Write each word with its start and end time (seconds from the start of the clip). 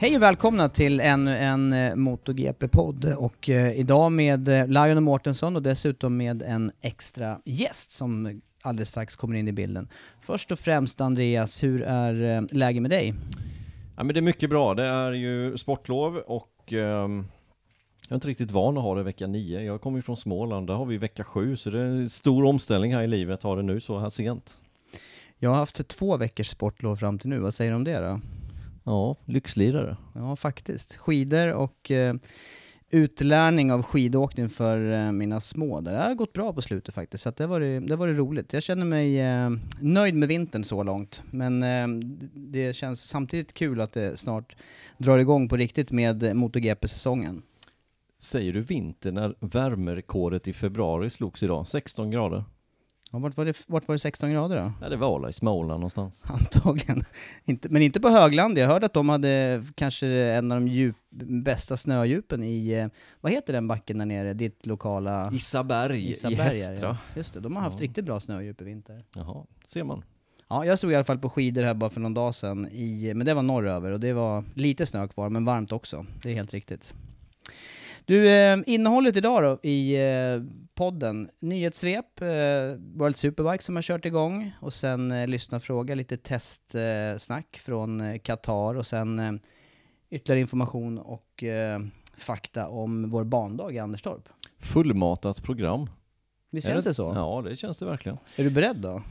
Hej 0.00 0.16
och 0.16 0.22
välkomna 0.22 0.68
till 0.68 1.00
ännu 1.00 1.36
en 1.36 1.72
eh, 1.72 1.94
MotoGP-podd 1.94 3.14
och 3.14 3.48
eh, 3.48 3.72
idag 3.72 4.12
med 4.12 4.48
eh, 4.48 4.66
Lion 4.66 4.96
och 4.96 5.02
Mårtensson 5.02 5.56
och 5.56 5.62
dessutom 5.62 6.16
med 6.16 6.42
en 6.42 6.72
extra 6.80 7.40
gäst 7.44 7.90
som 7.90 8.40
alldeles 8.62 8.88
strax 8.88 9.16
kommer 9.16 9.36
in 9.36 9.48
i 9.48 9.52
bilden. 9.52 9.88
Först 10.20 10.52
och 10.52 10.58
främst 10.58 11.00
Andreas, 11.00 11.62
hur 11.62 11.82
är 11.82 12.36
eh, 12.36 12.42
läget 12.50 12.82
med 12.82 12.90
dig? 12.90 13.14
Ja 13.96 14.04
men 14.04 14.14
det 14.14 14.20
är 14.20 14.22
mycket 14.22 14.50
bra, 14.50 14.74
det 14.74 14.84
är 14.84 15.12
ju 15.12 15.58
sportlov 15.58 16.16
och 16.16 16.72
ehm, 16.72 17.26
jag 18.08 18.10
är 18.10 18.14
inte 18.14 18.28
riktigt 18.28 18.50
van 18.50 18.78
att 18.78 18.84
ha 18.84 18.94
det 18.94 19.02
vecka 19.02 19.26
9. 19.26 19.60
Jag 19.60 19.80
kommer 19.80 19.98
ju 19.98 20.02
från 20.02 20.16
Småland, 20.16 20.66
där 20.66 20.74
har 20.74 20.86
vi 20.86 20.98
vecka 20.98 21.24
7 21.24 21.56
så 21.56 21.70
det 21.70 21.80
är 21.80 21.84
en 21.84 22.10
stor 22.10 22.44
omställning 22.44 22.94
här 22.94 23.02
i 23.02 23.08
livet, 23.08 23.42
ha 23.42 23.56
det 23.56 23.62
nu 23.62 23.80
så 23.80 23.98
här 23.98 24.10
sent. 24.10 24.56
Jag 25.38 25.50
har 25.50 25.56
haft 25.56 25.88
två 25.88 26.16
veckors 26.16 26.48
sportlov 26.48 26.96
fram 26.96 27.18
till 27.18 27.30
nu, 27.30 27.38
vad 27.38 27.54
säger 27.54 27.70
du 27.70 27.76
om 27.76 27.84
det 27.84 27.98
då? 28.00 28.20
Ja, 28.88 29.16
lyxlirare. 29.24 29.96
Ja, 30.14 30.36
faktiskt. 30.36 30.96
Skidor 30.96 31.52
och 31.52 31.90
eh, 31.90 32.14
utlärning 32.90 33.72
av 33.72 33.82
skidåkning 33.82 34.48
för 34.48 34.92
eh, 34.92 35.12
mina 35.12 35.40
små. 35.40 35.80
Det 35.80 35.90
har 35.90 36.14
gått 36.14 36.32
bra 36.32 36.52
på 36.52 36.62
slutet 36.62 36.94
faktiskt, 36.94 37.22
så 37.22 37.30
det 37.30 37.46
var 37.46 37.60
det, 37.60 37.80
det 37.80 37.96
var 37.96 38.06
det 38.06 38.12
roligt. 38.12 38.52
Jag 38.52 38.62
känner 38.62 38.84
mig 38.84 39.20
eh, 39.20 39.50
nöjd 39.80 40.14
med 40.14 40.28
vintern 40.28 40.64
så 40.64 40.82
långt, 40.82 41.22
men 41.30 41.62
eh, 41.62 42.08
det 42.34 42.76
känns 42.76 43.08
samtidigt 43.08 43.52
kul 43.52 43.80
att 43.80 43.92
det 43.92 44.16
snart 44.16 44.56
drar 44.98 45.18
igång 45.18 45.48
på 45.48 45.56
riktigt 45.56 45.90
med 45.90 46.36
MotoGP-säsongen. 46.36 47.42
Säger 48.18 48.52
du 48.52 48.60
vinter 48.60 49.12
när 49.12 49.34
värmerekordet 49.40 50.48
i 50.48 50.52
februari 50.52 51.10
slogs 51.10 51.42
idag? 51.42 51.68
16 51.68 52.10
grader? 52.10 52.44
Ja, 53.10 53.18
vart, 53.18 53.36
var 53.36 53.44
det, 53.44 53.64
vart 53.68 53.88
var 53.88 53.94
det 53.94 53.98
16 53.98 54.30
grader 54.32 54.56
då? 54.62 54.72
Ja 54.80 54.88
det 54.88 54.96
var 54.96 55.16
alla 55.16 55.28
i 55.28 55.32
Småland 55.32 55.80
någonstans. 55.80 56.22
Antagligen. 56.26 57.04
inte, 57.44 57.68
men 57.68 57.82
inte 57.82 58.00
på 58.00 58.08
högland. 58.08 58.58
Jag 58.58 58.66
hörde 58.66 58.86
att 58.86 58.92
de 58.94 59.08
hade 59.08 59.64
kanske 59.74 60.06
en 60.08 60.52
av 60.52 60.60
de 60.60 60.68
djup, 60.68 60.96
bästa 61.44 61.76
snödjupen 61.76 62.42
i, 62.42 62.68
eh, 62.68 62.88
vad 63.20 63.32
heter 63.32 63.52
den 63.52 63.68
backen 63.68 63.98
där 63.98 64.06
nere, 64.06 64.34
ditt 64.34 64.66
lokala... 64.66 65.30
Isaberg, 65.32 66.10
Isaberg, 66.10 66.34
i 66.36 66.38
ja. 66.38 66.44
Hästra. 66.44 66.98
Just 67.16 67.34
det, 67.34 67.40
de 67.40 67.56
har 67.56 67.62
haft 67.62 67.78
Ja. 67.78 67.84
riktigt 67.84 68.04
bra 68.04 68.20
snödjup 68.20 68.60
i 68.60 68.64
vinter. 68.64 69.02
Jaha, 69.16 69.44
ser 69.64 69.84
man. 69.84 70.02
Ja, 70.48 70.64
jag 70.64 70.78
stod 70.78 70.92
i 70.92 70.94
alla 70.94 71.04
fall 71.04 71.18
på 71.18 71.30
skidor 71.30 71.62
här 71.62 71.74
bara 71.74 71.90
för 71.90 72.00
någon 72.00 72.14
dag 72.14 72.34
sedan, 72.34 72.68
i, 72.72 73.12
men 73.14 73.26
det 73.26 73.34
var 73.34 73.42
norröver 73.42 73.90
och 73.90 74.00
det 74.00 74.12
var 74.12 74.44
lite 74.54 74.86
snö 74.86 75.08
kvar, 75.08 75.28
men 75.28 75.44
varmt 75.44 75.72
också. 75.72 76.06
Det 76.22 76.30
är 76.30 76.34
helt 76.34 76.52
riktigt. 76.54 76.94
Du, 78.08 78.30
eh, 78.30 78.58
innehållet 78.66 79.16
idag 79.16 79.42
då 79.42 79.68
i 79.68 79.96
eh, 79.96 80.42
podden, 80.74 81.30
nyhetssvep, 81.38 82.20
eh, 82.20 82.26
World 82.94 83.16
Superbike 83.16 83.64
som 83.64 83.74
har 83.76 83.82
kört 83.82 84.04
igång 84.04 84.52
och 84.60 84.74
sen 84.74 85.12
eh, 85.12 85.26
lyssna 85.26 85.60
fråga, 85.60 85.94
lite 85.94 86.16
testsnack 86.16 87.56
eh, 87.56 87.60
från 87.60 88.00
eh, 88.00 88.18
Qatar 88.18 88.74
och 88.74 88.86
sen 88.86 89.18
eh, 89.18 89.32
ytterligare 90.10 90.40
information 90.40 90.98
och 90.98 91.44
fakta 92.18 92.68
om 92.68 93.10
vår 93.10 93.24
bandag 93.24 93.72
i 93.72 93.78
Anderstorp. 93.78 94.28
Fullmatat 94.58 95.42
program. 95.42 95.90
Visst 96.50 96.66
känns 96.66 96.84
det 96.84 96.94
så? 96.94 97.12
Ja, 97.14 97.42
det 97.50 97.56
känns 97.56 97.78
det 97.78 97.84
verkligen. 97.84 98.18
Är 98.36 98.44
du 98.44 98.50
beredd 98.50 98.76
då? 98.76 99.02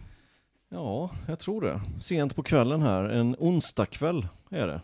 Ja, 0.70 1.10
jag 1.28 1.40
tror 1.40 1.62
det. 1.62 1.82
Sent 2.02 2.36
på 2.36 2.44
kvällen 2.44 2.82
här, 2.82 3.04
en 3.04 3.36
onsdagkväll 3.40 4.28
är 4.50 4.68
det. 4.68 4.82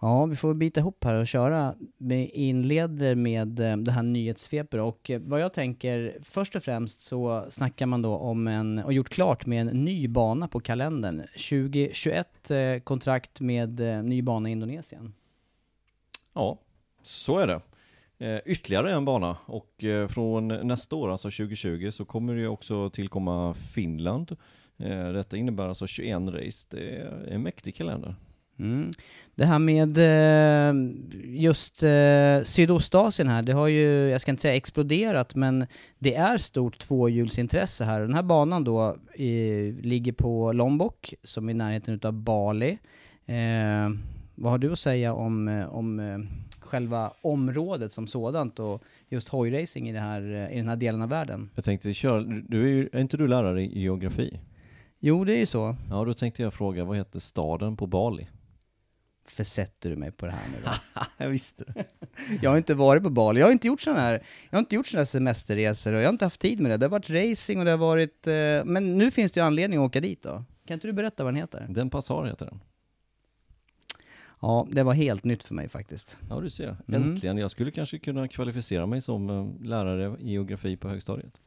Ja, 0.00 0.26
vi 0.26 0.36
får 0.36 0.54
bita 0.54 0.80
ihop 0.80 1.04
här 1.04 1.14
och 1.14 1.26
köra. 1.26 1.74
Vi 1.98 2.28
inleder 2.28 3.14
med 3.14 3.60
eh, 3.60 3.76
det 3.76 3.90
här 3.90 4.02
nyhetssvepet 4.02 4.80
och 4.80 5.10
eh, 5.10 5.20
vad 5.20 5.40
jag 5.40 5.52
tänker, 5.52 6.18
först 6.22 6.56
och 6.56 6.62
främst 6.62 7.00
så 7.00 7.46
snackar 7.50 7.86
man 7.86 8.02
då 8.02 8.16
om 8.16 8.46
en, 8.46 8.78
och 8.78 8.92
gjort 8.92 9.08
klart 9.08 9.46
med 9.46 9.60
en 9.60 9.84
ny 9.84 10.08
bana 10.08 10.48
på 10.48 10.60
kalendern. 10.60 11.22
2021 11.32 12.50
eh, 12.50 12.78
kontrakt 12.84 13.40
med 13.40 13.80
ny 14.04 14.22
bana 14.22 14.48
i 14.48 14.52
Indonesien. 14.52 15.14
Ja, 16.34 16.58
så 17.02 17.38
är 17.38 17.46
det. 17.46 17.60
Ytterligare 18.46 18.92
en 18.92 19.04
bana 19.04 19.36
och 19.46 19.84
från 20.08 20.48
nästa 20.48 20.96
år, 20.96 21.10
alltså 21.10 21.30
2020, 21.30 21.90
så 21.92 22.04
kommer 22.04 22.34
det 22.34 22.40
ju 22.40 22.48
också 22.48 22.90
tillkomma 22.90 23.54
Finland. 23.54 24.36
Detta 25.12 25.36
innebär 25.36 25.68
alltså 25.68 25.86
21 25.86 26.22
race. 26.28 26.66
Det 26.70 26.96
är 26.96 27.26
en 27.28 27.42
mäktig 27.42 27.74
kalender. 27.74 28.14
Mm. 28.58 28.90
Det 29.34 29.44
här 29.44 29.58
med 29.58 29.98
eh, 29.98 30.74
just 31.24 31.82
eh, 31.82 32.42
Sydostasien 32.42 33.28
här, 33.28 33.42
det 33.42 33.52
har 33.52 33.68
ju, 33.68 34.08
jag 34.08 34.20
ska 34.20 34.30
inte 34.30 34.42
säga 34.42 34.54
exploderat, 34.54 35.34
men 35.34 35.66
det 35.98 36.14
är 36.14 36.38
stort 36.38 36.78
tvåhjulsintresse 36.78 37.84
här. 37.84 38.00
Den 38.00 38.14
här 38.14 38.22
banan 38.22 38.64
då 38.64 38.96
ligger 39.80 40.12
på 40.12 40.52
Lombok, 40.52 41.14
som 41.22 41.48
är 41.48 41.50
i 41.50 41.54
närheten 41.54 41.94
utav 41.94 42.12
Bali. 42.12 42.78
Eh, 43.26 43.90
vad 44.34 44.52
har 44.52 44.58
du 44.58 44.72
att 44.72 44.78
säga 44.78 45.14
om, 45.14 45.48
eh, 45.48 45.74
om 45.74 46.26
själva 46.60 47.12
området 47.22 47.92
som 47.92 48.06
sådant 48.06 48.58
och 48.58 48.82
just 49.08 49.28
hojracing 49.28 49.88
i, 49.88 49.92
det 49.92 50.00
här, 50.00 50.50
i 50.52 50.56
den 50.56 50.68
här 50.68 50.76
delen 50.76 51.02
av 51.02 51.08
världen? 51.08 51.50
Jag 51.54 51.64
tänkte 51.64 51.94
köra, 51.94 52.20
du 52.48 52.62
är, 52.62 52.68
ju, 52.68 52.88
är 52.92 53.00
inte 53.00 53.16
du 53.16 53.28
lärare 53.28 53.62
i 53.62 53.80
geografi? 53.80 54.40
Jo, 55.00 55.24
det 55.24 55.32
är 55.32 55.38
ju 55.38 55.46
så. 55.46 55.76
Ja, 55.90 56.04
då 56.04 56.14
tänkte 56.14 56.42
jag 56.42 56.54
fråga, 56.54 56.84
vad 56.84 56.96
heter 56.96 57.20
staden 57.20 57.76
på 57.76 57.86
Bali? 57.86 58.28
Försätter 59.30 59.90
du 59.90 59.96
mig 59.96 60.12
på 60.12 60.26
det 60.26 60.32
här 60.32 60.48
nu 60.48 60.56
då? 60.64 61.00
jag 61.16 61.28
visste 61.28 61.64
det. 61.64 61.84
Jag 62.42 62.50
har 62.50 62.56
inte 62.56 62.74
varit 62.74 63.02
på 63.02 63.10
Bali, 63.10 63.40
jag 63.40 63.46
har 63.46 63.52
inte 63.52 63.66
gjort 63.66 63.80
sådana 63.80 64.00
här, 64.00 64.22
jag 64.50 64.56
har 64.56 64.58
inte 64.58 64.74
gjort 64.74 64.86
sådana 64.86 65.00
här 65.00 65.04
semesterresor 65.04 65.92
och 65.92 66.00
jag 66.00 66.06
har 66.06 66.12
inte 66.12 66.24
haft 66.24 66.40
tid 66.40 66.60
med 66.60 66.70
det. 66.70 66.76
Det 66.76 66.84
har 66.84 66.90
varit 66.90 67.10
racing 67.10 67.58
och 67.58 67.64
det 67.64 67.70
har 67.70 67.78
varit, 67.78 68.26
eh, 68.26 68.64
men 68.64 68.98
nu 68.98 69.10
finns 69.10 69.32
det 69.32 69.40
ju 69.40 69.46
anledning 69.46 69.78
att 69.78 69.86
åka 69.86 70.00
dit 70.00 70.22
då. 70.22 70.44
Kan 70.66 70.74
inte 70.74 70.86
du 70.86 70.92
berätta 70.92 71.24
vad 71.24 71.32
den 71.32 71.40
heter? 71.40 71.66
Den 71.68 71.90
Passar 71.90 72.24
heter 72.24 72.46
den. 72.46 72.60
Ja, 74.40 74.66
det 74.70 74.82
var 74.82 74.92
helt 74.94 75.24
nytt 75.24 75.42
för 75.42 75.54
mig 75.54 75.68
faktiskt. 75.68 76.16
Ja, 76.30 76.40
du 76.40 76.50
ser. 76.50 76.76
Mm. 76.88 77.02
Äntligen. 77.02 77.38
Jag 77.38 77.50
skulle 77.50 77.70
kanske 77.70 77.98
kunna 77.98 78.28
kvalificera 78.28 78.86
mig 78.86 79.00
som 79.00 79.30
eh, 79.30 79.66
lärare 79.66 80.16
i 80.20 80.30
geografi 80.30 80.76
på 80.76 80.88
högstadiet. 80.88 81.40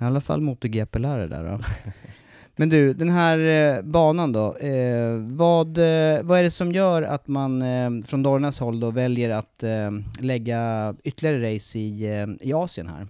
I 0.00 0.04
alla 0.04 0.20
fall 0.20 0.40
MotoGP-lärare 0.40 1.26
där 1.26 1.44
då. 1.44 1.60
Men 2.56 2.68
du, 2.68 2.92
den 2.92 3.08
här 3.08 3.38
eh, 3.38 3.82
banan 3.82 4.32
då, 4.32 4.56
eh, 4.56 5.16
vad, 5.16 5.78
eh, 5.78 6.22
vad 6.22 6.38
är 6.38 6.42
det 6.42 6.50
som 6.50 6.72
gör 6.72 7.02
att 7.02 7.28
man 7.28 7.62
eh, 7.62 7.90
från 8.04 8.22
Dornas 8.22 8.60
håll 8.60 8.80
då 8.80 8.90
väljer 8.90 9.30
att 9.30 9.62
eh, 9.62 9.90
lägga 10.20 10.94
ytterligare 11.04 11.54
race 11.54 11.78
i, 11.78 12.20
eh, 12.20 12.48
i 12.48 12.52
Asien 12.52 12.88
här? 12.88 13.06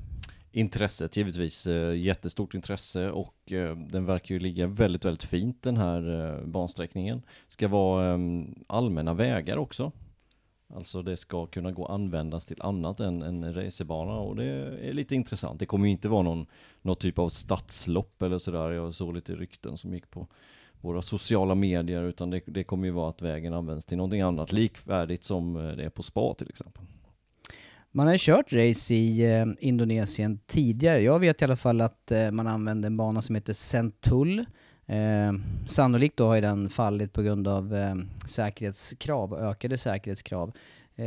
Intresset 0.55 1.17
givetvis, 1.17 1.67
eh, 1.67 1.94
jättestort 1.94 2.55
intresse 2.55 3.11
och 3.11 3.53
eh, 3.53 3.77
den 3.77 4.05
verkar 4.05 4.35
ju 4.35 4.39
ligga 4.39 4.67
väldigt, 4.67 5.05
väldigt 5.05 5.25
fint 5.25 5.62
den 5.62 5.77
här 5.77 6.31
eh, 6.41 6.47
bansträckningen. 6.47 7.23
Ska 7.49 7.69
vara 7.69 8.19
allmänna 8.67 9.15
vägar 9.15 9.56
också. 9.56 9.93
Alltså 10.75 11.03
det 11.03 11.17
ska 11.17 11.47
kunna 11.47 11.73
gå 11.73 11.85
att 11.85 11.91
användas 11.91 12.47
till 12.47 12.63
annat 12.63 13.01
än 13.01 13.23
en 13.23 13.55
racerbana 13.55 14.13
och 14.13 14.37
det 14.37 14.45
är 14.89 14.93
lite 14.93 15.15
intressant. 15.15 15.59
Det 15.59 15.67
kommer 15.67 15.87
ju 15.87 15.93
inte 15.93 16.09
vara 16.09 16.23
någon, 16.23 16.47
någon 16.83 16.97
typ 16.97 17.19
av 17.19 17.29
stadslopp 17.29 18.23
eller 18.23 18.39
sådär. 18.39 18.71
Jag 18.71 18.95
såg 18.95 19.15
lite 19.15 19.35
rykten 19.35 19.77
som 19.77 19.95
gick 19.95 20.11
på 20.11 20.27
våra 20.81 21.03
sociala 21.03 21.55
medier 21.55 22.03
utan 22.03 22.31
det, 22.31 22.41
det 22.47 22.65
kommer 22.65 22.87
ju 22.87 22.91
vara 22.91 23.11
att 23.11 23.23
vägen 23.23 23.55
används 23.55 23.87
till 23.87 23.97
någonting 23.97 24.21
annat 24.21 24.53
likvärdigt 24.53 25.25
som 25.25 25.57
eh, 25.57 25.77
det 25.77 25.85
är 25.85 25.91
på 25.91 26.03
spa 26.03 26.35
till 26.35 26.49
exempel. 26.49 26.83
Man 27.91 28.07
har 28.07 28.13
ju 28.13 28.19
kört 28.19 28.53
race 28.53 28.95
i 28.95 29.35
eh, 29.35 29.47
Indonesien 29.61 30.39
tidigare. 30.47 31.01
Jag 31.01 31.19
vet 31.19 31.43
i 31.43 31.45
alla 31.45 31.57
fall 31.57 31.81
att 31.81 32.13
eh, 32.13 32.31
man 32.31 32.47
använde 32.47 32.87
en 32.87 32.97
bana 32.97 33.23
som 33.23 33.35
heter 33.35 33.53
Sentul. 33.53 34.45
Eh, 34.93 35.33
sannolikt 35.67 36.17
då 36.17 36.27
har 36.27 36.35
ju 36.35 36.41
den 36.41 36.69
fallit 36.69 37.12
på 37.12 37.23
grund 37.23 37.49
av 37.49 37.75
eh, 37.75 37.94
säkerhetskrav, 38.29 39.35
ökade 39.35 39.79
säkerhetskrav. 39.79 40.53
Eh, 40.97 41.06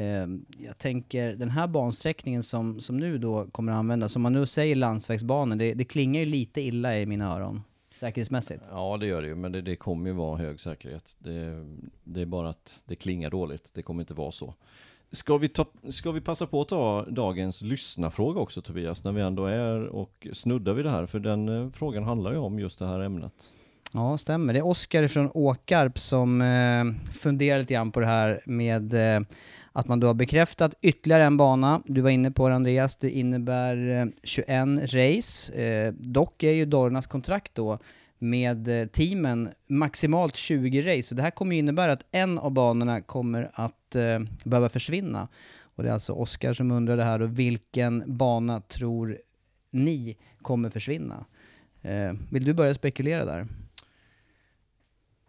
jag 0.58 0.78
tänker 0.78 1.36
den 1.36 1.50
här 1.50 1.68
bansträckningen 1.68 2.44
som, 2.44 2.80
som 2.80 2.98
nu 2.98 3.18
då 3.18 3.48
kommer 3.52 3.72
att 3.72 3.78
användas, 3.78 4.16
om 4.16 4.22
man 4.22 4.34
nu 4.34 4.46
säger 4.46 4.76
landsvägsbanor, 4.76 5.56
det, 5.56 5.74
det 5.74 5.86
klingar 5.86 6.20
ju 6.20 6.26
lite 6.26 6.62
illa 6.62 6.98
i 6.98 7.06
mina 7.06 7.36
öron. 7.36 7.62
Säkerhetsmässigt. 7.96 8.64
Ja 8.72 8.98
det 8.98 9.06
gör 9.06 9.22
det 9.22 9.28
ju, 9.28 9.36
men 9.36 9.52
det, 9.52 9.62
det 9.62 9.76
kommer 9.76 10.10
ju 10.10 10.16
vara 10.16 10.38
hög 10.38 10.60
säkerhet. 10.60 11.16
Det, 11.20 11.66
det 12.04 12.22
är 12.22 12.26
bara 12.26 12.50
att 12.50 12.84
det 12.86 12.96
klingar 12.96 13.30
dåligt, 13.30 13.72
det 13.74 13.82
kommer 13.82 14.02
inte 14.02 14.14
vara 14.14 14.32
så. 14.32 14.54
Ska 15.12 15.38
vi, 15.38 15.48
ta, 15.48 15.66
ska 15.90 16.12
vi 16.12 16.22
passa 16.22 16.48
på 16.48 16.62
att 16.62 16.68
ta 16.68 17.06
dagens 17.10 17.62
lyssnarfråga 17.62 18.40
också 18.40 18.62
Tobias, 18.62 19.04
när 19.04 19.12
vi 19.12 19.22
ändå 19.22 19.46
är 19.46 19.86
och 19.86 20.28
snuddar 20.34 20.74
vid 20.74 20.86
det 20.86 20.92
här, 20.92 21.06
för 21.06 21.20
den 21.20 21.50
eh, 21.50 21.70
frågan 21.72 22.04
handlar 22.04 22.32
ju 22.32 22.38
om 22.38 22.60
just 22.60 22.80
det 22.80 22.88
här 22.88 23.00
ämnet. 23.00 23.54
Ja, 23.96 24.18
stämmer. 24.18 24.54
Det 24.54 24.60
är 24.60 24.66
Oskar 24.66 25.08
från 25.08 25.32
Åkarp 25.34 26.00
som 26.00 26.42
eh, 26.42 27.12
funderar 27.14 27.60
lite 27.60 27.74
grann 27.74 27.92
på 27.92 28.00
det 28.00 28.06
här 28.06 28.42
med 28.46 28.94
eh, 28.94 29.22
att 29.72 29.88
man 29.88 30.00
då 30.00 30.08
har 30.08 30.14
bekräftat 30.14 30.76
ytterligare 30.82 31.24
en 31.24 31.38
bana. 31.38 31.82
Du 31.86 32.02
var 32.02 32.10
inne 32.10 32.32
på 32.32 32.50
det 32.50 32.56
Andreas, 32.56 32.96
det 32.96 33.10
innebär 33.10 34.02
eh, 34.02 34.06
21 34.24 34.94
race. 34.94 35.54
Eh, 35.54 35.94
dock 35.94 36.44
är 36.44 36.52
ju 36.52 36.66
Dornas 36.66 37.08
kontrakt 37.08 37.56
då 37.56 37.80
med 38.20 38.82
eh, 38.82 38.88
teamen 38.88 39.50
maximalt 39.68 40.36
20 40.36 40.82
race. 40.82 41.04
Så 41.04 41.16
det 41.16 41.22
här 41.22 41.32
kommer 41.32 41.54
ju 41.54 41.60
innebära 41.60 41.92
att 41.92 42.06
en 42.12 42.40
av 42.40 42.52
banorna 42.52 43.02
kommer 43.02 43.52
att 43.54 43.96
eh, 43.96 44.20
behöva 44.44 44.70
försvinna. 44.70 45.28
Och 45.62 45.84
det 45.84 45.90
är 45.90 45.94
alltså 45.94 46.14
Oskar 46.14 46.54
som 46.54 46.72
undrar 46.72 46.98
det 46.98 47.04
här 47.04 47.22
och 47.22 47.40
vilken 47.40 48.04
bana 48.06 48.62
tror 48.62 49.18
ni 49.72 50.18
kommer 50.42 50.70
försvinna? 50.70 51.26
Eh, 51.82 52.14
vill 52.32 52.46
du 52.46 52.54
börja 52.54 52.74
spekulera 52.74 53.26
där? 53.26 53.48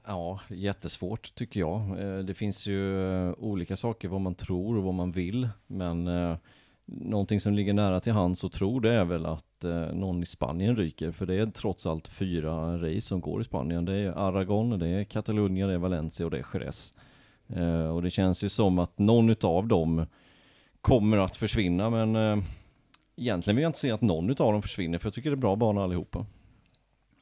Ja, 0.08 0.40
jättesvårt 0.48 1.34
tycker 1.34 1.60
jag. 1.60 1.80
Eh, 2.00 2.18
det 2.18 2.34
finns 2.34 2.66
ju 2.66 3.10
eh, 3.12 3.34
olika 3.38 3.76
saker 3.76 4.08
vad 4.08 4.20
man 4.20 4.34
tror 4.34 4.76
och 4.76 4.82
vad 4.82 4.94
man 4.94 5.12
vill, 5.12 5.48
men 5.66 6.06
eh, 6.06 6.36
någonting 6.84 7.40
som 7.40 7.54
ligger 7.54 7.72
nära 7.72 8.00
till 8.00 8.12
hands 8.12 8.44
och 8.44 8.52
tror 8.52 8.80
det 8.80 8.92
är 8.92 9.04
väl 9.04 9.26
att 9.26 9.42
någon 9.92 10.22
i 10.22 10.26
Spanien 10.26 10.76
ryker, 10.76 11.12
för 11.12 11.26
det 11.26 11.34
är 11.34 11.46
trots 11.46 11.86
allt 11.86 12.08
fyra 12.08 12.76
race 12.76 13.00
som 13.00 13.20
går 13.20 13.40
i 13.40 13.44
Spanien. 13.44 13.84
Det 13.84 13.94
är 13.94 14.10
Aragon, 14.10 14.78
det 14.78 14.88
är 14.88 15.04
Catalunya, 15.04 15.66
det 15.66 15.72
är 15.72 15.78
Valencia 15.78 16.26
och 16.26 16.30
det 16.30 16.38
är 16.38 16.46
Jerez. 16.54 16.94
Och 17.94 18.02
det 18.02 18.10
känns 18.10 18.44
ju 18.44 18.48
som 18.48 18.78
att 18.78 18.98
någon 18.98 19.30
utav 19.30 19.66
dem 19.66 20.06
kommer 20.80 21.18
att 21.18 21.36
försvinna, 21.36 21.90
men 21.90 22.42
egentligen 23.16 23.56
vill 23.56 23.62
jag 23.62 23.68
inte 23.68 23.78
se 23.78 23.90
att 23.90 24.00
någon 24.00 24.30
utav 24.30 24.52
dem 24.52 24.62
försvinner, 24.62 24.98
för 24.98 25.06
jag 25.06 25.14
tycker 25.14 25.30
det 25.30 25.34
är 25.34 25.36
bra 25.36 25.56
bana 25.56 25.84
allihopa. 25.84 26.26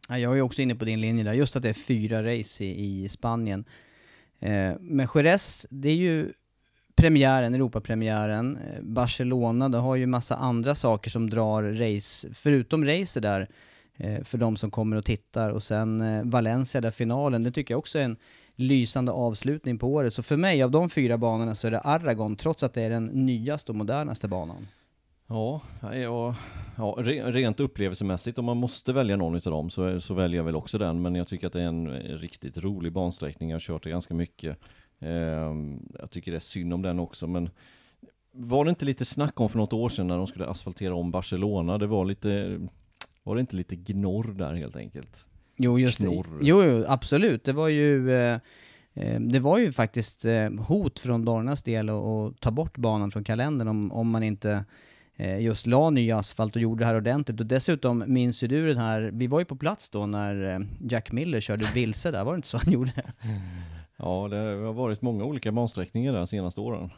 Jag 0.09 0.39
är 0.39 0.41
också 0.41 0.63
inne 0.63 0.75
på 0.75 0.85
din 0.85 1.01
linje 1.01 1.25
där, 1.25 1.33
just 1.33 1.57
att 1.57 1.63
det 1.63 1.69
är 1.69 1.73
fyra 1.73 2.23
race 2.23 2.65
i, 2.65 3.05
i 3.05 3.09
Spanien. 3.09 3.65
Eh, 4.41 4.73
men 4.81 5.09
Jerez, 5.15 5.67
det 5.71 5.89
är 5.89 5.95
ju 5.95 6.33
premiären, 6.95 7.55
Europapremiären. 7.55 8.57
Eh, 8.57 8.83
Barcelona, 8.83 9.69
det 9.69 9.79
har 9.79 9.97
ju 9.97 10.07
massa 10.07 10.37
andra 10.37 10.75
saker 10.75 11.11
som 11.11 11.31
drar 11.31 11.63
race, 11.63 12.29
förutom 12.35 12.85
racer 12.85 13.21
där, 13.21 13.49
eh, 13.97 14.23
för 14.23 14.39
de 14.39 14.57
som 14.57 14.71
kommer 14.71 14.97
och 14.97 15.05
tittar. 15.05 15.51
Och 15.51 15.63
sen 15.63 16.01
eh, 16.01 16.25
Valencia 16.25 16.81
där 16.81 16.91
finalen, 16.91 17.43
det 17.43 17.51
tycker 17.51 17.75
jag 17.75 17.79
också 17.79 17.99
är 17.99 18.05
en 18.05 18.17
lysande 18.57 19.13
avslutning 19.13 19.79
på 19.79 19.89
året. 19.89 20.15
Så 20.15 20.23
för 20.23 20.37
mig, 20.37 20.63
av 20.63 20.71
de 20.71 20.91
fyra 20.91 21.19
banorna, 21.19 21.55
så 21.55 21.67
är 21.67 21.71
det 21.71 21.81
Aragon, 21.81 22.37
trots 22.37 22.63
att 22.63 22.75
det 22.75 22.83
är 22.83 22.91
den 22.91 23.07
nyaste 23.07 23.73
och 23.73 23.77
modernaste 23.77 24.29
banan. 24.29 24.67
Ja, 25.27 25.63
ja, 25.83 26.37
ja 26.77 26.95
re- 26.99 27.33
rent 27.33 27.61
upplevelsemässigt 27.61 28.39
om 28.39 28.45
man 28.45 28.57
måste 28.57 28.93
välja 28.93 29.17
någon 29.17 29.35
utav 29.35 29.53
dem 29.53 29.71
så, 29.71 30.01
så 30.01 30.15
väljer 30.15 30.37
jag 30.37 30.45
väl 30.45 30.57
också 30.57 30.79
den. 30.79 31.03
Men 31.03 31.15
jag 31.15 31.29
tycker 31.29 31.47
att 31.47 31.53
det 31.53 31.63
är 31.63 31.67
en 31.67 31.89
riktigt 31.99 32.59
rolig 32.59 32.93
bansträckning. 32.93 33.51
Jag 33.51 33.55
har 33.55 33.61
kört 33.61 33.85
det 33.85 33.91
ganska 33.91 34.15
mycket. 34.15 34.59
Ehm, 35.01 35.89
jag 35.99 36.11
tycker 36.11 36.31
det 36.31 36.39
är 36.39 36.41
synd 36.41 36.75
om 36.75 36.83
den 36.83 36.99
också. 36.99 37.27
Men 37.27 37.51
var 38.33 38.65
det 38.65 38.69
inte 38.69 38.85
lite 38.85 39.05
snack 39.05 39.41
om 39.41 39.49
för 39.49 39.59
något 39.59 39.73
år 39.73 39.89
sedan 39.89 40.07
när 40.07 40.17
de 40.17 40.27
skulle 40.27 40.47
asfaltera 40.47 40.95
om 40.95 41.11
Barcelona? 41.11 41.79
Det 41.79 41.87
var 41.87 42.05
lite, 42.05 42.61
var 43.23 43.35
det 43.35 43.41
inte 43.41 43.57
lite 43.57 43.77
gnorr 43.77 44.35
där 44.35 44.55
helt 44.55 44.77
enkelt? 44.77 45.27
Jo, 45.57 45.79
just 45.79 46.01
det. 46.01 46.07
Jo, 46.41 46.63
jo, 46.65 46.85
absolut. 46.89 47.45
Det 47.45 47.53
var 47.53 47.69
ju, 47.69 48.15
eh, 48.15 48.39
eh, 48.95 49.21
det 49.21 49.41
var 49.41 49.59
ju 49.59 49.73
faktiskt 49.73 50.25
eh, 50.25 50.51
hot 50.51 50.99
från 50.99 51.25
Dornas 51.25 51.63
del 51.63 51.89
att, 51.89 52.41
ta 52.41 52.51
bort 52.51 52.79
banan 52.79 53.11
från 53.11 53.25
kalendern 53.25 53.69
om, 53.69 53.93
om 53.93 54.11
man 54.11 54.23
inte 54.23 54.51
eh, 54.51 54.63
just 55.17 55.67
la 55.67 55.91
ny 55.91 56.11
asfalt 56.11 56.57
och 56.57 56.63
gjorde 56.63 56.83
det 56.83 56.87
här 56.87 56.97
ordentligt. 56.97 57.41
Och 57.41 57.47
dessutom 57.47 58.05
minns 58.07 58.43
ju 58.43 58.49
du 58.49 58.69
den 58.69 58.79
här, 58.79 59.11
vi 59.13 59.27
var 59.27 59.39
ju 59.39 59.45
på 59.45 59.57
plats 59.57 59.91
då 59.91 60.07
när 60.07 60.55
eh, 60.55 60.67
Jack 60.91 61.13
Miller 61.13 61.41
körde 61.41 61.65
vilse 61.75 62.11
där, 62.11 62.25
var 62.25 62.33
det 62.33 62.37
inte 62.37 62.49
så 62.49 62.59
han 62.59 62.73
gjorde? 62.73 62.93
Ja, 63.97 64.29
det 64.31 64.37
har 64.37 64.73
varit 64.73 65.03
många 65.03 65.25
olika 65.25 65.53
bansträckningar 65.53 66.13
där 66.13 66.19
de 66.19 66.27
senaste 66.27 66.61
åren. 66.61 66.91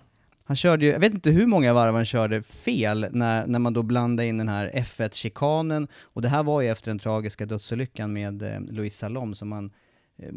Han 0.45 0.57
körde 0.57 0.85
ju, 0.87 0.93
jag 0.93 1.01
vet 1.01 1.15
inte 1.15 1.31
hur 1.31 1.47
många 1.47 1.75
varv 1.75 1.95
han 1.95 2.05
körde 2.05 2.43
fel 2.43 3.07
när, 3.13 3.47
när 3.47 3.59
man 3.59 3.73
då 3.73 3.83
blandade 3.83 4.29
in 4.29 4.39
den 4.39 4.49
här 4.49 4.71
F1-chikanen, 4.75 5.89
och 6.03 6.23
det 6.23 6.29
här 6.29 6.43
var 6.43 6.61
ju 6.61 6.69
efter 6.69 6.91
den 6.91 6.99
tragiska 6.99 7.47
dödsolyckan 7.47 8.13
med 8.13 8.43
eh, 8.43 8.61
Luis 8.61 8.99
Salom 8.99 9.35
som 9.35 9.49
man 9.49 9.65
eh, 9.65 9.71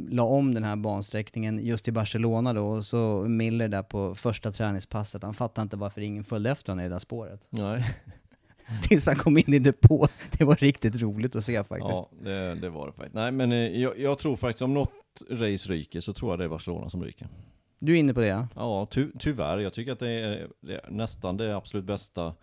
la 0.10 0.24
om 0.24 0.54
den 0.54 0.64
här 0.64 0.76
bansträckningen 0.76 1.66
just 1.66 1.88
i 1.88 1.92
Barcelona 1.92 2.54
då, 2.54 2.66
och 2.66 2.86
så 2.86 3.26
Miller 3.28 3.68
där 3.68 3.84
på 3.84 4.16
första 4.16 4.52
träningspasset, 4.52 5.24
han 5.24 5.34
fattade 5.34 5.64
inte 5.64 5.78
varför 5.78 6.02
ingen 6.02 6.24
följde 6.24 6.52
efter 6.52 6.72
honom 6.72 6.86
i 6.86 6.88
det 6.88 6.96
där 6.96 7.00
spåret. 7.00 7.42
Nej. 7.50 7.84
Tills 8.84 9.08
han 9.08 9.16
kom 9.16 9.38
in 9.38 9.54
i 9.54 9.60
depå. 9.60 10.08
Det 10.38 10.44
var 10.44 10.56
riktigt 10.56 11.02
roligt 11.02 11.36
att 11.36 11.46
se 11.46 11.64
faktiskt. 11.64 11.90
Ja, 11.90 12.10
det, 12.22 12.56
det 12.56 12.70
var 12.70 12.88
det 12.88 12.94
faktiskt. 12.94 13.16
Nej, 13.16 13.32
men 13.32 13.52
eh, 13.52 13.58
jag, 13.58 14.00
jag 14.00 14.18
tror 14.18 14.36
faktiskt 14.36 14.62
om 14.62 14.74
något 14.74 14.94
race 15.30 15.70
ryker 15.70 16.02
så 16.02 16.14
tror 16.14 16.32
jag 16.32 16.40
det 16.40 16.46
är 16.46 16.50
Barcelona 16.50 16.90
som 16.90 17.04
ryker. 17.04 17.28
Du 17.80 17.94
är 17.94 18.00
inne 18.00 18.14
på 18.14 18.20
det 18.20 18.28
ja? 18.28 18.48
Ja, 18.56 18.88
ty, 18.92 19.08
tyvärr. 19.20 19.58
Jag 19.58 19.74
tycker 19.74 19.92
att 19.92 20.00
det 20.00 20.10
är, 20.10 20.48
det 20.62 20.74
är 20.74 20.90
nästan 20.90 21.38
det 21.38 21.56
absolut 21.56 21.86
bästa 21.86 22.34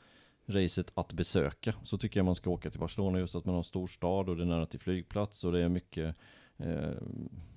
racet 0.49 0.93
att 0.95 1.13
besöka. 1.13 1.75
Så 1.85 1.99
tycker 1.99 2.21
jag 2.21 2.25
man 2.25 2.35
ska 2.35 2.51
åka 2.51 2.71
till 2.71 2.81
Barcelona 2.81 3.19
just 3.19 3.35
att 3.35 3.45
man 3.45 3.53
har 3.53 3.61
en 3.61 3.65
stor 3.65 3.87
stad 3.87 4.29
och 4.29 4.37
det 4.37 4.43
är 4.43 4.47
nära 4.47 4.67
till 4.67 4.81
flygplats 4.81 5.45
och 5.45 5.53
det 5.53 5.61
är 5.61 5.69
mycket 5.69 6.05
eh, 6.05 6.15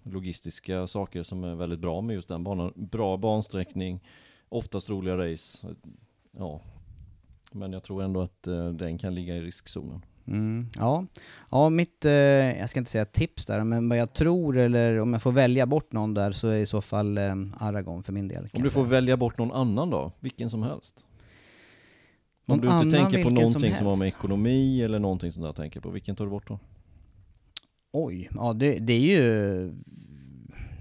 logistiska 0.03 0.87
saker 0.87 1.23
som 1.23 1.43
är 1.43 1.55
väldigt 1.55 1.79
bra 1.79 2.01
med 2.01 2.13
just 2.13 2.27
den 2.27 2.43
banan. 2.43 2.73
Bra 2.75 3.17
bansträckning, 3.17 4.03
oftast 4.49 4.89
roliga 4.89 5.17
race. 5.17 5.67
Ja, 6.31 6.61
men 7.51 7.73
jag 7.73 7.83
tror 7.83 8.03
ändå 8.03 8.21
att 8.21 8.47
eh, 8.47 8.69
den 8.69 8.97
kan 8.97 9.15
ligga 9.15 9.35
i 9.35 9.41
riskzonen. 9.41 10.05
Mm, 10.27 10.69
ja. 10.75 11.05
ja, 11.51 11.69
mitt, 11.69 12.05
eh, 12.05 12.11
jag 12.11 12.69
ska 12.69 12.79
inte 12.79 12.91
säga 12.91 13.05
tips 13.05 13.45
där, 13.45 13.63
men 13.63 13.89
vad 13.89 13.97
jag 13.97 14.13
tror, 14.13 14.57
eller 14.57 14.99
om 14.99 15.13
jag 15.13 15.21
får 15.21 15.31
välja 15.31 15.65
bort 15.65 15.91
någon 15.91 16.13
där, 16.13 16.31
så 16.31 16.47
är 16.47 16.57
i 16.57 16.65
så 16.65 16.81
fall 16.81 17.17
eh, 17.17 17.35
Aragon 17.57 18.03
för 18.03 18.13
min 18.13 18.27
del. 18.27 18.49
Om 18.53 18.63
du 18.63 18.69
får 18.69 18.83
välja 18.83 19.17
bort 19.17 19.37
någon 19.37 19.51
annan 19.51 19.89
då? 19.89 20.11
Vilken 20.19 20.49
som 20.49 20.63
helst? 20.63 21.05
Någon 22.45 22.59
Om 22.59 22.65
du 22.65 22.85
inte 22.85 22.97
tänker 22.97 23.23
på 23.23 23.29
vilken 23.29 23.47
som 23.47 23.61
någonting 23.61 23.75
som, 23.75 23.85
har 23.87 23.97
med 23.97 24.07
ekonomi 24.07 24.81
eller 24.81 24.99
någonting 24.99 25.31
sånt 25.31 25.45
där 25.45 25.63
tänker 25.63 25.79
på, 25.79 25.89
vilken 25.89 26.15
tar 26.15 26.25
du 26.25 26.31
bort 26.31 26.47
då? 26.47 26.59
Oj, 27.91 28.29
ja 28.35 28.53
det, 28.53 28.79
det 28.79 28.93
är 28.93 28.99
ju... 28.99 29.73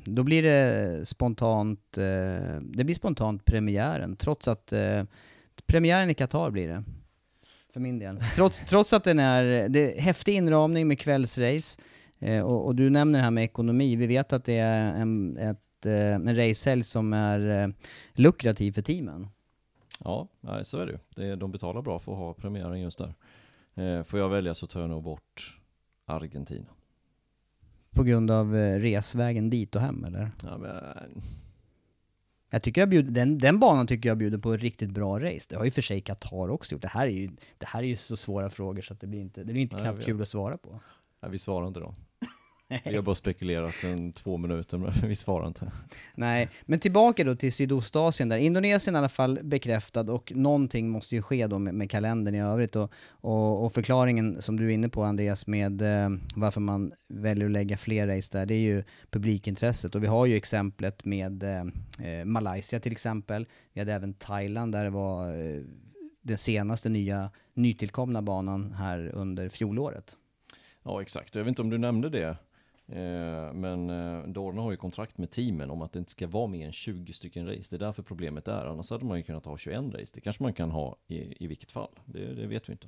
Då 0.04 0.22
blir 0.22 0.42
det 0.42 1.08
spontant, 1.08 1.98
eh, 1.98 2.60
det 2.60 2.84
blir 2.84 2.94
spontant 2.94 3.44
premiären, 3.44 4.16
trots 4.16 4.48
att 4.48 4.72
eh, 4.72 5.04
premiären 5.66 6.10
i 6.10 6.14
Qatar 6.14 6.50
blir 6.50 6.68
det. 6.68 6.84
För 7.72 7.80
min 7.80 7.98
del. 7.98 8.20
Trots, 8.34 8.60
trots 8.60 8.92
att 8.92 9.04
den 9.04 9.18
är, 9.18 9.68
det 9.68 9.98
är 9.98 10.00
häftig 10.00 10.34
inramning 10.34 10.88
med 10.88 10.98
kvällsrace, 10.98 11.80
eh, 12.18 12.40
och, 12.40 12.66
och 12.66 12.74
du 12.74 12.90
nämner 12.90 13.18
det 13.18 13.22
här 13.22 13.30
med 13.30 13.44
ekonomi, 13.44 13.96
vi 13.96 14.06
vet 14.06 14.32
att 14.32 14.44
det 14.44 14.58
är 14.58 14.92
en, 14.94 15.36
ett, 15.36 15.86
en 15.86 16.36
racehelg 16.36 16.82
som 16.82 17.12
är 17.12 17.72
lukrativ 18.12 18.72
för 18.72 18.82
teamen. 18.82 19.28
Ja, 20.04 20.28
så 20.62 20.78
är 20.78 20.86
det 20.86 20.98
ju. 21.16 21.36
De 21.36 21.52
betalar 21.52 21.82
bra 21.82 21.98
för 21.98 22.12
att 22.12 22.18
ha 22.18 22.34
premiären 22.34 22.80
just 22.80 22.98
där. 22.98 24.04
Får 24.04 24.18
jag 24.18 24.28
välja 24.28 24.54
så 24.54 24.66
tar 24.66 24.80
jag 24.80 24.90
nog 24.90 25.02
bort 25.02 25.60
Argentina 26.06 26.68
på 27.90 28.02
grund 28.02 28.30
av 28.30 28.56
eh, 28.56 28.78
resvägen 28.78 29.50
dit 29.50 29.76
och 29.76 29.82
hem 29.82 30.04
eller? 30.04 30.30
Ja, 30.44 30.58
men, 30.58 31.22
Jag 32.50 32.62
tycker 32.62 32.80
jag 32.80 32.88
bjuder, 32.88 33.10
den, 33.12 33.38
den 33.38 33.58
banan 33.58 33.86
tycker 33.86 34.08
jag 34.08 34.18
bjuder 34.18 34.38
på 34.38 34.52
ett 34.52 34.60
riktigt 34.60 34.90
bra 34.90 35.20
race. 35.20 35.46
Det 35.48 35.56
har 35.56 35.64
ju 35.64 35.70
för 35.70 35.82
sig 35.82 36.00
Qatar 36.00 36.48
också 36.50 36.74
gjort. 36.74 36.82
Det 36.82 36.88
här 36.88 37.06
är 37.06 37.10
ju, 37.10 37.30
det 37.58 37.66
här 37.66 37.82
är 37.82 37.86
ju 37.86 37.96
så 37.96 38.16
svåra 38.16 38.50
frågor 38.50 38.82
så 38.82 38.92
att 38.94 39.00
det 39.00 39.06
blir 39.06 39.20
inte, 39.20 39.40
det 39.44 39.52
blir 39.52 39.62
inte 39.62 39.76
Ja, 39.76 39.82
knappt 39.82 40.04
kul 40.04 40.20
att 40.22 40.28
svara 40.28 40.56
på. 40.58 40.80
ja, 41.20 41.28
vi 41.28 41.38
svarar 41.38 41.68
inte 41.68 41.80
då. 41.80 41.94
Vi 42.84 42.94
har 42.94 43.02
bara 43.02 43.14
spekulerat 43.14 43.84
en 43.84 44.12
två 44.12 44.36
minuter, 44.36 44.78
men 44.78 44.92
vi 45.08 45.14
svarar 45.14 45.46
inte. 45.46 45.72
Nej, 46.14 46.48
men 46.66 46.78
tillbaka 46.78 47.24
då 47.24 47.34
till 47.36 47.52
Sydostasien 47.52 48.28
där. 48.28 48.38
Indonesien 48.38 48.94
i 48.94 48.98
alla 48.98 49.08
fall 49.08 49.38
bekräftad 49.42 50.00
och 50.12 50.32
någonting 50.34 50.90
måste 50.90 51.14
ju 51.14 51.22
ske 51.22 51.46
då 51.46 51.58
med, 51.58 51.74
med 51.74 51.90
kalendern 51.90 52.34
i 52.34 52.40
övrigt 52.40 52.76
och, 52.76 52.92
och, 53.10 53.64
och 53.64 53.72
förklaringen 53.72 54.42
som 54.42 54.56
du 54.56 54.66
är 54.66 54.70
inne 54.70 54.88
på 54.88 55.02
Andreas 55.02 55.46
med 55.46 55.82
eh, 55.82 56.10
varför 56.36 56.60
man 56.60 56.92
väljer 57.08 57.46
att 57.46 57.52
lägga 57.52 57.76
fler 57.76 58.06
race 58.06 58.38
där, 58.38 58.46
det 58.46 58.54
är 58.54 58.58
ju 58.58 58.84
publikintresset 59.10 59.94
och 59.94 60.02
vi 60.02 60.06
har 60.06 60.26
ju 60.26 60.36
exemplet 60.36 61.04
med 61.04 61.42
eh, 61.42 61.64
eh, 62.08 62.24
Malaysia 62.24 62.80
till 62.80 62.92
exempel. 62.92 63.46
Vi 63.72 63.80
hade 63.80 63.92
även 63.92 64.14
Thailand 64.14 64.72
där 64.72 64.84
det 64.84 64.90
var 64.90 65.40
eh, 65.40 65.62
den 66.22 66.38
senaste 66.38 66.88
nya 66.88 67.30
nytillkomna 67.54 68.22
banan 68.22 68.72
här 68.72 69.10
under 69.14 69.48
fjolåret. 69.48 70.16
Ja, 70.82 71.02
exakt. 71.02 71.34
Jag 71.34 71.44
vet 71.44 71.48
inte 71.48 71.62
om 71.62 71.70
du 71.70 71.78
nämnde 71.78 72.08
det. 72.08 72.36
Eh, 72.92 73.52
men 73.52 73.90
eh, 73.90 74.28
Dorna 74.28 74.62
har 74.62 74.70
ju 74.70 74.76
kontrakt 74.76 75.18
med 75.18 75.30
teamen 75.30 75.70
om 75.70 75.82
att 75.82 75.92
det 75.92 75.98
inte 75.98 76.10
ska 76.10 76.26
vara 76.26 76.46
mer 76.46 76.66
än 76.66 76.72
20 76.72 77.12
stycken 77.12 77.46
race. 77.46 77.66
Det 77.70 77.76
är 77.76 77.78
därför 77.78 78.02
problemet 78.02 78.48
är. 78.48 78.66
Annars 78.66 78.90
hade 78.90 79.04
man 79.04 79.16
ju 79.16 79.22
kunnat 79.22 79.44
ha 79.44 79.58
21 79.58 79.94
race. 79.94 80.12
Det 80.14 80.20
kanske 80.20 80.42
man 80.42 80.52
kan 80.52 80.70
ha 80.70 80.96
i, 81.08 81.44
i 81.44 81.46
vilket 81.46 81.72
fall. 81.72 81.90
Det, 82.04 82.34
det 82.34 82.46
vet 82.46 82.68
vi 82.68 82.72
inte. 82.72 82.86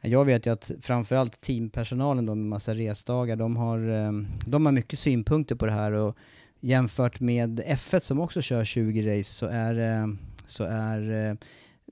Jag 0.00 0.24
vet 0.24 0.46
ju 0.46 0.52
att 0.52 0.70
framförallt 0.80 1.40
teampersonalen 1.40 2.26
då 2.26 2.34
med 2.34 2.46
massa 2.46 2.74
resdagar, 2.74 3.36
de 3.36 3.56
har, 3.56 3.88
eh, 3.88 4.12
de 4.46 4.66
har 4.66 4.72
mycket 4.72 4.98
synpunkter 4.98 5.54
på 5.54 5.66
det 5.66 5.72
här 5.72 5.92
och 5.92 6.16
jämfört 6.60 7.20
med 7.20 7.60
F1 7.60 8.00
som 8.00 8.20
också 8.20 8.42
kör 8.42 8.64
20 8.64 9.18
race 9.18 9.30
så 9.30 9.46
är, 9.46 10.16
så 10.46 10.64
är 10.64 11.36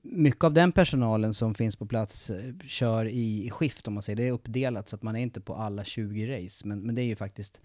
mycket 0.03 0.43
av 0.43 0.53
den 0.53 0.71
personalen 0.71 1.33
som 1.33 1.55
finns 1.55 1.75
på 1.75 1.85
plats 1.85 2.29
eh, 2.29 2.53
kör 2.65 3.05
i 3.05 3.49
skift 3.49 3.87
om 3.87 3.93
man 3.93 4.03
säger. 4.03 4.17
Det 4.17 4.27
är 4.27 4.31
uppdelat 4.31 4.89
så 4.89 4.95
att 4.95 5.03
man 5.03 5.15
är 5.15 5.19
inte 5.19 5.41
på 5.41 5.55
alla 5.55 5.83
20 5.83 6.37
race. 6.37 6.67
Men, 6.67 6.81
men 6.81 6.95
det 6.95 7.01
är 7.01 7.05
ju 7.05 7.15
faktiskt 7.15 7.61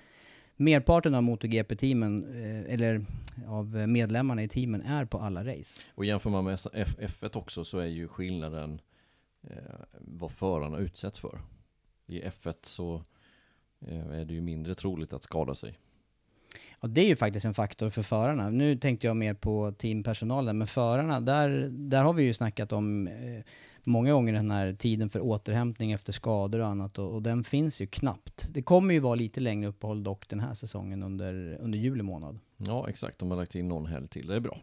merparten 0.56 1.14
av 1.14 1.22
MotoGP-teamen, 1.22 2.24
eh, 2.24 2.74
eller 2.74 3.04
av 3.46 3.88
medlemmarna 3.88 4.42
i 4.42 4.48
teamen, 4.48 4.82
är 4.82 5.04
på 5.04 5.18
alla 5.18 5.44
race. 5.44 5.80
Och 5.94 6.04
jämför 6.04 6.30
man 6.30 6.44
med 6.44 6.58
F, 6.72 6.96
F1 6.98 7.36
också 7.36 7.64
så 7.64 7.78
är 7.78 7.86
ju 7.86 8.08
skillnaden 8.08 8.80
eh, 9.42 9.56
vad 10.00 10.30
förarna 10.30 10.78
utsätts 10.78 11.18
för. 11.18 11.40
I 12.06 12.22
F1 12.22 12.54
så 12.62 13.04
eh, 13.86 14.10
är 14.10 14.24
det 14.24 14.34
ju 14.34 14.40
mindre 14.40 14.74
troligt 14.74 15.12
att 15.12 15.22
skada 15.22 15.54
sig. 15.54 15.74
Ja, 16.80 16.88
det 16.88 17.00
är 17.00 17.06
ju 17.06 17.16
faktiskt 17.16 17.46
en 17.46 17.54
faktor 17.54 17.90
för 17.90 18.02
förarna. 18.02 18.50
Nu 18.50 18.76
tänkte 18.76 19.06
jag 19.06 19.16
mer 19.16 19.34
på 19.34 19.72
teampersonalen, 19.72 20.58
men 20.58 20.66
förarna, 20.66 21.20
där, 21.20 21.68
där 21.70 22.02
har 22.02 22.12
vi 22.12 22.22
ju 22.22 22.34
snackat 22.34 22.72
om 22.72 23.06
eh, 23.06 23.44
många 23.84 24.12
gånger 24.12 24.32
den 24.32 24.50
här 24.50 24.72
tiden 24.72 25.08
för 25.08 25.20
återhämtning 25.20 25.92
efter 25.92 26.12
skador 26.12 26.58
och 26.58 26.66
annat 26.66 26.98
och, 26.98 27.14
och 27.14 27.22
den 27.22 27.44
finns 27.44 27.80
ju 27.80 27.86
knappt. 27.86 28.48
Det 28.50 28.62
kommer 28.62 28.94
ju 28.94 29.00
vara 29.00 29.14
lite 29.14 29.40
längre 29.40 29.68
uppehåll 29.68 30.02
dock 30.02 30.28
den 30.28 30.40
här 30.40 30.54
säsongen 30.54 31.02
under, 31.02 31.58
under 31.60 31.78
juli 31.78 32.02
månad. 32.02 32.38
Ja, 32.56 32.88
exakt. 32.88 33.18
De 33.18 33.30
har 33.30 33.38
lagt 33.38 33.54
in 33.54 33.68
någon 33.68 33.86
helg 33.86 34.08
till. 34.08 34.26
Det 34.26 34.34
är 34.34 34.40
bra. 34.40 34.58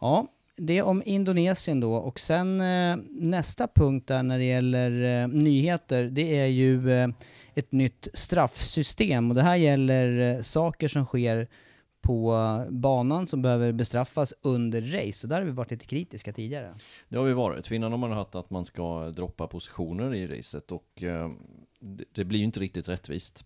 Ja, 0.00 0.26
det 0.56 0.82
om 0.82 1.02
Indonesien 1.06 1.80
då 1.80 1.94
och 1.94 2.20
sen 2.20 2.60
eh, 2.60 2.96
nästa 3.10 3.68
punkt 3.68 4.08
där 4.08 4.22
när 4.22 4.38
det 4.38 4.44
gäller 4.44 5.22
eh, 5.22 5.28
nyheter, 5.28 6.04
det 6.04 6.38
är 6.38 6.46
ju 6.46 6.92
eh, 6.92 7.08
ett 7.54 7.72
nytt 7.72 8.08
straffsystem 8.14 9.30
och 9.30 9.34
det 9.34 9.42
här 9.42 9.56
gäller 9.56 10.36
eh, 10.36 10.40
saker 10.40 10.88
som 10.88 11.04
sker 11.04 11.48
på 12.02 12.66
banan 12.70 13.26
som 13.26 13.42
behöver 13.42 13.72
bestraffas 13.72 14.34
under 14.42 14.80
race. 14.80 15.26
Och 15.26 15.28
där 15.28 15.38
har 15.38 15.46
vi 15.46 15.52
varit 15.52 15.70
lite 15.70 15.86
kritiska 15.86 16.32
tidigare. 16.32 16.74
Det 17.08 17.18
har 17.18 17.24
vi 17.24 17.32
varit. 17.32 17.66
För 17.66 17.74
innan 17.74 17.90
har 17.90 17.98
man 17.98 18.12
haft 18.12 18.34
att 18.34 18.50
man 18.50 18.64
ska 18.64 19.10
droppa 19.10 19.46
positioner 19.46 20.14
i 20.14 20.26
racet 20.26 20.72
och 20.72 21.02
eh, 21.02 21.30
det, 22.14 22.24
blir 22.24 22.38
ju 22.38 22.44
inte 22.44 22.60
riktigt 22.60 22.88
rättvist. 22.88 23.44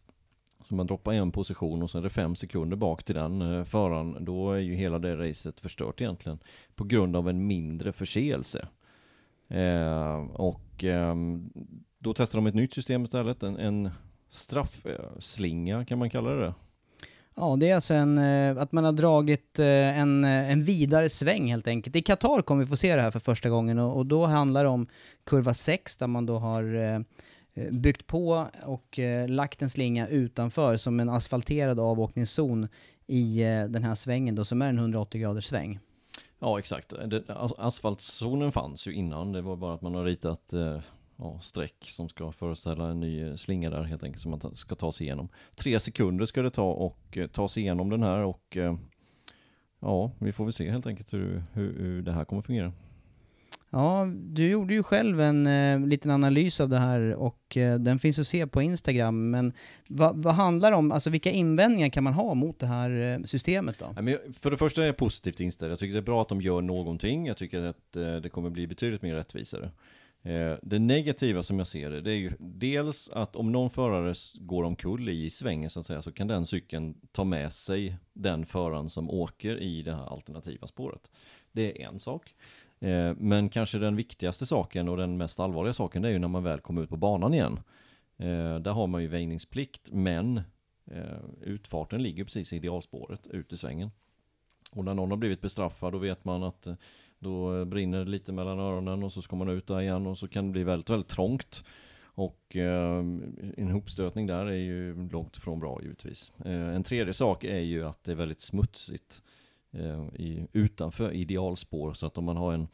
Så 0.60 0.75
man 0.75 0.86
droppar 0.86 1.12
en 1.12 1.32
position 1.32 1.82
och 1.82 1.90
sen 1.90 1.98
är 1.98 2.02
det 2.02 2.10
fem 2.10 2.36
sekunder 2.36 2.76
bak 2.76 3.04
till 3.04 3.14
den 3.14 3.42
eh, 3.42 3.64
föraren. 3.64 4.25
Då 4.25 4.52
är 4.52 4.58
ju 4.58 4.75
hela 4.75 4.98
det 4.98 5.16
racet 5.16 5.60
förstört 5.60 6.00
egentligen. 6.00 6.38
På 6.75 6.84
grund 6.84 7.16
av 7.16 7.28
en 7.28 7.46
mindre 7.46 7.92
förseelse. 7.92 8.68
Eh, 9.48 10.16
och 10.32 10.84
ehm, 10.84 11.50
då 11.98 12.14
testar 12.14 12.38
de 12.38 12.46
ett 12.46 12.54
nytt 12.54 12.72
system 12.72 13.04
istället. 13.04 13.42
En, 13.42 13.56
en 13.56 13.90
straffslinga 14.28 15.84
kan 15.84 15.98
man 15.98 16.10
kalla 16.10 16.30
det. 16.30 16.54
Ja, 17.38 17.56
det 17.56 17.70
är 17.70 17.74
alltså 17.74 17.94
en, 17.94 18.18
eh, 18.18 18.58
att 18.58 18.72
man 18.72 18.84
har 18.84 18.92
dragit 18.92 19.58
eh, 19.58 19.98
en, 19.98 20.24
eh, 20.24 20.50
en 20.50 20.62
vidare 20.62 21.08
sväng 21.08 21.50
helt 21.50 21.68
enkelt. 21.68 21.96
I 21.96 22.02
Qatar 22.02 22.42
kommer 22.42 22.64
vi 22.64 22.68
få 22.68 22.76
se 22.76 22.96
det 22.96 23.02
här 23.02 23.10
för 23.10 23.20
första 23.20 23.48
gången 23.48 23.78
och, 23.78 23.96
och 23.96 24.06
då 24.06 24.26
handlar 24.26 24.64
det 24.64 24.70
om 24.70 24.86
kurva 25.24 25.54
6 25.54 25.96
där 25.96 26.06
man 26.06 26.26
då 26.26 26.38
har 26.38 27.04
byggt 27.70 28.06
på 28.06 28.46
och 28.64 28.98
lagt 29.28 29.62
en 29.62 29.70
slinga 29.70 30.08
utanför 30.08 30.76
som 30.76 31.00
en 31.00 31.08
asfalterad 31.08 31.80
avåkningszon 31.80 32.68
i 33.06 33.42
den 33.68 33.84
här 33.84 33.94
svängen 33.94 34.34
då 34.34 34.44
som 34.44 34.62
är 34.62 34.68
en 34.68 34.78
180 34.78 35.20
graders 35.20 35.44
sväng. 35.44 35.78
Ja, 36.38 36.58
exakt. 36.58 36.92
As- 36.92 37.58
asfaltzonen 37.58 38.52
fanns 38.52 38.86
ju 38.86 38.94
innan. 38.94 39.32
Det 39.32 39.42
var 39.42 39.56
bara 39.56 39.74
att 39.74 39.82
man 39.82 39.94
har 39.94 40.04
ritat 40.04 40.52
eh, 40.52 40.80
ja, 41.16 41.40
streck 41.40 41.85
som 41.85 42.08
ska 42.08 42.32
föreställa 42.32 42.90
en 42.90 43.00
ny 43.00 43.37
slinga 43.37 43.70
där 43.70 43.82
helt 43.82 44.02
enkelt 44.02 44.23
som 44.23 44.30
man 44.30 44.40
ta, 44.40 44.54
ska 44.54 44.75
ta 44.75 44.92
sig 44.92 45.06
igenom. 45.06 45.28
Tre 45.54 45.80
sekunder 45.80 46.26
ska 46.26 46.42
det 46.42 46.50
ta 46.50 46.70
och 46.73 47.18
eh, 47.18 47.26
ta 47.26 47.49
sig 47.49 47.62
igenom 47.62 47.90
den 47.90 48.02
här 48.02 48.18
och 48.18 48.56
eh, 48.56 48.76
ja, 49.80 50.11
vi 50.18 50.32
får 50.32 50.44
väl 50.44 50.52
se 50.52 50.70
helt 50.70 50.87
enkelt 50.87 51.12
hur, 51.12 51.42
hur, 51.52 51.78
hur 51.78 52.02
det 52.02 52.12
här 52.12 52.25
kommer 52.25 52.42
fungera. 52.42 52.73
Ja, 53.70 54.08
du 54.14 54.49
gjorde 54.49 54.75
ju 54.75 54.82
själv 54.82 55.20
en 55.20 55.46
eh, 55.46 55.87
liten 55.87 56.11
analys 56.11 56.61
av 56.61 56.68
det 56.68 56.78
här 56.78 57.14
och 57.14 57.56
eh, 57.56 57.78
den 57.78 57.99
finns 57.99 58.18
att 58.18 58.26
se 58.26 58.46
på 58.46 58.62
Instagram. 58.62 59.30
Men 59.30 59.52
vad, 59.88 60.23
vad 60.23 60.35
handlar 60.35 60.70
det 60.70 60.76
om, 60.76 60.92
alltså 60.92 61.11
vilka 61.11 61.30
invändningar 61.30 61.88
kan 61.88 62.04
man 62.04 62.12
ha 62.12 62.35
mot 62.35 62.58
det 62.58 62.66
här 62.66 62.90
eh, 62.90 63.25
systemet 63.25 63.78
då? 63.78 64.02
Nej, 64.02 64.18
för 64.40 64.50
det 64.50 64.56
första 64.56 64.82
är 64.82 64.87
jag 64.87 64.96
positivt 64.96 65.40
inställd. 65.40 65.73
Jag 65.73 65.78
tycker 65.78 65.92
det 65.92 66.00
är 66.00 66.02
bra 66.02 66.23
att 66.23 66.28
de 66.28 66.40
gör 66.40 66.61
någonting. 66.61 67.26
Jag 67.26 67.37
tycker 67.37 67.62
att 67.62 67.96
eh, 67.96 68.16
det 68.16 68.28
kommer 68.28 68.50
bli 68.50 68.66
betydligt 68.66 69.02
mer 69.02 69.14
rättvisare. 69.14 69.70
Eh, 70.26 70.59
det 70.62 70.78
negativa 70.78 71.42
som 71.42 71.59
jag 71.59 71.66
ser 71.66 71.90
det, 71.90 72.00
det 72.00 72.11
är 72.11 72.16
ju 72.16 72.33
dels 72.38 73.11
att 73.11 73.37
om 73.37 73.52
någon 73.52 73.71
förare 73.71 74.14
går 74.35 74.64
omkull 74.64 75.09
i 75.09 75.30
svängen 75.30 75.71
så 75.71 75.80
att 75.80 75.87
säga, 75.87 76.02
så 76.02 76.12
kan 76.12 76.26
den 76.26 76.47
cykeln 76.47 76.95
ta 77.12 77.25
med 77.25 77.52
sig 77.52 77.97
den 78.12 78.47
föraren 78.47 78.90
som 78.90 79.11
åker 79.11 79.59
i 79.61 79.83
det 79.83 79.95
här 79.95 80.12
alternativa 80.12 80.66
spåret. 80.66 81.11
Det 81.52 81.83
är 81.83 81.87
en 81.87 81.99
sak. 81.99 82.35
Eh, 82.80 83.14
men 83.18 83.49
kanske 83.49 83.78
den 83.78 83.97
viktigaste 83.97 84.47
saken 84.47 84.88
och 84.88 84.97
den 84.97 85.16
mest 85.16 85.40
allvarliga 85.40 85.73
saken, 85.73 86.02
det 86.02 86.09
är 86.09 86.12
ju 86.12 86.18
när 86.18 86.28
man 86.28 86.42
väl 86.42 86.61
kommer 86.61 86.83
ut 86.83 86.90
på 86.90 86.97
banan 86.97 87.35
igen. 87.35 87.61
Eh, 88.16 88.56
där 88.59 88.73
har 88.73 88.87
man 88.87 89.02
ju 89.02 89.09
väjningsplikt, 89.09 89.88
men 89.92 90.40
utfarten 91.40 92.02
ligger 92.02 92.25
precis 92.25 92.52
i 92.52 92.56
idealspåret 92.56 93.26
ut 93.26 93.52
i 93.52 93.56
svängen. 93.56 93.90
Och 94.71 94.85
när 94.85 94.95
någon 94.95 95.11
har 95.11 95.16
blivit 95.16 95.40
bestraffad 95.40 95.92
då 95.92 95.99
vet 95.99 96.25
man 96.25 96.42
att 96.42 96.68
då 97.26 97.64
brinner 97.64 97.99
det 97.99 98.11
lite 98.11 98.33
mellan 98.33 98.59
öronen 98.59 99.02
och 99.02 99.12
så 99.12 99.23
ska 99.23 99.37
man 99.37 99.49
ut 99.49 99.66
där 99.66 99.80
igen 99.80 100.06
och 100.06 100.18
så 100.18 100.28
kan 100.28 100.47
det 100.47 100.52
bli 100.52 100.64
väldigt, 100.64 100.90
väldigt 100.90 101.09
trångt. 101.09 101.64
Och 102.04 102.56
eh, 102.56 102.99
en 103.56 103.71
hopstötning 103.71 104.26
där 104.26 104.47
är 104.47 104.56
ju 104.56 105.09
långt 105.09 105.37
ifrån 105.37 105.61
bra 105.61 105.83
givetvis. 105.83 106.33
Eh, 106.45 106.75
en 106.75 106.83
tredje 106.83 107.12
sak 107.12 107.45
är 107.45 107.59
ju 107.59 107.87
att 107.87 108.04
det 108.04 108.12
är 108.12 108.16
väldigt 108.16 108.40
smutsigt 108.40 109.23
eh, 109.73 110.04
i, 110.14 110.47
utanför 110.52 111.12
idealspår 111.12 111.92
så 111.92 112.06
att 112.06 112.18
om 112.18 112.25
man 112.25 112.37
har 112.37 112.52
en 112.52 112.68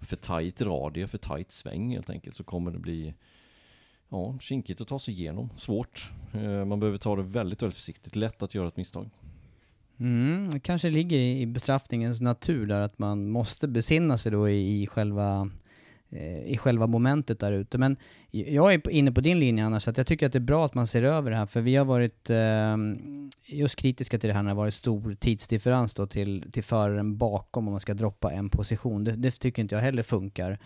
för 0.00 0.16
tajt 0.16 0.62
radie, 0.62 1.06
för 1.06 1.18
tajt 1.18 1.50
sväng 1.50 1.90
helt 1.90 2.10
enkelt 2.10 2.36
så 2.36 2.44
kommer 2.44 2.70
det 2.70 2.78
bli 2.78 3.14
ja, 4.08 4.38
kinkigt 4.40 4.80
att 4.80 4.88
ta 4.88 4.98
sig 4.98 5.14
igenom. 5.14 5.50
Svårt. 5.56 6.12
Eh, 6.34 6.64
man 6.64 6.80
behöver 6.80 6.98
ta 6.98 7.16
det 7.16 7.22
väldigt, 7.22 7.62
väldigt 7.62 7.76
försiktigt. 7.76 8.16
Lätt 8.16 8.42
att 8.42 8.54
göra 8.54 8.68
ett 8.68 8.76
misstag. 8.76 9.10
Mm, 10.00 10.50
det 10.50 10.60
kanske 10.60 10.90
ligger 10.90 11.18
i 11.18 11.46
bestraffningens 11.46 12.20
natur 12.20 12.66
där 12.66 12.80
att 12.80 12.98
man 12.98 13.30
måste 13.30 13.68
besinna 13.68 14.18
sig 14.18 14.32
då 14.32 14.48
i, 14.48 14.82
i 14.82 14.86
själva 14.86 15.50
eh, 16.10 16.52
i 16.52 16.56
själva 16.56 16.86
momentet 16.86 17.40
där 17.40 17.52
ute. 17.52 17.78
Men 17.78 17.96
jag 18.30 18.74
är 18.74 18.90
inne 18.90 19.12
på 19.12 19.20
din 19.20 19.40
linje 19.40 19.64
annars, 19.64 19.88
att 19.88 19.96
jag 19.96 20.06
tycker 20.06 20.26
att 20.26 20.32
det 20.32 20.38
är 20.38 20.40
bra 20.40 20.64
att 20.64 20.74
man 20.74 20.86
ser 20.86 21.02
över 21.02 21.30
det 21.30 21.36
här, 21.36 21.46
för 21.46 21.60
vi 21.60 21.76
har 21.76 21.84
varit 21.84 22.30
eh, 22.30 22.76
just 23.46 23.76
kritiska 23.76 24.18
till 24.18 24.28
det 24.28 24.34
här 24.34 24.42
när 24.42 24.50
det 24.50 24.56
varit 24.56 24.74
stor 24.74 25.14
tidsdifferens 25.14 25.94
då 25.94 26.06
till, 26.06 26.52
till 26.52 26.64
föraren 26.64 27.18
bakom 27.18 27.66
om 27.66 27.72
man 27.72 27.80
ska 27.80 27.94
droppa 27.94 28.32
en 28.32 28.50
position. 28.50 29.04
Det, 29.04 29.12
det 29.12 29.30
tycker 29.30 29.62
inte 29.62 29.74
jag 29.74 29.82
heller 29.82 30.02
funkar. 30.02 30.58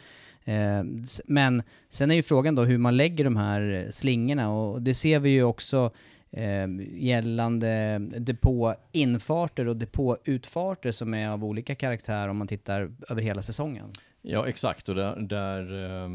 Eh, 0.45 0.83
men 1.25 1.63
sen 1.89 2.11
är 2.11 2.15
ju 2.15 2.23
frågan 2.23 2.55
då 2.55 2.65
hur 2.65 2.79
man 2.79 2.97
lägger 2.97 3.25
de 3.25 3.37
här 3.37 3.87
slingorna 3.91 4.51
och 4.51 4.83
det 4.83 4.95
ser 4.95 5.21
vi 5.21 5.31
ju 5.31 5.43
också 5.43 5.91
eh, 6.33 6.69
gällande 7.05 7.99
depåinfarter 7.99 9.69
och 9.69 9.77
depåutfarter 9.77 10.93
som 10.93 11.15
är 11.15 11.29
av 11.29 11.45
olika 11.45 11.75
karaktär 11.75 12.29
om 12.29 12.37
man 12.37 12.47
tittar 12.47 12.93
över 13.09 13.23
hela 13.23 13.43
säsongen. 13.43 13.93
Ja, 14.23 14.47
exakt. 14.47 14.89
Och 14.89 14.95
där, 14.95 15.17
där 15.17 15.85
eh, 15.85 16.09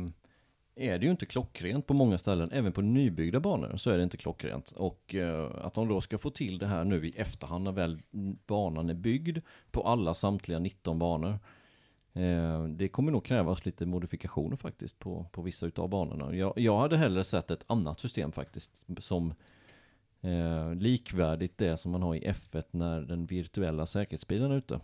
är 0.77 1.00
det 1.00 1.05
ju 1.05 1.12
inte 1.12 1.25
klockrent 1.25 1.88
på 1.88 1.93
många 1.93 2.17
ställen. 2.17 2.51
Även 2.51 2.71
på 2.71 2.81
nybyggda 2.81 3.39
banor 3.39 3.77
så 3.77 3.89
är 3.89 3.97
det 3.97 4.03
inte 4.03 4.17
klockrent. 4.17 4.71
Och 4.71 5.15
eh, 5.15 5.51
att 5.62 5.74
de 5.74 5.88
då 5.88 6.01
ska 6.01 6.17
få 6.17 6.29
till 6.29 6.57
det 6.57 6.67
här 6.67 6.83
nu 6.83 7.07
i 7.07 7.13
efterhand 7.17 7.63
när 7.63 7.71
väl 7.71 8.01
banan 8.47 8.89
är 8.89 8.93
byggd 8.93 9.38
på 9.71 9.81
alla 9.81 10.13
samtliga 10.13 10.59
19 10.59 11.00
banor. 11.00 11.39
Eh, 12.13 12.63
det 12.63 12.88
kommer 12.88 13.12
nog 13.12 13.25
krävas 13.25 13.65
lite 13.65 13.86
modifikationer 13.86 14.55
faktiskt 14.55 15.00
på, 15.00 15.25
på 15.31 15.41
vissa 15.41 15.65
utav 15.65 15.89
banorna. 15.89 16.36
Jag, 16.36 16.53
jag 16.55 16.79
hade 16.79 16.97
hellre 16.97 17.24
sett 17.24 17.51
ett 17.51 17.63
annat 17.67 18.00
system 18.00 18.31
faktiskt 18.31 18.86
som 19.00 19.33
eh, 20.21 20.75
likvärdigt 20.75 21.57
det 21.57 21.77
som 21.77 21.91
man 21.91 22.01
har 22.01 22.15
i 22.15 22.31
F1 22.31 22.63
när 22.71 23.01
den 23.01 23.25
virtuella 23.25 23.86
säkerhetsbilen 23.86 24.51
är 24.51 24.57
ute. 24.57 24.79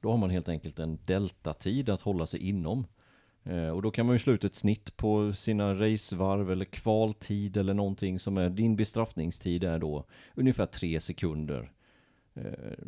Då 0.00 0.10
har 0.10 0.18
man 0.18 0.30
helt 0.30 0.48
enkelt 0.48 0.78
en 0.78 0.98
deltatid 1.06 1.90
att 1.90 2.00
hålla 2.00 2.26
sig 2.26 2.48
inom. 2.48 2.86
Eh, 3.44 3.68
och 3.68 3.82
då 3.82 3.90
kan 3.90 4.06
man 4.06 4.14
ju 4.14 4.18
slå 4.18 4.32
ut 4.32 4.44
ett 4.44 4.54
snitt 4.54 4.96
på 4.96 5.32
sina 5.32 5.74
racevarv 5.74 6.52
eller 6.52 6.64
kvaltid 6.64 7.56
eller 7.56 7.74
någonting 7.74 8.18
som 8.18 8.38
är 8.38 8.50
din 8.50 8.76
bestraffningstid 8.76 9.64
är 9.64 9.78
då 9.78 10.04
ungefär 10.34 10.66
tre 10.66 11.00
sekunder 11.00 11.60
eh, 11.60 11.68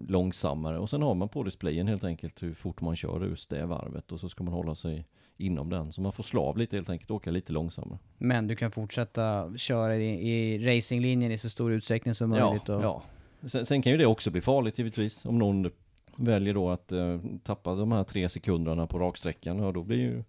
långsammare. 0.09 0.79
Och 0.79 0.91
sen 0.91 1.03
har 1.03 1.15
man 1.15 1.29
på 1.29 1.43
displayen 1.43 1.89
helt 1.89 2.05
enkelt 2.05 2.43
hur 2.43 2.55
fort 2.55 2.81
man 2.81 2.97
kör 2.97 3.27
just 3.27 3.51
det 3.51 3.67
varvet 3.67 4.13
och 4.13 4.21
så 4.21 4.29
ska 4.29 4.45
man 4.45 4.55
hålla 4.55 4.75
sig 4.75 5.07
inom 5.37 5.71
den. 5.71 5.93
Så 5.93 6.01
man 6.01 6.13
får 6.13 6.23
slav 6.23 6.59
lite 6.59 6.77
helt 6.77 6.89
enkelt, 6.89 7.11
åka 7.11 7.31
lite 7.31 7.53
långsammare. 7.53 7.99
Men 8.19 8.47
du 8.47 8.57
kan 8.57 8.71
fortsätta 8.71 9.57
köra 9.57 9.97
i, 9.97 10.31
i 10.31 10.59
racinglinjen 10.59 11.33
i 11.33 11.39
så 11.39 11.51
stor 11.51 11.73
utsträckning 11.73 12.15
som 12.15 12.31
möjligt? 12.31 12.69
Ja, 12.69 12.77
och... 12.77 12.83
ja. 12.83 13.03
Sen, 13.49 13.67
sen 13.67 13.83
kan 13.83 13.93
ju 13.93 13.99
det 13.99 14.07
också 14.07 14.31
bli 14.31 14.41
farligt 14.41 14.79
givetvis. 14.79 15.25
Om 15.25 15.39
någon 15.39 15.71
väljer 16.17 16.55
då 16.55 16.71
att 16.71 16.93
eh, 16.93 17.19
tappa 17.43 17.75
de 17.75 17.93
här 17.93 18.05
tre 18.05 18.29
sekunderna 18.29 18.87
på 18.87 18.99
raksträckan, 18.99 19.59
ja 19.59 19.73
då 19.73 19.83
blir 19.83 19.99
ju 19.99 20.25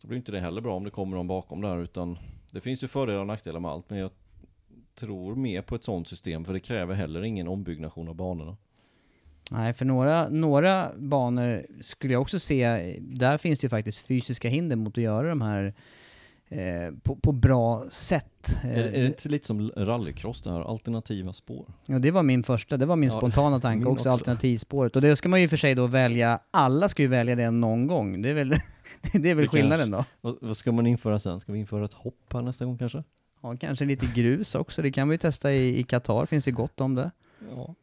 då 0.00 0.08
blir 0.08 0.18
inte 0.18 0.32
det 0.32 0.40
heller 0.40 0.60
bra 0.60 0.76
om 0.76 0.84
det 0.84 0.90
kommer 0.90 1.16
någon 1.16 1.26
bakom 1.26 1.60
där 1.60 1.78
utan 1.78 2.18
det 2.50 2.60
finns 2.60 2.84
ju 2.84 2.88
fördelar 2.88 3.20
och 3.20 3.26
nackdelar 3.26 3.60
med 3.60 3.70
allt 3.70 3.90
men 3.90 3.98
jag 3.98 4.10
tror 4.98 5.34
mer 5.34 5.62
på 5.62 5.74
ett 5.74 5.84
sånt 5.84 6.08
system 6.08 6.44
för 6.44 6.52
det 6.52 6.60
kräver 6.60 6.94
heller 6.94 7.22
ingen 7.22 7.48
ombyggnation 7.48 8.08
av 8.08 8.14
banorna. 8.14 8.56
Nej, 9.50 9.74
för 9.74 9.84
några, 9.84 10.28
några 10.28 10.90
banor 10.96 11.66
skulle 11.80 12.12
jag 12.12 12.22
också 12.22 12.38
se, 12.38 12.96
där 13.00 13.38
finns 13.38 13.58
det 13.58 13.64
ju 13.64 13.68
faktiskt 13.68 14.06
fysiska 14.06 14.48
hinder 14.48 14.76
mot 14.76 14.98
att 14.98 15.04
göra 15.04 15.28
de 15.28 15.40
här 15.40 15.74
eh, 16.48 16.94
på, 17.02 17.16
på 17.16 17.32
bra 17.32 17.84
sätt. 17.90 18.56
Är, 18.62 18.84
är 18.84 19.00
det 19.00 19.06
inte 19.06 19.28
lite 19.28 19.46
som 19.46 19.70
rallycross 19.76 20.42
det 20.42 20.50
här, 20.50 20.60
alternativa 20.60 21.32
spår? 21.32 21.66
Ja, 21.86 21.98
det 21.98 22.10
var 22.10 22.22
min 22.22 22.42
första, 22.42 22.76
det 22.76 22.86
var 22.86 22.96
min 22.96 23.10
Ja, 23.12 23.18
spontana 23.18 23.60
tanke 23.60 23.86
också, 23.88 23.92
också. 24.00 24.10
alternativspåret. 24.10 24.96
Och 24.96 25.02
det 25.02 25.16
ska 25.16 25.28
man 25.28 25.40
ju 25.40 25.48
för 25.48 25.56
sig 25.56 25.74
då 25.74 25.86
välja, 25.86 26.40
alla 26.50 26.88
ska 26.88 27.02
ju 27.02 27.08
välja 27.08 27.36
det 27.36 27.50
någon 27.50 27.86
gång. 27.86 28.22
Det 28.22 28.30
är 28.30 28.34
väl, 28.34 28.48
det 29.12 29.30
är 29.30 29.34
väl 29.34 29.44
Det 29.44 29.48
skillnaden 29.48 29.90
då. 29.90 30.04
Vad, 30.20 30.38
vad 30.40 30.56
ska 30.56 30.72
man 30.72 30.86
införa 30.86 31.18
sen? 31.18 31.40
Ska 31.40 31.52
vi 31.52 31.58
införa 31.58 31.84
ett 31.84 31.92
hopp 31.92 32.32
här 32.32 32.42
nästa 32.42 32.64
gång 32.64 32.78
kanske? 32.78 33.02
Ja, 33.40 33.56
kanske 33.56 33.84
lite 33.84 34.06
grus 34.14 34.54
också, 34.54 34.82
det 34.82 34.90
kan 34.90 35.08
vi 35.08 35.18
testa 35.18 35.52
i, 35.52 35.82
Qatar, 35.82 36.26
finns 36.26 36.44
det 36.44 36.50
gott 36.50 36.80
om 36.80 36.94
det. 36.94 37.10
Ja. 37.56 37.74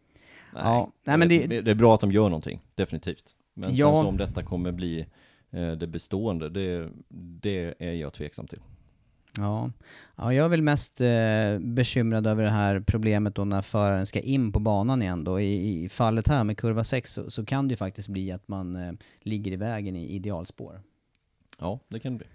Ja, 0.54 0.92
nej, 1.04 1.18
men 1.18 1.30
det- 1.30 1.62
det 1.62 1.72
är 1.72 1.76
bra 1.76 1.96
att 1.96 2.02
de 2.02 2.12
gör 2.12 2.24
någonting, 2.30 2.62
definitivt. 2.76 3.36
Men 3.54 3.76
Ja. 3.76 3.88
sen 3.96 4.04
så 4.04 4.08
om 4.10 4.18
detta 4.18 4.44
kommer 4.44 4.72
bli 4.72 5.06
eh, 5.52 5.72
det 5.72 5.88
bestående, 5.88 6.50
det, 6.50 6.90
det 7.42 7.74
är 7.80 7.94
jag 7.94 8.14
tveksam 8.14 8.48
till. 8.48 8.60
Ja, 9.38 9.72
ja 10.16 10.34
jag 10.34 10.46
är 10.46 10.50
väl 10.50 10.62
mest 10.62 11.02
eh, 11.02 11.60
bekymrad 11.60 12.28
över 12.28 12.44
det 12.44 12.50
här 12.50 12.80
problemet 12.80 13.36
då 13.36 13.46
när 13.46 13.62
föraren 13.62 14.06
ska 14.06 14.20
in 14.20 14.52
på 14.52 14.60
banan 14.60 15.02
igen 15.02 15.24
då. 15.24 15.40
I, 15.40 15.84
i 15.84 15.90
fallet 15.90 16.28
här 16.28 16.44
med 16.44 16.58
kurva 16.58 16.84
6 16.84 17.14
så, 17.14 17.32
så 17.32 17.46
kan 17.46 17.68
det 17.68 17.72
ju 17.72 17.76
faktiskt 17.78 18.08
bli 18.08 18.32
att 18.32 18.48
man 18.48 18.76
eh, 18.76 18.92
ligger 19.22 19.52
i 19.52 19.56
vägen 19.56 19.96
i 19.96 20.08
idealspår. 20.16 20.82
Ja, 21.60 21.80
det 21.88 22.00
kan 22.00 22.12
det 22.14 22.18
bli. 22.18 22.28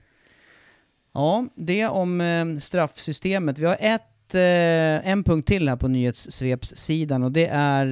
Ja, 1.12 1.47
det 1.55 1.87
om 1.87 2.21
eh, 2.21 2.57
straffsystemet. 2.57 3.59
Vi 3.59 3.67
har 3.67 3.76
ett, 3.81 4.35
eh, 4.35 5.11
en 5.11 5.25
punkt 5.25 5.49
till 5.49 5.69
här 5.69 5.76
på 5.76 5.88
nyhetssvepssidan 5.88 7.23
och 7.23 7.33
det 7.33 7.47
är 7.47 7.87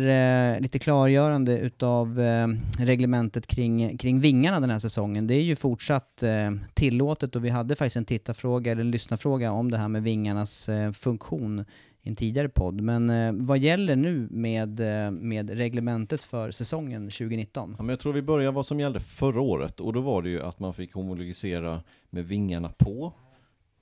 eh, 0.54 0.60
lite 0.60 0.78
klargörande 0.78 1.58
utav 1.58 2.20
eh, 2.20 2.46
reglementet 2.78 3.46
kring, 3.46 3.98
kring 3.98 4.20
vingarna 4.20 4.60
den 4.60 4.70
här 4.70 4.78
säsongen. 4.78 5.26
Det 5.26 5.34
är 5.34 5.42
ju 5.42 5.56
fortsatt 5.56 6.22
eh, 6.22 6.50
tillåtet 6.75 7.37
och 7.37 7.44
vi 7.44 7.50
hade 7.50 7.76
faktiskt 7.76 7.96
en 7.96 8.04
tittarfråga 8.04 8.72
eller 8.72 8.80
en 8.80 8.90
lyssnarfråga 8.90 9.52
om 9.52 9.70
det 9.70 9.78
här 9.78 9.88
med 9.88 10.02
vingarnas 10.02 10.68
eh, 10.68 10.92
funktion 10.92 11.64
en 12.09 12.16
tidigare 12.16 12.49
podd. 12.49 12.81
Men 12.81 13.11
eh, 13.11 13.33
vad 13.33 13.59
gäller 13.59 13.97
nu 13.97 14.29
med, 14.31 14.81
eh, 14.81 15.11
med 15.11 15.51
reglementet 15.51 16.23
för 16.25 16.51
säsongen 16.51 17.03
2019? 17.03 17.75
Ja, 17.79 17.83
men 17.83 17.88
jag 17.88 18.01
tror 18.01 18.12
vi 18.12 18.23
börjar 18.23 18.53
vad 18.53 18.66
som 18.66 18.81
gällde 18.81 19.01
förra 19.01 19.40
året 19.40 19.81
och 19.81 19.92
då 19.92 20.01
var 20.01 20.23
det 20.23 20.29
ju 20.29 20.42
att 20.42 20.61
man 20.61 20.75
fick 20.75 20.92
homologisera 20.92 21.83
med 22.11 22.29
vingarna 22.29 22.73
på 22.79 23.12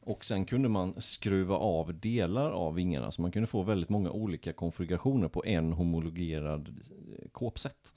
och 0.01 0.25
sen 0.25 0.45
kunde 0.45 0.69
man 0.69 1.01
skruva 1.01 1.57
av 1.57 1.95
delar 2.01 2.51
av 2.51 2.75
vingarna 2.75 3.11
så 3.11 3.23
man 3.23 3.33
kunde 3.33 3.47
få 3.47 3.63
väldigt 3.63 3.89
många 3.89 4.11
olika 4.11 4.53
konfigurationer 4.53 5.29
på 5.29 5.45
en 5.45 5.73
homologerad 5.73 6.69
eh, 6.69 7.29
kåpsätt. 7.29 7.95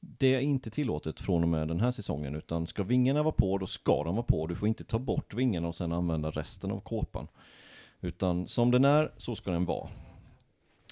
Det 0.00 0.34
är 0.34 0.40
inte 0.40 0.70
tillåtet 0.70 1.20
från 1.20 1.42
och 1.42 1.48
med 1.48 1.68
den 1.68 1.80
här 1.80 1.90
säsongen 1.90 2.34
utan 2.34 2.66
ska 2.66 2.82
vingarna 2.82 3.22
vara 3.22 3.34
på 3.34 3.58
då 3.58 3.66
ska 3.66 4.04
de 4.04 4.14
vara 4.14 4.26
på. 4.26 4.46
Du 4.46 4.54
får 4.54 4.68
inte 4.68 4.84
ta 4.84 4.98
bort 4.98 5.34
vingarna 5.34 5.68
och 5.68 5.74
sen 5.74 5.92
använda 5.92 6.30
resten 6.30 6.70
av 6.70 6.80
kåpan. 6.80 7.28
Utan 8.02 8.48
som 8.48 8.70
den 8.70 8.84
är 8.84 9.12
så 9.16 9.36
ska 9.36 9.50
den 9.50 9.64
vara. 9.64 9.88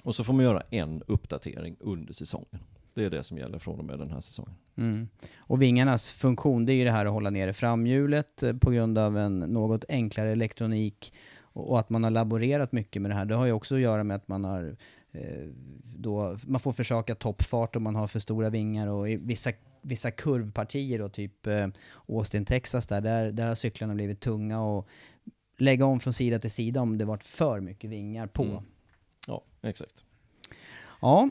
Och 0.03 0.15
så 0.15 0.25
får 0.25 0.33
man 0.33 0.45
göra 0.45 0.63
en 0.71 1.03
uppdatering 1.07 1.77
under 1.81 2.13
säsongen. 2.13 2.59
Det 2.95 3.05
är 3.05 3.11
det 3.11 3.23
som 3.23 3.39
gäller 3.39 3.59
från 3.59 3.79
och 3.79 3.85
med 3.85 3.99
den 3.99 4.11
här 4.11 4.21
säsongen. 4.21 4.55
Mm. 4.77 5.09
Och 5.39 5.63
vingarnas 5.63 6.11
funktion, 6.11 6.67
det 6.67 6.73
är 6.73 6.75
ju 6.75 6.85
det 6.85 6.91
här 6.91 7.07
att 7.07 7.13
hålla 7.13 7.31
nere 7.31 7.53
framhjulet 7.53 8.43
eh, 8.43 8.57
på 8.57 8.71
grund 8.71 8.99
av 8.99 9.19
en 9.19 9.39
något 9.39 9.85
enklare 9.89 10.31
elektronik 10.31 11.15
och, 11.41 11.79
att 11.79 11.91
man 11.91 12.05
har 12.05 12.11
laborerat 12.11 12.73
mycket 12.73 13.03
med 13.03 13.11
det 13.11 13.15
här. 13.15 13.25
Det 13.25 13.35
har 13.35 13.47
ju 13.47 13.53
också 13.53 13.75
att 13.75 13.81
göra 13.81 14.05
med 14.05 14.17
att 14.17 14.29
man 14.29 14.45
har 14.45 14.77
eh, 15.13 15.47
då, 15.83 16.37
man 16.47 16.61
får 16.61 16.73
försöka 16.73 17.15
toppfart 17.15 17.77
om 17.77 17.83
man 17.83 17.97
har 17.97 18.09
för 18.09 18.19
stora 18.21 18.51
vingar 18.51 18.87
och 18.87 19.11
i 19.11 19.17
vissa, 19.17 19.51
vissa 19.83 20.11
kurvpartier 20.11 20.99
då, 20.99 21.09
typ 21.09 21.47
eh, 21.47 21.67
Austin, 22.09 22.45
Texas 22.45 22.87
där, 22.87 23.01
där, 23.01 23.33
där 23.33 23.47
har 23.47 23.55
cyklarna 23.55 23.95
blivit 23.95 24.21
tunga 24.21 24.63
och 24.63 24.89
lägga 25.61 25.85
om 25.85 26.01
från 26.01 26.13
sida 26.13 26.39
till 26.39 26.51
sida 26.51 26.81
om 26.81 26.99
det 26.99 27.05
varit 27.05 27.25
för 27.25 27.61
mycket 27.61 27.91
vingar 27.91 28.27
på. 28.27 28.43
Mm. 28.43 28.63
Ja, 29.27 29.43
exakt. 29.63 30.05
Ja, 31.01 31.31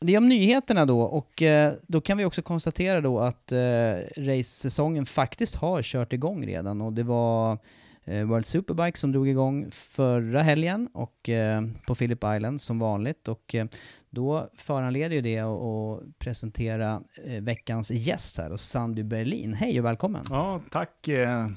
det 0.00 0.14
är 0.14 0.18
om 0.18 0.28
nyheterna 0.28 0.86
då 0.86 1.00
och 1.00 1.42
eh, 1.42 1.72
då 1.82 2.00
kan 2.00 2.18
vi 2.18 2.24
också 2.24 2.42
konstatera 2.42 3.00
då 3.00 3.20
att 3.20 3.52
eh, 3.52 3.94
race-säsongen 4.16 5.06
faktiskt 5.06 5.54
har 5.54 5.82
kört 5.82 6.12
igång 6.12 6.46
redan 6.46 6.80
och 6.80 6.92
det 6.92 7.02
var 7.02 7.58
Eh, 8.06 8.24
World 8.24 8.46
Superbike 8.46 8.98
som 8.98 9.12
drog 9.12 9.28
igång 9.28 9.70
förra 9.70 10.42
helgen 10.42 10.88
och 10.92 11.28
eh, 11.28 11.62
på 11.86 11.94
Phillip 11.94 12.24
Island 12.24 12.60
som 12.60 12.78
vanligt 12.78 13.28
och 13.28 13.54
eh, 13.54 13.66
då 14.10 14.48
föranleder 14.56 15.16
ju 15.16 15.22
det 15.22 15.38
att 15.38 16.18
presentera 16.18 17.02
veckans 17.40 17.90
gäst 17.90 18.38
här 18.38 18.52
och 18.52 18.60
Sandy 18.60 19.02
Berlin. 19.02 19.54
Hej 19.54 19.78
och 19.78 19.84
välkommen! 19.84 20.24
Ja, 20.30 20.60
tack 20.70 21.08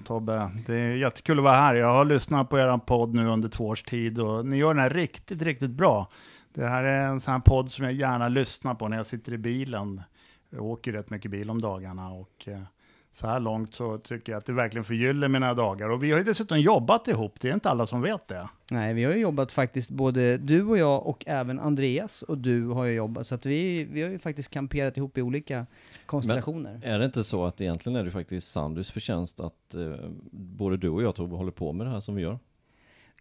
Tobbe. 0.06 0.52
Det 0.68 0.76
är 0.76 0.96
jättekul 0.96 1.38
att 1.38 1.44
vara 1.44 1.56
här. 1.56 1.76
Jag 1.76 1.94
har 1.94 2.06
lyssnat 2.06 2.50
på 2.50 2.60
er 2.60 2.78
podd 2.78 3.16
nu 3.16 3.28
under 3.28 3.50
två 3.50 3.68
års 3.68 3.84
tid 3.84 4.20
och 4.20 4.46
ni 4.46 4.58
gör 4.58 4.74
den 4.74 4.84
här 4.84 4.90
riktigt, 4.90 5.42
riktigt 5.42 5.72
bra. 5.72 6.10
Det 6.54 6.68
här 6.68 6.84
är 6.84 7.08
en 7.08 7.22
sån 7.22 7.32
här 7.32 7.40
podd 7.40 7.72
som 7.72 7.86
jag 7.86 7.94
gärna 7.94 8.28
lyssnar 8.30 8.76
på 8.76 8.88
när 8.88 8.98
jag 8.98 9.06
sitter 9.06 9.34
i 9.34 9.38
bilen. 9.38 10.02
Jag 10.50 10.66
åker 10.66 10.92
rätt 10.92 11.10
mycket 11.10 11.32
bil 11.32 11.50
om 11.50 11.62
dagarna 11.62 12.10
och 12.10 12.48
så 13.18 13.28
här 13.28 13.40
långt 13.40 13.74
så 13.74 13.98
tycker 13.98 14.32
jag 14.32 14.40
att 14.40 14.46
det 14.46 14.54
verkligen 14.54 14.86
förgyller 14.86 15.28
mina 15.28 15.54
dagar. 15.54 15.90
Och 15.90 16.04
vi 16.04 16.12
har 16.12 16.18
ju 16.18 16.24
dessutom 16.24 16.62
jobbat 16.62 17.08
ihop, 17.08 17.40
det 17.40 17.50
är 17.50 17.54
inte 17.54 17.70
alla 17.70 17.86
som 17.86 18.02
vet 18.02 18.28
det. 18.28 18.50
Nej, 18.72 18.94
vi 18.94 19.04
har 19.04 19.14
ju 19.14 19.20
jobbat 19.20 19.52
faktiskt, 19.52 19.92
både 19.92 20.38
du 20.38 20.64
och 20.64 20.78
jag 20.78 21.08
och 21.08 21.24
även 21.28 21.60
Andreas 21.60 22.22
och 22.22 22.38
du 22.38 22.68
har 22.68 22.86
ju 22.86 22.94
jobbat, 22.94 23.28
så 23.28 23.36
att 23.36 23.46
vi, 23.46 23.84
vi 23.84 24.02
har 24.02 24.10
ju 24.10 24.20
faktiskt 24.20 24.50
kamperat 24.50 24.98
ihop 24.98 25.18
i 25.18 25.22
olika 25.22 25.66
konstellationer. 26.06 26.82
Är 26.84 27.00
det 27.00 27.06
inte 27.06 27.24
så 27.24 27.46
att 27.46 27.62
egentligen 27.62 27.96
är 27.96 28.04
det 28.04 28.12
faktiskt 28.12 28.52
Sandys 28.52 28.92
förtjänst 28.92 29.40
att 29.40 29.74
eh, 29.76 30.10
både 30.32 30.78
du 30.78 30.90
och 30.90 31.04
jag 31.04 31.16
Tobbe 31.16 31.36
håller 31.36 31.52
på 31.52 31.74
med 31.74 31.88
det 31.88 31.92
här 31.92 32.00
som 32.00 32.16
vi 32.16 32.22
gör? 32.22 32.40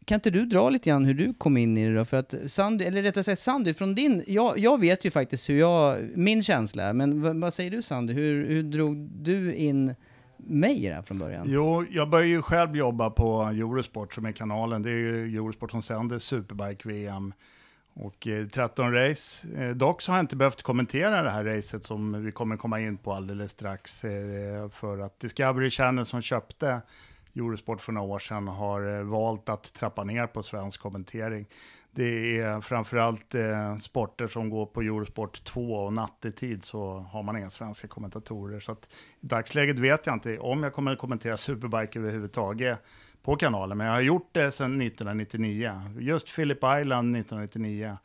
Kan 0.07 0.15
inte 0.15 0.31
du 0.31 0.47
dra 0.47 0.71
lite 0.71 0.91
grann 0.91 1.05
hur 1.05 1.15
du 1.15 1.35
kom 1.35 1.57
in 1.57 1.79
i 1.79 1.89
det 1.89 1.95
då? 1.95 2.05
För 2.05 2.17
att 2.17 2.35
Sandy, 2.47 2.85
eller 2.85 3.03
rättare 3.03 3.25
sagt 3.25 3.41
Sandy, 3.41 3.75
från 3.75 3.95
din, 3.95 4.25
jag, 4.27 4.59
jag 4.59 4.81
vet 4.81 5.05
ju 5.05 5.11
faktiskt 5.11 5.49
hur 5.49 5.59
jag, 5.59 6.09
min 6.15 6.43
känsla 6.43 6.83
är, 6.83 6.93
men 6.93 7.23
vad, 7.23 7.41
vad 7.41 7.55
säger 7.55 7.71
du 7.71 7.83
Sandy? 7.83 8.13
Hur, 8.13 8.49
hur 8.49 8.63
drog 8.63 8.97
du 8.97 9.55
in 9.55 9.95
mig 10.37 10.85
i 10.85 10.89
det 10.89 10.95
här 10.95 11.03
från 11.03 11.19
början? 11.19 11.47
Jo, 11.51 11.85
jag 11.91 12.11
började 12.11 12.29
ju 12.29 12.43
själv 12.43 12.77
jobba 12.77 13.11
på 13.11 13.43
Eurosport 13.43 14.15
som 14.15 14.27
är 14.27 14.33
kanalen. 14.33 14.83
Det 14.83 14.91
är 14.91 14.95
ju 14.95 15.37
Eurosport 15.37 15.71
som 15.71 15.83
sänder 15.83 16.19
Superbike-VM 16.19 17.33
och 17.95 18.27
eh, 18.27 18.47
13 18.47 18.93
race. 18.93 19.47
Eh, 19.57 19.71
dock 19.71 20.03
så 20.03 20.13
har 20.13 20.19
jag 20.19 20.23
inte 20.23 20.37
behövt 20.37 20.63
kommentera 20.63 21.23
det 21.23 21.31
här 21.31 21.45
racet 21.45 21.85
som 21.85 22.25
vi 22.25 22.33
kommer 22.33 22.57
komma 22.57 22.81
in 22.81 22.97
på 22.97 23.13
alldeles 23.13 23.51
strax. 23.51 24.05
Eh, 24.05 24.69
för 24.71 24.99
att 24.99 25.21
Discovery 25.21 25.71
Channel 25.71 26.07
som 26.07 26.23
köpte 26.23 26.81
Eurosport 27.37 27.81
för 27.81 27.93
några 27.93 28.07
år 28.09 28.19
sedan 28.19 28.49
har 28.49 28.99
eh, 28.99 29.03
valt 29.03 29.49
att 29.49 29.73
trappa 29.73 30.05
ner 30.05 30.27
på 30.27 30.43
svensk 30.43 30.81
kommentering. 30.81 31.47
Det 31.91 32.39
är 32.39 32.61
framförallt 32.61 33.35
eh, 33.35 33.77
sporter 33.77 34.27
som 34.27 34.51
går 34.51 34.67
på 34.67 34.81
Eurosport 34.81 35.45
2 35.45 35.75
och 35.75 35.93
nattetid 35.93 36.65
så 36.65 36.99
har 36.99 37.23
man 37.23 37.37
inga 37.37 37.51
svenska 37.51 37.89
kommentatorer. 37.89 38.61
Så 38.61 38.73
att 38.73 38.89
i 39.21 39.27
dagsläget 39.27 39.79
vet 39.79 40.07
jag 40.07 40.17
inte 40.17 40.39
om 40.39 40.63
jag 40.63 40.73
kommer 40.73 40.93
att 40.93 40.99
kommentera 40.99 41.37
Superbike 41.37 41.99
överhuvudtaget 41.99 42.79
på 43.23 43.37
kanalen. 43.37 43.79
Men 43.79 43.87
jag 43.87 43.95
har 43.95 44.01
gjort 44.01 44.29
det 44.33 44.53
sedan 44.53 44.81
1999. 44.81 45.81
Just 45.99 46.35
Philip 46.35 46.59
Island 46.59 47.17
1999 47.17 47.97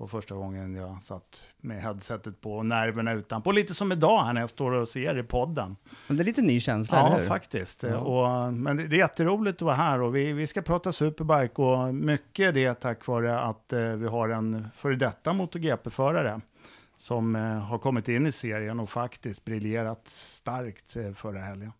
var 0.00 0.06
första 0.06 0.34
gången 0.34 0.74
jag 0.74 1.02
satt 1.02 1.40
med 1.60 1.82
headsetet 1.82 2.40
på 2.40 2.56
och 2.56 2.66
nerverna 2.66 3.12
utanpå. 3.12 3.52
Lite 3.52 3.74
som 3.74 3.92
idag 3.92 4.22
här 4.24 4.32
när 4.32 4.40
jag 4.40 4.50
står 4.50 4.72
och 4.72 4.88
ser 4.88 5.18
i 5.18 5.22
podden. 5.22 5.76
Men 6.08 6.16
det 6.16 6.22
är 6.22 6.24
lite 6.24 6.42
ny 6.42 6.60
känsla, 6.60 6.98
Ja, 6.98 7.06
eller 7.06 7.18
hur? 7.20 7.28
faktiskt. 7.28 7.84
Och, 7.84 8.52
men 8.52 8.76
det 8.76 8.82
är 8.82 8.98
jätteroligt 8.98 9.56
att 9.56 9.62
vara 9.62 9.74
här 9.74 10.00
och 10.00 10.16
vi, 10.16 10.32
vi 10.32 10.46
ska 10.46 10.62
prata 10.62 10.92
superbike 10.92 11.62
och 11.62 11.94
mycket 11.94 12.48
är 12.48 12.52
det 12.52 12.74
tack 12.74 13.06
vare 13.06 13.40
att 13.40 13.72
eh, 13.72 13.80
vi 13.80 14.06
har 14.08 14.28
en 14.28 14.68
före 14.74 14.96
detta 14.96 15.32
MotoGP-förare 15.32 16.40
som 16.98 17.36
eh, 17.36 17.42
har 17.42 17.78
kommit 17.78 18.08
in 18.08 18.26
i 18.26 18.32
serien 18.32 18.80
och 18.80 18.90
faktiskt 18.90 19.44
briljerat 19.44 20.08
starkt 20.08 20.96
eh, 20.96 21.12
förra 21.12 21.38
helgen. 21.38 21.72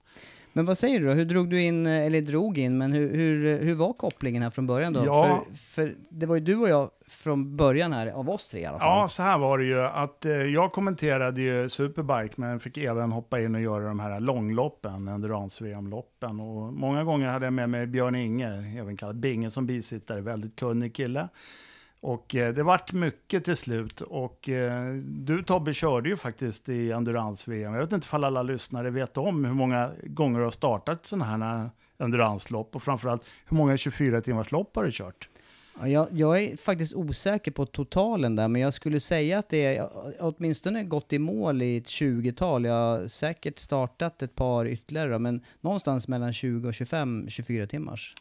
Men 0.52 0.64
vad 0.64 0.78
säger 0.78 1.00
du 1.00 1.06
då? 1.06 1.12
Hur 1.12 1.24
drog 1.24 1.50
du 1.50 1.62
in, 1.62 1.86
eh, 1.86 2.06
eller 2.06 2.20
drog 2.20 2.58
in, 2.58 2.78
men 2.78 2.92
hur, 2.92 3.14
hur, 3.14 3.58
hur 3.58 3.74
var 3.74 3.92
kopplingen 3.92 4.42
här 4.42 4.50
från 4.50 4.66
början 4.66 4.92
då? 4.92 5.04
Ja. 5.06 5.44
För, 5.50 5.56
för 5.56 5.94
det 6.08 6.26
var 6.26 6.34
ju 6.34 6.40
du 6.40 6.56
och 6.56 6.68
jag 6.68 6.90
från 7.06 7.56
början 7.56 7.92
här, 7.92 8.06
av 8.06 8.30
oss 8.30 8.48
tre 8.48 8.60
i 8.60 8.64
alla 8.64 8.78
fall. 8.78 8.88
Ja, 8.88 9.08
så 9.08 9.22
här 9.22 9.38
var 9.38 9.58
det 9.58 9.64
ju 9.64 9.80
att 9.80 10.24
eh, 10.24 10.32
jag 10.32 10.72
kommenterade 10.72 11.42
ju 11.42 11.68
Superbike 11.68 12.34
men 12.36 12.60
fick 12.60 12.78
även 12.78 13.12
hoppa 13.12 13.40
in 13.40 13.54
och 13.54 13.60
göra 13.60 13.84
de 13.84 14.00
här 14.00 14.20
långloppen, 14.20 15.08
endurance-VM-loppen. 15.08 16.40
Och 16.40 16.72
många 16.72 17.04
gånger 17.04 17.28
hade 17.28 17.46
jag 17.46 17.52
med 17.52 17.70
mig 17.70 17.86
Björn 17.86 18.14
Inge, 18.14 18.78
även 18.80 18.96
kallad 18.96 19.16
Binge 19.16 19.50
som 19.50 19.66
bisittare, 19.66 20.20
väldigt 20.20 20.56
kunnig 20.56 20.94
kille. 20.94 21.28
Och 22.00 22.34
eh, 22.34 22.54
det 22.54 22.62
vart 22.62 22.92
mycket 22.92 23.44
till 23.44 23.56
slut 23.56 24.00
och 24.00 24.48
eh, 24.48 24.94
du 24.94 25.42
Tobbe 25.42 25.74
körde 25.74 26.08
ju 26.08 26.16
faktiskt 26.16 26.68
i 26.68 26.92
endurance-VM. 26.92 27.74
Jag 27.74 27.80
vet 27.80 27.92
inte 27.92 28.16
om 28.16 28.24
alla 28.24 28.42
lyssnare 28.42 28.90
vet 28.90 29.16
om 29.16 29.44
hur 29.44 29.54
många 29.54 29.90
gånger 30.04 30.38
du 30.38 30.44
har 30.44 30.50
startat 30.50 31.06
sådana 31.06 31.24
här 31.24 31.64
eh, 31.64 31.70
endurance-lopp 31.98 32.76
och 32.76 32.82
framförallt 32.82 33.22
hur 33.46 33.56
många 33.56 33.76
24 33.76 34.20
timmars 34.20 34.50
lopp 34.50 34.76
har 34.76 34.84
du 34.84 34.90
kört? 34.92 35.28
Ja, 35.80 35.88
jag, 35.88 36.08
jag 36.12 36.42
är 36.42 36.56
faktiskt 36.56 36.94
osäker 36.94 37.50
på 37.50 37.66
totalen 37.66 38.36
där, 38.36 38.48
men 38.48 38.62
jag 38.62 38.74
skulle 38.74 39.00
säga 39.00 39.38
att 39.38 39.48
det 39.48 39.76
är 39.76 39.88
åtminstone 40.20 40.84
gått 40.84 41.12
i 41.12 41.18
mål 41.18 41.62
i 41.62 41.76
ett 41.76 41.86
20-tal. 41.86 42.64
Jag 42.64 42.74
har 42.74 43.08
säkert 43.08 43.58
startat 43.58 44.22
ett 44.22 44.34
par 44.34 44.66
ytterligare 44.66 45.10
då, 45.10 45.18
men 45.18 45.44
någonstans 45.60 46.08
mellan 46.08 46.32
20 46.32 46.68
och 46.68 46.74
25, 46.74 47.26
24 47.28 47.66
timmars. 47.66 48.14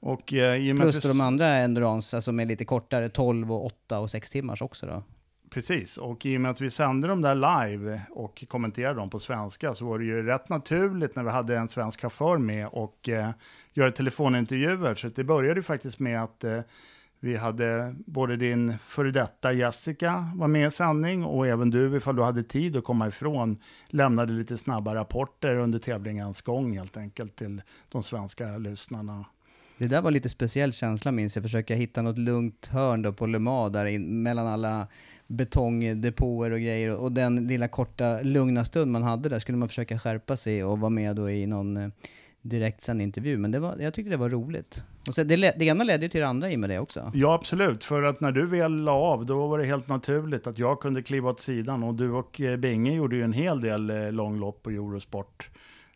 Och, 0.00 0.32
eh, 0.32 0.56
i 0.56 0.72
och 0.72 0.76
Plus 0.76 1.02
de 1.02 1.20
andra 1.20 1.48
endurance, 1.48 2.16
alltså 2.16 2.32
med 2.32 2.48
lite 2.48 2.64
kortare, 2.64 3.08
12 3.08 3.52
och 3.52 3.66
8 3.66 3.98
och 3.98 4.10
6 4.10 4.30
timmars 4.30 4.62
också 4.62 4.86
då. 4.86 5.02
Precis, 5.50 5.98
och 5.98 6.26
i 6.26 6.36
och 6.36 6.40
med 6.40 6.50
att 6.50 6.60
vi 6.60 6.70
sände 6.70 7.08
dem 7.08 7.22
där 7.22 7.34
live 7.34 8.02
och 8.10 8.44
kommenterade 8.48 8.98
dem 8.98 9.10
på 9.10 9.18
svenska 9.18 9.74
så 9.74 9.84
var 9.86 9.98
det 9.98 10.04
ju 10.04 10.22
rätt 10.22 10.48
naturligt 10.48 11.16
när 11.16 11.22
vi 11.22 11.30
hade 11.30 11.56
en 11.56 11.68
svensk 11.68 12.00
chaufför 12.00 12.38
med 12.38 12.66
och 12.66 13.08
eh, 13.08 13.30
göra 13.72 13.90
telefonintervjuer. 13.90 14.94
Så 14.94 15.08
det 15.08 15.24
började 15.24 15.60
ju 15.60 15.62
faktiskt 15.62 15.98
med 15.98 16.22
att 16.22 16.44
eh, 16.44 16.60
vi 17.20 17.36
hade 17.36 17.94
både 18.06 18.36
din 18.36 18.78
före 18.78 19.10
detta 19.10 19.52
Jessica 19.52 20.32
var 20.34 20.48
med 20.48 20.68
i 20.68 20.70
sändning 20.70 21.24
och 21.24 21.46
även 21.46 21.70
du, 21.70 21.96
ifall 21.96 22.16
du 22.16 22.22
hade 22.22 22.42
tid 22.42 22.76
att 22.76 22.84
komma 22.84 23.08
ifrån, 23.08 23.58
lämnade 23.86 24.32
lite 24.32 24.56
snabba 24.56 24.94
rapporter 24.94 25.56
under 25.56 25.78
tävlingens 25.78 26.42
gång 26.42 26.78
helt 26.78 26.96
enkelt 26.96 27.36
till 27.36 27.62
de 27.88 28.02
svenska 28.02 28.58
lyssnarna. 28.58 29.24
Det 29.80 29.88
där 29.88 30.02
var 30.02 30.10
lite 30.10 30.28
speciell 30.28 30.72
känsla 30.72 31.12
minns 31.12 31.36
jag, 31.36 31.42
försöka 31.42 31.74
hitta 31.74 32.02
något 32.02 32.18
lugnt 32.18 32.66
hörn 32.66 33.02
då 33.02 33.12
på 33.12 33.26
Le 33.26 33.38
Mans 33.38 33.72
där 33.72 33.86
in, 33.86 34.22
mellan 34.22 34.46
alla 34.46 34.86
betongdepåer 35.26 36.50
och 36.50 36.60
grejer 36.60 36.96
och 36.96 37.12
den 37.12 37.46
lilla 37.46 37.68
korta 37.68 38.20
lugna 38.20 38.64
stund 38.64 38.92
man 38.92 39.02
hade 39.02 39.28
där 39.28 39.38
skulle 39.38 39.58
man 39.58 39.68
försöka 39.68 39.98
skärpa 39.98 40.36
sig 40.36 40.64
och 40.64 40.78
vara 40.78 40.90
med 40.90 41.16
då 41.16 41.30
i 41.30 41.46
någon 41.46 41.76
eh, 41.76 41.88
direktsänd 42.42 43.02
intervju. 43.02 43.38
Men 43.38 43.50
det 43.50 43.58
var, 43.58 43.76
jag 43.78 43.94
tyckte 43.94 44.10
det 44.10 44.16
var 44.16 44.28
roligt. 44.28 44.84
Och 45.08 45.14
så 45.14 45.24
det, 45.24 45.36
det 45.36 45.64
ena 45.64 45.84
ledde 45.84 46.02
ju 46.02 46.08
till 46.08 46.20
det 46.20 46.28
andra 46.28 46.50
i 46.50 46.56
och 46.56 46.60
med 46.60 46.70
det 46.70 46.78
också. 46.78 47.10
Ja, 47.14 47.34
absolut. 47.34 47.84
För 47.84 48.02
att 48.02 48.20
när 48.20 48.32
du 48.32 48.46
väl 48.46 48.72
la 48.72 48.92
av, 48.92 49.26
då 49.26 49.46
var 49.46 49.58
det 49.58 49.64
helt 49.64 49.88
naturligt 49.88 50.46
att 50.46 50.58
jag 50.58 50.80
kunde 50.80 51.02
kliva 51.02 51.30
åt 51.30 51.40
sidan. 51.40 51.82
Och 51.82 51.94
du 51.94 52.10
och 52.10 52.40
eh, 52.40 52.56
Binge 52.56 52.92
gjorde 52.92 53.16
ju 53.16 53.22
en 53.22 53.32
hel 53.32 53.60
del 53.60 53.90
eh, 53.90 54.12
långlopp 54.12 54.62
på 54.62 54.70
Eurosport. 54.70 55.50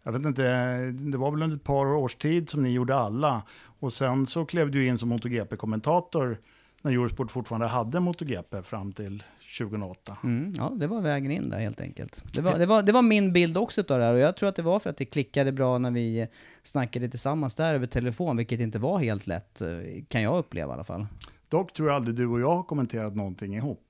Jag 0.06 0.12
vet 0.12 0.24
inte, 0.24 0.42
det 0.90 1.18
var 1.18 1.30
väl 1.30 1.42
under 1.42 1.56
ett 1.56 1.64
par 1.64 1.86
års 1.86 2.14
tid 2.14 2.50
som 2.50 2.62
ni 2.62 2.72
gjorde 2.72 2.94
alla. 2.94 3.42
Och 3.84 3.92
sen 3.92 4.26
så 4.26 4.44
klev 4.44 4.70
du 4.70 4.86
in 4.86 4.98
som 4.98 5.08
MotoGP-kommentator 5.08 6.38
när 6.82 6.92
Eurosport 6.92 7.30
fortfarande 7.30 7.66
hade 7.66 8.00
MotoGP 8.00 8.62
fram 8.62 8.92
till 8.92 9.22
2008. 9.58 10.16
Mm, 10.24 10.52
ja, 10.56 10.72
det 10.76 10.86
var 10.86 11.00
vägen 11.00 11.30
in 11.30 11.48
där 11.48 11.58
helt 11.58 11.80
enkelt. 11.80 12.22
Det 12.34 12.42
var, 12.42 12.58
det 12.58 12.66
var, 12.66 12.82
det 12.82 12.92
var 12.92 13.02
min 13.02 13.32
bild 13.32 13.58
också 13.58 13.80
av 13.80 13.98
det 13.98 14.04
här 14.04 14.14
och 14.14 14.18
jag 14.18 14.36
tror 14.36 14.48
att 14.48 14.56
det 14.56 14.62
var 14.62 14.78
för 14.78 14.90
att 14.90 14.96
det 14.96 15.04
klickade 15.04 15.52
bra 15.52 15.78
när 15.78 15.90
vi 15.90 16.28
snackade 16.62 17.08
tillsammans 17.08 17.54
där 17.54 17.74
över 17.74 17.86
telefon, 17.86 18.36
vilket 18.36 18.60
inte 18.60 18.78
var 18.78 18.98
helt 18.98 19.26
lätt, 19.26 19.60
eh, 19.60 19.68
kan 20.08 20.22
jag 20.22 20.38
uppleva 20.38 20.72
i 20.72 20.74
alla 20.74 20.84
fall. 20.84 21.06
Dock 21.48 21.72
tror 21.72 21.88
jag 21.88 21.96
aldrig 21.96 22.16
du 22.16 22.26
och 22.26 22.40
jag 22.40 22.56
har 22.56 22.62
kommenterat 22.62 23.16
någonting 23.16 23.56
ihop. 23.56 23.88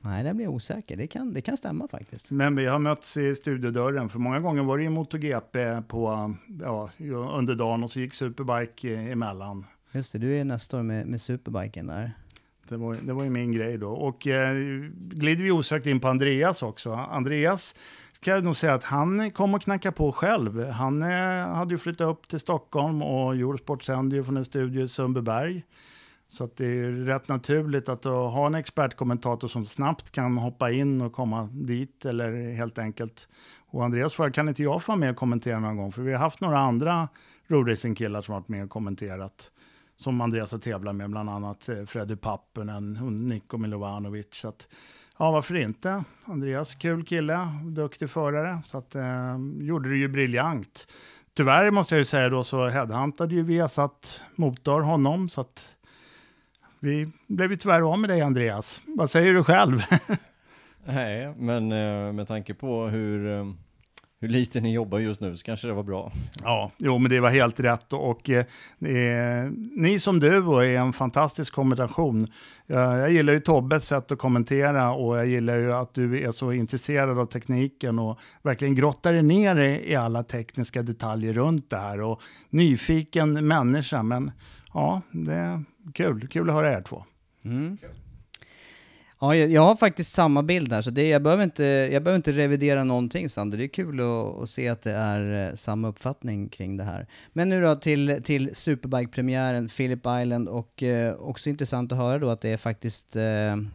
Nej, 0.00 0.24
där 0.24 0.34
blir 0.34 0.44
jag 0.44 0.54
osäker. 0.54 0.96
Det 0.96 1.06
kan, 1.06 1.32
det 1.32 1.40
kan 1.40 1.56
stämma 1.56 1.88
faktiskt. 1.88 2.30
Men 2.30 2.56
vi 2.56 2.66
har 2.66 2.78
mötts 2.78 3.16
i 3.16 3.36
studiodörren, 3.36 4.08
för 4.08 4.18
många 4.18 4.40
gånger 4.40 4.62
var 4.62 4.76
det 4.76 4.84
ju 4.84 4.90
MotoGP 4.90 5.82
på, 5.88 6.34
ja, 6.60 6.90
under 7.32 7.54
dagen 7.54 7.84
och 7.84 7.90
så 7.90 8.00
gick 8.00 8.14
Superbike 8.14 8.94
eh, 8.94 9.10
emellan. 9.10 9.64
Just 9.92 10.12
det, 10.12 10.18
du 10.18 10.36
är 10.36 10.44
nästa 10.44 10.78
år 10.78 10.82
med, 10.82 11.06
med 11.06 11.20
superbiken 11.20 11.86
där. 11.86 12.12
Det 12.68 12.76
var, 12.76 12.94
det 12.94 13.12
var 13.12 13.24
ju 13.24 13.30
min 13.30 13.52
grej 13.52 13.78
då. 13.78 13.90
Och 13.90 14.26
eh, 14.26 14.54
glider 14.94 15.44
vi 15.44 15.50
osökt 15.50 15.86
in 15.86 16.00
på 16.00 16.08
Andreas 16.08 16.62
också. 16.62 16.92
Andreas 16.92 17.74
ska 18.12 18.30
jag 18.30 18.44
nog 18.44 18.56
säga 18.56 18.74
att 18.74 18.84
han 18.84 19.30
kom 19.30 19.54
och 19.54 19.62
knacka 19.62 19.92
på 19.92 20.12
själv. 20.12 20.68
Han 20.68 21.02
eh, 21.02 21.48
hade 21.54 21.74
ju 21.74 21.78
flyttat 21.78 22.08
upp 22.08 22.28
till 22.28 22.40
Stockholm 22.40 23.02
och 23.02 23.34
Eurosport 23.34 23.82
sänder 23.82 24.16
ju 24.16 24.24
från 24.24 24.36
en 24.36 24.44
studio 24.44 24.84
i 24.84 24.88
Sundbyberg. 24.88 25.62
Så 26.28 26.44
att 26.44 26.56
det 26.56 26.66
är 26.66 26.90
rätt 26.90 27.28
naturligt 27.28 27.88
att 27.88 28.06
eh, 28.06 28.30
ha 28.30 28.46
en 28.46 28.54
expertkommentator 28.54 29.48
som 29.48 29.66
snabbt 29.66 30.10
kan 30.10 30.38
hoppa 30.38 30.70
in 30.70 31.00
och 31.00 31.12
komma 31.12 31.48
dit 31.52 32.04
eller 32.04 32.52
helt 32.54 32.78
enkelt. 32.78 33.28
Och 33.68 33.84
Andreas 33.84 34.14
frågade, 34.14 34.32
kan 34.32 34.48
inte 34.48 34.62
jag 34.62 34.82
få 34.82 34.92
vara 34.92 34.98
med 34.98 35.10
och 35.10 35.16
kommentera 35.16 35.60
någon 35.60 35.76
gång? 35.76 35.92
För 35.92 36.02
vi 36.02 36.12
har 36.12 36.18
haft 36.18 36.40
några 36.40 36.58
andra 36.58 37.08
roadracingkillar 37.46 38.22
som 38.22 38.34
varit 38.34 38.48
med 38.48 38.64
och 38.64 38.70
kommenterat 38.70 39.50
som 39.96 40.20
Andreas 40.20 40.52
har 40.52 40.58
tävlat 40.58 40.94
med, 40.94 41.10
bland 41.10 41.30
annat 41.30 41.68
eh, 41.68 41.84
Freddy 41.84 42.16
Pappunen 42.16 42.98
och 43.02 43.12
Niko 43.12 43.58
Milovanovic. 43.58 44.26
Så 44.30 44.48
att, 44.48 44.68
ja, 45.18 45.30
varför 45.30 45.54
inte? 45.54 46.04
Andreas, 46.24 46.74
kul 46.74 47.04
kille, 47.04 47.48
duktig 47.64 48.10
förare, 48.10 48.58
så 48.64 48.78
att, 48.78 48.94
eh, 48.94 49.36
gjorde 49.60 49.88
det 49.88 49.96
ju 49.96 50.08
briljant. 50.08 50.86
Tyvärr 51.34 51.70
måste 51.70 51.94
jag 51.94 51.98
ju 51.98 52.04
säga 52.04 52.28
då 52.28 52.44
så 52.44 52.68
headhuntade 52.68 53.34
ju 53.34 53.42
Viasat 53.42 54.22
Motor 54.34 54.80
honom, 54.80 55.28
så 55.28 55.40
att 55.40 55.75
vi 56.80 57.08
blev 57.26 57.50
ju 57.50 57.56
tyvärr 57.56 57.92
av 57.92 57.98
med 57.98 58.10
dig 58.10 58.20
Andreas. 58.20 58.80
Vad 58.86 59.10
säger 59.10 59.32
du 59.32 59.44
själv? 59.44 59.82
Nej, 60.84 61.32
men 61.38 61.72
eh, 61.72 62.12
med 62.12 62.28
tanke 62.28 62.54
på 62.54 62.86
hur, 62.86 63.38
eh, 63.38 63.46
hur 64.20 64.28
lite 64.28 64.60
ni 64.60 64.72
jobbar 64.72 64.98
just 64.98 65.20
nu 65.20 65.36
så 65.36 65.44
kanske 65.44 65.66
det 65.66 65.72
var 65.72 65.82
bra. 65.82 66.12
Ja, 66.42 66.70
jo, 66.78 66.98
men 66.98 67.10
det 67.10 67.20
var 67.20 67.30
helt 67.30 67.60
rätt. 67.60 67.92
Och 67.92 68.30
eh, 68.30 68.44
ni 69.76 69.98
som 69.98 70.20
duo 70.20 70.58
är 70.58 70.78
en 70.78 70.92
fantastisk 70.92 71.52
kombination. 71.54 72.26
Jag 72.66 73.12
gillar 73.12 73.32
ju 73.32 73.40
Tobbes 73.40 73.86
sätt 73.86 74.12
att 74.12 74.18
kommentera 74.18 74.92
och 74.92 75.18
jag 75.18 75.26
gillar 75.26 75.58
ju 75.58 75.72
att 75.72 75.94
du 75.94 76.20
är 76.20 76.32
så 76.32 76.52
intresserad 76.52 77.18
av 77.18 77.26
tekniken 77.26 77.98
och 77.98 78.18
verkligen 78.42 78.74
grottar 78.74 79.12
dig 79.12 79.22
ner 79.22 79.56
i, 79.56 79.92
i 79.92 79.94
alla 79.94 80.22
tekniska 80.22 80.82
detaljer 80.82 81.32
runt 81.32 81.70
det 81.70 81.76
här. 81.76 82.00
Och 82.00 82.22
nyfiken 82.50 83.46
människa, 83.46 84.02
men 84.02 84.30
ja, 84.76 85.02
det 85.12 85.32
är 85.32 85.64
kul. 85.94 86.28
Kul 86.28 86.48
att 86.48 86.54
höra 86.54 86.72
er 86.72 86.82
två. 86.82 87.04
Mm. 87.44 87.78
Ja, 89.20 89.34
jag, 89.34 89.50
jag 89.50 89.62
har 89.62 89.76
faktiskt 89.76 90.14
samma 90.14 90.42
bild 90.42 90.72
här, 90.72 90.82
så 90.82 90.90
det, 90.90 91.08
jag, 91.08 91.22
behöver 91.22 91.44
inte, 91.44 91.64
jag 91.64 92.02
behöver 92.02 92.16
inte 92.16 92.32
revidera 92.32 92.84
någonting 92.84 93.28
Sander. 93.28 93.58
Det 93.58 93.64
är 93.64 93.68
kul 93.68 94.00
att, 94.00 94.42
att 94.42 94.50
se 94.50 94.68
att 94.68 94.82
det 94.82 94.92
är 94.92 95.48
eh, 95.48 95.54
samma 95.54 95.88
uppfattning 95.88 96.48
kring 96.48 96.76
det 96.76 96.84
här. 96.84 97.06
Men 97.32 97.48
nu 97.48 97.62
då 97.62 97.76
till, 97.76 98.22
till 98.24 98.54
Superbike-premiären, 98.54 99.68
Phillip 99.68 100.06
Island 100.22 100.48
och 100.48 100.82
eh, 100.82 101.14
också 101.14 101.50
intressant 101.50 101.92
att 101.92 101.98
höra 101.98 102.18
då 102.18 102.30
att 102.30 102.40
det 102.40 102.48
är 102.48 102.56
faktiskt, 102.56 103.16
eh, 103.16 103.22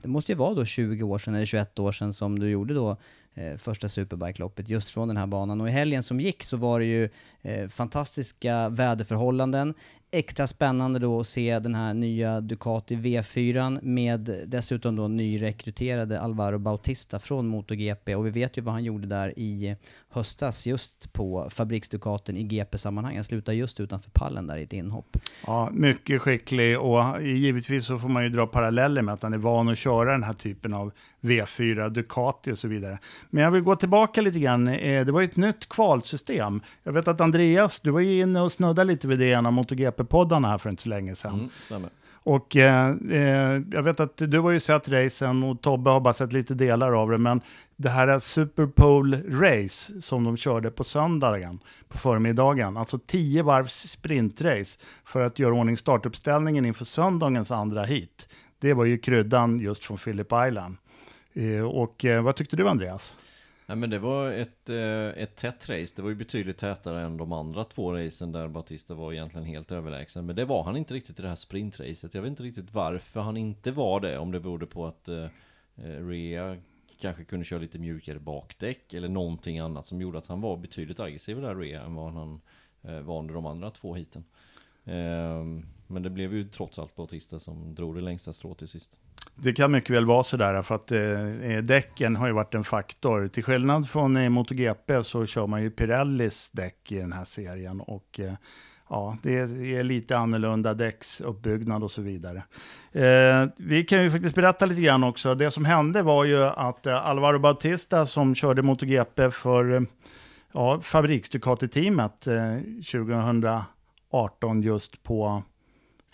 det 0.02 0.08
måste 0.08 0.32
ju 0.32 0.38
vara 0.38 0.54
då 0.54 0.66
20 0.66 1.04
år 1.04 1.18
sedan 1.18 1.36
eller 1.36 1.46
21 1.46 1.80
år 1.80 1.92
sedan 1.92 2.14
som 2.14 2.40
du 2.40 2.50
gjorde 2.50 2.74
då 2.74 2.98
eh, 3.34 3.58
första 3.58 3.88
Superbike-loppet 3.88 4.70
just 4.70 4.90
från 4.90 5.08
den 5.08 5.18
här 5.18 5.28
banan. 5.28 5.62
Och 5.62 5.68
i 5.68 5.72
helgen 5.72 6.04
som 6.04 6.20
gick 6.20 6.44
så 6.44 6.58
var 6.58 6.80
det 6.80 6.86
ju 6.86 7.10
eh, 7.42 7.68
fantastiska 7.68 8.70
väderförhållanden. 8.70 9.74
Extra 10.14 10.48
spännande 10.48 11.00
då 11.00 11.20
att 11.20 11.28
se 11.28 11.60
den 11.60 11.76
här 11.76 11.94
nya 11.94 12.42
Ducati 12.42 12.96
V4 12.96 13.80
med 13.82 14.44
dessutom 14.48 14.96
då 14.96 15.08
nyrekryterade 15.08 16.22
Alvaro 16.22 16.60
Bautista 16.60 17.20
från 17.20 17.48
MotoGP. 17.48 18.16
Och 18.16 18.26
vi 18.26 18.30
vet 18.30 18.58
ju 18.58 18.62
vad 18.62 18.74
han 18.74 18.84
gjorde 18.84 19.08
där 19.08 19.40
i 19.40 19.76
höstas 20.12 20.68
just 20.68 21.14
på 21.14 21.48
fabriksdukaten 21.50 22.38
i 22.38 22.44
GP-sammanhang. 22.44 23.16
Han 23.16 23.24
slutade 23.24 23.58
just 23.58 23.80
utanför 23.80 24.12
pallen 24.12 24.48
där 24.48 24.58
i 24.58 24.64
ett 24.64 24.74
inhopp. 24.74 25.18
Ja, 25.48 25.70
mycket 25.72 26.22
skicklig 26.22 26.80
och 26.80 27.22
givetvis 27.22 27.86
så 27.86 28.00
får 28.00 28.10
man 28.10 28.24
ju 28.24 28.30
dra 28.30 28.48
paralleller 28.48 29.02
med 29.02 29.14
att 29.14 29.24
han 29.24 29.34
är 29.34 29.38
van 29.38 29.70
att 29.70 29.78
köra 29.78 30.12
den 30.12 30.24
här 30.24 30.34
typen 30.34 30.74
av 30.74 30.92
V4, 31.22 31.90
Ducati 31.90 32.52
och 32.52 32.60
så 32.60 32.68
vidare. 32.68 33.00
Men 33.30 33.44
jag 33.44 33.52
vill 33.52 33.62
gå 33.62 33.76
tillbaka 33.76 34.22
lite 34.22 34.40
grann. 34.40 34.68
Eh, 34.68 35.06
det 35.06 35.12
var 35.12 35.22
ju 35.22 35.26
ett 35.26 35.36
nytt 35.36 35.70
kvalsystem. 35.70 36.62
Jag 36.84 36.94
vet 36.94 37.08
att 37.08 37.22
Andreas, 37.22 37.82
du 37.82 37.92
var 37.92 38.00
ju 38.00 38.22
inne 38.22 38.42
och 38.42 38.52
snuddade 38.52 38.84
lite 38.84 39.08
vid 39.08 39.20
det 39.20 39.26
i 39.26 39.34
en 39.34 39.46
av 39.46 39.54
MotoGP-poddarna 39.54 40.48
här 40.48 40.58
för 40.58 40.70
inte 40.70 40.84
så 40.84 40.90
länge 40.90 41.16
sedan. 41.16 41.34
Mm, 41.34 41.50
stämmer. 41.64 41.90
Och 42.24 42.56
eh, 42.56 42.96
eh, 43.12 43.62
jag 43.72 43.84
vet 43.84 44.00
att 44.00 44.18
du 44.18 44.40
har 44.40 44.52
ju 44.52 44.60
sett 44.60 44.90
racen 44.90 45.44
och 45.44 45.62
Tobbe 45.62 45.90
har 45.90 46.00
bara 46.00 46.14
sett 46.14 46.34
lite 46.34 46.54
delar 46.54 46.92
av 46.92 47.10
det, 47.10 47.18
men 47.18 47.42
det 47.82 47.90
här 47.90 48.20
Super 48.20 48.66
Pole 48.66 49.22
Race 49.28 50.02
som 50.02 50.24
de 50.24 50.38
körde 50.38 50.72
på 50.72 50.84
söndagen, 50.84 51.60
på 51.88 51.98
förmiddagen, 51.98 52.78
alltså 52.78 53.00
tio 53.00 53.44
varvs 53.44 53.74
sprintrace 53.74 54.80
för 55.06 55.22
att 55.22 55.40
göra 55.40 55.54
ordning 55.54 55.78
startuppställningen 55.78 56.66
inför 56.66 56.86
söndagens 56.86 57.52
andra 57.52 57.84
hit. 57.84 58.30
Det 58.60 58.74
var 58.74 58.86
ju 58.86 58.98
kryddan 58.98 59.60
just 59.60 59.86
från 59.86 59.98
Phillip 59.98 60.28
Island. 60.48 60.78
Eh, 61.34 61.66
och 61.66 62.06
eh, 62.06 62.24
vad 62.24 62.36
tyckte 62.36 62.56
du 62.56 62.70
Andreas? 62.70 63.18
Nej 63.66 63.78
men 63.78 63.90
det 63.90 64.00
var 64.00 64.32
ett, 64.32 64.70
eh, 64.70 65.24
ett 65.24 65.36
tätt 65.36 65.70
race, 65.70 65.94
det 65.96 66.02
var 66.02 66.10
ju 66.10 66.16
betydligt 66.16 66.58
tätare 66.58 67.02
än 67.02 67.18
de 67.18 67.32
andra 67.32 67.64
två 67.64 67.94
racen 67.94 68.32
där 68.32 68.48
Batista 68.48 68.94
var 68.94 69.14
egentligen 69.14 69.48
helt 69.48 69.72
överlägsen. 69.72 70.26
Men 70.26 70.36
det 70.36 70.46
var 70.46 70.64
han 70.64 70.78
inte 70.78 70.94
riktigt 70.94 71.20
i 71.20 71.22
det 71.22 71.28
här 71.28 71.36
sprintracet. 71.36 72.14
Jag 72.14 72.22
vet 72.22 72.30
inte 72.30 72.44
riktigt 72.44 72.74
varför 72.74 73.20
han 73.20 73.38
inte 73.38 73.72
var 73.72 74.00
det, 74.00 74.18
om 74.18 74.32
det 74.32 74.40
berodde 74.40 74.66
på 74.66 74.88
att 74.88 75.10
Rea 76.00 76.58
kanske 77.02 77.24
kunde 77.24 77.46
köra 77.46 77.60
lite 77.60 77.80
mjukare 77.80 78.20
bakdäck 78.20 78.94
eller 78.94 79.10
någonting 79.10 79.60
annat 79.60 79.86
som 79.86 80.02
gjorde 80.02 80.18
att 80.18 80.28
han 80.28 80.42
var 80.42 80.58
betydligt 80.58 81.00
aggressivare 81.00 81.46
där 81.46 81.56
Rea 81.56 81.84
än 81.84 81.96
vad 81.96 82.14
han 82.14 82.42
eh, 82.82 83.00
var 83.00 83.20
under 83.20 83.34
de 83.34 83.46
andra 83.46 83.72
två 83.72 83.96
hiten. 83.96 84.24
Ehm, 84.86 85.66
men 85.88 86.04
det 86.04 86.10
blev 86.10 86.34
ju 86.34 86.50
trots 86.50 86.80
allt 86.80 86.96
Bautista 86.96 87.40
som 87.40 87.76
drog 87.76 87.96
det 87.96 88.02
längsta 88.02 88.34
strået 88.34 88.58
till 88.58 88.68
sist. 88.68 88.98
Det 89.36 89.54
kan 89.54 89.72
mycket 89.72 89.96
väl 89.96 90.06
vara 90.06 90.24
sådär, 90.24 90.62
för 90.62 90.76
att 90.76 90.92
eh, 90.92 91.52
eh 91.52 91.64
däcken 91.64 92.16
har 92.16 92.28
ju 92.28 92.34
varit 92.34 92.56
en 92.56 92.64
faktor. 92.64 93.28
Till 93.28 93.44
skillnad 93.44 93.90
från 93.90 94.18
i 94.18 94.30
MotoGP 94.30 95.04
så 95.04 95.26
kör 95.26 95.48
man 95.48 95.64
ju 95.64 95.72
Pirellis 95.72 96.52
däck 96.52 96.92
i 96.92 96.98
den 96.98 97.14
här 97.14 97.24
serien. 97.24 97.82
Och 97.82 98.20
eh, 98.20 98.34
ja, 98.92 99.18
det 99.22 99.38
är 99.40 99.84
lite 99.84 100.18
annorlunda 100.18 100.74
däcksuppbyggnad 100.74 101.84
och 101.84 101.92
så 101.92 102.02
vidare. 102.02 102.44
Eh, 102.92 103.50
vi 103.58 103.84
kan 103.84 104.04
ju 104.04 104.12
faktiskt 104.12 104.36
berätta 104.36 104.66
lite 104.66 104.82
grann 104.82 105.04
också. 105.04 105.36
Det 105.36 105.52
som 105.52 105.66
hände 105.66 106.02
var 106.02 106.26
ju 106.26 106.44
att 106.44 106.86
eh, 106.86 107.06
Alvaro 107.06 107.40
Bautista 107.40 108.06
som 108.06 108.36
körde 108.36 108.62
MotoGP 108.62 109.32
för 109.32 109.74
eh, 109.74 109.82
ja, 110.52 110.80
Fabriks-Ducati-teamet 110.82 112.28
eh, 112.28 112.58
2018 112.92 114.62
just 114.62 115.04
på 115.04 115.44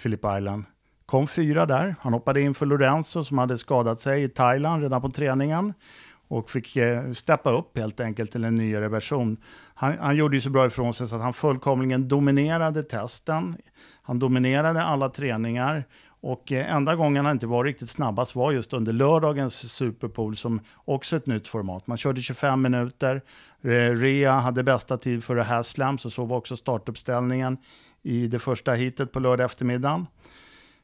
Phillip 0.02 0.26
Island 0.38 0.64
Kom 1.06 1.28
fyra 1.28 1.66
där. 1.66 1.96
Han 2.02 2.14
hoppade 2.14 2.42
in 2.42 2.54
för 2.54 2.66
Lorenzo 2.66 3.24
som 3.24 3.38
hade 3.38 3.58
skadat 3.58 4.02
sig 4.02 4.24
i 4.24 4.30
Thailand 4.30 4.82
redan 4.84 5.02
på 5.02 5.10
träningen 5.10 5.74
och 6.28 6.50
fick 6.50 6.76
eh, 6.76 7.12
steppa 7.12 7.52
upp 7.52 7.78
helt 7.78 8.00
enkelt 8.00 8.32
till 8.32 8.44
en 8.44 8.56
nyare 8.56 8.88
version. 8.88 9.38
Han, 9.74 9.98
han 10.00 10.16
gjorde 10.16 10.38
ju 10.38 10.42
så 10.42 10.50
bra 10.50 10.66
ifrån 10.66 10.94
sig 10.94 11.08
så 11.08 11.16
att 11.16 11.22
han 11.22 11.34
fullkomligen 11.34 12.08
dominerade 12.08 12.84
testen. 12.84 13.58
Han 14.02 14.20
dominerade 14.20 14.84
alla 14.84 15.10
träningar 15.10 15.86
och 16.22 16.52
eh, 16.52 16.74
enda 16.76 16.96
gången 16.96 17.26
han 17.26 17.36
inte 17.36 17.48
var 17.48 17.64
riktigt 17.64 17.90
snabbast 17.90 18.36
var 18.36 18.52
just 18.52 18.74
under 18.74 18.94
lördagens 18.94 19.74
Superpool 19.74 20.36
som 20.36 20.60
också 20.76 21.16
är 21.16 21.18
ett 21.18 21.28
nytt 21.28 21.48
format. 21.48 21.88
Man 21.88 21.98
körde 21.98 22.22
25 22.22 22.62
minuter. 22.62 23.22
Eh, 23.62 23.70
Rea 23.70 24.32
hade 24.32 24.64
bästa 24.64 24.98
tid 24.98 25.24
före 25.24 25.42
Haslam, 25.42 25.98
så 25.98 26.10
så 26.10 26.26
var 26.26 26.38
också 26.38 26.58
startuppställningen 26.58 27.58
i 28.04 28.28
det 28.28 28.40
första 28.40 28.74
hitet 28.74 29.12
på 29.12 29.20
lördag 29.20 29.46
eftermiddagen. 29.46 30.08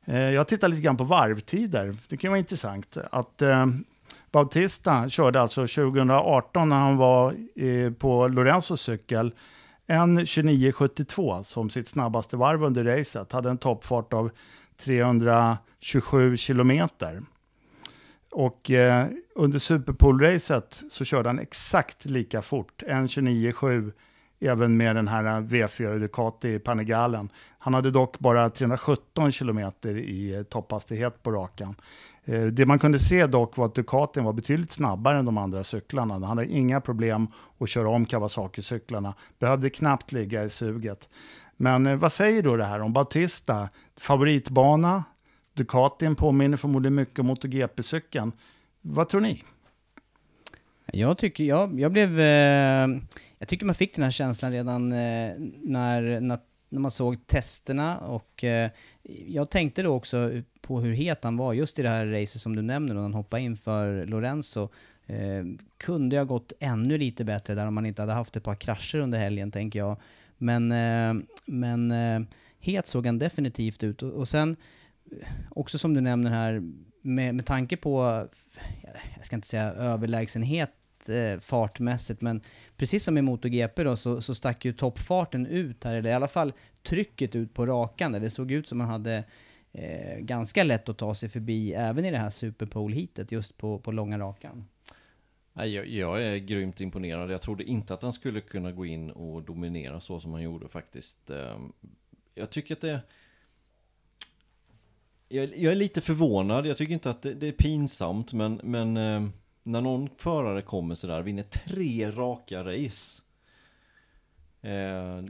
Eh, 0.06 0.18
jag 0.18 0.48
tittar 0.48 0.68
lite 0.68 0.82
grann 0.82 0.98
på 0.98 1.04
varvtider. 1.04 1.96
Det 2.10 2.18
kan 2.18 2.32
vara 2.32 2.40
intressant. 2.40 2.98
Att 3.12 3.42
eh, 3.42 3.66
Bautista 4.34 5.10
körde 5.10 5.41
alltså 5.41 5.62
2018 5.62 6.69
när 6.69 6.80
han 6.80 6.98
var 6.98 7.36
eh, 7.56 7.93
på 7.93 8.28
Lorenzos 8.28 8.82
cykel 8.82 9.34
en 9.88 10.19
29.72 10.19 11.43
som 11.43 11.69
sitt 11.69 11.89
snabbaste 11.89 12.38
varv 12.38 12.63
under 12.63 12.84
racet. 12.84 13.32
Hade 13.32 13.50
en 13.50 13.58
toppfart 13.58 14.13
av 14.13 14.32
327 14.78 16.38
kilometer. 16.38 17.24
Och 18.32 18.72
eh, 18.72 19.08
under 19.36 19.60
Superpool-racet 19.60 20.84
så 20.89 21.06
körde 21.06 21.30
han 21.30 21.39
exakt 21.39 22.06
lika 22.06 22.41
fort, 22.41 22.84
1.29,7 22.88 23.91
även 24.39 24.78
med 24.78 24.96
den 24.96 25.08
här 25.08 25.41
V4 25.41 26.00
Ducati 26.00 26.60
Panigalen. 26.60 27.30
Han 27.60 27.74
hade 27.74 27.91
dock 27.91 28.19
bara 28.19 28.50
317 28.50 29.32
kilometer 29.32 29.98
i 29.98 30.36
eh, 30.36 30.43
topphastighet 30.43 31.24
på 31.24 31.32
rakan. 31.32 31.76
Eh, 32.26 32.42
det 32.42 32.66
man 32.66 32.80
kunde 32.80 33.00
se 33.00 33.28
dock 33.28 33.58
var 33.58 33.66
att 33.66 33.76
Ducatin 33.76 34.24
var 34.24 34.34
betydligt 34.34 34.72
snabbare 34.72 35.18
än 35.18 35.26
de 35.26 35.38
andra 35.38 35.64
cyklarna. 35.64 36.14
Han 36.14 36.24
hade 36.24 36.46
inga 36.46 36.82
problem 36.82 37.28
att 37.58 37.70
köra 37.70 37.90
om 37.90 38.06
Kawasaki-cyklarna. 38.06 39.14
Behövde 39.40 39.70
knappt 39.70 40.12
ligga 40.12 40.44
i 40.44 40.50
suget. 40.50 41.10
Men 41.58 41.88
eh, 41.88 41.96
vad 41.96 42.12
säger 42.12 42.44
då 42.44 42.56
det 42.56 42.66
här 42.66 42.82
om 42.82 42.94
Bautista? 42.94 43.70
Favoritbana? 44.00 45.04
Ducatin 45.54 46.16
påminner 46.16 46.58
förmodligen 46.58 46.96
mycket 46.96 47.20
om 47.20 47.26
MotoGP-cykeln. 47.28 48.32
Vad 48.82 49.10
tror 49.10 49.22
ni? 49.22 49.44
Jag 50.86 51.18
tycker, 51.18 51.44
jag, 51.44 51.80
jag 51.80 51.92
blev... 51.92 52.20
Eh, 52.20 52.88
jag 53.38 53.48
tycker 53.48 53.66
man 53.66 53.76
fick 53.76 53.96
den 53.96 54.04
här 54.04 54.12
känslan 54.12 54.52
redan 54.52 54.92
eh, 54.92 55.32
när, 55.62 56.20
när, 56.22 56.40
när, 56.74 56.80
man 56.80 56.92
såg 56.92 57.28
testerna 57.28 57.98
och 57.98 58.44
eh, 58.44 58.72
jag 59.28 59.50
tänkte 59.50 59.84
då 59.84 59.94
också 59.94 60.42
på 60.62 60.80
hur 60.80 60.94
het 60.94 61.24
han 61.24 61.38
var 61.38 61.54
just 61.54 61.80
i 61.80 61.82
det 61.82 61.90
här 61.90 62.06
racet 62.06 62.42
som 62.42 62.56
du 62.56 62.62
nämner, 62.62 62.94
när 62.94 63.02
han 63.02 63.14
hoppade 63.14 63.44
in 63.44 63.56
för 63.56 64.06
Lorenzo. 64.06 64.70
Eh, 65.06 65.46
kunde 65.78 66.16
jag 66.16 66.28
gått 66.28 66.54
ännu 66.60 66.98
lite 66.98 67.24
bättre 67.24 67.56
där 67.56 67.68
om 67.68 67.74
man 67.74 67.86
inte 67.86 68.02
hade 68.02 68.14
haft 68.14 68.36
ett 68.36 68.44
par 68.44 68.56
krascher 68.56 69.00
under 69.00 69.20
helgen, 69.20 69.52
tänker 69.52 69.80
jag. 69.80 69.98
Men, 70.38 70.72
eh, 70.72 71.24
men 71.46 71.92
eh, 71.92 72.22
het 72.60 72.88
såg 72.88 73.06
han 73.06 73.20
definitivt 73.20 73.84
ut. 73.84 74.04
Och, 74.04 74.12
och 74.12 74.28
sen, 74.28 74.56
eh, 75.12 75.28
också 75.50 75.78
som 75.78 75.94
du 75.94 76.02
nämner 76.02 76.32
här, 76.32 76.62
med, 77.02 77.36
med 77.36 77.46
tanke 77.46 77.78
på, 77.78 78.28
jag 79.16 79.26
ska 79.26 79.36
inte 79.36 79.48
säga 79.48 79.74
överlägsenhet 79.74 80.70
eh, 81.10 81.40
fartmässigt, 81.40 82.22
men 82.22 82.42
precis 82.78 83.04
som 83.04 83.18
i 83.18 83.22
MotoGP 83.22 83.84
då 83.84 83.96
så, 83.96 84.22
så 84.22 84.36
stack 84.36 84.66
ju 84.66 84.74
toppfarten 84.74 85.46
ut 85.46 85.84
här, 85.84 85.96
eller 85.96 86.10
i 86.10 86.14
alla 86.14 86.28
fall 86.28 86.54
trycket 86.84 87.36
ut 87.36 87.54
på 87.54 87.66
rakan. 87.66 88.12
Där 88.12 88.20
det 88.20 88.30
såg 88.30 88.52
ut 88.52 88.68
som 88.68 88.78
man 88.78 88.88
hade 88.88 89.24
eh, 89.72 90.20
ganska 90.20 90.64
lätt 90.64 90.90
att 90.90 90.98
ta 90.98 91.16
sig 91.16 91.30
förbi 91.30 91.74
även 91.74 92.06
i 92.06 92.12
det 92.12 92.18
här 92.18 92.30
Superpole-heatet 92.30 93.34
just 93.34 93.58
på, 93.58 93.80
på 93.80 93.92
långa 93.92 94.20
rakan. 94.20 94.66
Jag, 95.54 95.88
jag 95.88 96.24
är 96.24 96.38
grymt 96.38 96.82
imponerad. 96.82 97.32
Jag 97.32 97.42
trodde 97.42 97.64
inte 97.64 97.94
att 97.94 98.02
han 98.02 98.14
skulle 98.14 98.42
kunna 98.42 98.72
gå 98.72 98.86
in 98.86 99.12
och 99.12 99.44
dominera 99.44 100.00
så 100.00 100.20
som 100.20 100.34
han 100.34 100.42
gjorde 100.42 100.68
faktiskt. 100.68 101.30
Ehm, 101.30 101.74
jag 102.36 102.50
tycker 102.50 102.76
att 102.76 102.82
det... 102.82 103.00
Jag, 105.30 105.58
jag 105.58 105.72
är 105.72 105.76
lite 105.76 106.02
förvånad. 106.02 106.66
Jag 106.66 106.78
tycker 106.78 106.94
inte 106.94 107.10
att 107.10 107.22
det, 107.22 107.34
det 107.34 107.48
är 107.48 107.52
pinsamt, 107.52 108.34
men, 108.34 108.60
men 108.64 108.98
ehm, 108.98 109.32
när 109.63 109.82
någon 109.82 110.10
förare 110.17 110.62
kommer 110.62 110.95
sådär, 110.95 111.21
vinner 111.21 111.43
tre 111.43 112.12
raka 112.12 112.63
race. 112.63 113.21
Eh, 114.62 114.71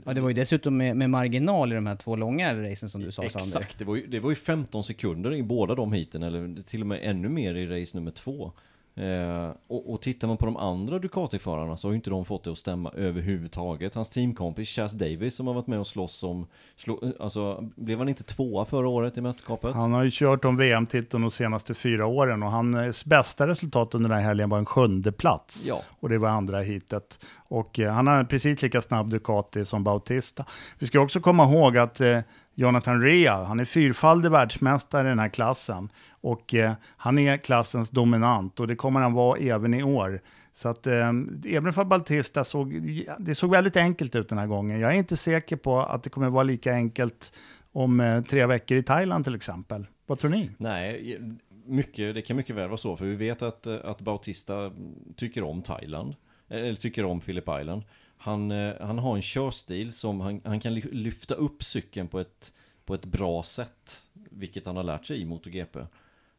ja, 0.04 0.14
det 0.14 0.20
var 0.20 0.28
ju 0.28 0.34
dessutom 0.34 0.76
med, 0.76 0.96
med, 0.96 1.10
marginal 1.10 1.72
i 1.72 1.74
de 1.74 1.86
här 1.86 1.96
två 1.96 2.16
långa 2.16 2.62
racen 2.62 2.88
som 2.88 3.00
du 3.00 3.12
sa 3.12 3.22
Exakt, 3.22 3.44
Sander. 3.44 3.68
det 3.78 3.84
var, 3.84 3.96
ju, 3.96 4.06
det 4.06 4.20
var 4.20 4.30
ju 4.30 4.36
15 4.36 4.84
sekunder 4.84 5.34
i 5.34 5.42
båda 5.42 5.74
de 5.74 5.92
heaten, 5.92 6.22
eller 6.22 6.62
till 6.62 6.80
och 6.80 6.86
med 6.86 7.00
ännu 7.02 7.28
mer 7.28 7.54
i 7.54 7.80
race 7.80 7.96
nummer 7.98 8.10
två. 8.10 8.52
Eh, 8.96 9.50
och, 9.66 9.92
och 9.92 10.02
tittar 10.02 10.28
man 10.28 10.36
på 10.36 10.46
de 10.46 10.56
andra 10.56 10.98
Ducati-förarna 10.98 11.76
så 11.76 11.88
har 11.88 11.92
ju 11.92 11.96
inte 11.96 12.10
de 12.10 12.24
fått 12.24 12.44
det 12.44 12.52
att 12.52 12.58
stämma 12.58 12.90
överhuvudtaget. 12.90 13.94
Hans 13.94 14.08
teamkompis 14.08 14.68
Chas 14.68 14.92
Davis 14.92 15.34
som 15.34 15.46
har 15.46 15.54
varit 15.54 15.66
med 15.66 15.78
och 15.78 15.86
slåss 15.86 16.22
om, 16.22 16.46
slå, 16.76 17.12
alltså 17.20 17.70
blev 17.76 17.98
han 17.98 18.08
inte 18.08 18.22
tvåa 18.22 18.64
förra 18.64 18.88
året 18.88 19.18
i 19.18 19.20
mästerskapet? 19.20 19.74
Han 19.74 19.92
har 19.92 20.04
ju 20.04 20.10
kört 20.12 20.44
om 20.44 20.56
VM-titeln 20.56 21.22
de 21.22 21.30
senaste 21.30 21.74
fyra 21.74 22.06
åren 22.06 22.42
och 22.42 22.50
hans 22.50 23.04
bästa 23.04 23.46
resultat 23.46 23.94
under 23.94 24.08
den 24.08 24.18
här 24.18 24.24
helgen 24.24 24.48
var 24.48 24.58
en 24.58 24.66
sjunde 24.66 25.12
plats. 25.12 25.64
Ja. 25.68 25.82
Och 26.00 26.08
det 26.08 26.18
var 26.18 26.28
andra 26.28 26.60
hitet. 26.60 27.24
Och 27.48 27.78
eh, 27.78 27.92
han 27.92 28.06
har 28.06 28.24
precis 28.24 28.62
lika 28.62 28.82
snabb 28.82 29.10
Ducati 29.10 29.64
som 29.64 29.84
Bautista. 29.84 30.44
Vi 30.78 30.86
ska 30.86 31.00
också 31.00 31.20
komma 31.20 31.44
ihåg 31.44 31.78
att 31.78 32.00
eh, 32.00 32.18
Jonathan 32.54 33.02
Rea, 33.02 33.44
han 33.44 33.60
är 33.60 33.64
fyrfaldig 33.64 34.30
världsmästare 34.30 35.06
i 35.06 35.08
den 35.08 35.18
här 35.18 35.28
klassen. 35.28 35.88
Och 36.24 36.54
eh, 36.54 36.72
han 36.96 37.18
är 37.18 37.36
klassens 37.36 37.90
dominant 37.90 38.60
och 38.60 38.66
det 38.66 38.76
kommer 38.76 39.00
han 39.00 39.12
vara 39.12 39.38
även 39.38 39.74
i 39.74 39.82
år. 39.82 40.20
Så 40.52 40.68
att 40.68 40.86
eh, 40.86 41.08
även 41.46 41.72
för 41.72 41.84
Baltista 41.84 42.44
såg 42.44 42.96
det 43.18 43.34
såg 43.34 43.50
väldigt 43.50 43.76
enkelt 43.76 44.14
ut 44.14 44.28
den 44.28 44.38
här 44.38 44.46
gången. 44.46 44.80
Jag 44.80 44.92
är 44.92 44.96
inte 44.96 45.16
säker 45.16 45.56
på 45.56 45.80
att 45.80 46.02
det 46.02 46.10
kommer 46.10 46.28
vara 46.28 46.42
lika 46.42 46.72
enkelt 46.72 47.34
om 47.72 48.00
eh, 48.00 48.22
tre 48.22 48.46
veckor 48.46 48.78
i 48.78 48.82
Thailand 48.82 49.24
till 49.24 49.34
exempel. 49.34 49.86
Vad 50.06 50.18
tror 50.18 50.30
ni? 50.30 50.50
Nej, 50.56 51.14
eh, 51.14 51.20
mycket, 51.66 52.14
det 52.14 52.22
kan 52.22 52.36
mycket 52.36 52.56
väl 52.56 52.68
vara 52.68 52.76
så, 52.76 52.96
för 52.96 53.04
vi 53.04 53.14
vet 53.14 53.42
att, 53.42 53.66
eh, 53.66 53.76
att 53.84 54.00
Bautista 54.00 54.72
tycker 55.16 55.42
om 55.42 55.62
Thailand. 55.62 56.14
Eh, 56.48 56.58
eller 56.58 56.74
tycker 56.74 57.04
om 57.04 57.20
Philip 57.20 57.48
Island. 57.60 57.82
Han, 58.16 58.50
han 58.80 58.98
har 58.98 59.16
en 59.16 59.22
körstil 59.22 59.92
som 59.92 60.20
han, 60.20 60.40
han 60.44 60.60
kan 60.60 60.74
lyfta 60.74 61.34
upp 61.34 61.64
cykeln 61.64 62.08
på 62.08 62.20
ett, 62.20 62.52
på 62.84 62.94
ett 62.94 63.04
bra 63.04 63.42
sätt. 63.42 64.02
Vilket 64.30 64.66
han 64.66 64.76
har 64.76 64.82
lärt 64.84 65.06
sig 65.06 65.20
i 65.20 65.24
MotoGP. 65.24 65.78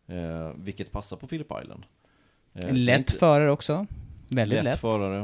Eh, 0.08 0.52
vilket 0.56 0.92
passar 0.92 1.18
på 1.18 1.28
Philip 1.28 1.52
Island. 1.64 1.84
Eh, 2.54 2.74
lätt 2.74 2.98
inte- 3.00 3.14
förare 3.14 3.52
också. 3.52 3.86
Väldigt 4.30 4.56
lätt, 4.56 4.64
lätt. 4.64 4.80
förare. 4.80 5.22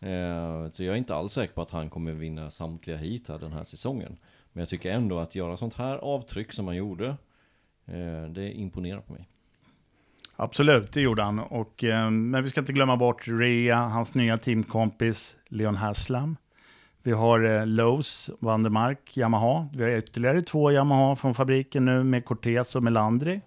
Eh, 0.00 0.70
så 0.70 0.84
jag 0.84 0.92
är 0.92 0.96
inte 0.98 1.14
alls 1.14 1.32
säker 1.32 1.54
på 1.54 1.62
att 1.62 1.70
han 1.70 1.90
kommer 1.90 2.12
vinna 2.12 2.50
samtliga 2.50 2.96
hit 2.96 3.28
här 3.28 3.38
den 3.38 3.52
här 3.52 3.64
säsongen. 3.64 4.16
Men 4.52 4.60
jag 4.60 4.68
tycker 4.68 4.90
ändå 4.90 5.18
att 5.18 5.34
göra 5.34 5.56
sånt 5.56 5.74
här 5.74 5.96
avtryck 5.96 6.52
som 6.52 6.66
han 6.66 6.76
gjorde, 6.76 7.06
eh, 7.86 8.24
det 8.28 8.52
imponerar 8.52 9.00
på 9.00 9.12
mig. 9.12 9.28
Absolut, 10.36 10.92
det 10.92 11.00
gjorde 11.00 11.22
han. 11.22 11.38
Och, 11.38 11.84
eh, 11.84 12.10
men 12.10 12.44
vi 12.44 12.50
ska 12.50 12.60
inte 12.60 12.72
glömma 12.72 12.96
bort 12.96 13.28
Rea, 13.28 13.76
hans 13.78 14.14
nya 14.14 14.38
teamkompis 14.38 15.36
Leon 15.48 15.76
Haslam. 15.76 16.36
Vi 17.02 17.12
har 17.12 17.44
eh, 17.44 17.62
Lowe's, 17.66 18.30
Vandermark, 18.40 19.16
Yamaha. 19.16 19.68
Vi 19.74 19.82
har 19.84 19.90
ytterligare 19.90 20.42
två 20.42 20.72
Yamaha 20.72 21.16
från 21.16 21.34
fabriken 21.34 21.84
nu 21.84 22.04
med 22.04 22.24
Cortez 22.24 22.76
och 22.76 22.82
Melandri. 22.82 23.40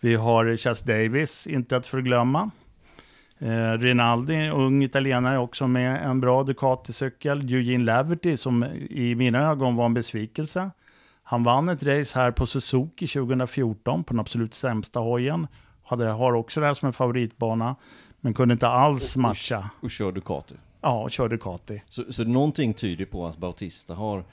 Vi 0.00 0.14
har 0.14 0.56
Chas 0.56 0.80
Davis, 0.80 1.46
inte 1.46 1.76
att 1.76 1.86
förglömma. 1.86 2.50
Eh, 3.38 3.78
Rinaldi, 3.78 4.48
ung 4.48 4.82
italienare 4.82 5.38
också 5.38 5.68
med 5.68 6.02
en 6.06 6.20
bra 6.20 6.42
Ducati-cykel. 6.42 7.40
Eugene 7.40 7.84
Laverty 7.84 8.36
som 8.36 8.64
i 8.90 9.14
mina 9.14 9.38
ögon 9.50 9.76
var 9.76 9.86
en 9.86 9.94
besvikelse. 9.94 10.70
Han 11.22 11.44
vann 11.44 11.68
ett 11.68 11.82
race 11.82 12.18
här 12.18 12.30
på 12.30 12.46
Suzuki 12.46 13.06
2014 13.06 14.04
på 14.04 14.12
den 14.12 14.20
absolut 14.20 14.54
sämsta 14.54 15.00
hojen. 15.00 15.46
Hade, 15.82 16.06
har 16.06 16.32
också 16.32 16.60
det 16.60 16.66
här 16.66 16.74
som 16.74 16.86
en 16.86 16.92
favoritbana, 16.92 17.76
men 18.20 18.34
kunde 18.34 18.52
inte 18.52 18.68
alls 18.68 19.16
matcha. 19.16 19.70
Och 19.80 19.90
kör 19.90 20.12
Ducati. 20.12 20.54
Ja, 20.80 21.02
och 21.02 21.10
kör 21.10 21.28
Ducati. 21.28 21.82
Så, 21.88 22.12
så 22.12 22.24
någonting 22.24 22.74
tyder 22.74 23.04
på 23.04 23.26
att 23.26 23.36
Bautista 23.36 23.94
har 23.94 24.24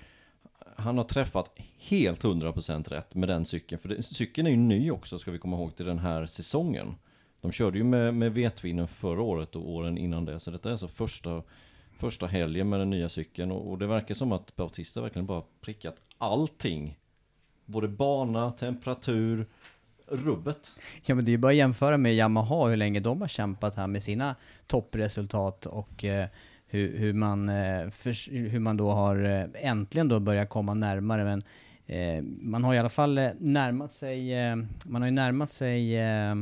han 0.78 0.98
har 0.98 1.04
träffat 1.04 1.52
helt 1.78 2.24
100% 2.24 2.90
rätt 2.90 3.16
med 3.16 3.30
den 3.30 3.46
cykeln. 3.46 3.82
För 3.82 3.90
det, 3.90 4.04
cykeln 4.04 4.48
är 4.48 4.52
ju 4.52 4.58
ny 4.58 4.92
också, 4.92 5.20
ska 5.20 5.32
vi 5.32 5.38
komma 5.38 5.58
ihåg, 5.58 5.76
till 5.76 5.86
den 5.86 6.00
här 6.00 6.26
säsongen. 6.26 6.96
De 7.42 7.52
körde 7.52 7.78
ju 7.78 7.84
med, 7.84 8.14
med 8.14 8.34
vetvinnen 8.34 8.88
förra 8.88 9.22
året 9.22 9.56
och 9.56 9.70
åren 9.70 9.98
innan 9.98 10.26
det. 10.26 10.40
Så 10.40 10.52
detta 10.52 10.70
är 10.70 10.72
alltså 10.72 10.88
första, 10.88 11.44
första 11.92 12.28
helgen 12.28 12.70
med 12.70 12.80
den 12.80 12.90
nya 12.90 13.10
cykeln. 13.10 13.52
Och, 13.52 13.72
och 13.72 13.78
det 13.78 13.88
verkar 13.88 14.16
som 14.16 14.32
att 14.32 14.56
Bautista 14.56 15.02
verkligen 15.02 15.26
bara 15.26 15.44
prickat 15.62 15.96
allting. 16.18 16.98
Både 17.66 17.88
bana, 17.88 18.52
temperatur, 18.52 19.48
rubbet. 20.08 20.72
Ja 21.06 21.16
men 21.16 21.26
det 21.26 21.30
är 21.30 21.34
ju 21.34 21.38
bara 21.38 21.52
att 21.52 21.56
jämföra 21.56 21.98
med 21.98 22.16
Yamaha, 22.16 22.68
hur 22.68 22.78
länge 22.78 23.00
de 23.00 23.22
har 23.22 23.28
kämpat 23.28 23.76
här 23.76 23.88
med 23.88 24.04
sina 24.04 24.36
toppresultat 24.68 25.66
och 25.66 26.06
eh, 26.06 26.28
hur, 26.68 26.98
hur, 26.98 27.14
man, 27.14 27.50
eh, 27.50 27.90
för, 27.90 28.32
hur 28.50 28.60
man 28.60 28.78
då 28.78 28.92
har 28.92 29.24
eh, 29.24 29.70
äntligen 29.70 30.08
då 30.08 30.20
börjat 30.20 30.50
komma 30.50 30.74
närmare. 30.74 31.24
Men 31.24 31.44
eh, 31.86 32.24
man 32.24 32.64
har 32.64 32.74
i 32.74 32.78
alla 32.78 32.90
fall 32.90 33.18
eh, 33.18 33.30
närmat 33.40 33.94
sig, 33.94 34.34
eh, 34.34 34.56
man 34.86 35.02
har 35.02 35.10
ju 35.10 35.16
närmat 35.16 35.50
sig 35.50 35.98
eh, 35.98 36.36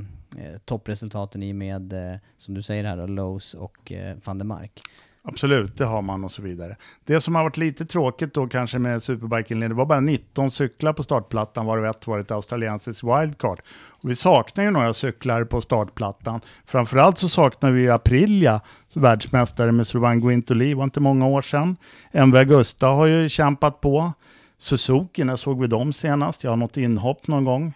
toppresultaten 0.66 1.44
i 1.44 1.52
och 1.52 1.56
med, 1.56 1.94
eh, 1.94 2.18
som 2.38 2.54
du 2.54 2.62
säger 2.62 2.84
här 2.84 2.98
Lowe's 2.98 3.56
och 3.56 3.92
eh, 3.92 4.18
van 4.26 4.38
der 4.38 4.46
Mark. 4.46 4.82
Absolut, 5.28 5.78
det 5.78 5.86
har 5.86 6.02
man 6.02 6.24
och 6.24 6.32
så 6.32 6.42
vidare. 6.42 6.76
Det 7.06 7.22
som 7.22 7.36
har 7.36 7.44
varit 7.44 7.58
lite 7.58 7.86
tråkigt 7.86 8.34
då 8.34 8.48
kanske 8.48 8.80
med 8.80 9.04
Superbiken, 9.04 9.60
det 9.60 9.74
var 9.74 9.86
bara 9.86 10.00
19 10.00 10.52
cyklar 10.52 10.94
på 10.94 11.04
startplattan, 11.04 11.66
varav 11.66 11.86
ett 11.86 12.08
var 12.08 12.20
ett 12.20 12.32
australiensiskt 12.32 13.04
wildcard. 13.04 13.62
Och 13.88 14.10
vi 14.10 14.16
saknar 14.16 14.64
ju 14.64 14.72
några 14.72 14.94
cyklar 14.94 15.44
på 15.44 15.62
startplattan. 15.62 16.42
Framförallt 16.66 17.18
så 17.18 17.30
saknar 17.30 17.72
vi 17.72 17.90
Aprilia, 17.90 18.62
världsmästare 18.94 19.72
med 19.72 19.88
Sylvain 19.88 20.22
Guintoli, 20.22 20.74
var 20.74 20.84
inte 20.84 21.00
många 21.00 21.28
år 21.28 21.42
sedan. 21.42 21.78
MV 22.12 22.38
Augusta 22.38 22.88
har 22.88 23.06
ju 23.06 23.30
kämpat 23.30 23.82
på. 23.82 24.14
Suzuki, 24.58 25.24
när 25.24 25.36
såg 25.36 25.62
vi 25.62 25.68
dem 25.68 25.94
senast? 25.94 26.44
Jag 26.44 26.52
har 26.52 26.58
något 26.58 26.78
inhopp 26.78 27.28
någon 27.28 27.44
gång. 27.46 27.74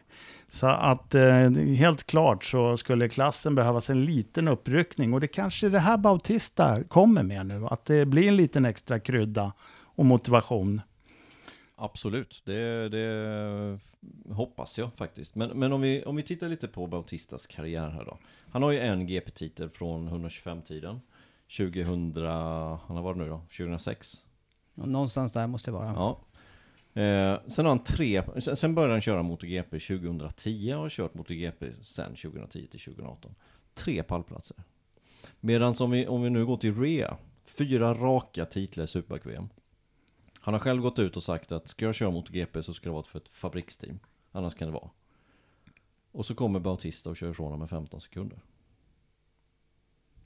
Så 0.49 0.67
att 0.67 1.15
eh, 1.15 1.51
helt 1.51 2.03
klart 2.03 2.43
så 2.43 2.77
skulle 2.77 3.09
klassen 3.09 3.55
behövas 3.55 3.89
en 3.89 4.05
liten 4.05 4.47
uppryckning 4.47 5.13
och 5.13 5.19
det 5.19 5.27
kanske 5.27 5.69
det 5.69 5.79
här 5.79 5.97
Bautista 5.97 6.83
kommer 6.83 7.23
med 7.23 7.45
nu, 7.45 7.65
att 7.65 7.85
det 7.85 8.05
blir 8.05 8.27
en 8.27 8.35
liten 8.35 8.65
extra 8.65 8.99
krydda 8.99 9.53
och 9.83 10.05
motivation. 10.05 10.81
Absolut, 11.75 12.41
det, 12.45 12.89
det 12.89 13.79
hoppas 14.29 14.77
jag 14.77 14.93
faktiskt. 14.93 15.35
Men, 15.35 15.49
men 15.49 15.73
om, 15.73 15.81
vi, 15.81 16.03
om 16.03 16.15
vi 16.15 16.23
tittar 16.23 16.49
lite 16.49 16.67
på 16.67 16.87
Bautistas 16.87 17.47
karriär 17.47 17.89
här 17.89 18.05
då. 18.05 18.17
Han 18.51 18.63
har 18.63 18.71
ju 18.71 18.79
en 18.79 19.07
GP-titel 19.07 19.69
från 19.69 20.09
125-tiden. 20.09 21.01
2000, 21.57 22.15
han 22.15 22.95
har 22.95 23.01
varit 23.01 23.17
nu 23.17 23.29
då, 23.29 23.41
2006. 23.57 24.25
Och 24.75 24.87
någonstans 24.87 25.31
där 25.31 25.47
måste 25.47 25.71
det 25.71 25.75
vara. 25.75 25.85
Ja. 25.85 26.19
Eh, 26.93 27.39
sen 27.47 27.65
har 27.65 27.69
han 27.69 27.83
tre, 27.83 28.23
sen, 28.41 28.55
sen 28.55 28.75
började 28.75 28.93
han 28.93 29.01
köra 29.01 29.23
MotoGP 29.23 29.79
2010 29.79 30.73
och 30.73 30.81
har 30.81 30.89
kört 30.89 31.13
MotoGP 31.13 31.71
sen 31.81 32.15
2010 32.15 32.67
till 32.67 32.79
2018. 32.79 33.35
Tre 33.73 34.03
pallplatser. 34.03 34.57
Medan 35.39 35.75
om 35.79 35.91
vi, 35.91 36.07
om 36.07 36.21
vi 36.21 36.29
nu 36.29 36.45
går 36.45 36.57
till 36.57 36.81
Rea, 36.81 37.17
fyra 37.45 37.93
raka 37.93 38.45
titlar 38.45 38.83
i 38.83 38.87
Super-VM. 38.87 39.49
Han 40.41 40.53
har 40.53 40.59
själv 40.59 40.81
gått 40.81 40.99
ut 40.99 41.17
och 41.17 41.23
sagt 41.23 41.51
att 41.51 41.67
ska 41.67 41.85
jag 41.85 41.95
köra 41.95 42.11
MotoGP 42.11 42.63
så 42.63 42.73
ska 42.73 42.89
det 42.89 42.93
vara 42.93 43.03
för 43.03 43.19
ett 43.19 43.29
fabriksteam. 43.29 43.99
Annars 44.31 44.55
kan 44.55 44.67
det 44.67 44.73
vara. 44.73 44.89
Och 46.11 46.25
så 46.25 46.35
kommer 46.35 46.59
Bautista 46.59 47.09
och 47.09 47.17
kör 47.17 47.31
ifrån 47.31 47.45
honom 47.45 47.59
med 47.59 47.69
15 47.69 48.01
sekunder. 48.01 48.39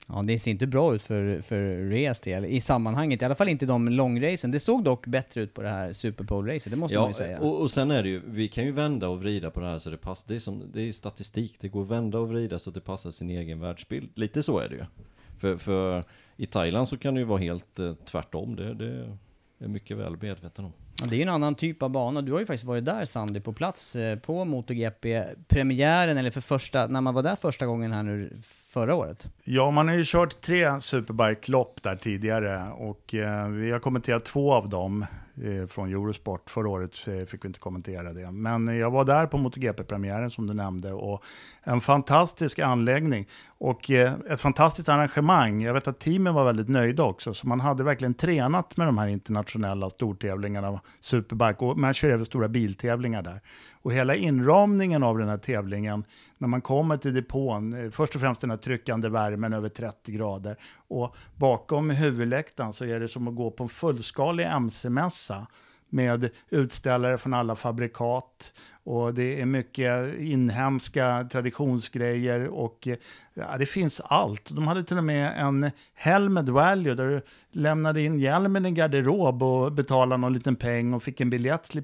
Ja, 0.08 0.22
det 0.22 0.38
ser 0.38 0.50
inte 0.50 0.66
bra 0.66 0.94
ut 0.94 1.02
för, 1.02 1.40
för 1.40 1.88
Reas 1.88 2.20
del 2.20 2.44
i 2.44 2.60
sammanhanget. 2.60 3.22
I 3.22 3.24
alla 3.24 3.34
fall 3.34 3.48
inte 3.48 3.66
de 3.66 3.88
långracen. 3.88 4.50
Det 4.50 4.60
såg 4.60 4.84
dock 4.84 5.06
bättre 5.06 5.40
ut 5.40 5.54
på 5.54 5.62
det 5.62 5.68
här 5.68 5.92
Super 5.92 6.24
Bowl-racet, 6.24 6.70
det 6.70 6.76
måste 6.76 6.98
man 6.98 7.08
ju 7.08 7.14
säga. 7.14 7.40
Och, 7.40 7.60
och 7.60 7.70
sen 7.70 7.90
är 7.90 8.02
det 8.02 8.08
ju, 8.08 8.22
vi 8.26 8.48
kan 8.48 8.64
ju 8.64 8.72
vända 8.72 9.08
och 9.08 9.20
vrida 9.20 9.50
på 9.50 9.60
det 9.60 9.66
här 9.66 9.78
så 9.78 9.90
det 9.90 9.96
passar. 9.96 10.28
Det 10.28 10.34
är, 10.34 10.38
som, 10.40 10.62
det 10.72 10.82
är 10.82 10.92
statistik, 10.92 11.56
det 11.60 11.68
går 11.68 11.82
att 11.82 11.88
vända 11.88 12.18
och 12.18 12.28
vrida 12.28 12.58
så 12.58 12.70
att 12.70 12.74
det 12.74 12.80
passar 12.80 13.10
sin 13.10 13.30
egen 13.30 13.60
världsbild. 13.60 14.10
Lite 14.14 14.42
så 14.42 14.58
är 14.58 14.68
det 14.68 14.74
ju. 14.74 14.84
För, 15.38 15.56
för 15.56 16.04
i 16.36 16.46
Thailand 16.46 16.88
så 16.88 16.96
kan 16.96 17.14
det 17.14 17.20
ju 17.20 17.26
vara 17.26 17.40
helt 17.40 17.78
eh, 17.78 17.94
tvärtom. 17.94 18.56
Det, 18.56 18.74
det 18.74 19.18
är 19.58 19.68
mycket 19.68 19.96
väl 19.96 20.16
medveten 20.20 20.64
om. 20.64 20.72
Ja, 21.04 21.10
det 21.10 21.16
är 21.16 21.18
ju 21.18 21.22
en 21.22 21.28
annan 21.28 21.54
typ 21.54 21.82
av 21.82 21.90
bana. 21.90 22.22
Du 22.22 22.32
har 22.32 22.40
ju 22.40 22.46
faktiskt 22.46 22.64
varit 22.64 22.84
där 22.84 23.04
Sandy, 23.04 23.40
på 23.40 23.52
plats 23.52 23.96
eh, 23.96 24.18
på 24.18 24.44
MotoGP. 24.44 25.24
Premiären, 25.48 26.18
eller 26.18 26.30
för 26.30 26.40
första, 26.40 26.86
när 26.86 27.00
man 27.00 27.14
var 27.14 27.22
där 27.22 27.36
första 27.36 27.66
gången 27.66 27.92
här 27.92 28.02
nu 28.02 28.40
förra 28.42 28.94
året. 28.94 29.26
Ja, 29.44 29.70
man 29.70 29.88
har 29.88 29.94
ju 29.94 30.04
kört 30.06 30.40
tre 30.40 30.80
Superbike-lopp 30.80 31.82
där 31.82 31.96
tidigare 31.96 32.70
och 32.72 33.14
eh, 33.14 33.48
vi 33.48 33.70
har 33.70 33.78
kommenterat 33.78 34.24
två 34.24 34.52
av 34.52 34.68
dem 34.68 35.06
Eh, 35.42 35.66
från 35.66 35.88
Eurosport. 35.88 36.50
Förra 36.50 36.68
året 36.68 37.06
eh, 37.06 37.26
fick 37.26 37.44
vi 37.44 37.46
inte 37.46 37.58
kommentera 37.58 38.12
det. 38.12 38.30
Men 38.30 38.68
eh, 38.68 38.74
jag 38.74 38.90
var 38.90 39.04
där 39.04 39.26
på 39.26 39.38
MotoGP-premiären 39.38 40.30
som 40.30 40.46
du 40.46 40.54
nämnde 40.54 40.92
och 40.92 41.22
en 41.62 41.80
fantastisk 41.80 42.58
anläggning 42.58 43.28
och 43.46 43.90
ett 43.90 44.40
fantastiskt 44.40 44.88
arrangemang. 44.88 45.62
Jag 45.62 45.74
vet 45.74 45.88
att 45.88 46.00
teamen 46.00 46.34
var 46.34 46.44
väldigt 46.44 46.68
nöjda 46.68 47.02
också, 47.02 47.34
så 47.34 47.48
man 47.48 47.60
hade 47.60 47.84
verkligen 47.84 48.14
tränat 48.14 48.76
med 48.76 48.88
de 48.88 48.98
här 48.98 49.06
internationella 49.06 49.90
stortävlingarna, 49.90 50.80
Superbike, 51.00 51.64
och 51.64 51.78
man 51.78 51.94
kör 51.94 52.10
även 52.10 52.26
stora 52.26 52.48
biltävlingar 52.48 53.22
där. 53.22 53.40
Och 53.84 53.92
hela 53.92 54.14
inramningen 54.14 55.02
av 55.02 55.18
den 55.18 55.28
här 55.28 55.38
tävlingen, 55.38 56.04
när 56.38 56.48
man 56.48 56.60
kommer 56.60 56.96
till 56.96 57.14
depån, 57.14 57.84
eh, 57.84 57.90
först 57.90 58.14
och 58.14 58.20
främst 58.20 58.40
den 58.40 58.50
här 58.50 58.56
tryckande 58.56 59.08
värmen 59.08 59.52
över 59.52 59.68
30 59.68 60.12
grader, 60.12 60.56
och 60.88 61.16
bakom 61.34 61.90
huvudläktaren 61.90 62.72
så 62.72 62.84
är 62.84 63.00
det 63.00 63.08
som 63.08 63.28
att 63.28 63.34
gå 63.34 63.50
på 63.50 63.62
en 63.62 63.68
fullskalig 63.68 64.44
MC-mässa 64.44 65.46
med 65.88 66.30
utställare 66.50 67.18
från 67.18 67.34
alla 67.34 67.56
fabrikat 67.56 68.52
och 68.84 69.14
det 69.14 69.40
är 69.40 69.46
mycket 69.46 70.18
inhemska 70.18 71.28
traditionsgrejer 71.32 72.48
och 72.48 72.88
eh, 72.88 72.96
ja, 73.34 73.58
det 73.58 73.66
finns 73.66 74.00
allt. 74.00 74.50
De 74.50 74.68
hade 74.68 74.84
till 74.84 74.98
och 74.98 75.04
med 75.04 75.32
en 75.36 75.70
Helmed 75.94 76.48
value 76.48 76.94
där 76.94 77.08
du 77.08 77.22
lämnade 77.50 78.02
in 78.02 78.18
hjälmen 78.18 78.66
i 78.66 78.70
garderob 78.70 79.42
och 79.42 79.72
betalade 79.72 80.20
någon 80.20 80.32
liten 80.32 80.56
peng 80.56 80.94
och 80.94 81.02
fick 81.02 81.20
en 81.20 81.30
biljett. 81.30 81.74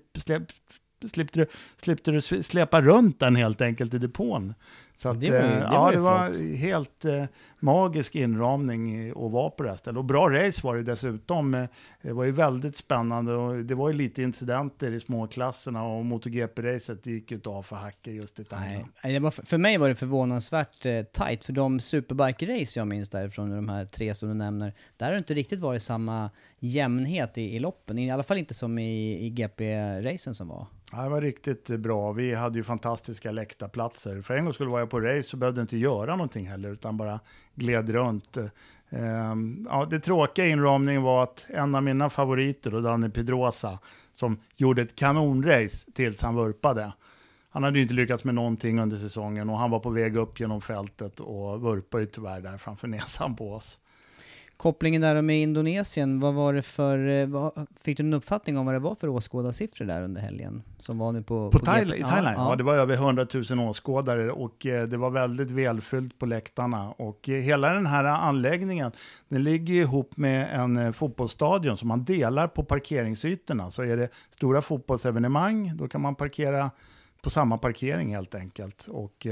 Slipte, 1.08 1.38
du, 1.38 1.46
slipte 1.82 2.10
du 2.10 2.20
släpa 2.42 2.80
runt 2.80 3.20
den 3.20 3.36
helt 3.36 3.60
enkelt 3.60 3.94
i 3.94 3.98
depån. 3.98 4.54
Så 4.96 5.08
att, 5.08 5.20
Det 5.20 5.30
var 5.30 5.38
eh, 5.38 5.42
det 5.50 5.58
ja, 5.60 5.80
var 5.80 5.92
det 5.92 5.98
var 5.98 6.32
flott. 6.32 6.58
helt 6.58 7.04
eh, 7.04 7.24
magisk 7.60 8.14
inramning 8.14 9.10
att 9.10 9.16
vara 9.16 9.50
på 9.50 9.62
det 9.62 9.68
här 9.68 9.76
stället. 9.76 9.98
Och 9.98 10.04
bra 10.04 10.30
race 10.30 10.60
var 10.64 10.76
det 10.76 10.82
dessutom. 10.82 11.54
Eh, 11.54 11.64
Det 12.02 12.12
var 12.12 12.24
ju 12.24 12.30
väldigt 12.30 12.76
spännande 12.76 13.34
och 13.34 13.64
det 13.64 13.74
var 13.74 13.88
ju 13.88 13.94
lite 13.94 14.22
incidenter 14.22 14.90
i 14.92 15.00
småklasserna 15.00 15.84
och 15.84 16.04
MotoGP-racet 16.04 17.06
gick 17.06 17.30
ju 17.30 17.34
inte 17.36 17.48
av 17.48 17.62
för 17.62 17.76
hacker 17.76 18.10
just 18.10 18.38
i 18.38 18.44
nej, 19.04 19.12
det 19.12 19.18
var, 19.18 19.30
för 19.30 19.58
mig 19.58 19.78
var 19.78 19.88
det 19.88 19.94
förvånansvärt 19.94 20.86
eh, 20.86 21.02
tight, 21.02 21.44
för 21.44 21.52
de 21.52 21.78
Superbike-race 21.80 22.78
jag 22.78 22.86
minns 22.88 23.08
därifrån, 23.08 23.50
de 23.50 23.68
här 23.68 23.84
tre 23.84 24.14
som 24.14 24.28
du 24.28 24.34
nämner, 24.34 24.72
där 24.96 25.06
har 25.06 25.12
det 25.12 25.18
inte 25.18 25.34
riktigt 25.34 25.60
varit 25.60 25.82
samma 25.82 26.30
jämnhet 26.58 27.38
i, 27.38 27.56
i 27.56 27.58
loppen, 27.58 27.98
i 27.98 28.10
alla 28.10 28.22
fall 28.22 28.38
inte 28.38 28.54
som 28.54 28.78
i, 28.78 29.26
i 29.26 29.30
GP-racen 29.30 30.34
som 30.34 30.48
var. 30.48 30.66
Det 30.90 31.08
var 31.08 31.20
riktigt 31.20 31.66
bra. 31.66 32.12
Vi 32.12 32.34
hade 32.34 32.58
ju 32.58 32.64
fantastiska 32.64 33.32
läktarplatser. 33.32 34.22
För 34.22 34.34
en 34.34 34.44
gång 34.44 34.54
skulle 34.54 34.70
vara 34.70 34.80
jag 34.80 34.90
på 34.90 35.00
race 35.00 35.28
så 35.28 35.36
behövde 35.36 35.60
jag 35.60 35.64
inte 35.64 35.76
göra 35.76 36.16
någonting 36.16 36.48
heller, 36.48 36.68
utan 36.68 36.96
bara 36.96 37.20
gled 37.54 37.90
runt. 37.90 38.36
Ehm, 38.90 39.66
ja, 39.70 39.86
det 39.90 40.00
tråkiga 40.00 40.46
i 40.46 40.50
inramningen 40.50 41.02
var 41.02 41.22
att 41.22 41.46
en 41.48 41.74
av 41.74 41.82
mina 41.82 42.10
favoriter, 42.10 42.74
och 42.74 42.82
Danny 42.82 43.10
Pedrosa, 43.10 43.78
som 44.14 44.40
gjorde 44.56 44.82
ett 44.82 44.96
kanonrace 44.96 45.92
tills 45.94 46.22
han 46.22 46.34
vurpade. 46.34 46.92
Han 47.50 47.62
hade 47.62 47.76
ju 47.76 47.82
inte 47.82 47.94
lyckats 47.94 48.24
med 48.24 48.34
någonting 48.34 48.80
under 48.80 48.96
säsongen 48.96 49.50
och 49.50 49.58
han 49.58 49.70
var 49.70 49.80
på 49.80 49.90
väg 49.90 50.16
upp 50.16 50.40
genom 50.40 50.60
fältet 50.60 51.20
och 51.20 51.60
vurpade 51.60 52.02
ju 52.02 52.10
tyvärr 52.10 52.40
där 52.40 52.58
framför 52.58 52.88
näsan 52.88 53.36
på 53.36 53.52
oss. 53.52 53.78
Kopplingen 54.60 55.02
där 55.02 55.22
med 55.22 55.40
Indonesien, 55.40 56.20
vad 56.20 56.34
var 56.34 56.54
det 56.54 56.62
för, 56.62 57.08
eh, 57.08 57.26
vad, 57.26 57.66
fick 57.80 57.96
du 57.96 58.02
en 58.02 58.14
uppfattning 58.14 58.58
om 58.58 58.66
vad 58.66 58.74
det 58.74 58.78
var 58.78 58.94
för 58.94 59.08
åskådarsiffror 59.08 59.84
där 59.84 60.02
under 60.02 60.20
helgen? 60.20 60.62
Som 60.78 60.98
var 60.98 61.12
nu 61.12 61.22
på... 61.22 61.50
På, 61.50 61.58
på 61.58 61.64
Thailand, 61.66 62.00
I 62.00 62.02
Thailand, 62.02 62.36
ja, 62.38 62.50
ja. 62.50 62.56
det 62.56 62.62
var 62.62 62.74
över 62.74 62.94
100 62.94 63.26
000 63.50 63.68
åskådare 63.68 64.32
och 64.32 64.66
eh, 64.66 64.88
det 64.88 64.96
var 64.96 65.10
väldigt 65.10 65.50
välfyllt 65.50 66.18
på 66.18 66.26
läktarna. 66.26 66.90
Och 66.90 67.28
eh, 67.28 67.34
hela 67.34 67.72
den 67.72 67.86
här 67.86 68.04
anläggningen, 68.04 68.92
den 69.28 69.44
ligger 69.44 69.74
ihop 69.74 70.16
med 70.16 70.60
en 70.60 70.92
fotbollsstadion 70.92 71.76
som 71.76 71.88
man 71.88 72.04
delar 72.04 72.48
på 72.48 72.64
parkeringsytorna. 72.64 73.70
Så 73.70 73.82
är 73.82 73.96
det 73.96 74.08
stora 74.30 74.62
fotbollsevenemang, 74.62 75.76
då 75.76 75.88
kan 75.88 76.00
man 76.00 76.14
parkera 76.14 76.70
på 77.22 77.30
samma 77.30 77.58
parkering 77.58 78.14
helt 78.14 78.34
enkelt. 78.34 78.88
Och 78.88 79.26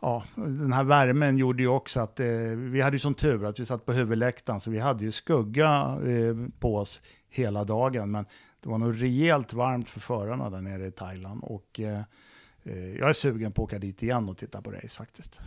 ja, 0.00 0.24
den 0.34 0.72
här 0.72 0.84
värmen 0.84 1.38
gjorde 1.38 1.62
ju 1.62 1.68
också 1.68 2.00
att 2.00 2.20
eh, 2.20 2.26
vi 2.56 2.80
hade 2.80 2.96
ju 2.96 3.00
sån 3.00 3.14
tur 3.14 3.44
att 3.44 3.60
vi 3.60 3.66
satt 3.66 3.86
på 3.86 3.92
huvudläktaren 3.92 4.60
så 4.60 4.70
vi 4.70 4.78
hade 4.78 5.04
ju 5.04 5.12
skugga 5.12 5.98
eh, 6.06 6.36
på 6.58 6.76
oss 6.76 7.00
hela 7.28 7.64
dagen. 7.64 8.10
Men 8.10 8.26
det 8.60 8.68
var 8.68 8.78
nog 8.78 9.02
rejält 9.02 9.52
varmt 9.52 9.90
för 9.90 10.00
förarna 10.00 10.50
där 10.50 10.60
nere 10.60 10.86
i 10.86 10.90
Thailand 10.90 11.40
och 11.44 11.80
eh, 11.80 12.00
eh 12.62 12.96
jag 12.98 13.08
är 13.08 13.12
sugen 13.12 13.52
på 13.52 13.62
att 13.62 13.68
åka 13.68 13.78
dit 13.78 14.02
igen 14.02 14.28
och 14.28 14.38
titta 14.38 14.62
på 14.62 14.70
race 14.70 14.96
faktiskt. 14.96 15.40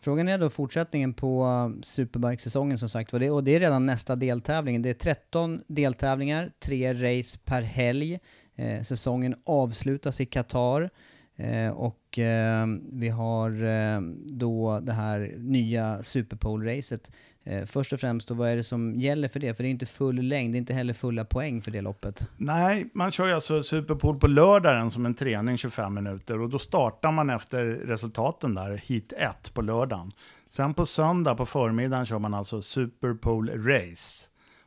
Frågan 0.00 0.28
är 0.28 0.38
då 0.38 0.50
fortsättningen 0.50 1.14
på 1.14 1.72
Superbike-säsongen 1.82 2.78
som 2.78 2.88
sagt 2.88 3.10
det, 3.10 3.30
och 3.30 3.44
det 3.44 3.54
är 3.54 3.60
redan 3.60 3.86
nästa 3.86 4.16
deltävling. 4.16 4.82
Det 4.82 4.90
är 4.90 4.94
13 4.94 5.62
deltävlingar, 5.66 6.50
tre 6.58 6.94
race 6.94 7.38
per 7.44 7.62
helg. 7.62 8.18
Eh, 8.54 8.82
säsongen 8.82 9.34
avslutas 9.44 10.20
i 10.20 10.26
Qatar. 10.26 10.90
Eh, 11.36 11.70
och 11.70 12.18
eh, 12.18 12.66
vi 12.92 13.08
har 13.08 13.64
eh, 13.64 14.00
då 14.26 14.80
det 14.80 14.92
här 14.92 15.34
nya 15.38 16.02
Superpole-racet. 16.02 17.12
Eh, 17.44 17.64
först 17.66 17.92
och 17.92 18.00
främst 18.00 18.28
då, 18.28 18.34
vad 18.34 18.48
är 18.48 18.56
det 18.56 18.62
som 18.62 18.94
gäller 19.00 19.28
för 19.28 19.40
det? 19.40 19.54
För 19.54 19.62
det 19.62 19.68
är 19.68 19.70
inte 19.70 19.86
full 19.86 20.22
längd, 20.22 20.54
det 20.54 20.56
är 20.56 20.60
inte 20.60 20.74
heller 20.74 20.92
fulla 20.92 21.24
poäng 21.24 21.62
för 21.62 21.70
det 21.70 21.80
loppet. 21.80 22.28
Nej, 22.36 22.90
man 22.94 23.10
kör 23.10 23.26
ju 23.26 23.32
alltså 23.32 23.62
Superpool 23.62 24.18
på 24.18 24.26
lördagen 24.26 24.90
som 24.90 25.06
en 25.06 25.14
träning 25.14 25.56
25 25.56 25.94
minuter 25.94 26.40
och 26.40 26.48
då 26.48 26.58
startar 26.58 27.12
man 27.12 27.30
efter 27.30 27.64
resultaten 27.64 28.54
där, 28.54 28.82
hit 28.86 29.12
1 29.16 29.54
på 29.54 29.62
lördagen. 29.62 30.12
Sen 30.50 30.74
på 30.74 30.86
söndag 30.86 31.34
på 31.34 31.46
förmiddagen 31.46 32.06
kör 32.06 32.18
man 32.18 32.34
alltså 32.34 32.62
Superpool 32.62 33.50
Race. 33.50 34.26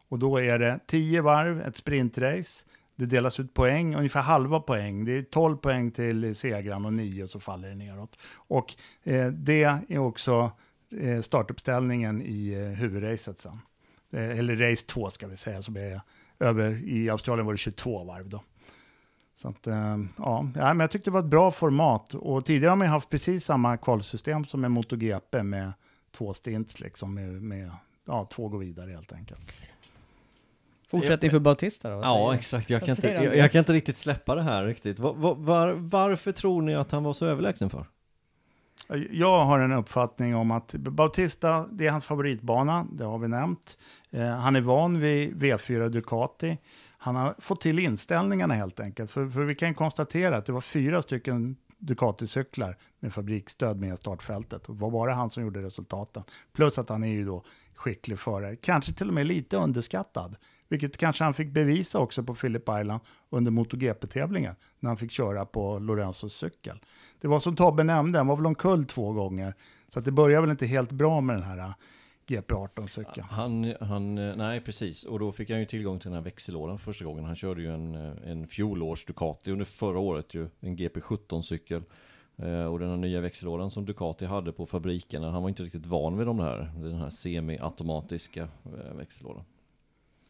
Och 0.09 0.19
då 0.19 0.41
är 0.41 0.59
det 0.59 0.79
10 0.87 1.21
varv, 1.21 1.61
ett 1.61 1.77
sprintrace. 1.77 2.65
Det 2.97 3.05
delas 3.05 3.39
ut 3.39 3.53
poäng, 3.53 3.95
ungefär 3.95 4.21
halva 4.21 4.59
poäng. 4.59 5.05
Det 5.05 5.11
är 5.11 5.23
12 5.23 5.57
poäng 5.57 5.91
till 5.91 6.35
segran 6.35 6.85
och 6.85 6.93
9 6.93 7.27
så 7.27 7.39
faller 7.39 7.69
det 7.69 7.75
neråt. 7.75 8.17
Och 8.35 8.75
eh, 9.03 9.27
det 9.27 9.63
är 9.63 9.97
också 9.97 10.51
eh, 11.01 11.21
startuppställningen 11.21 12.21
i 12.21 12.53
eh, 12.53 12.79
huvudracet 12.79 13.41
sen. 13.41 13.59
Eh, 14.11 14.39
eller 14.39 14.55
race 14.55 14.85
2 14.85 15.09
ska 15.09 15.27
vi 15.27 15.37
säga, 15.37 15.61
som 15.61 15.77
är 15.77 16.01
över, 16.39 16.83
i 16.87 17.09
Australien 17.09 17.45
var 17.45 17.53
det 17.53 17.57
22 17.57 18.03
varv 18.03 18.29
då. 18.29 18.43
Så 19.35 19.47
att, 19.47 19.67
eh, 19.67 19.97
ja, 20.17 20.49
ja, 20.55 20.73
men 20.73 20.79
jag 20.79 20.91
tyckte 20.91 21.09
det 21.09 21.13
var 21.13 21.19
ett 21.19 21.25
bra 21.25 21.51
format. 21.51 22.13
Och 22.13 22.45
tidigare 22.45 22.69
har 22.69 22.75
man 22.75 22.87
haft 22.87 23.09
precis 23.09 23.45
samma 23.45 23.77
kvalsystem 23.77 24.45
som 24.45 24.61
med 24.61 24.71
MotoGP 24.71 25.43
med 25.43 25.73
två 26.11 26.33
stints, 26.33 26.79
liksom, 26.79 27.13
med, 27.13 27.41
med 27.41 27.71
ja, 28.05 28.27
två 28.31 28.47
går 28.47 28.59
vidare 28.59 28.91
helt 28.91 29.13
enkelt. 29.13 29.53
Fortsättning 30.87 31.31
för 31.31 31.39
Bautista 31.39 31.89
då? 31.89 31.99
Ja, 32.01 32.35
exakt. 32.35 32.69
Jag 32.69 32.81
kan, 32.81 32.89
inte, 32.89 33.07
jag, 33.07 33.37
jag 33.37 33.51
kan 33.51 33.59
inte 33.59 33.73
riktigt 33.73 33.97
släppa 33.97 34.35
det 34.35 34.43
här 34.43 34.65
riktigt. 34.65 34.99
Var, 34.99 35.13
var, 35.13 35.35
var, 35.35 35.71
varför 35.71 36.31
tror 36.31 36.61
ni 36.61 36.75
att 36.75 36.91
han 36.91 37.03
var 37.03 37.13
så 37.13 37.25
överlägsen 37.25 37.69
för? 37.69 37.85
Jag 39.11 39.45
har 39.45 39.59
en 39.59 39.71
uppfattning 39.71 40.35
om 40.35 40.51
att 40.51 40.73
Bautista, 40.73 41.67
det 41.71 41.87
är 41.87 41.91
hans 41.91 42.05
favoritbana, 42.05 42.87
det 42.91 43.03
har 43.03 43.17
vi 43.17 43.27
nämnt. 43.27 43.77
Eh, 44.11 44.27
han 44.27 44.55
är 44.55 44.61
van 44.61 44.99
vid 44.99 45.43
V4 45.43 45.89
Ducati. 45.89 46.57
Han 46.97 47.15
har 47.15 47.35
fått 47.39 47.61
till 47.61 47.79
inställningarna 47.79 48.53
helt 48.53 48.79
enkelt. 48.79 49.11
För, 49.11 49.29
för 49.29 49.43
vi 49.43 49.55
kan 49.55 49.73
konstatera 49.73 50.37
att 50.37 50.45
det 50.45 50.53
var 50.53 50.61
fyra 50.61 51.01
stycken 51.01 51.55
Ducati-cyklar 51.77 52.77
med 52.99 53.13
fabriksstöd 53.13 53.79
med 53.79 53.93
i 53.93 53.97
startfältet. 53.97 54.69
Och 54.69 54.79
vad 54.79 54.91
var 54.91 55.07
det 55.07 55.13
han 55.13 55.29
som 55.29 55.43
gjorde 55.43 55.61
resultaten? 55.61 56.23
Plus 56.53 56.77
att 56.77 56.89
han 56.89 57.03
är 57.03 57.11
ju 57.11 57.25
då 57.25 57.43
skicklig 57.75 58.19
förare. 58.19 58.55
Kanske 58.55 58.93
till 58.93 59.07
och 59.07 59.13
med 59.13 59.25
lite 59.25 59.57
underskattad. 59.57 60.35
Vilket 60.69 60.97
kanske 60.97 61.23
han 61.23 61.33
fick 61.33 61.51
bevisa 61.51 61.99
också 61.99 62.23
på 62.23 62.35
Phillip 62.35 62.69
Island 62.69 62.99
under 63.29 63.51
MotoGP-tävlingen. 63.51 64.55
När 64.79 64.89
han 64.89 64.97
fick 64.97 65.11
köra 65.11 65.45
på 65.45 65.79
Lorenzos 65.79 66.33
cykel. 66.33 66.79
Det 67.21 67.27
var 67.27 67.39
som 67.39 67.55
Tobbe 67.55 67.83
nämnde, 67.83 68.17
han 68.17 68.27
var 68.27 68.35
väl 68.35 68.45
omkull 68.45 68.85
två 68.85 69.13
gånger. 69.13 69.53
Så 69.87 69.99
att 69.99 70.05
det 70.05 70.11
började 70.11 70.41
väl 70.41 70.51
inte 70.51 70.65
helt 70.65 70.91
bra 70.91 71.21
med 71.21 71.35
den 71.35 71.43
här 71.43 71.57
äh, 71.57 71.73
GP18-cykeln. 72.27 73.27
Han, 73.29 73.73
han, 73.79 74.17
eh, 74.17 74.35
nej 74.35 74.61
precis, 74.61 75.03
och 75.03 75.19
då 75.19 75.31
fick 75.31 75.49
han 75.49 75.59
ju 75.59 75.65
tillgång 75.65 75.99
till 75.99 76.09
den 76.09 76.15
här 76.17 76.23
växellådan 76.23 76.79
första 76.79 77.05
gången. 77.05 77.25
Han 77.25 77.35
körde 77.35 77.61
ju 77.61 77.73
en, 77.73 77.95
eh, 77.95 78.31
en 78.31 78.47
fjolårs 78.47 79.05
Ducati 79.05 79.51
under 79.51 79.65
förra 79.65 79.99
året 79.99 80.33
ju, 80.33 80.47
en 80.59 80.77
GP17-cykel. 80.77 81.83
Eh, 82.37 82.65
och 82.65 82.79
den 82.79 82.89
här 82.89 82.97
nya 82.97 83.21
växellådan 83.21 83.71
som 83.71 83.85
Ducati 83.85 84.25
hade 84.25 84.51
på 84.51 84.65
fabrikerna, 84.65 85.31
han 85.31 85.41
var 85.41 85.49
inte 85.49 85.63
riktigt 85.63 85.85
van 85.85 86.17
vid 86.17 86.27
de 86.27 86.39
här, 86.39 86.71
den 86.75 86.95
här 86.95 87.09
semi-automatiska 87.09 88.47
växellådan. 88.95 89.43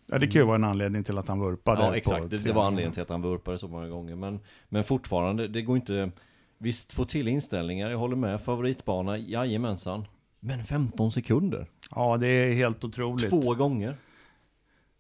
Ja, 0.08 0.18
det 0.18 0.28
kan 0.28 0.42
ju 0.42 0.46
vara 0.46 0.56
en 0.56 0.64
anledning 0.64 1.04
till 1.04 1.18
att 1.18 1.28
han 1.28 1.40
vurpade. 1.40 1.82
Ja 1.82 1.96
exakt, 1.96 2.30
det, 2.30 2.38
det 2.38 2.54
var 2.54 2.66
anledningen 2.66 2.94
till 2.94 3.02
att 3.02 3.10
han 3.10 3.22
vurpade 3.22 3.58
så 3.58 3.68
många 3.68 3.88
gånger. 3.88 4.16
Men, 4.16 4.40
men 4.70 4.84
fortfarande, 4.84 5.48
det 5.48 5.62
går 5.62 5.76
inte... 5.76 6.12
Visst, 6.58 6.94
få 6.94 7.06
till 7.06 7.28
inställningar, 7.28 7.90
jag 7.90 7.98
håller 7.98 8.16
med. 8.16 8.42
Favoritbana, 8.42 9.18
jajamensan. 9.18 10.06
Men 10.40 10.66
15 10.66 11.12
sekunder? 11.12 11.68
Ja, 11.96 12.18
det 12.18 12.28
är 12.28 12.54
helt 12.54 12.84
otroligt. 12.84 13.30
Två 13.30 13.54
gånger? 13.54 13.98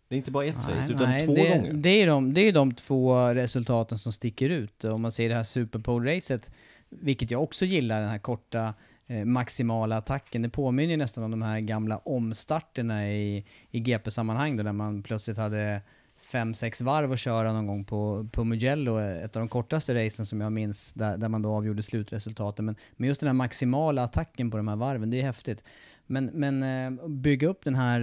Det 0.08 0.16
är 0.16 0.18
inte 0.18 0.32
bara 0.32 0.45
ett 0.45 0.55
race, 0.55 0.93
utan 0.93 1.20
två 1.26 1.34
det, 1.34 1.49
gånger. 1.49 1.74
Det 1.74 1.89
är, 1.89 2.08
de, 2.08 2.34
det 2.34 2.41
är 2.41 2.53
de 2.53 2.74
två 2.74 3.28
resultaten 3.28 3.97
som 3.97 4.12
sticker 4.14 4.49
ut. 4.49 4.84
Om 4.84 5.01
man 5.01 5.12
ser 5.12 5.30
det 5.30 5.36
här 5.36 5.43
Superpole-racet, 5.43 6.51
vilket 6.89 7.32
jag 7.32 7.43
också 7.43 7.66
gillar, 7.66 8.01
den 8.01 8.10
här 8.10 8.20
korta 8.20 8.74
Eh, 9.10 9.26
maximala 9.26 9.97
attacken. 9.97 10.41
Det 10.41 10.49
påminner 10.49 10.91
ju 10.91 10.97
nästan 10.97 11.24
om 11.24 11.32
de 11.32 11.41
här 11.41 11.60
gamla 11.60 11.97
omstarterna 11.97 13.12
i, 13.12 13.45
i 13.72 13.80
GP-sammanhang 13.80 14.58
där 14.58 14.72
man 14.72 15.03
plötsligt 15.03 15.38
hade 15.38 15.82
fem 16.22 16.53
sex 16.53 16.82
varv 16.82 17.12
att 17.12 17.20
köra 17.20 17.53
någon 17.53 17.68
gång 17.68 17.84
på, 17.84 18.28
på 18.32 18.43
Mugello, 18.43 18.99
eh, 18.99 19.24
ett 19.24 19.36
av 19.36 19.39
de 19.39 19.49
kortaste 19.49 20.05
racen 20.05 20.26
som 20.26 20.41
jag 20.41 20.51
minns, 20.51 20.93
där, 20.93 21.18
där 21.18 21.30
man 21.30 21.41
då 21.41 21.51
avgjorde 21.51 21.84
slutresultaten. 21.84 22.66
Men, 22.66 22.76
men 22.91 23.08
just 23.08 23.20
den 23.20 23.28
här 23.28 23.34
maximala 23.34 24.03
attacken 24.03 24.51
på 24.51 24.58
de 24.58 24.68
här 24.68 24.76
varven, 24.76 25.10
det 25.10 25.20
är 25.22 25.26
häftigt. 25.26 25.64
Men, 26.05 26.26
men 26.26 26.64
eh, 26.64 27.08
bygga 27.08 27.47
upp 27.47 27.64
den 27.64 27.76
här, 27.76 28.01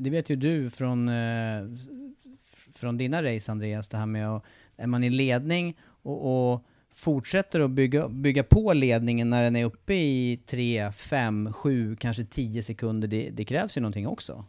det 0.00 0.10
vet 0.10 0.30
ju 0.30 0.36
du 0.36 0.70
från, 0.70 1.10
från 2.72 2.98
dina 2.98 3.22
race 3.22 3.52
Andreas, 3.52 3.88
det 3.88 3.96
här 3.96 4.06
med 4.06 4.28
att, 4.28 4.44
är 4.76 4.86
man 4.86 5.04
i 5.04 5.10
ledning 5.10 5.76
och, 5.82 6.52
och 6.52 6.66
fortsätter 6.94 7.60
att 7.60 7.70
bygga, 7.70 8.08
bygga 8.08 8.42
på 8.42 8.72
ledningen 8.72 9.30
när 9.30 9.42
den 9.42 9.56
är 9.56 9.64
uppe 9.64 9.94
i 9.94 10.40
3, 10.46 10.92
5, 10.92 11.52
7, 11.52 11.96
kanske 11.96 12.24
10 12.24 12.62
sekunder, 12.62 13.08
det, 13.08 13.30
det 13.30 13.44
krävs 13.44 13.76
ju 13.76 13.80
någonting 13.80 14.06
också. 14.06 14.44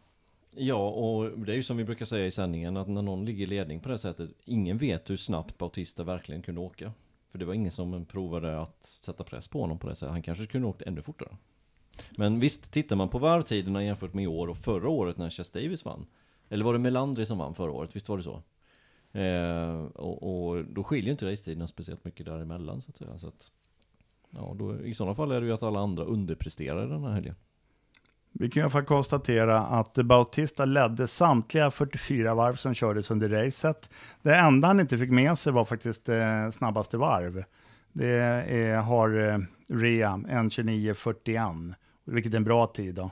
Ja, 0.55 0.89
och 0.89 1.39
det 1.39 1.51
är 1.51 1.55
ju 1.55 1.63
som 1.63 1.77
vi 1.77 1.83
brukar 1.83 2.05
säga 2.05 2.25
i 2.25 2.31
sändningen, 2.31 2.77
att 2.77 2.87
när 2.87 3.01
någon 3.01 3.25
ligger 3.25 3.43
i 3.43 3.47
ledning 3.47 3.79
på 3.79 3.89
det 3.89 3.97
sättet, 3.97 4.31
ingen 4.45 4.77
vet 4.77 5.09
hur 5.09 5.17
snabbt 5.17 5.57
Bautista 5.57 6.03
verkligen 6.03 6.41
kunde 6.41 6.61
åka. 6.61 6.91
För 7.31 7.39
det 7.39 7.45
var 7.45 7.53
ingen 7.53 7.71
som 7.71 8.05
provade 8.05 8.61
att 8.61 8.97
sätta 9.01 9.23
press 9.23 9.47
på 9.47 9.61
honom 9.61 9.79
på 9.79 9.89
det 9.89 9.95
sättet. 9.95 10.11
Han 10.11 10.21
kanske 10.21 10.45
kunde 10.45 10.67
åkt 10.67 10.81
ännu 10.81 11.01
fortare. 11.01 11.37
Men 12.17 12.39
visst, 12.39 12.71
tittar 12.71 12.95
man 12.95 13.09
på 13.09 13.19
varvtiderna 13.19 13.83
jämfört 13.83 14.13
med 14.13 14.23
i 14.23 14.27
år 14.27 14.47
och 14.47 14.57
förra 14.57 14.89
året 14.89 15.17
när 15.17 15.29
Chess 15.29 15.49
Davis 15.49 15.85
vann. 15.85 16.05
Eller 16.49 16.65
var 16.65 16.73
det 16.73 16.79
Melandri 16.79 17.25
som 17.25 17.37
vann 17.37 17.55
förra 17.55 17.71
året? 17.71 17.95
Visst 17.95 18.09
var 18.09 18.17
det 18.17 18.23
så? 18.23 18.41
Eh, 19.13 19.85
och, 19.85 20.47
och 20.47 20.65
då 20.65 20.83
skiljer 20.83 21.11
inte 21.11 21.31
racetiderna 21.31 21.67
speciellt 21.67 22.05
mycket 22.05 22.25
däremellan 22.25 22.81
så 22.81 22.89
att 22.89 22.97
säga. 22.97 23.19
Så 23.19 23.27
att, 23.27 23.51
ja, 24.29 24.55
då, 24.59 24.79
I 24.79 24.93
sådana 24.93 25.15
fall 25.15 25.31
är 25.31 25.41
det 25.41 25.47
ju 25.47 25.53
att 25.53 25.63
alla 25.63 25.79
andra 25.79 26.03
underpresterar 26.03 26.87
den 26.87 27.03
här 27.03 27.11
helgen. 27.11 27.35
Vi 28.35 28.49
kan 28.49 28.59
i 28.59 28.63
alla 28.63 28.69
fall 28.69 28.83
konstatera 28.83 29.59
att 29.59 29.93
Bautista 29.93 30.65
ledde 30.65 31.07
samtliga 31.07 31.71
44 31.71 32.35
varv 32.35 32.55
som 32.55 32.73
kördes 32.73 33.11
under 33.11 33.29
racet. 33.29 33.89
Det 34.21 34.35
enda 34.35 34.67
han 34.67 34.79
inte 34.79 34.97
fick 34.97 35.11
med 35.11 35.37
sig 35.37 35.53
var 35.53 35.65
faktiskt 35.65 36.09
eh, 36.09 36.49
snabbaste 36.51 36.97
varv. 36.97 37.43
Det 37.91 38.07
är, 38.07 38.77
har 38.77 39.29
eh, 39.29 39.37
Rea 39.67 40.09
1.29.41, 40.09 41.73
vilket 42.05 42.33
är 42.33 42.37
en 42.37 42.43
bra 42.43 42.67
tid. 42.67 42.95
Då. 42.95 43.11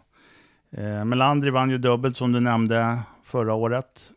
Eh, 0.71 1.05
Melandri 1.05 1.49
vann 1.49 1.69
ju 1.69 1.77
dubbelt 1.77 2.17
som 2.17 2.31
du 2.31 2.39
nämnde 2.39 2.99
förra 3.23 3.53
året, 3.53 4.11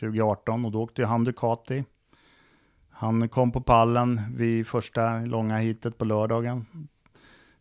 2018, 0.00 0.64
och 0.64 0.72
då 0.72 0.82
åkte 0.82 1.02
ju 1.02 1.06
han 1.06 1.24
Ducati. 1.24 1.84
Han 2.90 3.28
kom 3.28 3.52
på 3.52 3.60
pallen 3.60 4.20
vid 4.36 4.66
första 4.66 5.18
långa 5.18 5.58
hitet 5.58 5.98
på 5.98 6.04
lördagen. 6.04 6.66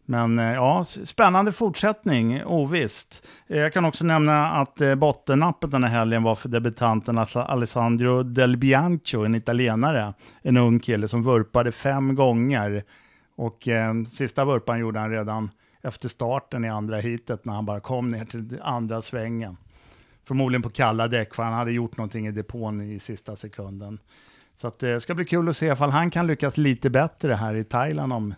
Men 0.10 0.40
eh, 0.40 0.54
ja, 0.54 0.86
spännande 0.86 1.52
fortsättning, 1.52 2.46
ovisst. 2.46 3.28
Eh, 3.48 3.58
jag 3.58 3.74
kan 3.74 3.86
också 3.86 4.06
nämna 4.06 4.52
att 4.52 4.82
eh, 4.82 4.96
bottennappet 4.96 5.72
den 5.72 5.84
här 5.84 5.92
helgen 5.92 6.24
var 6.24 6.36
för 6.36 6.50
debutanten 6.50 7.26
Alessandro 7.36 8.24
Del 8.24 8.58
Bianco, 8.58 9.26
en 9.26 9.36
italienare. 9.36 10.14
En 10.42 10.58
ung 10.58 10.80
kille 10.80 11.08
som 11.08 11.24
vurpade 11.24 11.72
fem 11.72 12.16
gånger. 12.16 12.84
Och 13.36 13.68
eh, 13.68 13.94
sista 14.14 14.46
vurpan 14.46 14.80
gjorde 14.80 15.00
han 15.00 15.12
redan 15.12 15.52
efter 15.82 16.10
starten 16.10 16.66
i 16.66 16.70
andra 16.70 17.00
heatet 17.00 17.46
när 17.46 17.54
han 17.54 17.66
bara 17.66 17.80
kom 17.80 18.12
ner 18.12 18.26
till 18.26 18.60
andra 18.64 19.02
svängen. 19.02 19.58
Förmodligen 20.28 20.62
på 20.62 20.70
kalla 20.70 21.08
däck, 21.08 21.36
för 21.36 21.44
han 21.44 21.54
hade 21.54 21.72
gjort 21.72 21.98
någonting 21.98 22.28
i 22.28 22.32
depån 22.32 22.82
i 22.82 23.00
sista 23.00 23.36
sekunden. 23.36 24.00
Så 24.56 24.68
att, 24.68 24.84
eh, 24.84 24.90
det 24.90 25.02
ska 25.02 25.16
bli 25.16 25.26
kul 25.26 25.50
att 25.50 25.58
se 25.58 25.68
ifall 25.68 25.90
han 25.90 26.10
kan 26.10 26.28
lyckas 26.28 26.58
lite 26.58 26.90
bättre 26.90 27.34
här 27.34 27.56
i 27.56 27.64
Thailand 27.64 28.14
om 28.14 28.34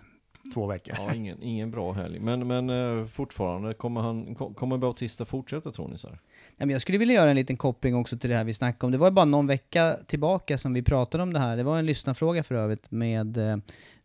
två 0.54 0.68
veckor. 0.68 0.96
Ja, 0.98 1.14
ingen, 1.14 1.44
ingen 1.44 1.72
bra 1.72 1.92
helg. 1.92 2.20
Men, 2.20 2.48
men 2.48 2.70
eh, 2.70 3.06
fortfarande, 3.06 3.74
kommer, 3.74 4.02
han, 4.02 4.36
kommer 4.36 4.78
Bautista 4.78 5.26
fortsätta 5.26 5.72
tror 5.72 5.88
ni? 5.88 5.98
Så 5.98 6.08
här? 6.08 6.20
Jag 6.68 6.82
skulle 6.82 6.98
vilja 6.98 7.16
göra 7.16 7.30
en 7.30 7.36
liten 7.36 7.58
koppling 7.58 7.96
också 7.96 8.18
till 8.18 8.30
det 8.30 8.36
här 8.36 8.44
vi 8.44 8.54
snackade 8.54 8.86
om. 8.86 8.92
Det 8.92 8.98
var 8.98 9.08
ju 9.08 9.12
bara 9.12 9.26
någon 9.26 9.48
vecka 9.48 9.98
tillbaka 10.08 10.58
som 10.58 10.74
vi 10.74 10.82
pratade 10.82 11.24
om 11.24 11.34
det 11.34 11.40
här. 11.40 11.58
Det 11.58 11.64
var 11.64 11.80
en 11.80 11.86
lyssnarfråga 11.86 12.44
för 12.44 12.56
övrigt 12.56 12.92
med 12.92 13.38
eh, 13.38 13.58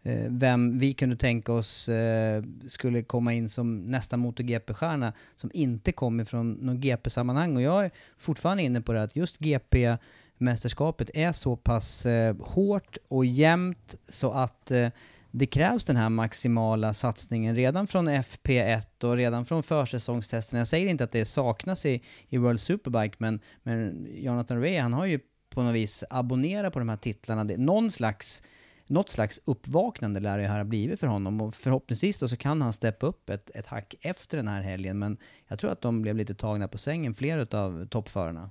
eh, 0.03 0.27
vem 0.29 0.79
vi 0.79 0.95
kunde 0.95 1.17
tänka 1.17 1.53
oss 1.53 1.89
eh, 1.89 2.43
skulle 2.67 3.03
komma 3.03 3.33
in 3.33 3.49
som 3.49 3.77
nästa 3.77 4.17
MotoGP-stjärna 4.17 5.13
som 5.35 5.51
inte 5.55 5.93
kommer 5.93 6.25
från 6.25 6.53
någon 6.53 6.81
GP-sammanhang. 6.81 7.57
Och 7.57 7.63
jag 7.63 7.85
är 7.85 7.91
fortfarande 8.19 8.63
inne 8.63 8.81
på 8.81 8.93
det 8.93 9.03
att 9.03 9.17
just 9.17 9.39
GP-mästerskapet 9.39 11.11
är 11.15 11.33
så 11.33 11.57
pass 11.57 12.07
eh, 12.07 12.37
hårt 12.41 12.97
och 13.09 13.27
jämnt 13.27 13.97
så 14.09 14.31
att 14.31 14.71
eh, 14.71 14.89
det 15.37 15.47
krävs 15.47 15.85
den 15.85 15.97
här 15.97 16.09
maximala 16.09 16.95
satsningen 16.95 17.57
redan 17.57 17.87
från 17.87 18.09
FP1 18.09 19.05
och 19.05 19.17
redan 19.17 19.47
från 19.47 19.63
försäsongstesterna. 19.63 20.61
Jag 20.61 20.69
säger 20.69 20.87
inte 20.87 21.05
att 21.05 21.13
det 21.13 21.25
saknas 21.25 21.87
i, 21.87 22.03
i 22.29 22.39
World 22.39 22.61
Superbike, 22.61 23.17
men, 23.19 23.41
men 23.63 24.07
Jonathan 24.15 24.61
Ray, 24.61 24.79
han 24.79 24.93
har 24.93 25.07
ju 25.07 25.21
på 25.51 25.63
något 25.63 25.75
vis 25.75 26.05
abonnerat 26.11 26.73
på 26.73 26.79
de 26.79 26.89
här 26.89 26.97
titlarna. 26.97 27.45
Det, 27.45 27.57
någon 27.57 27.91
slags, 27.91 28.43
något 28.87 29.11
slags 29.11 29.41
uppvaknande 29.45 30.21
lär 30.21 30.39
det 30.39 30.47
här 30.47 30.57
ha 30.57 30.65
blivit 30.65 31.01
för 31.01 31.07
honom 31.07 31.41
och 31.41 31.55
förhoppningsvis 31.55 32.19
då 32.19 32.29
så 32.29 32.37
kan 32.37 32.63
han 32.63 32.73
steppa 32.73 33.07
upp 33.07 33.31
ett, 33.31 33.51
ett 33.55 33.67
hack 33.67 33.95
efter 34.01 34.37
den 34.37 34.49
här 34.49 34.63
helgen, 34.63 34.99
men 34.99 35.19
jag 35.49 35.59
tror 35.59 35.71
att 35.71 35.81
de 35.81 36.03
blev 36.03 36.17
lite 36.17 36.35
tagna 36.35 36.69
på 36.69 36.79
sängen, 36.79 37.15
flera 37.15 37.59
av 37.59 37.87
toppförarna. 37.87 38.51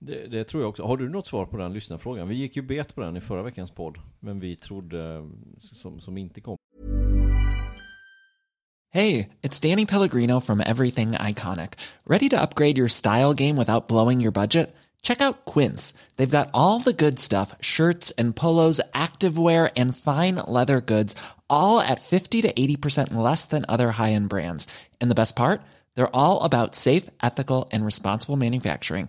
Det, 0.00 0.26
det 0.26 0.44
tror 0.44 0.62
jag 0.62 0.70
också. 0.70 0.82
Har 0.82 0.96
du 0.96 1.08
något 1.08 1.26
svar 1.26 1.46
på 1.46 1.56
den 1.56 1.72
lyssnarfrågan? 1.72 2.28
Vi 2.28 2.34
gick 2.34 2.56
ju 2.56 2.62
bet 2.62 2.94
på 2.94 3.00
den 3.00 3.16
i 3.16 3.20
förra 3.20 3.42
veckans 3.42 3.70
podd, 3.70 3.98
men 4.20 4.38
vi 4.38 4.56
trodde 4.56 5.14
eh, 5.16 5.24
som, 5.58 6.00
som 6.00 6.18
inte 6.18 6.40
kom. 6.40 6.56
Hey, 8.92 9.28
it's 9.42 9.60
Danny 9.60 9.86
Pellegrino 9.86 10.40
from 10.40 10.60
Everything 10.60 11.12
Iconic. 11.12 11.74
Ready 12.06 12.28
to 12.28 12.42
upgrade 12.42 12.78
your 12.78 12.88
style 12.88 13.34
game 13.34 13.56
without 13.56 13.88
blowing 13.88 14.20
your 14.20 14.32
budget? 14.32 14.74
Check 15.02 15.20
out 15.20 15.44
Quince. 15.44 15.94
They've 16.16 16.38
got 16.38 16.50
all 16.52 16.80
the 16.80 17.04
good 17.04 17.18
stuff 17.18 17.54
shirts 17.60 18.10
and 18.18 18.34
polos, 18.34 18.80
activewear, 18.92 19.70
and 19.76 19.96
fine 19.96 20.36
leather 20.48 20.80
goods, 20.80 21.14
all 21.48 21.80
at 21.80 22.00
50 22.00 22.42
to 22.42 22.52
80% 22.52 23.14
less 23.14 23.46
than 23.46 23.64
other 23.68 23.92
high 23.92 24.12
end 24.12 24.28
brands. 24.28 24.66
And 25.00 25.10
the 25.10 25.14
best 25.14 25.36
part? 25.36 25.60
They're 25.94 26.16
all 26.16 26.42
about 26.42 26.74
safe, 26.74 27.08
ethical, 27.22 27.68
and 27.72 27.84
responsible 27.84 28.36
manufacturing. 28.36 29.08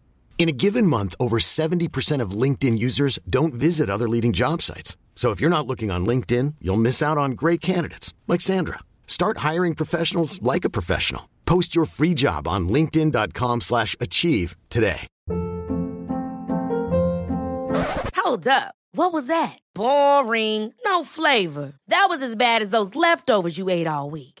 In 0.41 0.49
a 0.49 0.51
given 0.51 0.87
month, 0.87 1.13
over 1.19 1.37
70% 1.37 2.19
of 2.19 2.31
LinkedIn 2.31 2.79
users 2.79 3.19
don't 3.29 3.53
visit 3.53 3.91
other 3.91 4.09
leading 4.09 4.33
job 4.33 4.63
sites. 4.63 4.97
So 5.13 5.29
if 5.29 5.39
you're 5.39 5.51
not 5.51 5.67
looking 5.67 5.91
on 5.91 6.03
LinkedIn, 6.03 6.55
you'll 6.59 6.77
miss 6.77 7.03
out 7.03 7.19
on 7.19 7.33
great 7.33 7.61
candidates 7.61 8.15
like 8.27 8.41
Sandra. 8.41 8.79
Start 9.05 9.37
hiring 9.49 9.75
professionals 9.75 10.41
like 10.41 10.65
a 10.65 10.69
professional. 10.71 11.29
Post 11.45 11.75
your 11.75 11.85
free 11.85 12.15
job 12.15 12.47
on 12.47 12.67
linkedin.com/achieve 12.67 14.55
today. 14.71 15.05
Hold 18.15 18.47
up. 18.47 18.73
What 18.93 19.13
was 19.13 19.27
that? 19.27 19.59
Boring. 19.75 20.73
No 20.85 21.03
flavor. 21.03 21.73
That 21.87 22.07
was 22.09 22.23
as 22.23 22.35
bad 22.35 22.63
as 22.63 22.71
those 22.71 22.95
leftovers 22.95 23.59
you 23.59 23.69
ate 23.69 23.87
all 23.87 24.09
week. 24.09 24.40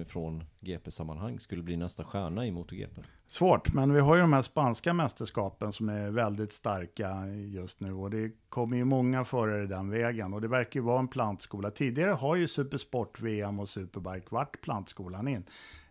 ifrån 0.00 0.44
GP-sammanhang 0.60 1.40
skulle 1.40 1.62
bli 1.62 1.76
nästa 1.76 2.04
stjärna 2.04 2.46
i 2.46 2.50
MotoGP. 2.50 3.00
Svårt, 3.26 3.72
men 3.72 3.92
vi 3.92 4.00
har 4.00 4.14
ju 4.14 4.20
de 4.20 4.32
här 4.32 4.42
spanska 4.42 4.92
mästerskapen 4.92 5.72
som 5.72 5.88
är 5.88 6.10
väldigt 6.10 6.52
starka 6.52 7.26
just 7.26 7.80
nu 7.80 7.92
och 7.92 8.10
det 8.10 8.32
kommer 8.48 8.76
ju 8.76 8.84
många 8.84 9.24
förare 9.24 9.66
den 9.66 9.90
vägen 9.90 10.34
och 10.34 10.40
det 10.40 10.48
verkar 10.48 10.80
ju 10.80 10.84
vara 10.84 10.98
en 10.98 11.08
plantskola. 11.08 11.70
Tidigare 11.70 12.10
har 12.10 12.36
ju 12.36 12.48
Supersport, 12.48 13.20
VM 13.20 13.60
och 13.60 13.68
Superbike 13.68 14.26
varit 14.30 14.60
plantskolan 14.60 15.28
in. 15.28 15.44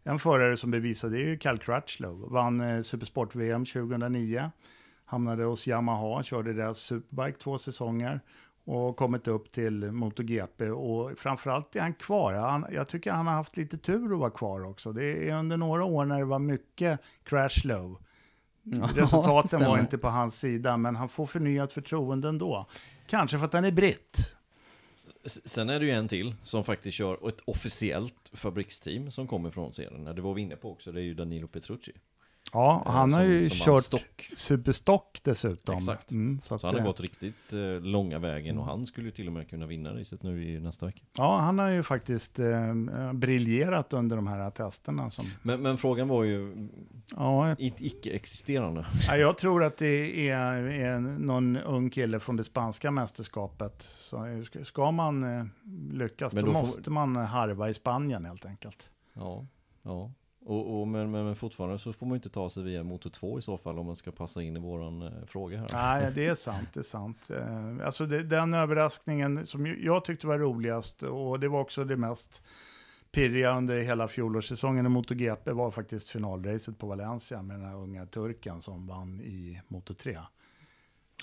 En 0.03 0.19
förare 0.19 0.57
som 0.57 0.71
bevisade 0.71 1.15
det 1.15 1.23
är 1.23 1.25
ju 1.25 1.37
Cal 1.37 1.57
Crutchlow, 1.57 2.31
vann 2.31 2.61
eh, 2.61 2.81
Supersport-VM 2.81 3.65
2009, 3.65 4.51
hamnade 5.05 5.43
hos 5.43 5.67
Yamaha, 5.67 6.23
körde 6.23 6.53
deras 6.53 6.79
Superbike 6.79 7.37
två 7.37 7.57
säsonger 7.57 8.19
och 8.65 8.95
kommit 8.97 9.27
upp 9.27 9.51
till 9.51 9.91
MotoGP 9.91 10.69
och 10.69 11.19
framförallt 11.19 11.75
är 11.75 11.81
han 11.81 11.93
kvar. 11.93 12.33
Han, 12.33 12.65
jag 12.71 12.87
tycker 12.87 13.11
han 13.11 13.27
har 13.27 13.33
haft 13.33 13.57
lite 13.57 13.77
tur 13.77 14.13
att 14.13 14.19
vara 14.19 14.29
kvar 14.29 14.65
också. 14.65 14.91
Det 14.91 15.29
är 15.29 15.39
under 15.39 15.57
några 15.57 15.83
år 15.83 16.05
när 16.05 16.19
det 16.19 16.25
var 16.25 16.39
mycket 16.39 16.99
crash 17.23 17.63
low. 17.63 17.97
Resultaten 18.95 19.47
stämmer. 19.47 19.65
var 19.65 19.79
inte 19.79 19.97
på 19.97 20.07
hans 20.07 20.39
sida, 20.39 20.77
men 20.77 20.95
han 20.95 21.09
får 21.09 21.25
förnyat 21.25 21.73
förtroende 21.73 22.27
ändå. 22.27 22.65
Kanske 23.07 23.37
för 23.37 23.45
att 23.45 23.53
han 23.53 23.65
är 23.65 23.71
britt. 23.71 24.35
Sen 25.25 25.69
är 25.69 25.79
det 25.79 25.85
ju 25.85 25.91
en 25.91 26.07
till 26.07 26.35
som 26.43 26.63
faktiskt 26.63 26.97
kör 26.97 27.27
ett 27.27 27.39
officiellt 27.45 28.31
fabriksteam 28.33 29.11
som 29.11 29.27
kommer 29.27 29.49
från 29.49 29.73
serien. 29.73 30.03
Det 30.15 30.21
var 30.21 30.33
vi 30.33 30.41
inne 30.41 30.55
på 30.55 30.71
också, 30.71 30.91
det 30.91 31.01
är 31.01 31.03
ju 31.03 31.13
Danilo 31.13 31.47
Petrucci. 31.47 31.91
Ja, 32.53 32.83
Eh, 32.85 32.91
han 32.91 33.13
har 33.13 33.23
ju 33.23 33.49
kört 33.49 33.83
stock. 33.83 34.29
superstock 34.35 35.19
dessutom. 35.23 35.77
Exakt. 35.77 36.11
Mm, 36.11 36.39
så 36.41 36.59
Så 36.59 36.67
han 36.67 36.75
har 36.75 36.85
gått 36.85 36.99
riktigt 36.99 37.53
eh, 37.53 37.81
långa 37.81 38.19
vägen 38.19 38.57
och 38.57 38.65
han 38.65 38.85
skulle 38.85 39.05
ju 39.07 39.11
till 39.11 39.27
och 39.27 39.33
med 39.33 39.49
kunna 39.49 39.65
vinna 39.65 39.93
racet 39.99 40.23
nu 40.23 40.43
i 40.49 40.59
nästa 40.59 40.85
vecka. 40.85 41.01
Ja, 41.17 41.37
han 41.37 41.59
har 41.59 41.69
ju 41.69 41.83
faktiskt 41.83 42.39
eh, 42.39 42.73
briljerat 43.13 43.93
under 43.93 44.15
de 44.15 44.27
här 44.27 44.49
testerna. 44.51 45.11
Som, 45.11 45.25
Men, 45.41 45.61
men 45.61 45.77
frågan 45.77 46.07
var 46.07 46.23
ju 46.23 46.69
ja, 47.15 47.55
i- 47.59 47.73
icke-existerande. 47.77 48.85
Ja, 49.07 49.17
jag 49.17 49.37
tror 49.37 49.63
att 49.63 49.77
det 49.77 50.29
är, 50.29 50.61
är 50.63 50.99
någon 50.99 51.57
ung 51.57 51.89
kille 51.89 52.19
från 52.19 52.35
det 52.35 52.43
spanska 52.43 52.91
mästerskapet. 52.91 53.81
Så 53.81 54.43
ska- 54.63 54.91
man 54.91 55.23
eh, 55.39 55.45
lyckas, 55.91 56.33
Men 56.33 56.45
då, 56.45 56.51
då 56.51 56.59
får- 56.59 56.67
måste 56.67 56.89
man 56.89 57.15
harva 57.15 57.69
i 57.69 57.73
Spanien 57.73 58.25
helt 58.25 58.45
enkelt. 58.45 58.91
Ja, 59.13 59.45
ja. 59.83 60.11
Och, 60.45 60.81
och, 60.81 60.87
men, 60.87 61.11
men, 61.11 61.25
men 61.25 61.35
fortfarande 61.35 61.79
så 61.79 61.93
får 61.93 62.05
man 62.05 62.13
ju 62.13 62.15
inte 62.15 62.29
ta 62.29 62.49
sig 62.49 62.63
via 62.63 62.83
motor 62.83 63.09
2 63.09 63.39
i 63.39 63.41
så 63.41 63.57
fall 63.57 63.79
om 63.79 63.85
man 63.85 63.95
ska 63.95 64.11
passa 64.11 64.41
in 64.41 64.57
i 64.57 64.59
våran 64.59 65.01
eh, 65.01 65.11
fråga 65.27 65.57
här. 65.57 65.67
Nej, 65.73 66.11
det 66.15 66.27
är 66.27 66.35
sant, 66.35 66.69
det 66.73 66.79
är 66.79 66.83
sant. 66.83 67.29
Eh, 67.29 67.85
Alltså 67.85 68.05
det, 68.05 68.23
den 68.23 68.53
överraskningen 68.53 69.47
som 69.47 69.65
jag 69.65 70.05
tyckte 70.05 70.27
var 70.27 70.39
roligast 70.39 71.03
och 71.03 71.39
det 71.39 71.47
var 71.47 71.59
också 71.61 71.83
det 71.83 71.97
mest 71.97 72.43
pirriga 73.11 73.57
under 73.57 73.79
hela 73.81 74.07
fjolårssäsongen 74.07 74.85
i 74.85 74.89
MotoGP 74.89 75.51
var 75.51 75.71
faktiskt 75.71 76.09
finalracet 76.09 76.79
på 76.79 76.87
Valencia 76.87 77.41
med 77.41 77.59
den 77.59 77.65
här 77.65 77.75
unga 77.75 78.05
turken 78.05 78.61
som 78.61 78.87
vann 78.87 79.21
i 79.21 79.61
Moto 79.67 79.93
3. 79.93 80.17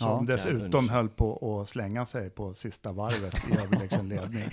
Som 0.00 0.26
Ja, 0.28 0.32
dessutom 0.32 0.88
höll 0.88 1.08
på 1.08 1.60
att 1.60 1.68
slänga 1.68 2.06
sig 2.06 2.30
på 2.30 2.54
sista 2.54 2.92
varvet 2.92 3.34
i 3.48 3.52
överlägsen 3.64 4.08
ledning. 4.08 4.44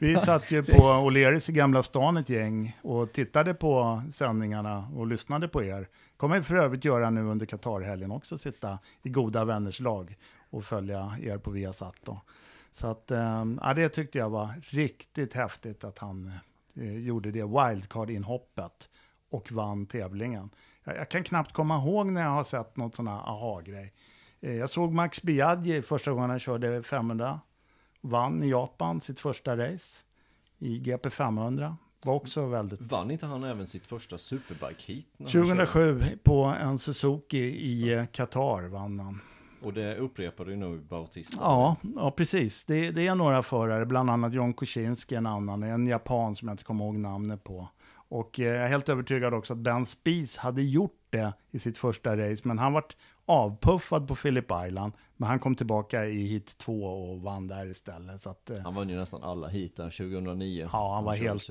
Vi 0.00 0.16
satt 0.16 0.50
ju 0.50 0.62
på 0.62 0.82
O'Learys 0.82 1.50
i 1.50 1.52
Gamla 1.52 1.82
stan 1.82 2.16
ett 2.16 2.28
gäng 2.28 2.78
och 2.82 3.12
tittade 3.12 3.54
på 3.54 4.02
sändningarna 4.12 4.88
och 4.96 5.06
lyssnade 5.06 5.48
på 5.48 5.64
er. 5.64 5.88
kommer 6.16 6.36
vi 6.36 6.42
för 6.42 6.54
övrigt 6.54 6.84
göra 6.84 7.10
nu 7.10 7.20
under 7.20 7.46
Qatarhelgen 7.46 8.10
också, 8.10 8.38
sitta 8.38 8.78
i 9.02 9.08
goda 9.08 9.44
vänners 9.44 9.80
lag 9.80 10.16
och 10.50 10.64
följa 10.64 11.16
er 11.22 11.38
på 11.38 11.50
Viasat 11.50 11.96
då. 12.04 12.20
Så 12.72 12.86
att, 12.86 13.10
eh, 13.10 13.44
ja, 13.60 13.74
det 13.74 13.88
tyckte 13.88 14.18
jag 14.18 14.30
var 14.30 14.48
riktigt 14.62 15.34
häftigt 15.34 15.84
att 15.84 15.98
han 15.98 16.32
eh, 16.74 16.98
gjorde 16.98 17.30
det 17.30 17.42
wildcard-inhoppet 17.42 18.90
och 19.30 19.52
vann 19.52 19.86
tävlingen. 19.86 20.50
Jag, 20.84 20.96
jag, 20.96 21.08
kan 21.08 21.24
knappt 21.24 21.52
komma 21.52 21.76
ihåg 21.76 22.06
när 22.06 22.22
jag 22.22 22.30
har 22.30 22.44
sett 22.44 22.76
något 22.76 22.94
sån 22.94 23.08
här 23.08 23.28
aha-grej. 23.28 23.92
Eh, 24.40 24.54
jag 24.54 24.70
såg 24.70 24.92
Max 24.92 25.22
Biaggi 25.22 25.82
första 25.82 26.12
gången 26.12 26.30
han 26.30 26.38
körde 26.38 26.82
500. 26.82 27.40
Vann 28.00 28.42
i 28.42 28.48
Japan 28.48 29.00
sitt 29.00 29.20
första 29.20 29.56
race 29.56 29.98
i 30.58 30.78
GP 30.78 31.10
500. 31.10 31.76
Var 32.04 32.14
också 32.14 32.46
väldigt... 32.46 32.80
Vann 32.80 33.10
inte 33.10 33.26
han 33.26 33.44
även 33.44 33.66
sitt 33.66 33.86
första 33.86 34.16
superbike-heat? 34.16 35.04
2007 35.18 36.02
på 36.22 36.44
en 36.44 36.78
Suzuki 36.78 37.38
i 37.38 37.92
eh, 37.92 38.06
Qatar 38.06 38.68
vann 38.68 39.00
han. 39.00 39.20
Och 39.62 39.72
det 39.72 39.96
upprepade 39.96 40.50
ju 40.50 40.56
nu 40.56 40.78
Bautista. 40.78 41.38
Ja, 41.40 41.76
ja 41.96 42.10
precis. 42.10 42.64
Det, 42.64 42.90
det, 42.90 43.06
är 43.06 43.14
några 43.14 43.42
förare, 43.42 43.86
bland 43.86 44.10
annat 44.10 44.32
John 44.32 44.54
Kuczynski, 44.54 45.14
en 45.14 45.26
annan, 45.26 45.62
en 45.62 45.86
japan 45.86 46.36
som 46.36 46.48
jag 46.48 46.52
inte 46.52 46.64
kommer 46.64 46.84
ihåg 46.84 46.94
namnet 46.94 47.44
på. 47.44 47.68
Och 47.92 48.40
eh, 48.40 48.46
jag 48.46 48.56
är 48.56 48.68
helt 48.68 48.88
övertygad 48.88 49.34
också 49.34 49.52
att 49.52 49.58
Ben 49.58 49.86
Spies 49.86 50.36
hade 50.36 50.62
gjort 50.62 51.06
det 51.10 51.32
i 51.50 51.58
sitt 51.58 51.78
första 51.78 52.16
race, 52.16 52.42
men 52.44 52.58
han 52.58 52.72
vart 52.72 52.96
avpuffad 53.26 54.08
på 54.08 54.14
Phillip 54.14 54.50
Island. 54.66 54.92
Men 55.16 55.28
han 55.28 55.38
kom 55.38 55.54
tillbaka 55.54 56.06
i 56.06 56.26
hit 56.26 56.58
2 56.58 56.84
och 56.84 57.22
vann 57.22 57.48
där 57.48 57.66
istället. 57.66 58.22
Så 58.22 58.30
att, 58.30 58.50
eh, 58.50 58.58
han 58.58 58.74
vann 58.74 58.88
ju 58.88 58.96
nästan 58.96 59.22
alla 59.22 59.48
hit 59.48 59.76
där 59.76 59.90
2009. 59.90 60.68
Ja, 60.72 60.94
han 60.94 61.04
var 61.04 61.14
helt, 61.14 61.50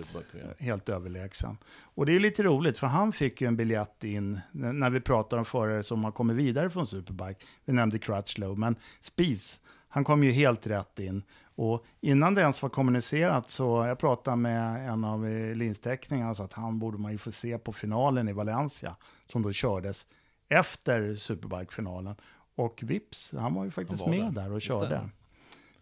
helt 0.59 0.89
överlägsen. 0.89 1.57
Och 1.95 2.05
det 2.05 2.15
är 2.15 2.20
lite 2.20 2.43
roligt, 2.43 2.78
för 2.78 2.88
han 2.88 3.11
fick 3.11 3.41
ju 3.41 3.47
en 3.47 3.57
biljett 3.57 4.03
in, 4.03 4.39
när 4.51 4.89
vi 4.89 5.01
pratar 5.01 5.38
om 5.38 5.45
förare 5.45 5.84
som 5.84 6.03
har 6.03 6.11
kommit 6.11 6.38
vidare 6.38 6.70
från 6.70 6.88
Superbike. 6.88 7.45
Vi 7.65 7.74
nämnde 7.74 7.99
Crutchlow, 7.99 8.59
men 8.59 8.76
Spies, 9.01 9.59
han 9.88 10.03
kom 10.03 10.24
ju 10.24 10.32
helt 10.32 10.67
rätt 10.67 10.99
in. 10.99 11.24
Och 11.55 11.86
innan 12.01 12.34
det 12.34 12.41
ens 12.41 12.61
var 12.61 12.70
kommunicerat 12.70 13.49
så 13.49 13.86
jag 13.86 13.99
pratade 13.99 14.38
med 14.38 14.89
en 14.89 15.03
av 15.05 15.26
linsteckningarna 15.55 16.32
och 16.32 16.38
sa 16.38 16.43
att 16.43 16.53
han 16.53 16.80
borde 16.80 16.97
man 16.97 17.11
ju 17.11 17.17
få 17.17 17.32
se 17.32 17.57
på 17.57 17.74
finalen 17.74 18.30
i 18.30 18.34
Valencia 18.34 18.95
som 19.32 19.41
då 19.41 19.51
kördes 19.51 20.07
efter 20.50 21.16
Superbike-finalen. 21.16 22.16
Och 22.56 22.84
vips, 22.84 23.34
han 23.38 23.54
var 23.54 23.66
ju 23.66 23.72
faktiskt 23.72 24.02
var 24.02 24.10
med 24.10 24.34
där, 24.34 24.41
där 24.41 24.52
och 24.52 24.62
körde. 24.62 25.10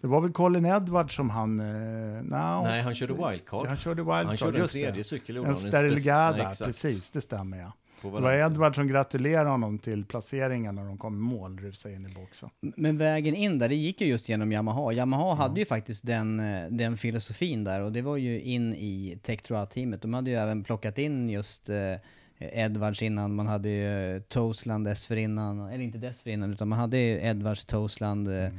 Det 0.02 0.08
var 0.08 0.22
väl 0.22 0.32
Colin 0.32 0.66
Edwards 0.66 1.16
som 1.16 1.30
han... 1.30 1.60
Eh, 1.60 2.24
no, 2.24 2.64
Nej, 2.64 2.82
han 2.82 2.96
körde 2.96 3.14
wildcard. 3.14 3.68
Han 3.68 3.78
körde 3.78 4.02
wildcard, 4.02 4.26
Han 4.26 4.38
körde 4.38 4.62
en 4.62 4.68
tredje 4.68 5.04
cykel. 5.04 5.38
En 5.38 5.56
Sterilgada, 5.56 6.54
precis, 6.60 7.10
det 7.10 7.22
stämmer 7.22 7.58
ja. 7.58 7.72
Det 8.02 8.10
var 8.10 8.34
Edward 8.34 8.76
som 8.76 8.88
gratulerade 8.88 9.50
honom 9.50 9.80
till 9.80 10.06
placeringen 10.06 10.76
när 10.76 10.86
de 10.86 10.98
kom 10.98 11.16
i 11.16 11.20
mål, 11.20 11.60
rusade 11.60 11.96
in 11.96 12.06
i 12.06 12.14
boxen. 12.14 12.50
Men 12.60 12.98
vägen 12.98 13.36
in 13.36 13.60
där, 13.60 13.70
det 13.70 13.76
gick 13.76 14.02
ju 14.02 14.08
just 14.08 14.30
genom 14.30 14.52
Yamaha. 14.52 14.94
Yamaha 14.94 15.26
mm. 15.26 15.38
hade 15.38 15.60
ju 15.60 15.66
faktiskt 15.66 16.06
den, 16.06 16.40
eh, 16.40 16.66
den 16.70 16.98
filosofin 16.98 17.64
där 17.64 17.82
och 17.82 17.92
det 17.92 18.02
var 18.02 18.18
ju 18.18 18.42
in 18.42 18.74
i 18.74 19.20
Tektroa-teamet. 19.24 20.02
De 20.02 20.14
hade 20.14 20.30
ju 20.30 20.36
även 20.36 20.64
plockat 20.64 20.98
in 20.98 21.30
just 21.30 21.70
eh, 21.70 21.76
Edwards 22.40 23.02
innan, 23.02 23.36
man 23.36 23.48
hade 23.48 23.70
ju 23.70 24.16
eh, 24.16 24.22
Tosland 24.22 24.86
dessförinnan, 24.86 25.60
eller 25.70 25.84
inte 25.84 25.98
dessförinnan, 25.98 26.54
utan 26.54 26.68
man 26.68 26.80
hade 26.80 26.98
ju 26.98 27.22
Edwards, 27.22 27.66
Tosland 27.66 28.28
eh, 28.28 28.52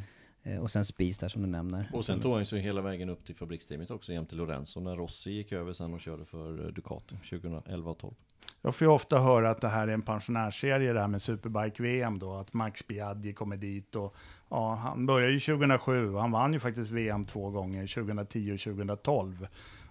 mm. 0.43 0.63
och 0.63 0.71
sen 0.71 0.85
Spies 0.85 1.19
där 1.19 1.29
som 1.29 1.43
du 1.43 1.49
nämner. 1.49 1.91
Och 1.93 2.05
sen 2.05 2.21
tog 2.21 2.35
han 2.35 2.47
sig 2.47 2.61
hela 2.61 2.81
vägen 2.81 3.11
upp 3.11 3.25
till 3.25 3.35
fabriksteamet 3.35 3.91
också 3.91 4.13
jämte 4.13 4.35
Lorenzo 4.35 4.81
när 4.81 4.97
Rossi 4.97 5.31
gick 5.31 5.53
över 5.53 5.73
sen 5.73 5.95
och 5.95 6.01
körde 6.01 6.25
för 6.25 6.73
Ducati 6.73 7.17
2011 7.31 7.91
och 7.91 7.99
12. 7.99 8.15
Jag 8.63 8.75
får 8.75 8.87
ju 8.87 8.93
ofta 8.93 9.19
höra 9.19 9.51
att 9.51 9.61
det 9.61 9.69
här 9.69 9.89
är 9.89 9.93
en 9.93 10.03
pensionärsserie 10.03 10.93
det 10.93 11.01
här 11.01 11.09
med 11.09 11.23
Superbike-VM 11.23 12.19
då, 12.19 12.33
att 12.33 12.53
Max 12.53 12.87
Biaggi 12.87 13.33
kommer 13.33 13.57
dit 13.57 13.97
och 13.97 14.17
ja, 14.49 14.75
han 14.75 15.07
började 15.07 15.33
ju 15.33 15.41
2007 15.41 16.15
och 16.15 16.21
han 16.21 16.31
vann 16.31 16.53
ju 16.53 16.61
faktiskt 16.61 16.91
VM 16.91 17.27
två 17.27 17.51
gånger, 17.51 17.87
2010 17.87 18.53
och 18.53 18.61
2012. 18.61 19.49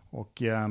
Och 0.09 0.41
eh, 0.41 0.67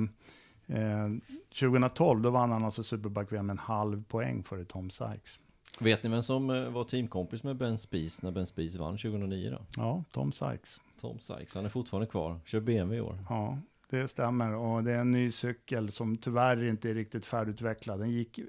2012 1.60 2.22
då 2.22 2.30
vann 2.30 2.52
han 2.52 2.64
alltså 2.64 2.82
Superbike-VM 2.82 3.46
med 3.46 3.54
en 3.54 3.58
halv 3.58 4.04
poäng 4.04 4.42
före 4.42 4.64
Tom 4.64 4.90
Sykes. 4.90 5.40
Vet 5.80 6.02
ni 6.02 6.10
vem 6.10 6.22
som 6.22 6.50
eh, 6.50 6.70
var 6.70 6.84
teamkompis 6.84 7.42
med 7.42 7.56
Ben 7.56 7.78
Spies 7.78 8.22
när 8.22 8.30
Ben 8.30 8.46
Spies 8.46 8.76
vann 8.76 8.96
2009 8.96 9.50
då? 9.50 9.58
Ja, 9.76 10.04
Tom 10.12 10.32
Sykes. 10.32 10.80
Tom 11.00 11.18
Sykes, 11.18 11.54
han 11.54 11.64
är 11.64 11.68
fortfarande 11.68 12.06
kvar, 12.06 12.40
kör 12.44 12.60
BMW 12.60 12.96
i 12.96 13.00
år. 13.00 13.18
Ja, 13.28 13.58
det 13.90 14.08
stämmer. 14.08 14.54
Och 14.54 14.84
det 14.84 14.92
är 14.92 14.98
en 14.98 15.10
ny 15.10 15.30
cykel 15.30 15.92
som 15.92 16.16
tyvärr 16.16 16.68
inte 16.68 16.90
är 16.90 16.94
riktigt 16.94 17.26
färdigutvecklad. 17.26 18.00
Den 18.00 18.10
gick, 18.10 18.40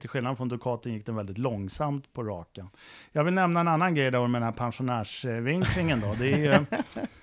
till 0.00 0.08
skillnad 0.08 0.36
från 0.36 0.48
Ducatin 0.48 0.94
gick 0.94 1.06
den 1.06 1.16
väldigt 1.16 1.38
långsamt 1.38 2.12
på 2.12 2.22
raken. 2.22 2.68
Jag 3.12 3.24
vill 3.24 3.34
nämna 3.34 3.60
en 3.60 3.68
annan 3.68 3.94
grej 3.94 4.10
då 4.10 4.26
med 4.26 4.42
den 4.42 4.46
här 4.46 4.52
pensionärsvinklingen 4.52 6.00
då. 6.00 6.14
Det, 6.18 6.46
är 6.46 6.52
eh, 6.52 6.60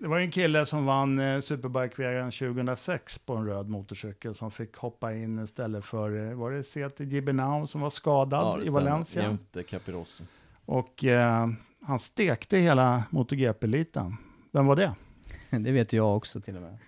det 0.00 0.08
var 0.08 0.18
en 0.18 0.30
kille 0.30 0.66
som 0.66 0.86
vann 0.86 1.18
eh, 1.18 1.40
Superbike-VM 1.40 2.30
2006 2.30 3.18
på 3.18 3.36
en 3.36 3.46
röd 3.46 3.68
motorcykel 3.68 4.34
som 4.34 4.50
fick 4.50 4.76
hoppa 4.76 5.14
in 5.14 5.38
istället 5.38 5.84
för, 5.84 6.30
eh, 6.30 6.34
var 6.34 6.50
det 6.50 6.62
Seti 6.62 7.04
Gibernau 7.04 7.66
som 7.66 7.80
var 7.80 7.90
skadad 7.90 8.60
ja, 8.60 8.66
i 8.66 8.70
Valencia? 8.70 9.22
jämte 9.22 9.62
Capirossi. 9.62 10.24
Och 10.64 11.04
eh, 11.04 11.48
han 11.82 11.98
stekte 11.98 12.56
hela 12.56 13.02
MotoGP-eliten. 13.10 14.16
Vem 14.52 14.66
var 14.66 14.76
det? 14.76 14.94
det 15.50 15.72
vet 15.72 15.92
jag 15.92 16.16
också 16.16 16.40
till 16.40 16.56
och 16.56 16.62
med. 16.62 16.78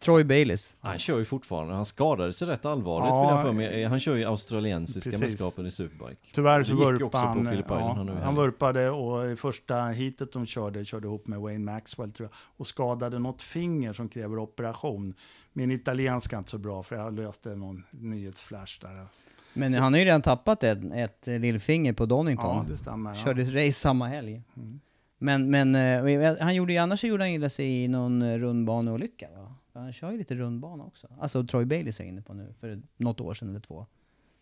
Troy 0.00 0.24
Bayliss. 0.24 0.74
Han 0.80 0.98
kör 0.98 1.18
ju 1.18 1.24
fortfarande, 1.24 1.74
han 1.74 1.86
skadade 1.86 2.32
sig 2.32 2.48
rätt 2.48 2.64
allvarligt 2.64 3.08
ja, 3.08 3.20
vill 3.20 3.30
jag 3.30 3.42
för 3.42 3.52
mig. 3.52 3.84
Han 3.84 4.00
kör 4.00 4.16
ju 4.16 4.24
australiensiska 4.24 5.10
precis. 5.10 5.20
mästerskapen 5.20 5.66
i 5.66 5.70
Superbike. 5.70 6.20
Tyvärr 6.32 6.62
så 6.62 6.74
vurpade 6.74 7.26
han. 7.26 8.08
Ja, 8.08 8.14
han 8.22 8.34
vurpade 8.34 8.90
och 8.90 9.30
i 9.30 9.36
första 9.36 9.74
heatet 9.74 10.32
de 10.32 10.46
körde, 10.46 10.84
körde 10.84 11.06
ihop 11.06 11.26
med 11.26 11.40
Wayne 11.40 11.72
Maxwell 11.72 12.12
tror 12.12 12.28
jag, 12.32 12.36
och 12.56 12.66
skadade 12.66 13.18
något 13.18 13.42
finger 13.42 13.92
som 13.92 14.08
kräver 14.08 14.38
operation. 14.38 15.14
Min 15.52 15.70
italienska 15.70 16.36
är 16.36 16.38
inte 16.38 16.50
så 16.50 16.58
bra 16.58 16.82
för 16.82 16.96
jag 16.96 17.14
löste 17.14 17.56
någon 17.56 17.84
nyhetsflash 17.90 18.80
där. 18.80 19.06
Men 19.52 19.72
så. 19.72 19.80
han 19.80 19.92
har 19.92 19.98
ju 19.98 20.04
redan 20.04 20.22
tappat 20.22 20.64
ett, 20.64 20.78
ett 20.92 21.26
lillfinger 21.26 21.92
på 21.92 22.06
Donington. 22.06 22.56
Ja, 22.56 22.66
det 22.68 22.76
stämmer. 22.76 23.14
Körde 23.14 23.42
ja. 23.42 23.66
race 23.66 23.72
samma 23.72 24.06
helg. 24.06 24.42
Mm. 24.56 24.80
Men, 25.18 25.50
men 25.50 25.74
eh, 25.74 26.36
han 26.40 26.54
gjorde 26.54 26.72
ju, 26.72 26.78
annars 26.78 27.00
så 27.00 27.06
gjorde 27.06 27.24
han 27.24 27.30
illa 27.30 27.48
sig 27.48 27.84
i 27.84 27.88
någon 27.88 28.22
eh, 28.22 28.38
rundbaneolycka 28.38 29.28
va? 29.36 29.54
Han 29.78 29.92
kör 29.92 30.10
ju 30.10 30.18
lite 30.18 30.34
rundbana 30.34 30.84
också. 30.84 31.08
Alltså 31.20 31.44
Troy 31.44 31.64
Bailey 31.64 31.92
är 32.00 32.04
inne 32.04 32.22
på 32.22 32.34
nu, 32.34 32.54
för 32.60 32.82
något 32.96 33.20
år 33.20 33.34
sedan 33.34 33.48
eller 33.48 33.60
två. 33.60 33.86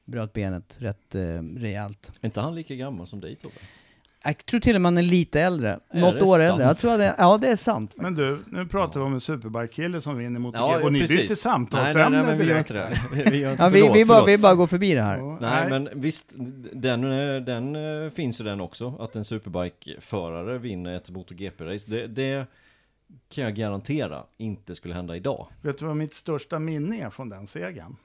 Bröt 0.05 0.33
benet 0.33 0.77
rätt 0.81 1.15
eh, 1.15 1.43
rejält. 1.57 2.13
Är 2.21 2.27
inte 2.27 2.41
han 2.41 2.55
lika 2.55 2.75
gammal 2.75 3.07
som 3.07 3.21
dig 3.21 3.37
Tobbe? 3.37 3.55
Jag 4.27 4.47
tror 4.47 4.61
till 4.61 4.75
och 4.75 4.83
med 4.83 4.87
han 4.87 4.99
är 4.99 5.03
lite 5.03 5.41
äldre. 5.41 5.81
Är 5.91 6.01
Något 6.01 6.23
år 6.23 6.39
sant? 6.39 6.51
äldre. 6.51 6.67
Jag 6.67 6.79
tror 6.79 6.93
att 6.93 6.99
det, 6.99 7.15
ja, 7.19 7.39
det 7.39 7.49
är 7.49 7.57
sant. 7.57 7.93
Men 7.97 8.15
du, 8.15 8.39
nu 8.51 8.67
pratar 8.67 9.01
vi 9.01 9.07
om 9.07 9.15
en 9.15 9.21
superbike-kille 9.21 10.01
som 10.01 10.17
vinner 10.17 10.41
mot 10.41 10.55
ja, 10.55 10.81
och 10.83 10.93
ni 10.93 10.99
byter 10.99 11.35
samtalsämne 11.35 12.01
nej, 12.01 12.11
nej, 12.11 12.21
nej, 12.21 12.29
men 12.29 12.39
vi 12.39 12.53
gör 12.53 12.59
inte 12.59 12.75
det. 12.75 13.01
Vi, 13.31 13.41
gör 13.41 13.51
inte, 13.51 13.63
ja, 13.63 13.69
vi, 13.69 13.91
vi, 13.95 14.05
bara, 14.05 14.25
vi 14.25 14.39
bara 14.39 14.55
går 14.55 14.67
förbi 14.67 14.95
det 14.95 15.03
här. 15.03 15.21
Oh, 15.21 15.39
nej, 15.41 15.61
nej, 15.61 15.71
men 15.71 16.01
visst, 16.01 16.33
den, 16.73 17.01
den 17.45 17.77
eh, 18.05 18.11
finns 18.11 18.41
ju 18.41 18.45
den 18.45 18.61
också, 18.61 18.95
att 18.99 19.17
en 19.17 19.25
superbike-förare 19.25 20.59
vinner 20.59 20.97
ett 20.97 21.11
MotoGP-race. 21.11 21.91
Det, 21.91 22.07
det 22.07 22.47
kan 23.29 23.45
jag 23.45 23.55
garantera 23.55 24.25
inte 24.37 24.75
skulle 24.75 24.95
hända 24.95 25.17
idag. 25.17 25.49
Vet 25.63 25.79
du 25.79 25.87
vad 25.87 25.97
mitt 25.97 26.15
största 26.15 26.59
minne 26.59 27.01
är 27.01 27.11
från 27.11 27.29
den 27.29 27.47
segern? 27.47 27.97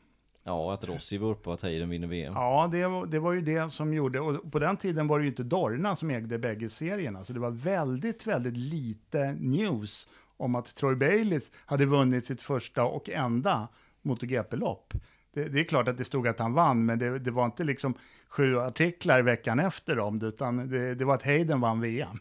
Ja, 0.43 0.73
att 0.73 0.83
Rossi 0.83 1.17
och 1.17 1.53
att 1.53 1.61
Hayden 1.61 1.89
vinner 1.89 2.07
VM. 2.07 2.33
Ja, 2.35 2.69
det 2.71 2.87
var, 2.87 3.05
det 3.05 3.19
var 3.19 3.33
ju 3.33 3.41
det 3.41 3.73
som 3.73 3.93
gjorde, 3.93 4.19
och 4.19 4.51
på 4.51 4.59
den 4.59 4.77
tiden 4.77 5.07
var 5.07 5.19
det 5.19 5.23
ju 5.23 5.29
inte 5.29 5.43
Dorna 5.43 5.95
som 5.95 6.09
ägde 6.09 6.37
bägge 6.37 6.69
serierna, 6.69 7.25
så 7.25 7.33
det 7.33 7.39
var 7.39 7.51
väldigt, 7.51 8.27
väldigt 8.27 8.57
lite 8.57 9.31
news 9.39 10.07
om 10.37 10.55
att 10.55 10.75
Troy 10.75 10.95
Bayliss 10.95 11.51
hade 11.65 11.85
vunnit 11.85 12.25
sitt 12.25 12.41
första 12.41 12.83
och 12.83 13.09
enda 13.09 13.67
MotoGP-lopp. 14.01 14.93
Det, 15.33 15.43
det, 15.43 15.59
är 15.59 15.63
klart 15.63 15.87
att 15.87 15.97
det 15.97 16.03
stod 16.03 16.27
att 16.27 16.39
han 16.39 16.53
vann, 16.53 16.85
men 16.85 16.99
det, 16.99 17.19
det 17.19 17.31
var 17.31 17.45
inte 17.45 17.63
liksom 17.63 17.93
sju 18.29 18.59
artiklar 18.59 19.21
veckan 19.21 19.59
efter 19.59 19.99
om 19.99 20.19
det, 20.19 20.27
utan 20.27 20.69
det, 20.69 20.95
det 20.95 21.05
var 21.05 21.15
att 21.15 21.25
Hayden 21.25 21.61
vann 21.61 21.81
VM. 21.81 22.19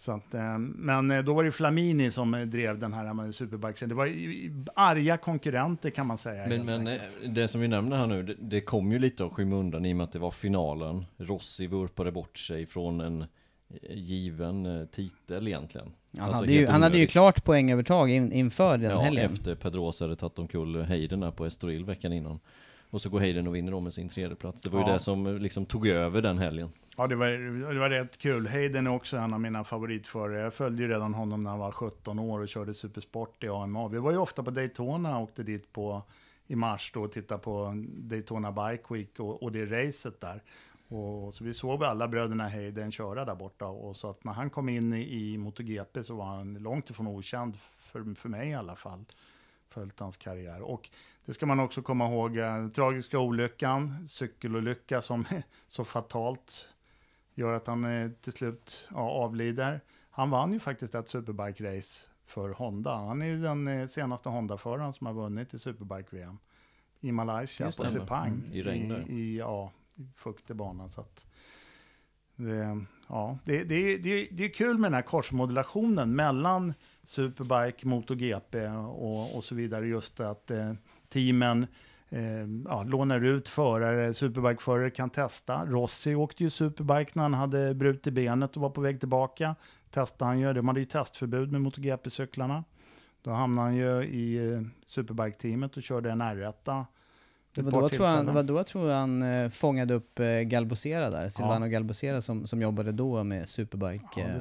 Så 0.00 0.12
att, 0.12 0.34
eh, 0.34 0.58
men 0.58 1.10
eh, 1.10 1.22
då 1.22 1.34
var 1.34 1.44
det 1.44 1.52
Flamini 1.52 2.10
som 2.10 2.34
eh, 2.34 2.46
drev 2.46 2.78
den 2.78 2.92
här 2.92 3.32
superbikesen. 3.32 3.88
Det 3.88 3.94
var 3.94 4.12
arga 4.74 5.16
konkurrenter 5.16 5.90
kan 5.90 6.06
man 6.06 6.18
säga. 6.18 6.46
Men, 6.46 6.84
men 6.84 6.98
det 7.34 7.48
som 7.48 7.60
vi 7.60 7.68
nämner 7.68 7.96
här 7.96 8.06
nu, 8.06 8.22
det, 8.22 8.34
det 8.40 8.60
kom 8.60 8.92
ju 8.92 8.98
lite 8.98 9.24
av 9.24 9.30
skymundan 9.30 9.84
i 9.84 9.92
och 9.92 9.96
med 9.96 10.04
att 10.04 10.12
det 10.12 10.18
var 10.18 10.30
finalen. 10.30 11.04
Rossi 11.16 11.66
vurpade 11.66 12.12
bort 12.12 12.38
sig 12.38 12.66
från 12.66 13.00
en 13.00 13.24
given 13.90 14.88
titel 14.92 15.48
egentligen. 15.48 15.86
Han, 16.18 16.24
alltså 16.24 16.42
hade, 16.42 16.52
ju, 16.52 16.66
han 16.66 16.82
hade 16.82 16.98
ju 16.98 17.06
klart 17.06 17.44
poängövertag 17.44 18.10
in, 18.10 18.32
inför 18.32 18.78
den 18.78 18.90
ja, 18.90 19.00
helgen. 19.00 19.32
efter 19.32 19.54
Pedrosa 19.54 20.04
hade 20.04 20.16
tagit 20.16 20.38
omkull 20.38 20.82
Heiden 20.82 21.32
på 21.32 21.46
Estoril 21.46 21.84
veckan 21.84 22.12
innan. 22.12 22.40
Och 22.90 23.02
så 23.02 23.08
går 23.08 23.20
Heiden 23.20 23.46
och 23.46 23.54
vinner 23.54 23.72
då 23.72 23.80
med 23.80 23.94
sin 23.94 24.08
tredje 24.08 24.36
plats. 24.36 24.62
Det 24.62 24.70
var 24.70 24.80
ja. 24.80 24.86
ju 24.86 24.92
det 24.92 24.98
som 24.98 25.36
liksom 25.36 25.66
tog 25.66 25.86
över 25.86 26.22
den 26.22 26.38
helgen. 26.38 26.70
Ja, 26.96 27.06
det 27.06 27.16
var, 27.16 27.28
det 27.72 27.78
var 27.78 27.90
rätt 27.90 28.18
kul. 28.18 28.46
Hayden 28.46 28.86
är 28.86 28.90
också 28.90 29.16
en 29.16 29.34
av 29.34 29.40
mina 29.40 29.64
favoritförare. 29.64 30.40
Jag 30.40 30.54
följde 30.54 30.82
ju 30.82 30.88
redan 30.88 31.14
honom 31.14 31.42
när 31.42 31.50
han 31.50 31.58
var 31.60 31.72
17 31.72 32.18
år 32.18 32.40
och 32.40 32.48
körde 32.48 32.74
supersport 32.74 33.44
i 33.44 33.48
AMA. 33.48 33.88
Vi 33.88 33.98
var 33.98 34.10
ju 34.10 34.18
ofta 34.18 34.42
på 34.42 34.50
Daytona 34.50 35.16
och 35.16 35.22
åkte 35.22 35.42
dit 35.42 35.72
på, 35.72 36.02
i 36.46 36.56
mars 36.56 36.92
då 36.94 37.02
och 37.02 37.12
tittade 37.12 37.40
på 37.40 37.84
Daytona 37.86 38.52
Bike 38.52 38.94
Week 38.94 39.20
och, 39.20 39.42
och 39.42 39.52
det 39.52 39.66
racet 39.66 40.20
där. 40.20 40.42
Och, 40.88 41.34
så 41.34 41.44
vi 41.44 41.54
såg 41.54 41.84
alla 41.84 42.08
bröderna 42.08 42.48
Hayden 42.48 42.92
köra 42.92 43.24
där 43.24 43.34
borta. 43.34 43.66
Och 43.66 43.96
så 43.96 44.10
att 44.10 44.24
när 44.24 44.32
han 44.32 44.50
kom 44.50 44.68
in 44.68 44.92
i, 44.92 45.32
i 45.32 45.38
MotoGP 45.38 46.04
så 46.04 46.14
var 46.14 46.26
han 46.26 46.54
långt 46.54 46.90
ifrån 46.90 47.06
okänd, 47.06 47.56
för, 47.76 48.14
för 48.14 48.28
mig 48.28 48.48
i 48.48 48.54
alla 48.54 48.76
fall. 48.76 49.04
Följt 49.68 50.00
hans 50.00 50.16
karriär. 50.16 50.62
Och 50.62 50.90
det 51.24 51.34
ska 51.34 51.46
man 51.46 51.60
också 51.60 51.82
komma 51.82 52.08
ihåg, 52.08 52.36
eh, 52.36 52.68
tragiska 52.68 53.18
olyckan, 53.18 54.08
cykelolycka 54.08 55.02
som 55.02 55.24
så 55.68 55.84
fatalt 55.84 56.74
gör 57.34 57.52
att 57.52 57.66
han 57.66 57.84
eh, 57.84 58.10
till 58.10 58.32
slut 58.32 58.88
ja, 58.90 59.00
avlider. 59.00 59.80
Han 60.10 60.30
vann 60.30 60.52
ju 60.52 60.60
faktiskt 60.60 60.94
ett 60.94 61.06
Superbike-race 61.06 62.08
för 62.26 62.50
Honda. 62.50 62.96
Han 62.96 63.22
är 63.22 63.26
ju 63.26 63.42
den 63.42 63.68
eh, 63.68 63.86
senaste 63.86 64.28
Honda-föraren 64.28 64.92
som 64.92 65.06
har 65.06 65.14
vunnit 65.14 65.54
i 65.54 65.58
Superbike-VM. 65.58 66.38
I 67.00 67.12
Malaysia, 67.12 67.66
på. 67.66 67.70
Sepang. 67.70 68.28
Mm, 68.28 68.52
i 68.52 68.62
regn. 68.62 68.92
I, 69.08 69.12
i, 69.12 69.38
ja, 69.38 69.72
i 69.94 70.06
fuktig 70.16 70.56
bana. 70.56 70.90
Så 70.90 71.00
att 71.00 71.26
det, 72.38 72.84
ja, 73.08 73.38
det, 73.44 73.64
det, 73.64 73.96
det, 73.96 74.28
det 74.30 74.44
är 74.44 74.48
kul 74.48 74.78
med 74.78 74.90
den 74.90 74.94
här 74.94 75.02
korsmodulationen 75.02 76.16
mellan 76.16 76.74
Superbike, 77.04 77.86
MotoGP 77.86 78.68
och, 78.68 79.36
och 79.36 79.44
så 79.44 79.54
vidare. 79.54 79.86
Just 79.86 80.20
att 80.20 80.50
eh, 80.50 80.72
teamen 81.08 81.66
eh, 82.08 82.46
ja, 82.64 82.82
lånar 82.82 83.24
ut 83.24 83.48
förare, 83.48 84.14
Superbike-förare 84.14 84.90
kan 84.90 85.10
testa. 85.10 85.64
Rossi 85.64 86.14
åkte 86.14 86.44
ju 86.44 86.50
Superbike 86.50 87.10
när 87.14 87.22
han 87.22 87.34
hade 87.34 87.74
brutit 87.74 88.14
benet 88.14 88.56
och 88.56 88.62
var 88.62 88.70
på 88.70 88.80
väg 88.80 89.00
tillbaka. 89.00 89.54
Testade 89.90 90.28
han 90.28 90.38
ju, 90.38 90.52
de 90.52 90.68
hade 90.68 90.80
ju 90.80 90.86
testförbud 90.86 91.52
med 91.52 91.60
MotoGP-cyklarna. 91.60 92.64
Då 93.22 93.30
hamnade 93.30 93.68
han 93.68 93.76
ju 93.76 94.04
i 94.04 94.52
eh, 94.52 94.60
Superbike-teamet 94.86 95.76
och 95.76 95.82
körde 95.82 96.10
en 96.10 96.22
R1. 96.22 96.84
Det 97.64 97.70
var 97.70 97.82
då, 97.82 97.88
tror 97.88 98.06
jag, 98.08 98.14
det 98.14 98.18
tillfällen. 98.18 98.34
var 98.34 98.42
då 98.42 98.56
jag 98.56 98.66
tror 98.66 98.90
han 98.90 99.22
eh, 99.22 99.48
fångade 99.48 99.94
upp 99.94 100.20
eh, 100.20 100.26
Galbosera 100.26 101.10
där, 101.10 101.28
Silvano 101.28 101.66
Ja. 101.66 101.70
Galbosera 101.70 102.20
som, 102.20 102.46
som 102.46 102.62
jobbade 102.62 102.92
då 102.92 103.24
med 103.24 103.40
Ja. 103.40 103.46
Superbike-teamet. 103.46 104.34
Det 104.34 104.40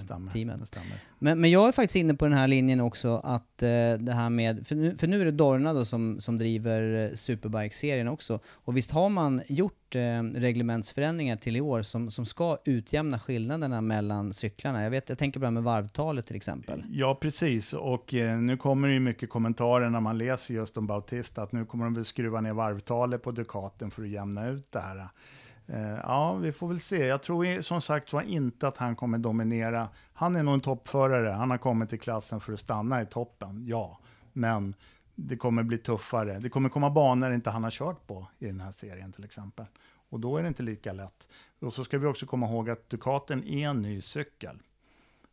stämmer. 0.66 0.86
Men, 1.20 1.42
men 1.42 1.52
jag 1.52 1.68
är 1.68 1.72
faktiskt 1.72 1.96
inne 1.96 2.14
på 2.14 2.26
den 2.26 2.34
här 2.38 2.48
linjen 2.48 2.80
också 2.82 3.22
att 3.24 3.64
eh, 3.64 3.70
det 4.00 4.14
här 4.14 4.30
med, 4.30 4.68
för 4.68 4.76
nu, 4.76 4.96
för 4.96 5.08
nu 5.08 5.22
är 5.22 5.26
det 5.26 5.32
Dorna 5.32 5.74
då 5.74 5.86
som, 5.86 6.22
som 6.22 6.38
driver 6.38 7.06
eh, 7.10 7.16
Superbike-serien 7.16 8.08
också. 8.08 8.40
Och 8.48 8.78
visst 8.78 8.92
har 8.92 9.10
man 9.10 9.42
gjort 9.48 9.87
eh, 9.96 10.24
reglementsförändringar 10.24 11.36
till 11.36 11.56
i 11.56 11.62
år 11.62 11.82
som, 11.82 12.12
som 12.12 12.26
ska 12.26 12.58
utjämna 12.66 13.20
skillnaderna 13.20 13.82
mellan 13.82 14.34
cyklarna? 14.34 14.84
Jag, 14.84 14.90
vet, 14.90 15.10
jag 15.10 15.18
tänker 15.18 15.40
på 15.40 15.42
det 15.42 15.48
här 15.48 15.52
med 15.52 15.64
varvtalet 15.64 16.26
till 16.26 16.36
exempel. 16.36 16.84
Ja, 16.90 17.16
precis. 17.16 17.74
Och 17.74 18.14
eh, 18.14 18.38
nu 18.38 18.58
kommer 18.58 18.88
det 18.88 18.94
ju 18.94 19.00
mycket 19.00 19.30
kommentarer 19.30 19.90
när 19.90 20.00
man 20.00 20.18
läser 20.18 20.54
just 20.54 20.78
om 20.78 20.88
Bautista, 20.88 21.44
att 21.44 21.52
nu 21.52 21.66
kommer 21.66 21.84
de 21.84 21.94
väl 21.94 22.06
skruva 22.06 22.42
ner 22.42 22.54
varvtalet 22.54 23.24
på 23.24 23.32
Ducaten 23.32 23.92
för 23.92 24.04
att 24.04 24.10
jämna 24.10 24.48
ut 24.48 24.72
det 24.72 24.80
här. 24.80 25.10
Eh, 25.68 26.00
ja, 26.04 26.34
vi 26.34 26.52
får 26.52 26.68
väl 26.68 26.82
se. 26.82 27.06
Jag 27.06 27.24
tror 27.24 27.62
som 27.62 27.82
sagt 27.82 28.14
var 28.14 28.22
inte 28.22 28.68
att 28.68 28.78
han 28.78 28.96
kommer 28.96 29.18
dominera. 29.18 29.88
Han 30.14 30.36
är 30.36 30.44
nog 30.44 30.54
en 30.54 30.62
toppförare. 30.62 31.30
Han 31.30 31.52
har 31.52 31.58
kommit 31.58 31.90
till 31.90 32.00
klassen 32.00 32.40
för 32.40 32.54
att 32.54 32.60
stanna 32.60 33.02
i 33.02 33.06
toppen, 33.06 33.66
ja. 33.68 34.00
Men 34.34 34.74
det 35.20 35.38
kommer 35.38 35.64
bli 35.64 35.78
tuffare. 35.78 36.40
Det 36.40 36.50
kommer 36.50 36.70
komma 36.70 36.90
banor 36.90 37.34
inte 37.34 37.50
han 37.50 37.64
har 37.64 37.72
kört 37.72 38.08
på 38.08 38.28
i 38.40 38.46
den 38.46 38.60
här 38.60 38.72
serien 38.72 39.14
till 39.14 39.24
exempel. 39.24 39.66
Och 40.10 40.20
då 40.20 40.38
är 40.38 40.42
det 40.42 40.48
inte 40.48 40.64
lika 40.64 40.94
lätt. 40.94 41.28
Och 41.60 41.74
så 41.74 41.84
ska 41.84 41.98
vi 41.98 42.08
också 42.08 42.26
komma 42.26 42.48
ihåg 42.48 42.70
att 42.70 42.90
Ducaten 42.90 43.48
är 43.48 43.70
en 43.70 43.82
ny 43.82 44.02
cykel. 44.02 44.60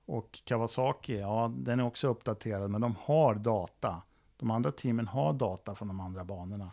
Och 0.06 0.40
Kawasaki, 0.44 1.18
ja, 1.18 1.52
den 1.56 1.80
är 1.80 1.84
också 1.84 2.08
uppdaterad, 2.08 2.70
men 2.70 2.80
de 2.80 2.94
har 3.00 3.34
data. 3.34 4.02
De 4.36 4.50
andra 4.50 4.72
teamen 4.72 5.08
har 5.08 5.32
data 5.32 5.74
från 5.74 5.88
de 5.88 6.00
andra 6.00 6.24
banorna. 6.24 6.70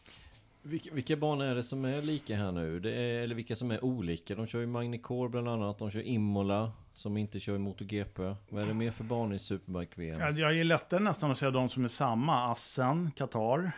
Vilka, 0.64 0.94
vilka 0.94 1.16
banor 1.16 1.46
är 1.46 1.56
det 1.56 1.64
som 1.64 1.86
är 1.86 2.02
lika 2.02 2.36
här 2.36 2.52
nu? 2.52 2.80
Det 2.80 2.92
är, 2.94 3.24
eller 3.24 3.36
vilka 3.36 3.56
som 3.56 3.72
är 3.72 3.84
olika? 3.86 4.36
De 4.36 4.48
kör 4.48 4.60
ju 4.60 4.68
Magnicor 4.68 5.30
bland 5.30 5.48
annat, 5.50 5.78
de 5.78 5.92
kör 5.92 6.08
Imola 6.08 6.72
som 6.94 7.18
inte 7.18 7.40
kör 7.40 7.56
i 7.56 7.58
MotoGP. 7.58 8.22
Vad 8.50 8.64
är 8.64 8.68
det 8.68 8.74
mer 8.74 8.92
för 8.92 9.04
banor 9.04 9.34
i 9.34 9.40
Superbike-VM? 9.40 10.20
Ja, 10.20 10.30
jag 10.30 10.60
är 10.60 10.64
lättare 10.64 11.00
nästan 11.04 11.32
att 11.32 11.38
säga 11.38 11.52
de 11.52 11.70
som 11.70 11.84
är 11.84 11.88
samma. 11.88 12.52
Assen, 12.52 13.12
Qatar. 13.16 13.72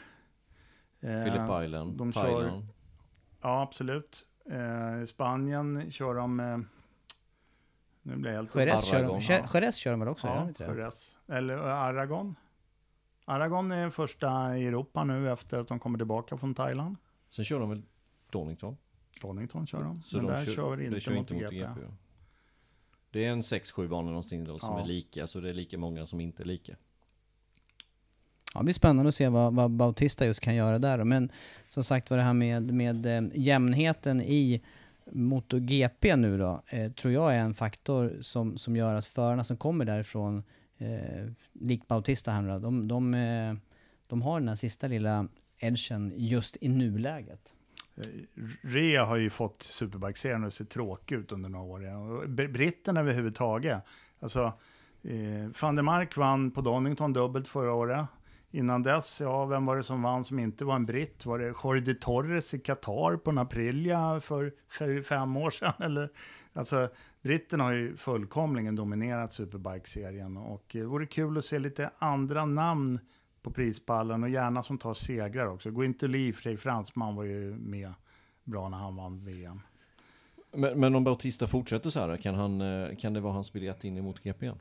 Eh, 1.02 1.24
Phillip 1.24 1.64
Island, 1.66 1.98
de 1.98 2.12
kör- 2.12 2.22
Thailand. 2.22 2.66
Ja, 3.42 3.62
absolut. 3.62 4.26
Eh, 4.52 5.04
I 5.04 5.08
Spanien 5.08 5.92
kör 5.92 6.16
de... 6.16 6.40
Eh, 6.40 6.58
nu 8.02 8.16
blir 8.16 8.32
jag 8.32 8.38
helt... 8.38 8.56
Jerez 8.56 8.86
kör, 8.86 9.04
de- 9.04 9.20
ja. 9.30 9.72
Kör 9.72 9.92
de 9.92 10.00
väl 10.00 10.10
också? 10.10 10.28
Ja? 10.28 10.50
Jerez. 10.60 11.18
Eller 11.28 11.58
eh, 11.58 11.80
Aragon. 11.82 12.36
Aragon 13.26 13.72
är 13.72 13.82
den 13.82 13.92
första 13.92 14.58
i 14.58 14.66
Europa 14.68 15.04
nu 15.04 15.32
efter 15.32 15.58
att 15.58 15.68
de 15.68 15.80
kommer 15.80 15.98
tillbaka 15.98 16.38
från 16.38 16.54
Thailand. 16.56 16.96
Sen 17.30 17.46
kör 17.46 17.60
de 17.60 17.70
väl 17.70 17.82
Donington? 18.32 18.78
Donington 19.22 19.68
kör 19.68 19.84
de. 19.84 20.02
Så 20.06 20.18
men 20.18 20.26
de 20.26 20.32
där 20.32 20.46
kör, 20.46 20.78
det 20.78 20.86
inte 20.86 21.00
kör 21.00 21.16
inte 21.16 21.34
MotoGP. 21.34 21.60
MotoGP. 21.68 21.82
ja. 21.82 21.96
Det 23.12 23.26
är 23.26 23.30
en 23.32 23.42
6-7 23.42 23.88
banor 23.88 24.10
någonting 24.10 24.44
då 24.44 24.60
som 24.60 24.76
Ja. 24.78 24.82
är 24.84 24.86
lika, 24.88 25.28
så 25.28 25.40
det 25.40 25.50
är 25.50 25.54
lika 25.54 25.78
många 25.78 26.06
som 26.06 26.20
inte 26.20 26.44
är 26.44 26.46
lika. 26.46 26.76
Ja, 28.54 28.60
det 28.60 28.64
blir 28.64 28.74
spännande 28.74 29.10
att 29.10 29.16
se 29.16 29.30
vad, 29.30 29.56
vad 29.56 29.72
Bautista 29.72 30.26
just 30.26 30.40
kan 30.40 30.56
göra 30.56 30.80
där. 30.80 31.04
Men 31.04 31.32
som 31.70 31.84
sagt 31.84 32.10
var 32.10 32.18
det 32.18 32.24
här 32.24 32.34
med, 32.34 32.74
med 32.74 33.06
eh, 33.06 33.24
jämnheten 33.34 34.22
i 34.22 34.62
MotoGP 35.12 36.16
nu 36.16 36.38
då, 36.38 36.62
eh, 36.68 36.92
tror 36.92 37.14
jag 37.14 37.36
är 37.36 37.40
en 37.40 37.54
faktor 37.54 38.18
som, 38.22 38.58
som 38.58 38.76
gör 38.76 38.96
att 38.96 39.06
förarna 39.06 39.44
som 39.44 39.58
kommer 39.58 39.86
därifrån, 39.86 40.44
eh, 40.84 41.32
likt 41.54 41.88
Bautista 41.88 42.32
här 42.32 42.42
nu 42.42 42.50
då, 42.50 42.60
de, 42.60 42.88
de, 42.88 43.14
eh, 43.14 43.56
de 44.08 44.22
har 44.22 44.40
den 44.40 44.50
här 44.50 44.56
sista 44.56 44.88
lilla 44.88 45.28
edgen 45.58 46.14
just 46.16 46.58
i 46.62 46.68
nuläget. 46.68 47.54
Eh, 47.96 48.04
Rea 48.62 49.06
har 49.06 49.18
ju 49.18 49.30
fått 49.30 49.64
Superbike-serien 49.64 50.44
att 50.44 50.54
se 50.54 50.66
tråkig 50.66 51.16
ut 51.16 51.32
under 51.32 51.50
några 51.50 51.98
år. 51.98 52.28
Britten 52.28 52.54
Britterna 52.54 53.00
överhuvudtaget. 53.00 53.84
Alltså, 54.20 54.54
eh, 55.04 55.62
van 55.62 55.76
der 55.76 55.84
Mark 55.84 56.18
vann 56.18 56.52
på 56.52 56.62
Donington 56.62 57.14
dubbelt 57.14 57.48
förra 57.48 57.74
året. 57.74 58.06
Innan 58.52 58.84
dess, 58.84 59.22
ja, 59.22 59.46
vem 59.46 59.66
var 59.66 59.78
det 59.78 59.84
som 59.84 60.02
vann 60.02 60.24
som 60.24 60.40
inte 60.40 60.66
var 60.66 60.76
en 60.76 60.86
britt? 60.86 61.26
Var 61.26 61.40
det 61.40 61.54
Jorge 61.64 61.82
de 61.82 61.94
Torres 61.94 62.54
i 62.54 62.60
Qatar 62.60 63.18
på 63.18 63.30
en 63.30 63.38
Aprilia 63.38 64.22
för, 64.22 64.54
för 64.70 65.02
fem 65.02 65.38
år 65.38 65.50
sedan? 65.50 65.74
Eller, 65.80 66.10
alltså, 66.54 66.90
britterna 67.24 67.64
har 67.64 67.72
ju 67.72 67.98
fullkomligen 67.98 68.76
dominerat 68.76 69.34
Superbike-serien. 69.34 70.38
Och 70.38 70.76
eh, 70.76 70.82
det 70.82 70.88
vore 70.88 71.06
kul 71.06 71.38
att 71.38 71.46
se 71.46 71.60
lite 71.60 71.90
andra 72.00 72.46
namn 72.46 73.00
på 73.42 73.52
prispallen 73.52 74.24
och 74.24 74.30
gärna 74.30 74.64
som 74.64 74.78
tar 74.78 74.94
segrar 74.94 75.48
också. 75.48 75.72
Guintoli, 75.72 76.34
för 76.34 76.42
sig 76.42 76.58
fransman, 76.58 77.16
var 77.16 77.24
ju 77.24 77.56
med 77.56 77.94
bra 78.44 78.70
när 78.70 78.78
han 78.78 78.96
vann 78.96 79.26
VM. 79.26 79.62
Men, 80.52 80.80
men 80.80 80.96
om 80.96 81.04
Bautista 81.04 81.48
fortsätter 81.48 81.90
så 81.90 82.00
här, 82.00 82.18
kan, 82.18 82.36
han, 82.36 82.62
eh, 82.62 82.96
kan 82.96 83.14
det 83.14 83.20
vara 83.20 83.34
hans 83.34 83.54
biljett 83.54 83.84
in 83.84 83.98
i 83.98 84.02
MotoGP? 84.02 84.52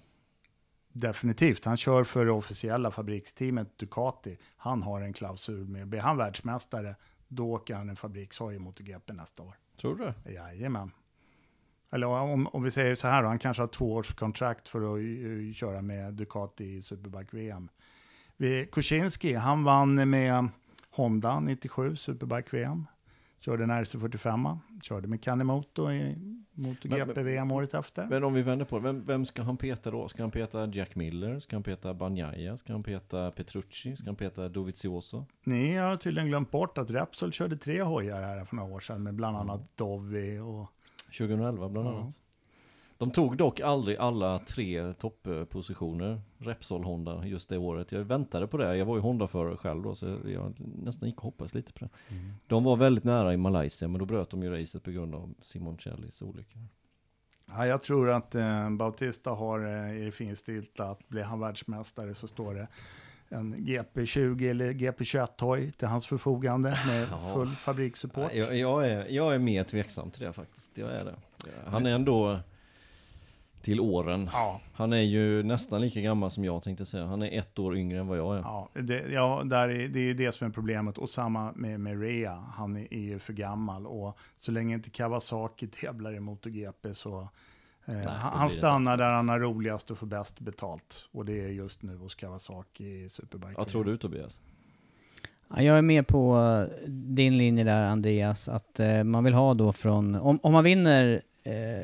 Definitivt. 0.93 1.65
Han 1.65 1.77
kör 1.77 2.05
för 2.05 2.25
det 2.25 2.33
officiella 2.33 2.91
fabriksteamet 2.91 3.79
Ducati. 3.79 4.39
Han 4.57 4.83
har 4.83 5.01
en 5.01 5.13
klausul 5.13 5.69
med. 5.69 5.89
Blir 5.89 6.01
han 6.01 6.17
världsmästare, 6.17 6.97
då 7.29 7.53
åker 7.53 7.75
han 7.75 7.89
en 7.89 7.97
fabrikshoj 7.97 8.59
mot 8.59 8.79
GP 8.79 9.13
nästa 9.13 9.43
år. 9.43 9.59
Tror 9.81 9.97
du? 9.97 10.33
Jajamän. 10.33 10.91
Eller 11.93 12.07
om, 12.07 12.47
om 12.47 12.63
vi 12.63 12.71
säger 12.71 12.95
så 12.95 13.09
här 13.09 13.23
då, 13.23 13.29
han 13.29 13.39
kanske 13.39 13.63
har 13.63 13.69
två 13.69 13.93
års 13.93 14.15
kontrakt 14.15 14.69
för 14.69 14.95
att 14.95 15.01
uh, 15.01 15.53
köra 15.53 15.83
med 15.83 16.15
Ducati 16.15 16.65
i 16.65 16.83
Superbike-VM. 16.83 17.69
Kuczynski, 18.73 19.35
han 19.35 19.65
vann 19.65 20.11
med 20.11 20.49
Honda 20.91 21.41
97 21.41 21.97
Superbike-VM. 21.97 22.87
Körde 23.41 23.65
en 23.65 23.71
RC45, 23.71 24.59
körde 24.83 25.09
med 25.09 25.23
Kanemoto 25.23 25.91
i 25.91 26.17
MotoGP-VM 26.53 27.51
året 27.51 27.75
efter. 27.75 28.07
Men 28.07 28.25
om 28.25 28.35
vi 28.35 28.43
vänder 28.43 28.65
på 28.65 28.79
det, 28.79 28.83
vem, 28.83 29.05
vem 29.05 29.25
ska 29.25 29.43
han 29.43 29.57
peta 29.57 29.91
då? 29.91 30.09
Ska 30.09 30.23
han 30.23 30.31
peta 30.31 30.67
Jack 30.67 30.95
Miller? 30.95 31.41
Ska 31.41 31.57
han 31.57 31.63
peta 31.63 31.95
Bagnaia? 31.95 32.57
Ska 32.57 32.73
han 32.73 32.83
peta 32.83 33.31
Petrucci? 33.31 33.97
Ska 33.97 34.07
han 34.07 34.17
peta 34.17 34.49
Dovizioso? 34.49 35.25
Ni 35.45 35.77
har 35.77 35.97
tydligen 35.97 36.29
glömt 36.29 36.51
bort 36.51 36.79
att 36.79 36.91
Repsol 36.91 37.33
körde 37.33 37.57
tre 37.57 37.83
hojar 37.83 38.23
här 38.23 38.45
för 38.45 38.57
några 38.57 38.75
år 38.75 38.81
sedan 38.81 39.03
med 39.03 39.15
bland 39.15 39.37
annat 39.37 39.77
Dovi 39.77 40.39
och... 40.39 40.73
2011 41.13 41.69
bland 41.69 41.89
Ja. 41.89 41.93
annat. 42.01 42.19
De 42.99 43.11
tog 43.11 43.37
dock 43.37 43.61
aldrig 43.61 43.97
alla 43.97 44.39
tre 44.39 44.93
topppositioner, 44.95 46.21
Repsol 46.39 46.85
Honda, 46.85 47.27
just 47.27 47.49
det 47.49 47.59
året. 47.59 47.93
Jag 47.93 48.05
väntade 48.05 48.47
på 48.47 48.57
det, 48.57 48.77
jag 48.77 48.87
var 48.87 48.97
ju 48.97 49.01
Honda-förare 49.03 49.57
själv 49.57 49.83
då, 49.83 49.95
så 49.95 50.19
jag 50.27 50.55
nästan 50.59 51.09
gick 51.09 51.17
och 51.19 51.23
hoppades 51.25 51.55
lite 51.55 51.73
på 51.73 51.85
det. 51.85 51.91
Mm. 52.15 52.33
De 52.47 52.65
var 52.65 52.77
väldigt 52.77 53.05
nära 53.05 53.35
i 53.35 53.37
Malaysia, 53.37 53.89
men 53.89 53.99
då 53.99 54.05
bröt 54.05 54.31
de 54.31 54.43
ju 54.43 54.61
racet 54.61 54.83
på 54.83 54.91
grund 54.91 55.15
av 55.15 55.35
Simon 55.43 55.79
Chellis 55.79 56.23
olycka. 56.23 56.59
Ja, 57.47 57.67
jag 57.67 57.83
tror 57.83 58.11
att 58.11 58.35
eh, 58.35 58.71
Bautista 58.71 59.31
har 59.31 59.67
eh, 59.67 59.97
i 59.97 60.05
det 60.05 60.13
finstilt 60.13 60.81
att 60.81 61.09
blir 61.09 61.23
han 61.23 61.41
världsmästare 61.41 62.15
så 62.15 62.29
står 62.29 62.55
det 62.55 62.69
en 63.33 63.55
GP20 63.57 64.51
eller 64.51 64.73
GP21-hoj 64.73 65.73
till 65.73 65.89
hans 65.89 66.07
förfogande 66.07 66.79
med 66.87 67.09
Ja. 67.11 67.35
full 67.35 67.49
fabrikssupport. 67.49 68.35
Jag, 68.35 68.57
jag, 68.57 68.89
är, 68.91 69.07
jag 69.11 69.35
är 69.35 69.39
mer 69.39 69.65
tveksam 69.65 70.11
till 70.11 70.23
det 70.23 70.33
faktiskt, 70.33 70.79
jag 70.79 70.91
är 70.91 71.05
det. 71.05 71.15
Han 71.67 71.87
är 71.87 71.95
ändå 71.95 72.41
till 73.63 73.81
åren. 73.81 74.31
Ja. 74.33 74.61
Han 74.73 74.93
är 74.93 75.01
ju 75.03 75.43
nästan 75.43 75.81
lika 75.81 76.01
gammal 76.01 76.31
som 76.31 76.45
jag 76.45 76.63
tänkte 76.63 76.87
säga. 76.87 77.07
Han 77.07 77.23
är 77.23 77.39
ett 77.39 77.59
år 77.59 77.77
yngre 77.77 77.99
än 77.99 78.07
vad 78.07 78.19
jag 78.19 78.37
är. 78.37 78.41
Ja, 78.41 78.69
det, 78.75 79.05
ja 79.13 79.43
där 79.45 79.69
är, 79.69 79.89
det 79.89 80.01
är 80.01 80.05
ju 80.05 80.15
det 80.15 80.33
som 80.33 80.47
är 80.47 80.51
problemet. 80.51 80.99
Och 80.99 81.11
samma 81.11 81.53
med, 81.53 81.81
med 81.81 82.01
Rea. 82.01 82.45
Han 82.55 82.77
är, 82.77 82.95
är 82.95 83.01
ju 83.01 83.19
för 83.19 83.33
gammal. 83.33 83.87
Och 83.87 84.19
så 84.39 84.53
länge 84.53 84.75
inte 84.75 84.91
Kawasaki 84.91 85.67
tävlar 85.67 86.15
i 86.15 86.21
MotoGP 86.21 86.95
så 86.95 87.29
eh, 87.87 87.95
det 87.95 88.09
han, 88.09 88.51
stannar 88.51 88.97
där 88.97 89.11
han 89.11 89.29
har 89.29 89.39
roligast 89.41 89.91
och 89.91 89.99
får 89.99 90.07
bäst 90.07 90.41
betalt. 90.41 91.09
Och 91.13 91.25
det 91.25 91.41
är 91.45 91.49
just 91.49 91.83
nu 91.83 91.97
hos 91.97 92.15
Kawasaki 92.15 93.05
i 93.05 93.09
Superbike. 93.09 93.55
Vad 93.57 93.69
tror 93.69 93.85
du 93.85 93.97
Tobias? 93.97 94.41
Ja, 95.49 95.63
jag 95.63 95.79
är 95.79 95.83
med 95.83 96.07
på 96.07 96.37
eh, 96.37 96.89
din 96.89 97.39
linje 97.39 97.65
där 97.65 97.83
Andreas, 97.83 98.49
att 98.49 98.81
eh, 98.81 99.05
man 99.05 99.25
vill 99.25 99.35
ha 99.35 99.55
då 99.55 99.73
från, 99.73 100.15
om, 100.15 100.39
om 100.43 100.53
man 100.53 100.65
vinner 100.65 101.23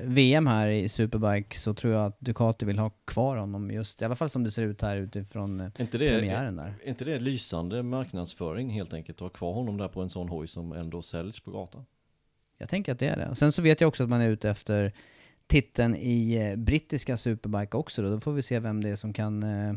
VM 0.05 0.46
här 0.46 0.68
i 0.68 0.88
Superbike 0.88 1.59
så 1.59 1.74
tror 1.74 1.92
jag 1.92 2.07
att 2.07 2.20
Ducati 2.20 2.66
vill 2.66 2.78
ha 2.78 2.90
kvar 2.90 3.36
honom 3.36 3.70
just, 3.70 4.03
i 4.03 4.05
alla 4.05 4.16
fall 4.16 4.28
som 4.28 4.44
det 4.44 4.51
ser 4.51 4.62
ut 4.62 4.82
här 4.82 4.96
utifrån 4.96 5.70
inte 5.78 5.99
det, 5.99 6.11
premiären 6.11 6.57
där. 6.57 6.74
är 6.84 6.88
inte 6.88 7.05
det 7.05 7.18
lysande 7.18 7.82
marknadsföring 7.82 8.70
helt 8.70 8.92
enkelt? 8.92 9.18
Att 9.18 9.20
ha 9.20 9.28
kvar 9.28 9.53
honom 9.53 9.76
där 9.76 9.88
på 9.88 10.03
en 10.03 10.09
sån 10.09 10.28
hoj 10.28 10.49
som 10.49 10.72
ändå 10.72 11.03
säljs 11.03 11.40
på 11.40 11.51
gatan? 11.51 11.86
Jag 12.59 12.68
tänker 12.68 12.92
att 12.92 12.99
det 12.99 13.07
är 13.09 13.16
det. 13.16 13.34
Sen 13.34 13.53
så 13.53 13.62
vet 13.62 13.80
jag 13.80 13.88
också 13.88 14.03
att 14.03 14.09
man 14.09 14.20
är 14.20 14.28
ute 14.28 14.51
efter 14.51 14.92
titeln 15.49 15.96
i 15.96 16.34
eh, 16.36 16.57
brittiska 16.57 17.16
Superbike 17.16 17.76
också 17.76 18.03
då. 18.03 18.11
Då 18.11 18.20
får 18.20 18.32
vi 18.32 18.42
se 18.42 18.61
vem 18.61 18.82
det 18.82 18.90
är 18.90 18.96
som 18.96 19.12
kan, 19.12 19.42
eh, 19.42 19.74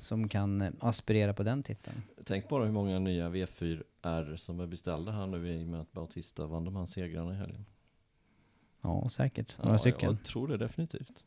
som 0.00 0.28
kan 0.28 0.62
eh, 0.62 0.70
aspirera 0.80 1.32
på 1.32 1.42
den 1.42 1.62
titeln. 1.62 2.02
Tänk 2.24 2.48
bara 2.48 2.64
hur 2.64 2.72
många 2.72 2.98
nya 2.98 3.28
V4R 3.28 4.36
som 4.36 4.60
är 4.60 4.66
beställda 4.66 5.12
här 5.12 5.26
nu 5.26 5.48
i 5.52 5.64
och 5.64 5.68
med 5.68 5.80
att 5.80 5.92
Bautista 5.92 6.46
vann 6.46 6.64
de 6.64 6.76
här 6.76 6.86
segrarna 6.86 7.32
i 7.32 7.36
helgen. 7.36 7.64
Ja, 8.80 9.08
säkert. 9.10 9.58
Några 9.58 9.74
Ja, 9.74 9.78
stycken. 9.78 10.10
Jag 10.10 10.24
tror 10.24 10.48
det 10.48 10.56
definitivt. 10.56 11.24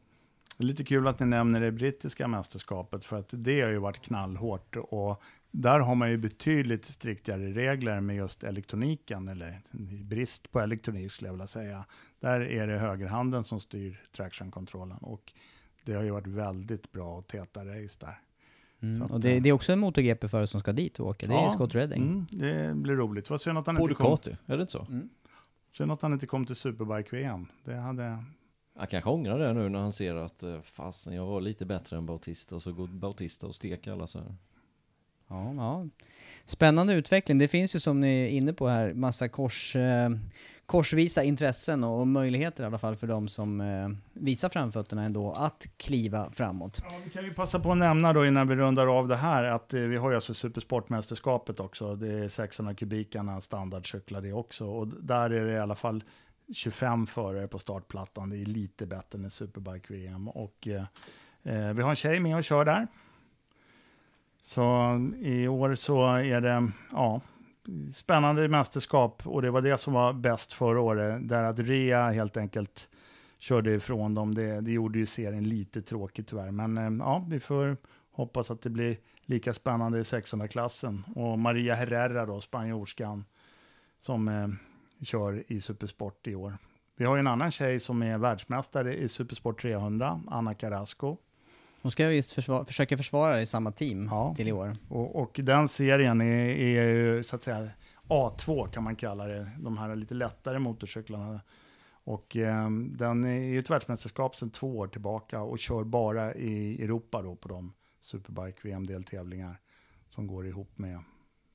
Lite 0.57 0.83
kul 0.83 1.07
att 1.07 1.19
ni 1.19 1.25
nämner 1.25 1.61
det 1.61 1.71
brittiska 1.71 2.27
mästerskapet, 2.27 3.05
för 3.05 3.19
att 3.19 3.29
det 3.31 3.61
har 3.61 3.69
ju 3.69 3.77
varit 3.77 3.99
knallhårt. 3.99 4.75
Och 4.75 5.21
där 5.51 5.79
har 5.79 5.95
man 5.95 6.11
ju 6.11 6.17
betydligt 6.17 6.85
striktare 6.85 7.51
regler 7.51 7.99
med 7.99 8.15
just 8.15 8.43
elektroniken, 8.43 9.27
eller 9.27 9.61
brist 10.03 10.51
på 10.51 10.59
elektronik 10.59 11.11
skulle 11.11 11.27
jag 11.27 11.33
vilja 11.33 11.47
säga. 11.47 11.85
Där 12.19 12.39
är 12.41 12.67
det 12.67 12.77
högerhanden 12.77 13.43
som 13.43 13.59
styr 13.59 14.01
traction-kontrollen. 14.11 14.97
Och 14.97 15.33
det 15.83 15.93
har 15.93 16.03
ju 16.03 16.11
varit 16.11 16.27
väldigt 16.27 16.91
bra 16.91 17.17
och 17.17 17.27
täta 17.27 17.65
race 17.65 17.97
där. 17.99 18.19
Mm. 18.79 19.01
Att, 19.01 19.11
Och 19.11 19.19
det, 19.19 19.35
eh, 19.35 19.41
det 19.41 19.49
är 19.49 19.53
också 19.53 19.73
en 19.73 19.79
MotoGP-förare 19.79 20.47
som 20.47 20.59
ska 20.59 20.71
dit 20.71 20.99
och 20.99 21.07
åka. 21.07 21.27
Det 21.27 21.33
är 21.33 21.43
Ja, 21.43 21.49
Scott 21.49 21.75
Redding. 21.75 22.03
Mm, 22.03 22.27
det 22.29 22.73
blir 22.75 22.95
roligt. 22.95 23.29
Vad 23.29 23.41
synd 23.41 23.57
att 23.57 23.67
han 23.67 23.75
På 23.75 23.81
inte 23.81 23.95
kom, 23.95 24.17
är 24.45 24.57
det 24.57 24.61
inte 24.61 24.71
så? 24.71 24.85
Mm. 24.89 25.09
synd 25.77 25.91
att 25.91 26.01
han 26.01 26.13
inte 26.13 26.27
kom 26.27 26.45
till 26.45 26.55
Superbike-VM. 26.55 27.45
Det 27.63 27.75
hade... 27.75 28.23
Han 28.75 28.87
kanske 28.87 29.09
ångrar 29.09 29.39
det 29.39 29.53
nu 29.53 29.69
när 29.69 29.79
han 29.79 29.93
ser 29.93 30.15
att 30.15 30.43
eh, 30.43 30.61
fasen 30.61 31.13
jag 31.13 31.25
var 31.25 31.41
lite 31.41 31.65
bättre 31.65 31.97
än 31.97 32.05
Bautista 32.05 32.55
och 32.55 32.63
så 32.63 32.71
går 32.71 32.87
Bautista 32.87 33.47
och 33.47 33.55
steker 33.55 33.91
alla 33.91 34.07
så 34.07 34.19
här. 34.19 34.35
Ja, 35.27 35.53
ja. 35.53 35.87
Spännande 36.45 36.93
utveckling. 36.93 37.37
Det 37.37 37.47
finns 37.47 37.75
ju 37.75 37.79
som 37.79 38.01
ni 38.01 38.23
är 38.23 38.27
inne 38.27 38.53
på 38.53 38.67
här 38.67 38.93
massa 38.93 39.29
kors, 39.29 39.75
eh, 39.75 40.09
korsvisa 40.65 41.23
intressen 41.23 41.83
och 41.83 42.07
möjligheter 42.07 42.63
i 42.63 42.65
alla 42.65 42.77
fall 42.77 42.95
för 42.95 43.07
de 43.07 43.27
som 43.27 43.61
eh, 43.61 43.89
visar 44.13 44.49
framfötterna 44.49 45.03
ändå 45.03 45.31
att 45.31 45.67
kliva 45.77 46.31
framåt. 46.31 46.81
Ja, 46.83 46.95
vi 47.03 47.09
kan 47.09 47.23
ju 47.23 47.33
passa 47.33 47.59
på 47.59 47.71
att 47.71 47.77
nämna 47.77 48.13
då 48.13 48.25
innan 48.25 48.47
vi 48.47 48.55
rundar 48.55 48.87
av 48.87 49.07
det 49.07 49.15
här 49.15 49.43
att 49.43 49.73
eh, 49.73 49.81
vi 49.81 49.97
har 49.97 50.09
ju 50.09 50.15
alltså 50.15 50.33
Supersportmästerskapet 50.33 51.59
också. 51.59 51.95
Det 51.95 52.11
är 52.11 52.29
600 52.29 52.73
kubikarna 52.73 53.41
standardcyklar 53.41 54.21
det 54.21 54.33
också. 54.33 54.65
Och 54.65 54.87
där 54.87 55.29
är 55.29 55.45
det 55.45 55.53
i 55.53 55.59
alla 55.59 55.75
fall 55.75 56.03
25 56.53 57.07
förare 57.07 57.47
på 57.47 57.59
startplattan. 57.59 58.29
Det 58.29 58.37
är 58.37 58.45
lite 58.45 58.85
bättre 58.85 59.19
än 59.19 59.31
Superbike-VM. 59.31 60.27
Och 60.27 60.67
eh, 60.67 60.83
eh, 61.43 61.73
vi 61.73 61.81
har 61.81 61.89
en 61.89 61.95
tjej 61.95 62.19
med 62.19 62.37
och 62.37 62.43
kör 62.43 62.65
där. 62.65 62.87
Så 64.47 64.63
i 65.19 65.47
år 65.47 65.75
så 65.75 66.15
är 66.15 66.41
det, 66.41 66.71
ja, 66.91 67.21
spännande 67.93 68.47
mästerskap. 68.47 69.27
Och 69.27 69.41
det 69.41 69.51
var 69.51 69.61
det 69.61 69.77
som 69.77 69.93
var 69.93 70.13
bäst 70.13 70.53
förra 70.53 70.81
året. 70.81 71.29
Där 71.29 71.43
att 71.43 71.59
Rea 71.59 72.09
helt 72.09 72.37
enkelt 72.37 72.89
körde 73.39 73.71
ifrån 73.71 74.13
dem. 74.13 74.35
Det, 74.35 74.61
det 74.61 74.71
gjorde 74.71 74.99
ju 74.99 75.05
serien 75.05 75.49
lite 75.49 75.81
tråkigt 75.81 76.27
tyvärr. 76.27 76.51
Men 76.51 76.77
eh, 76.77 77.05
ja, 77.05 77.25
vi 77.29 77.39
får 77.39 77.77
hoppas 78.11 78.51
att 78.51 78.61
det 78.61 78.69
blir 78.69 78.97
lika 79.25 79.53
spännande 79.53 79.99
i 79.99 80.03
600-klassen. 80.03 81.03
Och 81.15 81.39
Maria 81.39 81.75
Herrera 81.75 82.25
då, 82.25 82.41
spanjorskan, 82.41 83.25
som 83.99 84.27
eh, 84.27 84.47
kör 85.05 85.43
i 85.47 85.61
Supersport 85.61 86.27
i 86.27 86.35
år. 86.35 86.57
Vi 86.95 87.05
har 87.05 87.15
ju 87.15 87.19
en 87.19 87.27
annan 87.27 87.51
tjej 87.51 87.79
som 87.79 88.03
är 88.03 88.17
världsmästare 88.17 88.95
i 88.97 89.09
Supersport 89.09 89.61
300, 89.61 90.21
Anna 90.27 90.53
Carrasco. 90.53 91.17
Hon 91.81 91.91
ska 91.91 92.07
visst 92.07 92.31
försvara, 92.31 92.65
försöka 92.65 92.97
försvara 92.97 93.41
i 93.41 93.45
samma 93.45 93.71
team 93.71 94.07
Ja. 94.11 94.33
till 94.37 94.47
i 94.47 94.51
år. 94.51 94.75
Och, 94.89 95.15
och 95.21 95.39
den 95.43 95.67
serien 95.67 96.21
är, 96.21 96.49
är 96.49 96.89
ju 96.89 97.23
så 97.23 97.35
att 97.35 97.43
säga 97.43 97.69
A2 98.07 98.71
kan 98.71 98.83
man 98.83 98.95
kalla 98.95 99.25
det, 99.27 99.51
de 99.59 99.77
här 99.77 99.95
lite 99.95 100.13
lättare 100.13 100.59
motorcyklarna. 100.59 101.41
Och 102.03 102.37
eh, 102.37 102.69
den 102.71 103.23
är 103.23 103.43
ju 103.43 103.59
ett 103.59 103.69
världsmästerskap 103.69 104.35
sedan 104.35 104.49
två 104.49 104.77
år 104.77 104.87
tillbaka 104.87 105.41
och 105.41 105.59
kör 105.59 105.83
bara 105.83 106.33
i 106.35 106.83
Europa 106.83 107.21
då 107.21 107.35
på 107.35 107.47
de 107.49 107.73
Superbike 108.01 108.59
VM-deltävlingar 108.63 109.59
som 110.09 110.27
går 110.27 110.47
ihop 110.47 110.77
med 110.77 110.99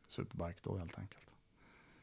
Superbike 0.08 0.58
då 0.62 0.76
helt 0.78 0.98
enkelt. 0.98 1.18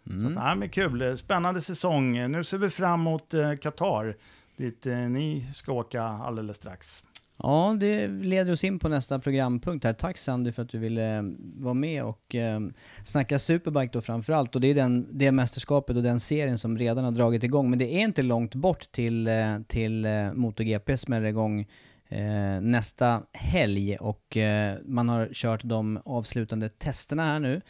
Så 0.03 0.09
Mm. 0.11 0.27
att, 0.37 0.43
nej, 0.43 0.55
men 0.55 0.69
kul, 0.69 1.17
spännande 1.17 1.61
säsong. 1.61 2.31
Nu 2.31 2.43
ser 2.43 2.57
vi 2.57 2.69
fram 2.69 2.99
emot 2.99 3.33
eh, 3.33 3.55
Qatar, 3.55 4.17
dit 4.57 4.85
eh, 4.85 4.97
ni 4.97 5.51
ska 5.55 5.71
åka 5.71 6.03
alldeles 6.03 6.57
strax. 6.57 7.03
Ja, 7.43 7.77
det 7.79 8.07
leder 8.07 8.51
oss 8.51 8.63
in 8.63 8.79
på 8.79 8.89
nästa 8.89 9.19
programpunkt 9.19 9.85
här. 9.85 9.93
Tack 9.93 10.17
Sandy 10.17 10.51
för 10.51 10.61
att 10.61 10.69
du 10.69 10.77
ville 10.77 11.17
eh, 11.17 11.23
vara 11.57 11.73
med 11.73 12.03
och 12.03 12.35
eh, 12.35 12.59
snacka 13.03 13.39
Superbike 13.39 13.89
då 13.93 14.01
framförallt. 14.01 14.55
Och 14.55 14.61
det 14.61 14.67
är 14.67 14.75
den, 14.75 15.07
det 15.11 15.31
mästerskapet 15.31 15.95
och 15.95 16.03
den 16.03 16.19
serien 16.19 16.57
som 16.57 16.77
redan 16.77 17.05
har 17.05 17.11
dragit 17.11 17.43
igång. 17.43 17.69
Men 17.69 17.79
det 17.79 17.95
är 17.95 18.01
inte 18.01 18.21
långt 18.21 18.55
bort 18.55 18.91
till, 18.91 19.27
eh, 19.27 19.59
till 19.67 20.05
eh, 20.05 20.33
MotoGP 20.33 20.97
smäller 20.97 21.27
igång 21.27 21.67
eh, 22.09 22.61
nästa 22.61 23.21
helg. 23.33 23.97
Och 23.97 24.37
eh, 24.37 24.77
man 24.85 25.09
har 25.09 25.29
kört 25.33 25.61
de 25.63 25.99
avslutande 26.05 26.69
testerna 26.69 27.23
här 27.23 27.39
nu. 27.39 27.61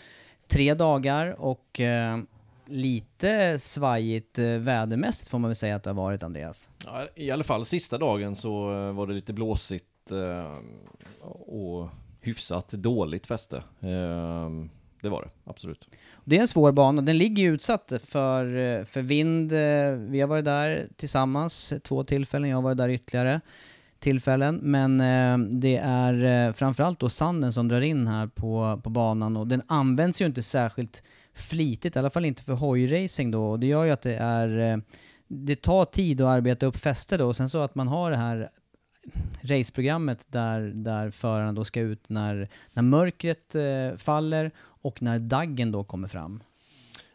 Tre 0.47 0.73
dagar 0.73 1.41
och 1.41 1.79
eh, 1.79 2.17
lite 2.69 3.59
svajigt 3.59 4.39
eh, 4.39 4.45
vädermässigt 4.45 5.29
får 5.29 5.39
man 5.39 5.49
väl 5.49 5.55
säga 5.55 5.75
att 5.75 5.83
det 5.83 5.89
har 5.89 5.95
varit 5.95 6.23
Andreas. 6.23 6.69
Ja, 6.85 7.07
I 7.15 7.31
alla 7.31 7.43
fall 7.43 7.65
sista 7.65 7.97
dagen 7.97 8.35
så 8.35 8.71
eh, 8.71 8.93
var 8.93 9.07
det 9.07 9.13
lite 9.13 9.33
blåsigt 9.33 10.11
eh, 10.11 10.57
och 11.29 11.89
hyfsat 12.21 12.69
dåligt 12.69 13.27
fäste. 13.27 13.57
Eh, 13.79 14.49
Det 15.01 15.09
var 15.09 15.21
det, 15.21 15.29
absolut. 15.51 15.87
Det 16.25 16.37
är 16.37 16.41
en 16.41 16.47
svår 16.47 16.71
bana. 16.71 17.01
Den 17.01 17.17
ligger 17.17 17.43
ju 17.43 17.53
utsatt 17.53 17.93
för, 18.03 18.83
för 18.83 19.01
vind. 19.01 19.51
Vi 20.11 20.21
har 20.21 20.27
varit 20.27 20.45
där 20.45 20.87
tillsammans 20.97 21.73
två 21.83 22.03
tillfällen. 22.03 22.49
Jag 22.49 22.57
har 22.57 22.61
varit 22.61 22.77
där 22.77 22.89
ytterligare 22.89 23.41
tillfällen. 23.99 24.55
Men 24.55 25.01
eh, 25.01 25.37
det 25.59 25.77
är 25.77 26.47
eh, 26.47 26.53
framförallt 26.53 26.99
då 26.99 27.09
sanden 27.09 27.53
som 27.53 27.67
drar 27.67 27.81
in 27.81 28.07
här 28.07 28.27
på, 28.27 28.81
på 28.83 28.89
banan 28.89 29.37
och 29.37 29.47
den 29.47 29.61
används 29.67 30.21
ju 30.21 30.25
inte 30.25 30.43
särskilt 30.43 31.03
flitigt, 31.41 31.95
i 31.95 31.99
alla 31.99 32.09
fall 32.09 32.25
inte 32.25 32.43
för 32.43 32.53
hojracing 32.53 33.31
då. 33.31 33.49
Och 33.49 33.59
det 33.59 33.67
gör 33.67 33.83
ju 33.83 33.91
att 33.91 34.01
det 34.01 34.15
är... 34.15 34.73
Eh, 34.73 34.77
det 35.31 35.55
tar 35.55 35.85
tid 35.85 36.21
att 36.21 36.27
arbeta 36.27 36.65
upp 36.65 36.77
fäste 36.77 37.17
då 37.17 37.27
och 37.27 37.35
sen 37.35 37.49
så 37.49 37.61
att 37.61 37.75
man 37.75 37.87
har 37.87 38.11
det 38.11 38.17
här 38.17 38.49
raceprogrammet 39.41 40.25
där, 40.27 40.61
där 40.61 41.11
föraren 41.11 41.55
då 41.55 41.63
ska 41.63 41.79
ut 41.79 42.09
när, 42.09 42.49
när 42.73 42.83
mörkret 42.83 43.55
eh, 43.55 43.97
faller 43.97 44.51
och 44.59 45.01
när 45.01 45.19
daggen 45.19 45.71
då 45.71 45.83
kommer 45.83 46.07
fram. 46.07 46.43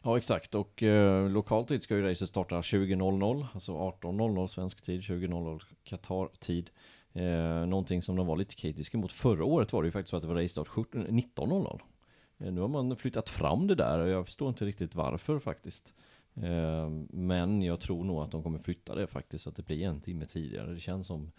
Ja 0.03 0.17
exakt 0.17 0.55
och 0.55 0.83
eh, 0.83 1.31
lokal 1.31 1.65
tid 1.65 1.83
ska 1.83 1.97
ju 1.97 2.03
racet 2.03 2.29
starta 2.29 2.61
20.00, 2.61 3.47
alltså 3.55 3.73
18.00 3.73 4.47
svensk 4.47 4.83
tid, 4.83 5.01
20.00 5.01 5.61
Qatar-tid. 5.85 6.71
Eh, 7.13 7.67
någonting 7.67 8.03
som 8.03 8.17
de 8.17 8.27
var 8.27 8.37
lite 8.37 8.55
kritiska 8.55 8.99
mot 8.99 9.13
förra 9.13 9.45
året 9.45 9.73
var 9.73 9.83
det 9.83 9.87
ju 9.87 9.93
faktiskt 9.93 10.11
så 10.11 10.17
att 10.17 10.23
det 10.23 10.29
var 10.29 10.43
race 10.43 10.49
start 10.49 10.69
19.00. 10.69 11.81
Eh, 12.39 12.53
nu 12.53 12.61
har 12.61 12.69
man 12.69 12.97
flyttat 12.97 13.29
fram 13.29 13.67
det 13.67 13.75
där 13.75 13.99
och 13.99 14.09
jag 14.09 14.27
förstår 14.27 14.49
inte 14.49 14.65
riktigt 14.65 14.95
varför 14.95 15.39
faktiskt. 15.39 15.95
Eh, 16.35 16.91
men 17.11 17.63
jag 17.63 17.81
tror 17.81 18.05
nog 18.05 18.23
att 18.23 18.31
de 18.31 18.43
kommer 18.43 18.59
flytta 18.59 18.95
det 18.95 19.07
faktiskt 19.07 19.45
så 19.45 19.51
att 19.51 19.57
det 19.57 19.67
blir 19.67 19.87
en 19.87 20.01
timme 20.01 20.27
tidigare. 20.27 20.73
Det 20.73 20.81
känns 20.81 21.07
som 21.07 21.31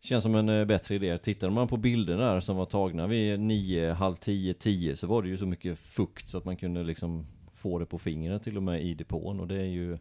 Känns 0.00 0.22
som 0.22 0.34
en 0.34 0.48
eh, 0.48 0.64
bättre 0.64 0.94
idé. 0.94 1.18
Tittar 1.18 1.50
man 1.50 1.68
på 1.68 1.76
bilderna 1.76 2.32
där 2.32 2.40
som 2.40 2.56
var 2.56 2.64
tagna 2.64 3.06
vid 3.06 3.40
9, 3.40 3.92
halv 3.92 4.16
10, 4.16 4.54
10 4.54 4.96
så 4.96 5.06
var 5.06 5.22
det 5.22 5.28
ju 5.28 5.36
så 5.36 5.46
mycket 5.46 5.78
fukt 5.78 6.30
så 6.30 6.38
att 6.38 6.44
man 6.44 6.56
kunde 6.56 6.84
liksom 6.84 7.26
få 7.54 7.78
det 7.78 7.86
på 7.86 7.98
fingret 7.98 8.42
till 8.42 8.56
och 8.56 8.62
med 8.62 8.82
i 8.82 8.94
depån 8.94 9.40
och 9.40 9.48
det 9.48 9.56
är 9.56 9.64
ju 9.64 9.98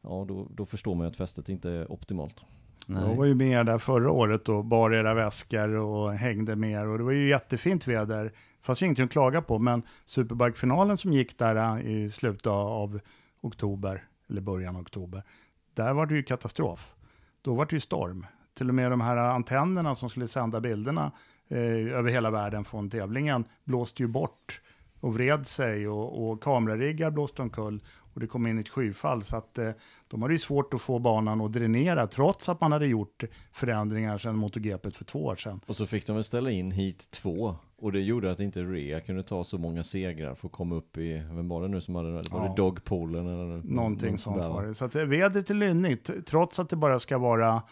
Ja 0.00 0.24
då, 0.28 0.48
då 0.50 0.66
förstår 0.66 0.94
man 0.94 1.06
ju 1.06 1.10
att 1.10 1.16
fästet 1.16 1.48
inte 1.48 1.70
är 1.70 1.92
optimalt. 1.92 2.36
Jag 2.86 3.14
var 3.14 3.24
ju 3.24 3.34
med 3.34 3.66
där 3.66 3.78
förra 3.78 4.10
året 4.10 4.48
och 4.48 4.64
bar 4.64 4.90
era 4.90 5.14
väskor 5.14 5.68
och 5.74 6.12
hängde 6.12 6.56
med 6.56 6.70
er 6.70 6.86
och 6.86 6.98
det 6.98 7.04
var 7.04 7.12
ju 7.12 7.28
jättefint 7.28 7.88
väder. 7.88 8.32
Det 8.60 8.66
fanns 8.66 8.82
ju 8.82 8.86
ingenting 8.86 9.04
att 9.04 9.10
klaga 9.10 9.42
på, 9.42 9.58
men 9.58 9.82
Superbike-finalen 10.04 10.98
som 10.98 11.12
gick 11.12 11.38
där 11.38 11.56
äh, 11.56 11.86
i 11.86 12.10
slutet 12.10 12.46
av 12.46 13.00
oktober, 13.40 14.04
eller 14.30 14.40
början 14.40 14.76
av 14.76 14.82
oktober, 14.82 15.22
där 15.74 15.92
var 15.92 16.06
det 16.06 16.14
ju 16.14 16.22
katastrof. 16.22 16.94
Då 17.42 17.54
var 17.54 17.66
det 17.66 17.76
ju 17.76 17.80
storm. 17.80 18.26
Till 18.54 18.68
och 18.68 18.74
med 18.74 18.90
de 18.90 19.00
här 19.00 19.16
antennerna 19.16 19.94
som 19.94 20.10
skulle 20.10 20.28
sända 20.28 20.60
bilderna 20.60 21.12
eh, 21.48 21.96
över 21.98 22.10
hela 22.10 22.30
världen 22.30 22.64
från 22.64 22.90
tävlingen 22.90 23.44
blåste 23.64 24.02
ju 24.02 24.08
bort 24.08 24.60
och 25.00 25.14
vred 25.14 25.46
sig 25.46 25.88
och, 25.88 26.30
och 26.30 26.42
kamerariggar 26.42 27.10
blåste 27.10 27.42
omkull 27.42 27.80
och 28.18 28.20
det 28.22 28.26
kom 28.26 28.46
in 28.46 28.58
ett 28.58 28.68
skyfall. 28.68 29.24
Så 29.24 29.36
att 29.36 29.58
eh, 29.58 29.70
de 30.08 30.22
hade 30.22 30.34
ju 30.34 30.38
svårt 30.38 30.74
att 30.74 30.80
få 30.82 30.98
banan 30.98 31.40
att 31.40 31.52
dränera 31.52 32.06
trots 32.06 32.48
att 32.48 32.60
man 32.60 32.72
hade 32.72 32.86
gjort 32.86 33.24
förändringar 33.52 34.18
sedan 34.18 34.36
MotoGP 34.36 34.90
för 34.90 35.04
två 35.04 35.24
år 35.24 35.36
sedan. 35.36 35.60
Och 35.66 35.76
så 35.76 35.86
fick 35.86 36.06
de 36.06 36.14
väl 36.16 36.24
ställa 36.24 36.50
in 36.50 36.70
hit 36.70 37.10
två 37.10 37.56
och 37.76 37.92
det 37.92 38.00
gjorde 38.00 38.30
att 38.30 38.40
inte 38.40 38.62
Rea 38.62 39.00
kunde 39.00 39.22
ta 39.22 39.44
så 39.44 39.58
många 39.58 39.84
segrar 39.84 40.34
för 40.34 40.46
att 40.48 40.52
komma 40.52 40.74
upp 40.74 40.96
i, 40.98 41.12
vem 41.32 41.48
var 41.48 41.62
det 41.62 41.68
nu 41.68 41.80
som 41.80 41.94
hade? 41.94 42.10
Var 42.12 42.22
Ja. 42.30 42.48
det 42.48 42.54
Dogpoolen 42.56 43.26
eller 43.26 43.62
Någonting 43.74 44.18
sånt 44.18 44.36
var 44.36 44.66
det. 44.66 44.74
Så 44.74 44.84
att 44.84 44.96
eh, 44.96 45.04
vädret 45.04 45.50
är 45.50 45.54
lynnigt. 45.54 46.10
Trots 46.26 46.58
att 46.58 46.68
det 46.70 46.76
bara 46.76 47.00
ska 47.00 47.18
vara 47.18 47.62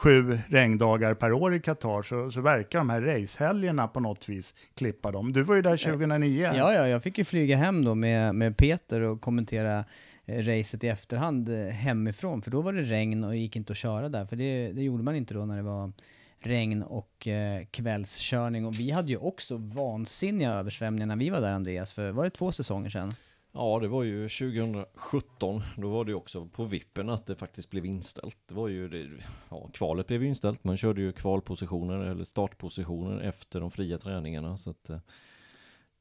sju 0.00 0.38
regndagar 0.48 1.14
per 1.14 1.32
år 1.32 1.54
i 1.54 1.60
Qatar 1.60 2.02
så, 2.02 2.30
så 2.30 2.40
verkar 2.40 2.78
de 2.78 2.90
här 2.90 3.00
racehelgerna 3.00 3.88
på 3.88 4.00
något 4.00 4.28
vis 4.28 4.54
klippa 4.74 5.10
dem. 5.10 5.32
Du 5.32 5.42
var 5.42 5.54
ju 5.54 5.62
där 5.62 5.76
2009. 5.76 6.52
Ja, 6.54 6.74
ja, 6.74 6.88
jag 6.88 7.02
fick 7.02 7.18
ju 7.18 7.24
flyga 7.24 7.56
hem 7.56 7.84
då 7.84 7.94
med, 7.94 8.34
med 8.34 8.56
Peter 8.56 9.00
och 9.00 9.20
kommentera 9.20 9.84
eh, 10.26 10.38
racet 10.38 10.84
i 10.84 10.88
efterhand 10.88 11.48
eh, 11.48 11.66
hemifrån, 11.66 12.42
för 12.42 12.50
då 12.50 12.60
var 12.60 12.72
det 12.72 12.82
regn 12.82 13.24
och 13.24 13.36
gick 13.36 13.56
inte 13.56 13.72
att 13.72 13.76
köra 13.76 14.08
där, 14.08 14.26
för 14.26 14.36
det, 14.36 14.72
det 14.72 14.82
gjorde 14.82 15.02
man 15.02 15.14
inte 15.14 15.34
då 15.34 15.44
när 15.44 15.56
det 15.56 15.62
var 15.62 15.92
regn 16.38 16.82
och 16.82 17.28
eh, 17.28 17.64
kvällskörning. 17.70 18.66
Och 18.66 18.80
vi 18.80 18.90
hade 18.90 19.08
ju 19.08 19.16
också 19.16 19.56
vansinniga 19.56 20.52
översvämningar 20.52 21.06
när 21.06 21.16
vi 21.16 21.30
var 21.30 21.40
där 21.40 21.52
Andreas, 21.52 21.92
för 21.92 22.10
var 22.10 22.24
det 22.24 22.30
två 22.30 22.52
säsonger 22.52 22.90
sedan? 22.90 23.14
Ja, 23.52 23.78
det 23.80 23.88
var 23.88 24.02
ju 24.02 24.28
2017. 24.28 25.62
Då 25.76 25.88
var 25.88 26.04
det 26.04 26.10
ju 26.10 26.14
också 26.14 26.46
på 26.46 26.64
vippen 26.64 27.10
att 27.10 27.26
det 27.26 27.34
faktiskt 27.34 27.70
blev 27.70 27.86
inställt. 27.86 28.38
Det 28.48 28.54
var 28.54 28.68
ju, 28.68 28.88
det, 28.88 29.08
ja, 29.48 29.68
kvalet 29.72 30.06
blev 30.06 30.24
inställt. 30.24 30.64
Man 30.64 30.76
körde 30.76 31.00
ju 31.00 31.12
kvalpositioner 31.12 31.98
eller 31.98 32.24
startpositioner 32.24 33.20
efter 33.20 33.60
de 33.60 33.70
fria 33.70 33.98
träningarna. 33.98 34.56
Så 34.56 34.70
att, 34.70 34.90
eh, 34.90 34.98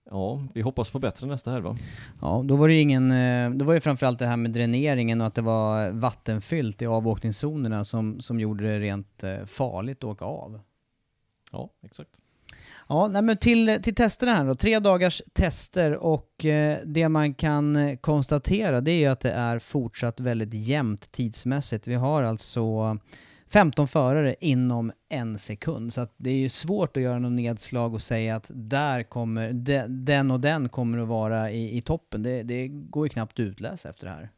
ja, 0.09 0.47
vi 0.53 0.61
hoppas 0.61 0.89
på 0.89 0.99
bättre 0.99 1.27
nästa 1.27 1.51
helg 1.51 1.63
va? 1.63 1.77
Ja, 2.21 2.43
då 2.45 2.55
var 2.55 2.67
det 2.67 2.79
ingen, 2.79 3.11
eh, 3.11 3.51
då 3.51 3.65
var 3.65 3.73
det 3.73 3.81
framförallt 3.81 4.19
det 4.19 4.27
här 4.27 4.37
med 4.37 4.51
dräneringen 4.51 5.21
och 5.21 5.27
att 5.27 5.35
det 5.35 5.41
var 5.41 5.91
vattenfyllt 5.91 6.81
i 6.81 6.85
avåkningszonerna 6.85 7.85
som, 7.85 8.21
som 8.21 8.39
gjorde 8.39 8.63
det 8.63 8.79
rent 8.79 9.23
eh, 9.23 9.45
farligt 9.45 9.97
att 9.97 10.03
åka 10.03 10.25
av. 10.25 10.59
Ja, 11.51 11.69
exakt. 11.81 12.18
Ja, 12.91 13.07
nej 13.07 13.21
men 13.21 13.37
till, 13.37 13.79
till 13.83 13.95
testerna 13.95 14.33
här 14.33 14.45
då. 14.45 14.55
Tre 14.55 14.79
dagars 14.79 15.21
tester 15.33 15.95
och 15.95 16.45
eh, 16.45 16.79
det 16.85 17.09
man 17.09 17.33
kan 17.33 17.75
eh, 17.75 17.97
konstatera 17.97 18.81
det 18.81 18.91
är 18.91 18.97
ju 18.97 19.05
att 19.05 19.19
det 19.19 19.31
är 19.31 19.59
fortsatt 19.59 20.19
väldigt 20.19 20.53
jämnt 20.53 21.11
tidsmässigt. 21.11 21.87
Vi 21.87 21.95
har 21.95 22.23
alltså 22.23 22.97
15 23.47 23.87
förare 23.87 24.35
inom 24.39 24.91
en 25.09 25.39
sekund. 25.39 25.93
Så 25.93 26.01
att 26.01 26.13
det 26.17 26.29
är 26.29 26.37
ju 26.37 26.49
svårt 26.49 26.97
att 26.97 27.03
göra 27.03 27.19
något 27.19 27.31
nedslag 27.31 27.93
och 27.93 28.01
säga 28.01 28.35
att 28.35 28.51
där 28.53 29.03
kommer, 29.03 29.53
de, 29.53 29.85
den 29.87 30.31
och 30.31 30.39
den 30.39 30.69
kommer 30.69 30.97
att 30.97 31.07
vara 31.07 31.51
i, 31.51 31.77
i 31.77 31.81
toppen. 31.81 32.23
Det, 32.23 32.43
det 32.43 32.67
går 32.67 33.05
ju 33.05 33.09
knappt 33.09 33.33
att 33.33 33.39
utläsa 33.39 33.89
efter 33.89 34.07
det 34.07 34.13
här. 34.13 34.29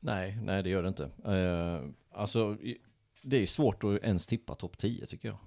Nej, 0.00 0.38
nej 0.42 0.62
det 0.62 0.68
gör 0.68 0.82
det 0.82 0.88
inte. 0.88 1.10
Uh, 1.28 1.90
alltså, 2.14 2.56
det 3.22 3.42
är 3.42 3.46
svårt 3.46 3.84
att 3.84 4.02
ens 4.02 4.26
tippa 4.26 4.54
topp 4.54 4.78
10 4.78 5.06
tycker 5.06 5.28
jag. 5.28 5.38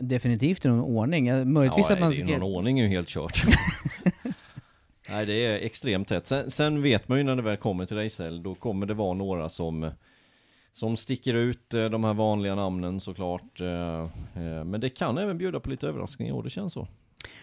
Definitivt 0.00 0.64
i 0.64 0.68
någon 0.68 0.80
ordning. 0.80 1.52
Möjligtvis 1.52 1.86
ja, 1.88 1.94
att 1.94 2.00
man... 2.00 2.12
är 2.12 2.24
någon 2.24 2.42
ordning 2.42 2.80
är 2.80 2.84
ju 2.84 2.88
helt 2.88 3.08
kört. 3.08 3.42
Nej, 5.10 5.26
det 5.26 5.46
är 5.46 5.54
extremt 5.54 6.08
tätt. 6.08 6.26
Sen, 6.26 6.50
sen 6.50 6.82
vet 6.82 7.08
man 7.08 7.18
ju 7.18 7.24
när 7.24 7.36
det 7.36 7.42
väl 7.42 7.56
kommer 7.56 7.86
till 7.86 7.96
racehelg, 7.96 8.42
då 8.42 8.54
kommer 8.54 8.86
det 8.86 8.94
vara 8.94 9.14
några 9.14 9.48
som, 9.48 9.90
som 10.72 10.96
sticker 10.96 11.34
ut, 11.34 11.74
eh, 11.74 11.84
de 11.84 12.04
här 12.04 12.14
vanliga 12.14 12.54
namnen 12.54 13.00
såklart. 13.00 13.60
eh, 13.60 14.00
eh, 14.34 14.64
Men 14.64 14.80
det 14.80 14.88
kan 14.88 15.18
även 15.18 15.38
bjuda 15.38 15.60
på 15.60 15.70
lite 15.70 15.88
överraskningar 15.88 16.34
och 16.34 16.44
det 16.44 16.50
känns 16.50 16.72
så. 16.72 16.88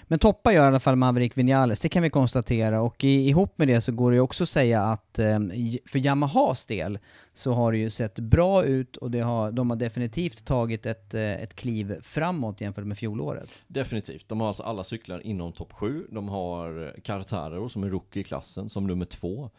Men 0.03 0.19
toppa 0.19 0.53
gör 0.53 0.63
i 0.63 0.67
alla 0.67 0.79
fall 0.79 0.95
Maverick 0.95 1.37
Vinales, 1.37 1.79
det 1.79 1.89
kan 1.89 2.03
vi 2.03 2.09
konstatera. 2.09 2.81
Och 2.81 3.03
i, 3.03 3.29
ihop 3.29 3.57
med 3.57 3.67
det 3.67 3.81
så 3.81 3.91
går 3.91 4.11
det 4.11 4.15
ju 4.15 4.21
också 4.21 4.43
att 4.43 4.49
säga 4.49 4.83
att 4.83 5.19
eh, 5.19 5.39
för 5.85 5.99
Yamahas 5.99 6.65
del 6.65 6.99
så 7.33 7.53
har 7.53 7.71
det 7.71 7.77
ju 7.77 7.89
sett 7.89 8.19
bra 8.19 8.63
ut 8.63 8.97
och 8.97 9.11
det 9.11 9.19
har, 9.19 9.51
de 9.51 9.69
har 9.69 9.77
definitivt 9.77 10.45
tagit 10.45 10.85
ett, 10.85 11.13
eh, 11.13 11.21
ett 11.21 11.55
kliv 11.55 12.01
framåt 12.01 12.61
jämfört 12.61 12.85
med 12.85 12.97
fjolåret. 12.97 13.49
Definitivt. 13.67 14.29
De 14.29 14.39
har 14.39 14.47
alltså 14.47 14.63
alla 14.63 14.83
cyklar 14.83 15.25
inom 15.25 15.53
topp 15.53 15.73
7. 15.73 16.07
De 16.11 16.29
har 16.29 16.85
eh, 16.85 17.01
Cartaro 17.01 17.69
som 17.69 17.83
är 17.83 17.89
rookie 17.89 18.21
i 18.21 18.23
klassen 18.23 18.69
som 18.69 18.87
nummer 18.87 19.05
två. 19.05 19.49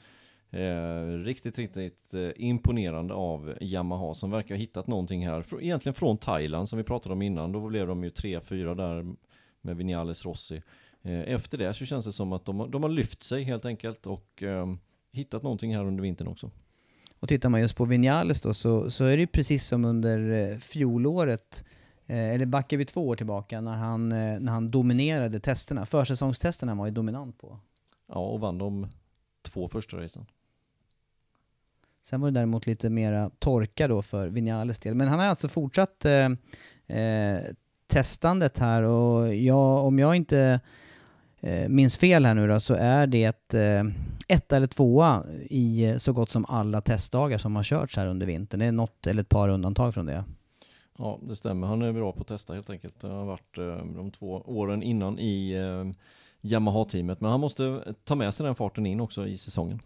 Eh, 0.50 1.24
riktigt, 1.24 1.58
riktigt 1.58 2.14
eh, 2.14 2.30
imponerande 2.36 3.14
av 3.14 3.54
Yamaha 3.60 4.14
som 4.14 4.30
verkar 4.30 4.54
ha 4.54 4.60
hittat 4.60 4.86
någonting 4.86 5.26
här. 5.26 5.44
Egentligen 5.60 5.94
från 5.94 6.18
Thailand 6.18 6.68
som 6.68 6.78
vi 6.78 6.84
pratade 6.84 7.12
om 7.12 7.22
innan. 7.22 7.52
Då 7.52 7.68
blev 7.68 7.86
de 7.86 8.04
ju 8.04 8.10
3-4 8.10 8.74
där 8.74 9.14
med 9.60 9.76
Vinales 9.76 10.24
Rossi. 10.24 10.62
Eh, 11.02 11.20
efter 11.20 11.58
det 11.58 11.74
så 11.74 11.84
känns 11.86 12.04
det 12.04 12.12
som 12.12 12.32
att 12.32 12.44
de, 12.44 12.60
har- 12.60 12.68
de 12.68 12.82
har 12.82 12.90
lyft 12.90 13.22
sig 13.22 13.42
helt 13.42 13.64
enkelt 13.64 14.06
och 14.06 14.42
eh, 14.42 14.66
hittat 15.12 15.42
någonting 15.42 15.76
här 15.76 15.84
under 15.84 16.02
vintern 16.02 16.28
också. 16.28 16.50
Och 17.20 17.28
tittar 17.28 17.48
man 17.48 17.60
just 17.60 17.76
på 17.76 17.84
Vinales 17.84 18.42
då 18.42 18.54
så, 18.54 18.90
så 18.90 19.04
är 19.04 19.16
det 19.16 19.20
ju 19.20 19.26
precis 19.26 19.66
som 19.66 19.84
under 19.84 20.30
eh, 20.52 20.58
fjolåret, 20.58 21.64
eh, 22.06 22.18
eller 22.34 22.46
backar 22.46 22.76
vi 22.76 22.84
två 22.84 23.08
år 23.08 23.16
tillbaka, 23.16 23.60
när 23.60 23.76
han, 23.76 24.12
eh, 24.12 24.40
när 24.40 24.52
han 24.52 24.70
dominerade 24.70 25.40
testerna. 25.40 25.86
Försäsongstesterna 25.86 26.74
var 26.74 26.86
ju 26.86 26.92
dominant 26.92 27.38
på. 27.38 27.58
Ja, 28.08 28.14
och 28.14 28.40
vann 28.40 28.58
de 28.58 28.86
två 29.42 29.68
första 29.68 29.96
racen. 29.96 30.26
Sen 32.02 32.20
var 32.20 32.30
det 32.30 32.34
däremot 32.40 32.66
lite 32.66 32.90
mera 32.90 33.30
torka 33.38 33.88
då 33.88 34.02
för 34.02 34.28
Vinales 34.28 34.78
del. 34.78 34.94
Men 34.94 35.08
han 35.08 35.18
har 35.18 35.26
alltså 35.26 35.48
fortsatt 35.48 36.04
eh, 36.04 36.28
eh, 36.98 37.44
testandet 37.88 38.58
här 38.58 38.82
och 38.82 39.34
jag, 39.34 39.84
om 39.84 39.98
jag 39.98 40.16
inte 40.16 40.60
eh, 41.40 41.68
minns 41.68 41.96
fel 41.96 42.26
här 42.26 42.34
nu 42.34 42.48
då 42.48 42.60
så 42.60 42.74
är 42.74 43.06
det 43.06 43.54
eh, 43.54 43.84
ett 44.28 44.52
eller 44.52 44.66
tvåa 44.66 45.24
i 45.50 45.84
eh, 45.84 45.96
så 45.96 46.12
gott 46.12 46.30
som 46.30 46.44
alla 46.48 46.80
testdagar 46.80 47.38
som 47.38 47.56
har 47.56 47.62
körts 47.62 47.96
här 47.96 48.06
under 48.06 48.26
vintern. 48.26 48.60
Det 48.60 48.66
är 48.66 48.72
något 48.72 49.06
eller 49.06 49.22
ett 49.22 49.28
par 49.28 49.48
undantag 49.48 49.94
från 49.94 50.06
det. 50.06 50.24
Ja, 50.98 51.18
det 51.22 51.36
stämmer. 51.36 51.66
Han 51.66 51.82
är 51.82 51.92
bra 51.92 52.12
på 52.12 52.20
att 52.20 52.26
testa 52.28 52.54
helt 52.54 52.70
enkelt. 52.70 53.00
Det 53.00 53.08
har 53.08 53.24
varit 53.24 53.58
eh, 53.58 53.94
de 53.94 54.10
två 54.10 54.42
åren 54.46 54.82
innan 54.82 55.18
i 55.18 55.52
eh, 55.52 55.92
Yamaha-teamet. 56.40 57.20
Men 57.20 57.30
han 57.30 57.40
måste 57.40 57.94
ta 58.04 58.14
med 58.14 58.34
sig 58.34 58.46
den 58.46 58.54
farten 58.54 58.86
in 58.86 59.00
också 59.00 59.26
i 59.26 59.38
säsongen. 59.38 59.80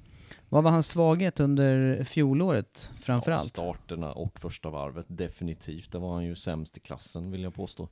Vad 0.49 0.65
var 0.65 0.71
hans 0.71 0.89
svaghet 0.89 1.41
under 1.41 2.05
fjolåret 2.05 2.91
Ja, 2.91 2.97
framförallt? 3.01 3.49
starterna 3.49 4.13
och 4.13 4.41
första 4.41 4.71
varvet, 4.71 5.07
definitivt. 5.09 5.93
Där 5.93 5.99
var 5.99 6.13
han 6.13 6.25
ju 6.25 6.35
sämst 6.35 6.77
i 6.77 6.81
klassen 6.81 7.31
vill 7.31 7.43
jag 7.43 7.55
påstå. 7.55 7.89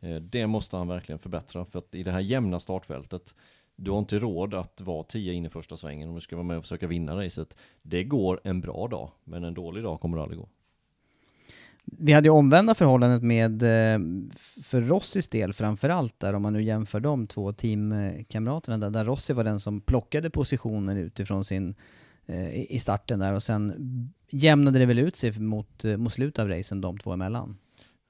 Eh, 0.00 0.16
det 0.16 0.46
måste 0.46 0.76
han 0.76 0.88
verkligen 0.88 1.18
förbättra. 1.18 1.64
För 1.64 1.78
att 1.78 1.94
i 1.94 2.02
det 2.02 2.12
här 2.12 2.20
jämna 2.20 2.58
startfältet, 2.60 3.34
du 3.76 3.90
har 3.90 3.98
inte 3.98 4.18
råd 4.18 4.54
att 4.54 4.80
vara 4.80 5.04
10 5.04 5.32
in 5.32 5.46
i 5.46 5.48
första 5.48 5.76
svängen 5.76 6.08
om 6.08 6.14
du 6.14 6.20
ska 6.20 6.36
vara 6.36 6.46
med 6.46 6.56
och 6.56 6.62
försöka 6.64 6.86
vinna 6.86 7.16
racet. 7.24 7.56
Det 7.82 8.04
går 8.04 8.40
en 8.44 8.60
bra 8.60 8.88
dag, 8.88 9.10
men 9.24 9.44
en 9.44 9.54
dålig 9.54 9.84
dag 9.84 10.00
kommer 10.00 10.16
det 10.16 10.22
aldrig 10.22 10.40
gå. 10.40 10.48
Vi 11.86 12.12
hade 12.12 12.26
ju 12.26 12.32
omvända 12.32 12.74
förhållandet 12.74 13.22
med, 13.22 13.62
eh, 13.62 13.98
för 14.62 14.80
Rossis 14.80 15.28
del 15.28 15.52
framförallt 15.52 16.20
där, 16.20 16.34
om 16.34 16.42
man 16.42 16.52
nu 16.52 16.62
jämför 16.62 17.00
de 17.00 17.26
två 17.26 17.52
teamkamraterna 17.52 18.78
där, 18.78 18.90
där 18.90 19.04
Rossi 19.04 19.32
var 19.32 19.44
den 19.44 19.60
som 19.60 19.80
plockade 19.80 20.30
positioner 20.30 20.96
utifrån 20.96 21.44
sin, 21.44 21.74
eh, 22.26 22.74
i 22.74 22.78
starten 22.78 23.18
där 23.18 23.32
och 23.32 23.42
sen 23.42 23.74
jämnade 24.30 24.78
det 24.78 24.86
väl 24.86 24.98
ut 24.98 25.16
sig 25.16 25.40
mot, 25.40 25.84
eh, 25.84 25.96
mot 25.96 26.12
slutet 26.12 26.38
av 26.38 26.48
racen 26.48 26.80
de 26.80 26.98
två 26.98 27.12
emellan. 27.12 27.56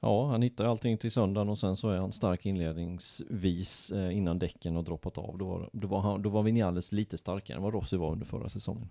Ja, 0.01 0.31
han 0.31 0.43
hittar 0.43 0.65
allting 0.65 0.99
till 0.99 1.13
söndagen 1.13 1.49
och 1.49 1.59
sen 1.59 1.77
så 1.77 1.91
är 1.91 1.99
han 1.99 2.13
stark 2.13 2.47
inledningsvis 2.47 3.93
innan 4.13 4.39
däcken 4.39 4.77
har 4.77 4.83
droppat 4.83 5.19
av. 5.19 5.39
Då 5.39 5.45
var, 5.45 5.71
då 5.73 5.89
var, 5.89 6.01
han, 6.01 6.23
då 6.23 6.31
var 6.31 6.43
Vinales 6.43 6.93
lite 6.93 7.19
starkare 7.19 7.57
än 7.57 7.63
vad 7.63 7.73
Rossi 7.73 7.97
var 7.97 8.13
under 8.13 8.27
förra 8.27 8.49
säsongen. 8.49 8.89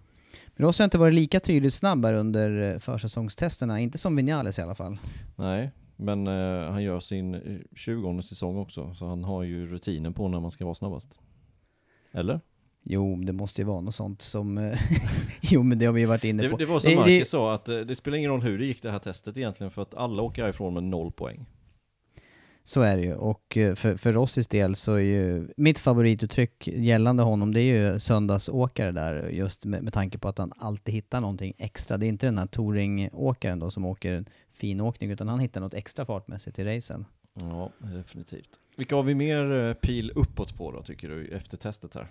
Men 0.56 0.66
Rossi 0.68 0.84
har 0.84 0.86
inte 0.86 0.98
varit 0.98 1.14
lika 1.14 1.40
tydligt 1.40 1.74
snabb 1.74 2.06
här 2.06 2.14
under 2.14 2.74
eh, 2.74 2.80
försäsongstesterna, 2.80 3.80
inte 3.80 3.98
som 3.98 4.16
Vinales 4.16 4.60
i 4.60 4.62
alla 4.62 4.76
fall. 4.76 4.98
Nej, 5.36 5.72
men 5.96 6.28
eh, 6.28 6.72
han 6.72 6.84
gör 6.84 7.00
sin 7.00 7.36
eh, 7.36 7.42
20 7.76 8.22
säsong 8.22 8.58
också, 8.58 8.94
så 8.94 9.06
han 9.08 9.24
har 9.24 9.44
ju 9.44 9.68
rutinen 9.68 10.14
på 10.14 10.28
när 10.28 10.40
man 10.40 10.52
ska 10.52 10.66
vara 10.66 10.76
snabbast. 10.76 11.20
Eller? 12.12 12.40
Jo, 12.84 13.16
det 13.16 13.34
måste 13.34 13.62
ju 13.62 13.66
vara 13.68 13.82
något 13.82 13.96
sånt 13.96 14.22
som... 14.22 14.58
eh, 14.58 14.78
jo, 15.42 15.64
men 15.64 15.80
det 15.80 15.86
har 15.86 15.94
vi 15.94 16.02
ju 16.02 16.08
varit 16.08 16.24
inne 16.24 16.44
Det, 16.44 16.50
på. 16.50 16.58
det 16.58 16.66
var 16.66 16.80
som 16.80 16.92
Det- 16.92 16.98
Marcus 16.98 17.20
det- 17.20 17.26
sa, 17.26 17.54
att 17.54 17.70
eh, 17.70 17.78
det 17.78 17.96
spelar 17.96 18.18
ingen 18.18 18.32
roll 18.32 18.42
hur 18.42 18.58
det 18.60 18.66
gick 18.66 18.82
det 18.82 18.92
här 18.92 19.00
testet 19.00 19.38
egentligen, 19.38 19.72
för 19.72 19.82
att 19.82 19.94
alla 19.94 20.22
åker 20.24 20.42
härifrån 20.44 20.74
med 20.74 20.84
noll 20.84 21.12
poäng. 21.12 21.46
Så 22.68 22.82
är 22.82 22.98
det 22.98 23.04
ju. 23.04 23.16
Och 23.16 23.58
eh, 23.58 23.76
för, 23.76 23.96
för 23.96 24.12
Rossis 24.12 24.48
del 24.48 24.76
så 24.76 24.94
är 24.94 25.00
ju 25.00 25.48
mitt 25.58 25.80
favorituttryck 25.80 26.68
gällande 26.68 27.24
honom, 27.24 27.54
det 27.54 27.60
är 27.60 27.92
ju 27.92 28.00
söndagsåkare 28.00 28.92
där, 28.92 29.30
just 29.30 29.66
med, 29.66 29.84
med 29.84 29.94
tanke 29.94 30.18
på 30.18 30.28
att 30.28 30.38
han 30.38 30.52
alltid 30.58 30.94
hittar 30.94 31.22
någonting 31.22 31.54
extra. 31.58 31.98
Det 31.98 32.06
är 32.06 32.08
inte 32.08 32.28
den 32.28 32.38
här 32.38 32.48
touringåkaren 32.48 33.60
då 33.60 33.72
som 33.72 33.86
åker 33.86 34.14
en 34.14 34.26
fin 34.54 34.82
åkning, 34.82 35.12
utan 35.12 35.28
han 35.28 35.40
hittar 35.40 35.62
något 35.62 35.74
extra 35.74 36.06
fartmässigt 36.06 36.60
i 36.60 36.64
racen. 36.64 37.06
Ja, 37.42 37.72
definitivt. 37.80 38.50
Vilka 38.78 38.96
har 38.96 39.04
vi 39.04 39.16
mer 39.16 39.52
eh, 39.52 39.74
pil 39.74 40.12
uppåt 40.16 40.58
på 40.58 40.72
då, 40.72 40.84
tycker 40.84 41.10
du, 41.10 41.28
efter 41.28 41.58
testet 41.58 41.96
här? 41.96 42.08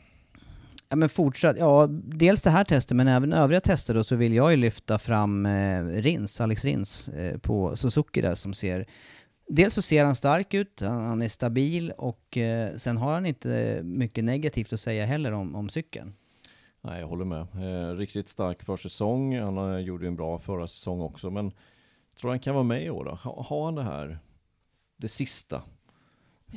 Ja 0.89 0.97
men 0.97 1.09
fortsatt, 1.09 1.57
ja 1.59 1.87
dels 1.91 2.43
det 2.43 2.51
här 2.51 2.65
testet 2.65 2.97
men 2.97 3.09
även 3.09 3.33
övriga 3.33 3.61
tester 3.61 3.95
då 3.95 4.05
så 4.05 4.17
vill 4.17 4.35
jag 4.35 4.51
ju 4.51 4.57
lyfta 4.57 4.99
fram 4.99 5.47
eh, 5.47 5.85
Rins, 5.85 6.41
Alex 6.41 6.65
Rins 6.65 7.09
eh, 7.09 7.39
på 7.39 7.77
Suzuki 7.77 8.21
där 8.21 8.35
som 8.35 8.55
ser 8.55 8.87
Dels 9.47 9.75
så 9.75 9.83
ser 9.83 10.05
han 10.05 10.15
stark 10.15 10.55
ut, 10.55 10.81
han, 10.81 11.23
är 11.23 11.29
stabil 11.29 11.91
och 11.91 12.37
eh, 12.37 12.77
sen 12.77 12.97
har 12.97 13.13
han 13.15 13.27
inte 13.27 13.81
mycket 13.85 14.25
negativt 14.25 14.73
att 14.73 14.81
säga 14.81 15.05
heller 15.05 15.33
om, 15.33 15.55
om 15.55 15.69
cykeln. 15.69 16.15
Nej, 16.81 17.01
jag 17.01 17.09
håller 17.09 17.25
med. 17.25 17.41
Eh, 17.41 17.97
riktigt 17.97 18.29
stark 18.29 18.63
försäsong. 18.63 19.39
Han 19.39 19.75
eh, 19.75 19.79
gjorde 19.79 20.07
en 20.07 20.17
bra 20.17 20.39
förra 20.39 20.67
säsong 20.67 21.01
också, 21.01 21.31
men 21.31 21.53
tror 22.21 22.31
han 22.31 22.41
kan 22.41 22.55
vara 22.55 22.65
med 22.65 22.85
i 22.85 22.91
år 22.91 23.05
då? 23.05 23.11
Ha, 23.11 23.43
har 23.43 23.65
han 23.65 23.75
det 23.75 23.83
här, 23.83 24.19
det 24.97 25.09
sista? 25.09 25.63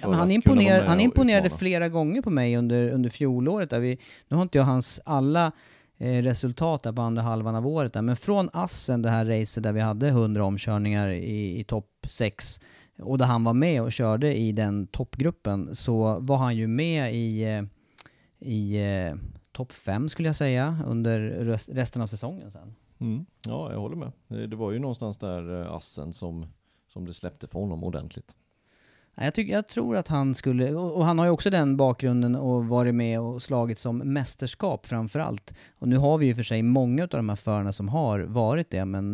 Ja, 0.01 0.11
han, 0.11 0.31
imponer, 0.31 0.85
han 0.85 0.99
imponerade 0.99 1.49
flera 1.49 1.89
gånger 1.89 2.21
på 2.21 2.29
mig 2.29 2.57
under, 2.57 2.89
under 2.89 3.09
fjolåret. 3.09 3.69
Där 3.69 3.79
vi, 3.79 3.97
nu 4.27 4.35
har 4.35 4.43
inte 4.43 4.57
jag 4.57 4.65
hans 4.65 5.01
alla 5.05 5.51
eh, 5.97 6.21
resultat 6.21 6.83
där 6.83 6.91
på 6.91 7.01
andra 7.01 7.21
halvan 7.21 7.55
av 7.55 7.67
året 7.67 7.93
där, 7.93 8.01
men 8.01 8.15
från 8.15 8.49
Assen, 8.53 9.01
det 9.01 9.09
här 9.09 9.25
racet 9.25 9.63
där 9.63 9.71
vi 9.71 9.81
hade 9.81 10.07
100 10.07 10.43
omkörningar 10.43 11.09
i, 11.09 11.59
i 11.59 11.63
topp 11.63 11.89
6 12.07 12.61
och 12.99 13.17
där 13.17 13.25
han 13.25 13.43
var 13.43 13.53
med 13.53 13.81
och 13.81 13.91
körde 13.91 14.37
i 14.37 14.51
den 14.51 14.87
toppgruppen 14.87 15.75
så 15.75 16.19
var 16.19 16.37
han 16.37 16.55
ju 16.55 16.67
med 16.67 17.15
i, 17.15 17.43
eh, 17.43 17.63
i 18.39 18.77
eh, 18.77 19.15
topp 19.51 19.71
5 19.71 20.09
skulle 20.09 20.29
jag 20.29 20.35
säga 20.35 20.79
under 20.87 21.19
resten 21.73 22.01
av 22.01 22.07
säsongen 22.07 22.51
sen. 22.51 22.75
Mm. 22.99 23.25
Ja, 23.47 23.71
jag 23.71 23.79
håller 23.79 23.95
med. 23.95 24.11
Det, 24.49 24.55
var 24.55 24.71
ju 24.71 24.79
någonstans 24.79 25.17
där 25.17 25.61
eh, 25.61 25.71
Assen 25.71 26.13
som, 26.13 26.45
som 26.87 27.05
det 27.05 27.13
släppte 27.13 27.47
för 27.47 27.59
honom 27.59 27.83
ordentligt. 27.83 28.37
Jag, 29.15 29.33
tycker, 29.33 29.53
jag 29.53 29.67
tror 29.67 29.95
att 29.97 30.07
han 30.07 30.35
skulle, 30.35 30.73
och 30.73 31.05
han 31.05 31.19
har 31.19 31.25
ju 31.25 31.31
också 31.31 31.49
den 31.49 31.77
bakgrunden 31.77 32.35
och 32.35 32.65
varit 32.65 32.95
med 32.95 33.19
och 33.19 33.41
slagit 33.41 33.79
som 33.79 33.97
mästerskap 33.97 34.85
framför 34.85 35.19
allt. 35.19 35.53
Och 35.79 35.87
nu 35.87 35.97
har 35.97 36.17
vi 36.17 36.25
ju 36.25 36.35
för 36.35 36.43
sig 36.43 36.61
många 36.63 37.03
av 37.03 37.09
de 37.09 37.29
här 37.29 37.35
förarna 37.35 37.73
som 37.73 37.89
har 37.89 38.19
varit 38.19 38.69
det, 38.69 38.85
men 38.85 39.13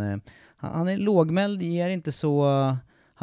han, 0.55 0.71
han, 0.71 0.87
är 0.87 0.97
lågmäld, 0.97 1.61
ger 1.61 1.89
inte 1.89 2.11
så... 2.11 2.45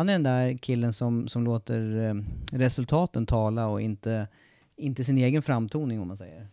Han 0.01 0.09
är 0.09 0.13
den 0.13 0.23
där 0.23 0.59
killen 0.59 0.93
som, 0.93 1.29
som 1.29 1.45
låter 1.45 2.09
eh, 2.09 2.15
resultaten 2.53 3.27
tala 3.27 3.67
och 3.67 3.81
inte, 3.81 4.29
inte 4.77 5.05
sin 5.05 5.19
egen 5.19 5.43
framtoning 5.43 6.01
om 6.01 6.09
man 6.09 6.17
säger. 6.17 6.49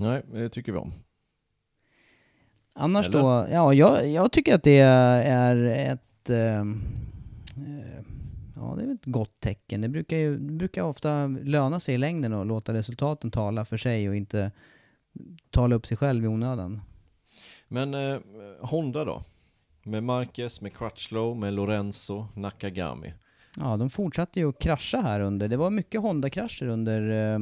Nej, 0.00 0.22
det 0.32 0.48
tycker 0.48 0.72
vi 0.72 0.78
om. 0.78 0.92
Annars 2.72 3.08
Eller? 3.08 3.20
då, 3.20 3.46
ja, 3.50 3.74
jag, 3.74 4.08
jag 4.10 4.32
tycker 4.32 4.54
att 4.54 4.62
det 4.62 4.78
är 4.78 5.56
ett... 5.64 6.30
Eh, 6.30 6.64
Ja, 8.56 8.74
det 8.76 8.82
är 8.82 8.94
ett 8.94 9.04
gott 9.04 9.40
tecken. 9.40 9.80
Det 9.80 9.88
brukar 9.88 10.16
ju 10.16 10.38
det 10.38 10.52
brukar 10.52 10.82
ofta 10.82 11.26
löna 11.26 11.80
sig 11.80 11.94
i 11.94 11.98
längden 11.98 12.32
att 12.32 12.46
låta 12.46 12.74
resultaten 12.74 13.30
tala 13.30 13.64
för 13.64 13.76
sig 13.76 14.08
och 14.08 14.16
inte 14.16 14.50
tala 15.50 15.74
upp 15.74 15.86
sig 15.86 15.96
själv 15.96 16.24
i 16.24 16.28
onödan. 16.28 16.80
Men 17.68 17.94
eh, 17.94 18.20
Honda 18.60 19.04
då? 19.04 19.24
Med 19.86 20.02
Marquez, 20.02 20.60
med 20.60 20.76
Crutchlow, 20.76 21.36
med 21.36 21.52
Lorenzo, 21.52 22.26
Nakagami. 22.34 23.12
Ja, 23.56 23.76
de 23.76 23.90
fortsatte 23.90 24.40
ju 24.40 24.48
att 24.48 24.58
krascha 24.58 25.00
här 25.00 25.20
under. 25.20 25.48
Det 25.48 25.56
var 25.56 25.70
mycket 25.70 26.00
Honda-krascher 26.00 26.66
under, 26.66 27.34
eh, 27.34 27.40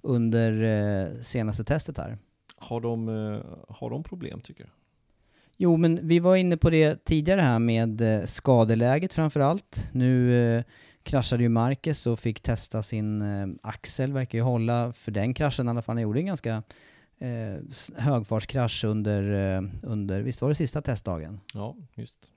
under 0.00 0.62
eh, 0.62 1.20
senaste 1.20 1.64
testet 1.64 1.98
här. 1.98 2.18
Har 2.56 2.80
de, 2.80 3.08
eh, 3.08 3.40
har 3.68 3.90
de 3.90 4.02
problem 4.02 4.40
tycker 4.40 4.64
du? 4.64 4.70
Jo, 5.56 5.76
men 5.76 6.08
vi 6.08 6.18
var 6.18 6.36
inne 6.36 6.56
på 6.56 6.70
det 6.70 7.04
tidigare 7.04 7.40
här 7.40 7.58
med 7.58 8.22
skadeläget 8.28 9.12
framför 9.12 9.40
allt. 9.40 9.88
Nu 9.92 10.64
kraschade 11.02 11.42
ju 11.42 11.48
Marcus 11.48 12.06
och 12.06 12.18
fick 12.18 12.40
testa 12.40 12.82
sin 12.82 13.22
axel, 13.62 14.12
verkar 14.12 14.38
ju 14.38 14.42
hålla 14.42 14.92
för 14.92 15.10
den 15.10 15.34
kraschen 15.34 15.66
i 15.66 15.70
alla 15.70 15.82
fall. 15.82 15.96
Han 15.96 16.02
gjorde 16.02 16.20
en 16.20 16.26
ganska 16.26 16.62
eh, 17.22 17.58
högfartskrasch 17.96 18.84
under, 18.84 19.56
eh, 19.56 19.62
under, 19.82 20.22
visst 20.22 20.42
var 20.42 20.48
det 20.48 20.54
sista 20.54 20.82
testdagen? 20.82 21.40
Ja, 21.54 21.76
just. 21.94 22.32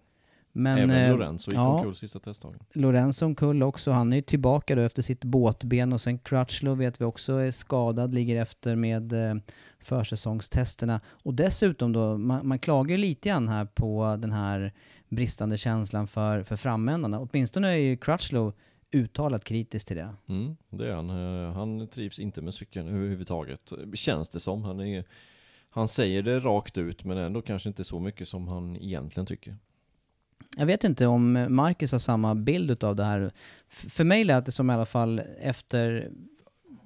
Men, 0.58 0.78
Även 0.78 0.92
eh, 0.92 1.12
Lorenzo 1.12 1.52
gick 1.52 1.58
ja, 1.58 1.68
omkull 1.68 1.96
sista 1.96 2.20
testdagen. 2.20 2.60
Lorenzo 2.74 3.26
omkull 3.26 3.64
också. 3.64 3.92
Han 3.92 4.14
är 4.14 4.16
ju 4.16 4.22
tillbaka 4.22 4.76
då 4.76 4.82
efter 4.82 5.02
sitt 5.02 5.24
båtben 5.24 5.94
och 5.94 6.02
sen 6.02 6.20
Crutchlow 6.20 6.78
vet 6.78 7.02
vi 7.02 7.06
också 7.06 7.34
är 7.34 7.52
skadad, 7.52 8.14
ligger 8.14 8.42
efter 8.42 8.76
med 8.76 9.14
eh, 9.14 9.36
försäsongstesterna. 9.80 11.02
Och 11.08 11.34
dessutom 11.34 11.94
då, 11.94 12.18
man, 12.18 12.48
man 12.48 12.60
klagar 12.60 12.98
lite 12.98 13.30
grann 13.30 13.48
här 13.48 13.66
på 13.66 14.18
den 14.20 14.32
här 14.32 14.74
bristande 15.10 15.58
känslan 15.58 16.08
för, 16.08 16.44
för 16.44 16.56
framändarna. 16.56 17.20
Åtminstone 17.20 17.68
är 17.68 17.76
ju 17.76 17.98
Crutchlow 17.98 18.54
uttalat 18.92 19.44
kritisk 19.44 19.88
till 19.88 19.98
det. 19.98 20.14
Mm, 20.28 20.58
det 20.70 20.90
är 20.90 20.96
han. 20.96 21.10
Eh, 21.10 21.54
han 21.54 21.88
trivs 21.88 22.20
inte 22.20 22.42
med 22.42 22.54
cykeln 22.54 22.88
överhuvudtaget. 22.88 23.72
Känns 23.94 24.30
det 24.30 24.40
som. 24.40 24.64
Han, 24.64 24.80
är, 24.80 25.04
han 25.70 25.88
säger 25.88 26.24
det 26.24 26.40
rakt 26.40 26.78
ut 26.78 27.04
men 27.04 27.18
ändå 27.18 27.42
kanske 27.42 27.70
inte 27.70 27.84
så 27.84 28.00
mycket 28.00 28.28
som 28.28 28.48
han 28.48 28.78
egentligen 28.78 29.28
tycker. 29.28 29.58
Jag 30.58 30.66
vet 30.66 30.84
inte 30.84 31.08
om 31.08 31.48
Marcus 31.50 31.92
har 31.92 32.00
samma 32.00 32.36
bild 32.36 32.84
av 32.84 32.96
det 32.96 33.04
här. 33.04 33.32
För 33.70 34.04
mig 34.04 34.24
lät 34.24 34.46
det 34.46 34.52
som 34.52 34.70
i 34.70 34.74
alla 34.74 34.86
fall 34.86 35.22
efter, 35.42 36.12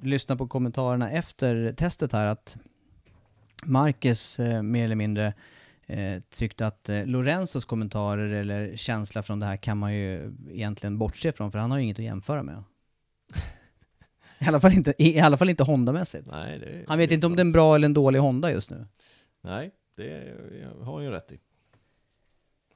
lyssna 0.01 0.35
på 0.35 0.47
kommentarerna 0.47 1.11
efter 1.11 1.73
testet 1.77 2.13
här, 2.13 2.25
att 2.25 2.57
Marcus 3.63 4.39
eh, 4.39 4.61
mer 4.61 4.85
eller 4.85 4.95
mindre 4.95 5.33
eh, 5.89 6.21
tyckte 6.29 6.67
att 6.67 6.89
eh, 6.89 7.05
Lorenzos 7.05 7.65
kommentarer 7.65 8.29
eller 8.29 8.75
känsla 8.75 9.23
från 9.23 9.39
det 9.39 9.45
här 9.45 9.57
kan 9.57 9.77
man 9.77 9.93
ju 9.93 10.33
egentligen 10.49 10.97
bortse 10.97 11.31
från, 11.31 11.51
för 11.51 11.59
han 11.59 11.71
har 11.71 11.77
ju 11.77 11.83
inget 11.83 11.99
att 11.99 12.05
jämföra 12.05 12.43
med. 12.43 12.63
I 14.39 14.45
alla 14.47 14.59
fall 14.59 14.73
inte, 14.73 14.93
i 14.97 15.19
alla 15.19 15.37
fall 15.37 15.49
inte 15.49 15.63
Honda-mässigt. 15.63 16.27
Nej, 16.31 16.59
det, 16.59 16.83
han 16.87 16.97
vet 16.97 17.11
inte 17.11 17.25
sant. 17.25 17.31
om 17.31 17.35
det 17.35 17.39
är 17.39 17.45
en 17.45 17.51
bra 17.51 17.75
eller 17.75 17.85
en 17.85 17.93
dålig 17.93 18.19
Honda 18.19 18.51
just 18.51 18.71
nu. 18.71 18.87
Nej, 19.41 19.71
det 19.97 20.35
har 20.81 20.93
han 20.93 21.03
ju 21.03 21.09
rätt 21.09 21.31
i. 21.31 21.39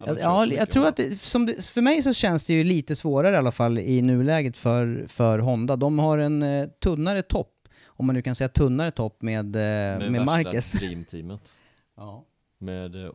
Ja, 0.06 0.18
ja 0.20 0.46
jag 0.46 0.70
tror 0.70 0.88
att 0.88 0.98
det, 0.98 1.22
som 1.22 1.46
det, 1.46 1.66
för 1.66 1.82
mig 1.82 2.02
så 2.02 2.14
känns 2.14 2.46
det 2.46 2.54
ju 2.54 2.64
lite 2.64 2.96
svårare 2.96 3.36
i 3.36 3.38
alla 3.38 3.52
fall 3.52 3.78
i 3.78 4.02
nuläget 4.02 4.58
för, 4.58 5.06
för 5.08 5.40
Honda. 5.40 5.76
De 5.76 6.00
har 6.00 6.18
en 6.18 6.44
eh, 6.44 6.70
tunnare 6.70 7.22
topp, 7.22 7.68
om 7.86 8.06
man 8.06 8.16
nu 8.16 8.22
kan 8.22 8.36
säga 8.36 8.50
tunnare 8.50 8.92
topp 8.92 9.22
med, 9.22 9.56
eh, 9.56 9.62
med, 9.62 10.12
med 10.12 10.26
Marquez. 10.26 10.72
Dreamteamet. 10.72 11.42
ja. 11.98 12.26
Med 12.64 12.96
eh, 12.96 13.12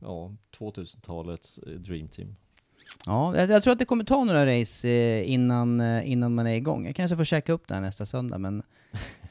ja, 0.00 0.34
2000-talets 0.58 1.58
eh, 1.58 1.72
Dreamteam. 1.72 2.36
Ja, 3.06 3.36
jag, 3.36 3.50
jag, 3.50 3.62
tror 3.62 3.72
att 3.72 3.78
det 3.78 3.84
kommer 3.84 4.04
ta 4.04 4.24
några 4.24 4.60
race 4.60 4.88
eh, 4.88 5.32
innan, 5.32 5.80
eh, 5.80 6.10
innan 6.10 6.34
man 6.34 6.46
är 6.46 6.54
igång. 6.54 6.86
Jag 6.86 6.96
kanske 6.96 7.16
får 7.16 7.24
käka 7.24 7.52
upp 7.52 7.68
det 7.68 7.74
här 7.74 7.80
nästa 7.80 8.06
söndag, 8.06 8.38
men 8.38 8.62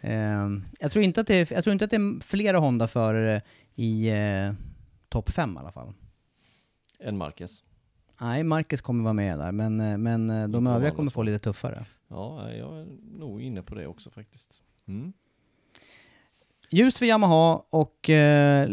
jag, 0.79 0.91
tror 0.91 1.03
inte 1.03 1.21
att 1.21 1.27
det 1.27 1.35
är, 1.35 1.53
jag 1.53 1.63
tror 1.63 1.71
inte 1.71 1.85
att 1.85 1.91
det 1.91 1.97
är 1.97 2.23
flera 2.23 2.57
Honda-förare 2.57 3.41
i 3.75 4.11
topp 5.09 5.29
5 5.29 5.55
i 5.55 5.59
alla 5.59 5.71
fall 5.71 5.93
än 7.03 7.17
Marquez. 7.17 7.63
Nej, 8.21 8.43
Marquez 8.43 8.81
kommer 8.81 9.03
vara 9.03 9.13
med 9.13 9.39
där, 9.39 9.51
men, 9.51 9.81
eh, 9.81 9.97
men 9.97 10.29
eh, 10.29 10.47
de 10.47 10.67
övriga 10.67 10.91
kommer 10.95 11.11
få 11.11 11.23
lite 11.23 11.39
tuffare. 11.39 11.85
Ja, 12.07 12.51
jag 12.51 12.79
är 12.79 12.87
nog 13.19 13.41
inne 13.41 13.63
på 13.63 13.75
det 13.75 13.87
också 13.87 14.09
faktiskt. 14.09 14.61
Mm. 14.87 15.13
Ljust 16.73 16.99
för 16.99 17.05
Yamaha 17.05 17.61
och 17.69 18.09
eh, 18.09 18.69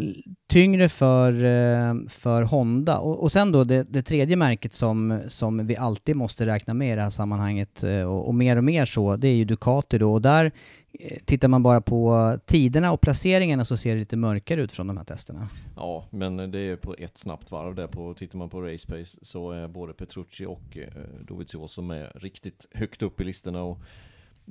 tyngre 0.49 0.89
för, 0.89 1.33
eh, 1.33 1.95
för 2.09 2.43
Honda. 2.43 2.99
Och, 2.99 3.23
och 3.23 3.33
sen 3.33 3.53
då 3.53 3.65
det, 3.65 3.83
det, 3.83 4.03
tredje 4.03 4.37
märket 4.37 4.75
som, 4.75 5.21
som 5.29 5.67
vi 5.67 5.77
alltid 5.77 6.17
måste 6.17 6.47
räkna 6.47 6.75
med 6.75 6.93
i 6.93 6.97
det 6.97 7.03
här 7.03 7.11
sammanhanget, 7.11 7.85
eh, 7.85 8.03
och, 8.03 8.29
och, 8.29 8.35
mer 8.35 8.57
och 8.57 8.65
mer 8.65 8.85
så, 8.85 9.17
det 9.17 9.29
är 9.29 9.35
ju 9.35 9.45
Ducati 9.45 9.99
då. 9.99 10.13
Och 10.13 10.23
där 10.23 10.53
eh, 10.93 11.19
tittar 11.25 11.49
man 11.49 11.63
bara 11.63 11.81
på 11.81 12.37
tiderna 12.47 12.93
och 12.93 13.01
placeringarna 13.01 13.65
så 13.65 13.77
ser 13.77 13.95
det 13.95 14.01
lite 14.01 14.17
mörkare 14.17 14.63
ut 14.63 14.73
från 14.73 14.87
de 14.87 14.97
här 14.97 15.05
testerna. 15.05 15.49
Ja, 15.77 16.05
men 16.11 16.51
det 16.51 16.59
är 16.59 16.77
på 16.77 16.95
ett 16.99 17.19
snabbt 17.19 17.51
varv 17.51 17.75
där 17.75 17.87
på, 17.87 18.15
tittar 18.15 18.39
man 18.39 18.51
på 18.51 18.63
RacePace 18.63 19.19
så 19.23 19.53
är 19.53 19.69
både 19.69 19.93
Petrucci 19.93 20.47
och 20.47 20.77
eh, 20.77 20.89
Dovizioso 21.27 21.83
med 21.83 22.13
riktigt 22.15 22.67
högt 22.75 23.03
upp 23.03 23.21
i 23.21 23.25
listorna 23.25 23.63
och 23.63 23.79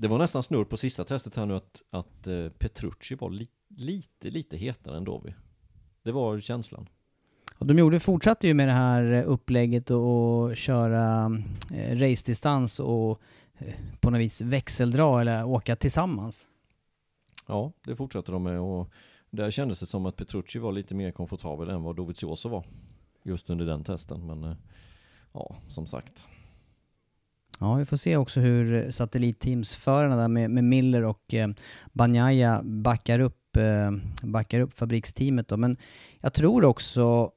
det 0.01 0.07
var 0.07 0.17
nästan 0.17 0.43
snurr 0.43 0.63
på 0.63 0.77
sista 0.77 1.03
testet 1.03 1.35
här 1.35 1.45
nu 1.45 1.55
att, 1.55 1.81
att 1.89 2.27
eh, 2.27 2.49
Petrucci 2.49 3.15
var 3.15 3.29
li, 3.29 3.47
lite, 3.77 4.29
lite 4.29 4.57
hetare 4.57 4.97
än 4.97 5.03
Dovi. 5.03 5.33
Det 6.03 6.11
var 6.11 6.39
känslan. 6.39 6.89
Och 7.57 7.65
de 7.65 7.77
gjorde, 7.79 7.99
fortsatte 7.99 8.47
ju 8.47 8.53
med 8.53 8.67
det 8.67 8.73
här 8.73 9.23
upplägget 9.23 9.91
och 9.91 10.57
köra 10.57 11.31
eh, 11.73 11.97
racedistans 11.97 12.79
och 12.79 13.21
på 13.99 14.09
något 14.09 14.19
vis 14.19 14.41
växeldra 14.41 15.21
eller 15.21 15.45
åka 15.45 15.75
tillsammans. 15.75 16.47
Ja, 17.47 17.71
det 17.83 17.95
fortsatte 17.95 18.31
de 18.31 18.43
med 18.43 18.59
och 18.59 18.91
där 19.29 19.51
kändes 19.51 19.79
det 19.79 19.85
som 19.85 20.05
att 20.05 20.15
Petrucci 20.15 20.59
var 20.59 20.71
lite 20.71 20.95
mer 20.95 21.11
komfortabel 21.11 21.69
än 21.69 21.83
vad 21.83 21.95
Dovizioso 21.95 22.49
var. 22.49 22.65
Just 23.23 23.49
under 23.49 23.65
den 23.65 23.83
testen, 23.83 24.27
men 24.27 24.43
eh, 24.43 24.55
ja, 25.33 25.55
som 25.67 25.87
sagt. 25.87 26.27
Ja, 27.59 27.75
vi 27.75 27.85
får 27.85 27.97
se 27.97 28.17
också 28.17 28.39
hur 28.39 28.73
eh, 28.73 28.89
satellitteamsförarna 28.89 30.15
där 30.15 30.27
med, 30.27 30.51
med 30.51 30.63
Miller 30.63 31.03
och 31.03 31.33
eh, 31.33 31.49
Banjaya 31.93 32.61
backar 32.63 33.19
upp, 33.19 33.57
eh, 33.57 33.91
backar 34.23 34.59
upp 34.59 34.77
fabriksteamet 34.77 35.47
då. 35.47 35.57
Men 35.57 35.77
jag 36.19 36.33
tror 36.33 36.65
också 36.65 37.31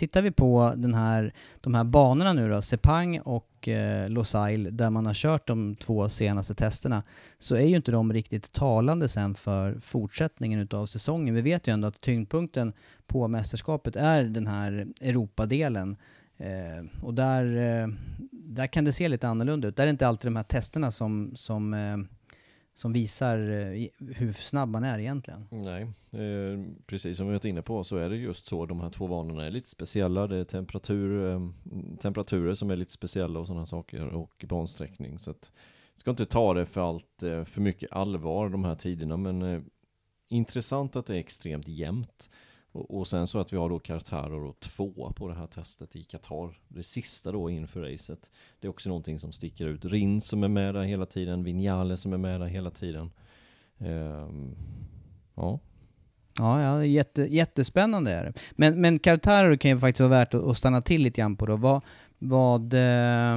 tittar 0.00 0.22
vi 0.22 0.30
på 0.30 0.72
den 0.76 0.94
här, 0.94 1.34
de 1.60 1.74
här 1.74 1.84
banorna 1.84 2.32
nu 2.32 2.48
då, 2.48 2.62
Sepang 2.62 3.20
och 3.20 3.68
eh, 3.68 4.08
Losail, 4.08 4.76
där 4.76 4.90
man 4.90 5.06
har 5.06 5.14
kört 5.14 5.46
de 5.46 5.76
två 5.76 6.08
senaste 6.08 6.54
testerna, 6.54 7.02
så 7.38 7.56
är 7.56 7.66
ju 7.66 7.76
inte 7.76 7.92
de 7.92 8.12
riktigt 8.12 8.52
talande 8.52 9.08
sen 9.08 9.34
för 9.34 9.78
fortsättningen 9.80 10.60
utav 10.60 10.86
säsongen. 10.86 11.34
Vi 11.34 11.40
vet 11.40 11.68
ju 11.68 11.72
ändå 11.72 11.88
att 11.88 12.00
tyngdpunkten 12.00 12.72
på 13.06 13.28
mästerskapet 13.28 13.96
är 13.96 14.24
den 14.24 14.46
här 14.46 14.86
Europadelen. 15.00 15.96
Eh, 16.36 17.04
och 17.04 17.14
där, 17.14 17.56
eh, 17.56 17.88
där 18.50 18.66
kan 18.66 18.84
det 18.84 18.92
se 18.92 19.08
lite 19.08 19.28
annorlunda 19.28 19.68
ut. 19.68 19.76
Där 19.76 19.82
är 19.82 19.86
det 19.86 19.90
inte 19.90 20.06
alltid 20.06 20.26
de 20.26 20.36
här 20.36 20.42
testerna 20.42 20.90
som, 20.90 21.32
som 21.34 21.74
eh, 21.74 21.96
som 22.74 22.92
visar 22.92 23.38
eh, 23.38 23.88
hur 23.98 24.32
snabb 24.32 24.68
man 24.68 24.84
är 24.84 24.98
egentligen. 24.98 25.46
Nej, 25.50 25.82
eh, 26.10 26.60
precis 26.86 27.16
som 27.16 27.26
vi 27.26 27.32
varit 27.32 27.44
inne 27.44 27.62
på 27.62 27.84
så 27.84 27.96
är 27.96 28.08
det 28.08 28.16
just 28.16 28.46
så. 28.46 28.66
De 28.66 28.80
här 28.80 28.90
två 28.90 29.08
banorna 29.08 29.46
är 29.46 29.50
lite 29.50 29.68
speciella. 29.68 30.26
Det 30.26 30.36
är 30.36 30.44
temperatur, 30.44 31.32
eh, 31.32 31.40
temperaturer 32.00 32.54
som 32.54 32.70
är 32.70 32.76
lite 32.76 32.92
speciella 32.92 33.40
och 33.40 33.46
sådana 33.46 33.66
saker 33.66 34.06
och 34.06 34.44
bansträckning. 34.48 35.18
Så 35.18 35.30
att, 35.30 35.52
ska 35.96 36.10
inte 36.10 36.26
ta 36.26 36.54
det 36.54 36.66
för 36.66 36.88
allt 36.88 37.22
eh, 37.22 37.44
för 37.44 37.60
mycket 37.60 37.92
allvar 37.92 38.48
de 38.48 38.64
här 38.64 38.74
tiderna 38.74 39.16
men 39.16 39.42
eh, 39.42 39.60
intressant 40.28 40.96
att 40.96 41.06
det 41.06 41.14
är 41.14 41.18
extremt 41.18 41.68
jämnt. 41.68 42.30
Och, 42.72 42.98
och, 42.98 43.06
sen 43.06 43.26
så 43.26 43.38
att 43.38 43.52
vi 43.52 43.56
har 43.56 43.68
då 43.68 43.78
Cartaro 43.78 44.46
då 44.46 44.52
två 44.52 45.12
på 45.16 45.28
det 45.28 45.34
här 45.34 45.46
testet 45.46 45.96
i 45.96 46.02
Qatar. 46.02 46.58
Det 46.68 46.82
sista 46.82 47.32
då 47.32 47.50
inför 47.50 47.80
racet. 47.80 48.30
Det 48.60 48.66
är 48.66 48.70
också 48.70 48.88
någonting 48.88 49.18
som 49.18 49.32
sticker 49.32 49.66
ut. 49.66 49.84
Rins 49.84 50.26
som 50.26 50.44
är 50.44 50.48
med 50.48 50.74
där 50.74 50.82
hela 50.82 51.06
tiden, 51.06 51.44
Vinales 51.44 52.00
som 52.00 52.12
är 52.12 52.18
med 52.18 52.40
där 52.40 52.46
hela 52.46 52.70
tiden. 52.70 53.10
Ehm, 53.78 54.56
ja. 55.34 55.60
Ja, 56.38 56.62
ja 56.62 56.84
jätte, 56.84 57.22
jättespännande 57.22 58.12
är 58.12 58.24
det. 58.24 58.32
Men, 58.50 58.80
men 58.80 58.98
Cartaro 58.98 59.56
kan 59.58 59.70
ju 59.70 59.78
faktiskt 59.78 60.00
vara 60.00 60.10
värt 60.10 60.34
att, 60.34 60.58
stanna 60.58 60.82
till 60.82 61.02
lite 61.02 61.20
grann 61.20 61.36
på 61.36 61.46
då. 61.46 61.56
Vad, 61.56 61.82
vad 62.18 62.74
eh, 62.74 63.36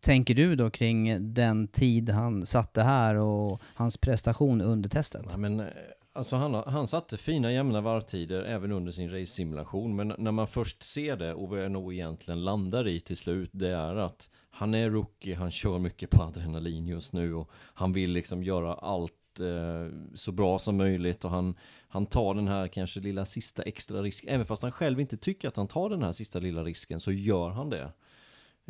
tänker 0.00 0.34
du 0.34 0.56
då 0.56 0.70
kring 0.70 1.34
den 1.34 1.68
tid 1.68 2.10
han 2.10 2.46
satte 2.46 2.82
här 2.82 3.14
och 3.14 3.62
hans 3.74 3.96
prestation 3.96 4.60
under 4.60 4.88
testet? 4.88 5.26
Ja, 5.30 5.36
men, 5.36 5.62
Alltså 6.12 6.36
han, 6.36 6.54
han 6.54 6.86
satte 6.86 7.16
fina 7.16 7.52
jämna 7.52 7.80
varvtider 7.80 8.42
även 8.42 8.72
under 8.72 8.92
sin 8.92 9.10
race-simulation 9.10 9.96
Men 9.96 10.14
när 10.18 10.32
man 10.32 10.46
först 10.46 10.82
ser 10.82 11.16
det 11.16 11.34
och 11.34 11.48
vad 11.48 11.64
jag 11.64 11.72
nog 11.72 11.94
egentligen 11.94 12.44
landar 12.44 12.88
i 12.88 13.00
till 13.00 13.16
slut 13.16 13.50
Det 13.52 13.68
är 13.68 13.96
att 13.96 14.30
han 14.50 14.74
är 14.74 14.90
rookie, 14.90 15.34
han 15.34 15.50
kör 15.50 15.78
mycket 15.78 16.10
på 16.10 16.22
adrenalin 16.22 16.86
just 16.86 17.12
nu 17.12 17.34
och 17.34 17.50
han 17.54 17.92
vill 17.92 18.10
liksom 18.10 18.42
göra 18.42 18.74
allt 18.74 19.40
eh, 19.40 19.96
så 20.14 20.32
bra 20.32 20.58
som 20.58 20.76
möjligt 20.76 21.24
och 21.24 21.30
han, 21.30 21.54
han 21.88 22.06
tar 22.06 22.34
den 22.34 22.48
här 22.48 22.68
kanske 22.68 23.00
lilla 23.00 23.24
sista 23.24 23.62
extra 23.62 24.02
risken 24.02 24.34
Även 24.34 24.46
fast 24.46 24.62
han 24.62 24.72
själv 24.72 25.00
inte 25.00 25.16
tycker 25.16 25.48
att 25.48 25.56
han 25.56 25.68
tar 25.68 25.90
den 25.90 26.02
här 26.02 26.12
sista 26.12 26.38
lilla 26.38 26.64
risken 26.64 27.00
så 27.00 27.12
gör 27.12 27.50
han 27.50 27.70
det 27.70 27.92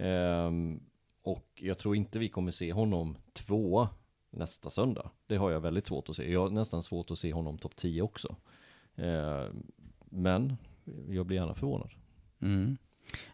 eh, 0.05 0.51
Och 1.23 1.49
jag 1.55 1.79
tror 1.79 1.97
inte 1.97 2.19
vi 2.19 2.29
kommer 2.29 2.51
se 2.51 2.73
honom 2.73 3.17
tvåa 3.33 3.89
nästa 4.31 4.71
söndag. 4.71 5.11
Det 5.27 5.37
har 5.37 5.51
jag 5.51 5.61
väldigt 5.61 5.87
svårt 5.87 6.09
att 6.09 6.17
se. 6.17 6.33
Jag 6.33 6.41
har 6.41 6.51
nästan 6.51 6.83
svårt 6.83 7.11
att 7.11 7.19
se 7.19 7.33
honom 7.33 7.59
topp 7.59 7.77
10 7.77 8.03
också. 8.03 8.37
Eh, 8.97 9.45
men 10.05 10.57
jag 11.09 11.27
blir 11.27 11.37
gärna 11.37 11.55
förvånad. 11.55 11.91
Mm. 12.43 12.77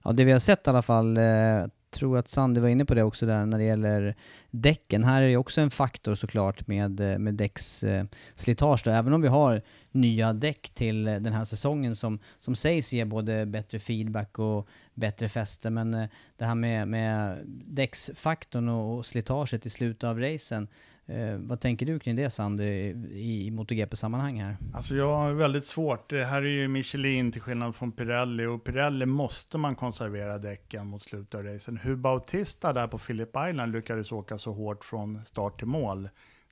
Ja, 0.05 0.13
det 0.13 0.25
vi 0.25 0.33
har 0.33 0.39
sett 0.39 0.67
i 0.67 0.71
alla 0.71 0.83
fall, 0.83 1.17
eh, 1.17 1.65
tror 1.97 2.19
att 2.19 2.29
Sandy 2.29 2.61
var 2.61 2.69
inne 2.69 2.85
på 2.85 2.95
det 2.95 3.03
också 3.03 3.27
där 3.27 3.47
när 3.47 3.59
det 3.59 3.65
gäller 3.65 4.15
däcken. 4.51 5.05
Här 5.05 5.23
är 5.23 5.29
det 5.29 5.37
också 5.37 5.61
en 5.61 5.71
faktor 5.71 6.15
såklart 6.15 6.67
med, 6.67 7.01
eh, 7.01 7.19
med 7.19 7.35
däcksslitage 7.35 8.83
då. 8.85 8.91
Även 8.91 9.13
om 9.13 9.23
vi 9.23 9.29
har 9.29 9.63
nya 9.91 10.33
däck 10.33 10.71
till 10.75 11.09
eh, 11.09 11.17
den 11.17 11.33
här 11.33 11.45
säsongen 11.45 11.97
som, 11.97 12.19
som 12.39 12.57
sägs 12.57 12.93
ge 12.93 13.05
både 13.05 13.47
bättre 13.47 13.79
feedback 13.79 14.39
och 14.39 14.69
bättre 14.95 15.29
fäste. 15.29 15.71
Men 15.71 15.95
eh, 15.95 16.09
det 16.37 16.45
här 16.45 16.55
med, 16.55 16.89
med 16.89 17.39
däcksfaktorn 17.67 18.69
och 18.69 19.07
slitaget 19.07 19.67
i 19.67 19.71
slutet 19.71 20.05
av 20.05 20.21
racen. 20.21 20.69
Eh, 21.07 21.37
vad 21.39 21.61
tänker 21.61 21.87
du 21.87 21.99
kring 21.99 22.17
det 22.17 22.31
Sandy 22.31 22.65
i, 22.65 23.47
i 23.47 23.51
MotoGP-sammanhang 23.51 24.41
här? 24.41 24.57
Alltså 24.75 24.95
jag 24.95 25.17
har 25.17 25.33
väldigt 25.33 25.67
svårt. 25.67 26.11
Det 26.11 26.25
här 26.25 26.43
är 26.43 26.49
ju 26.49 26.69
Michelin 26.69 27.33
till 27.33 27.43
skillnad 27.43 27.77
från 27.77 27.93
Pirelli 27.93 28.47
och 28.47 28.65
Pirelli 28.65 29.07
måste 29.07 29.59
man 29.59 29.75
konservera 29.75 30.39
däcken 30.39 30.87
mot 30.87 31.03
slutet 31.03 31.35
av 31.35 31.43
racen. 31.43 31.77
Hur 31.77 31.97
Bautista 31.97 32.73
där 32.73 32.87
på 32.87 32.99
Phillip 32.99 33.37
Island 33.49 33.73
lyckades 33.73 34.13
åka 34.13 34.39
så 34.39 34.53
hårt 34.53 34.85
från 34.85 35.25
start 35.25 35.59
till 35.59 35.67
mål 35.67 36.09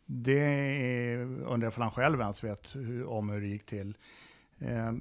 det 0.07 1.17
undrar 1.25 1.67
jag 1.67 1.77
om 1.77 1.83
han 1.83 1.91
själv 1.91 2.21
ens 2.21 2.45
vet 2.45 2.77
hur, 2.77 3.07
om 3.07 3.29
hur 3.31 3.41
det 3.41 3.47
gick 3.47 3.67
till. 3.67 3.97
Eh, 4.59 4.93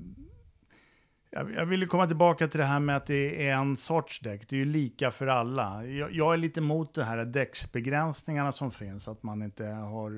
jag, 1.34 1.54
jag 1.54 1.66
vill 1.66 1.88
komma 1.88 2.08
tillbaka 2.08 2.48
till 2.48 2.60
det 2.60 2.66
här 2.66 2.80
med 2.80 2.98
att 2.98 3.06
det 3.06 3.48
är 3.48 3.54
en 3.54 3.78
sorts 3.78 4.20
däck. 4.20 4.50
Det 4.50 4.56
är 4.56 4.58
ju 4.58 4.66
lika 4.66 5.12
för 5.12 5.28
alla. 5.28 5.86
Jag, 5.86 6.12
jag 6.12 6.34
är 6.34 6.38
lite 6.38 6.60
emot 6.60 6.94
de 6.94 7.02
här 7.04 7.26
däcksbegränsningarna 7.26 8.52
som 8.52 8.72
finns. 8.72 9.08
Att 9.08 9.24
man 9.24 9.44
inte 9.44 9.66
har 9.66 10.12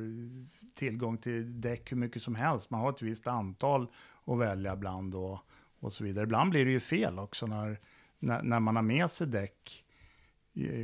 tillgång 0.75 1.17
till 1.17 1.61
däck 1.61 1.91
hur 1.91 1.97
mycket 1.97 2.21
som 2.21 2.35
helst. 2.35 2.69
Man 2.69 2.79
har 2.79 2.89
ett 2.89 3.01
visst 3.01 3.27
antal 3.27 3.87
att 4.25 4.39
välja 4.39 4.75
bland 4.75 5.15
och, 5.15 5.39
och 5.79 5.93
så 5.93 6.03
vidare. 6.03 6.23
Ibland 6.23 6.49
blir 6.49 6.65
det 6.65 6.71
ju 6.71 6.79
fel 6.79 7.19
också 7.19 7.47
när, 7.47 7.79
när, 8.19 8.43
när 8.43 8.59
man 8.59 8.75
har 8.75 8.83
med 8.83 9.11
sig 9.11 9.27
däck 9.27 9.81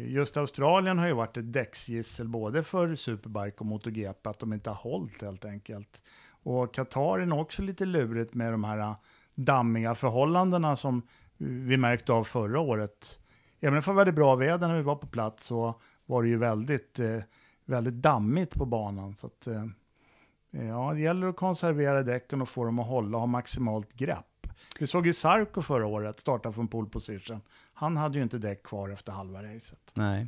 Just 0.08 0.38
Australien 0.38 0.98
har 0.98 1.08
ju 1.08 1.14
varit 1.14 1.38
ett 1.38 1.54
däcksgissel 1.54 2.28
både 2.28 2.64
för 2.64 2.96
Superbike 2.96 3.58
och 3.58 3.66
MotoGP, 3.66 4.30
att 4.30 4.40
de 4.40 4.54
inte 4.54 4.70
har 4.70 4.92
hållit 4.92 5.22
helt 5.22 5.46
enkelt. 5.46 6.04
Och 6.44 6.74
Qatar 6.74 7.20
är 7.20 7.26
nog 7.26 7.40
också 7.40 7.62
lite 7.62 7.86
lurigt 7.86 8.34
med 8.34 8.54
de 8.54 8.64
här 8.64 8.96
dammiga 9.36 9.96
förhållandena 9.96 10.76
som 10.76 11.02
vi 11.38 11.78
märkte 11.78 12.14
av 12.14 12.24
förra 12.24 12.60
året. 12.60 13.20
Även 13.60 13.78
om 13.78 13.84
det 13.86 13.94
var 13.94 14.12
bra 14.12 14.36
väder 14.36 14.68
när 14.68 14.78
vi 14.78 14.82
var 14.82 14.96
på 14.96 15.08
plats 15.08 15.46
så 15.46 15.76
var 16.06 16.24
det 16.24 16.30
ju 16.30 16.38
väldigt, 16.38 17.00
eh, 17.00 17.18
väldigt 17.66 17.94
dammigt 17.94 18.56
på 18.56 18.66
banan. 18.66 19.16
Så 19.16 19.28
att, 19.28 19.48
eh, 19.48 19.66
ja, 20.52 20.94
det 20.94 21.02
gäller 21.02 21.28
att 21.28 21.36
konservera 21.36 22.04
däcken 22.04 22.42
och 22.42 22.50
få 22.50 22.66
dem 22.66 22.80
att 22.80 22.88
hålla 22.88 23.18
och 23.18 23.22
ha 23.22 23.28
maximalt 23.28 23.94
grepp. 23.94 24.48
Vi 24.80 24.88
såg 24.88 25.06
ju 25.08 25.14
Sarko 25.14 25.62
förra 25.62 25.86
året 25.86 26.20
starta 26.20 26.52
från 26.52 26.68
pole 26.68 26.90
position. 26.90 27.42
Han 27.74 27.98
hade 27.98 28.18
ju 28.18 28.24
inte 28.24 28.38
däck 28.38 28.64
kvar 28.64 28.90
efter 28.90 29.12
halva 29.12 29.44
racet. 29.44 29.92
Nej. 29.94 30.28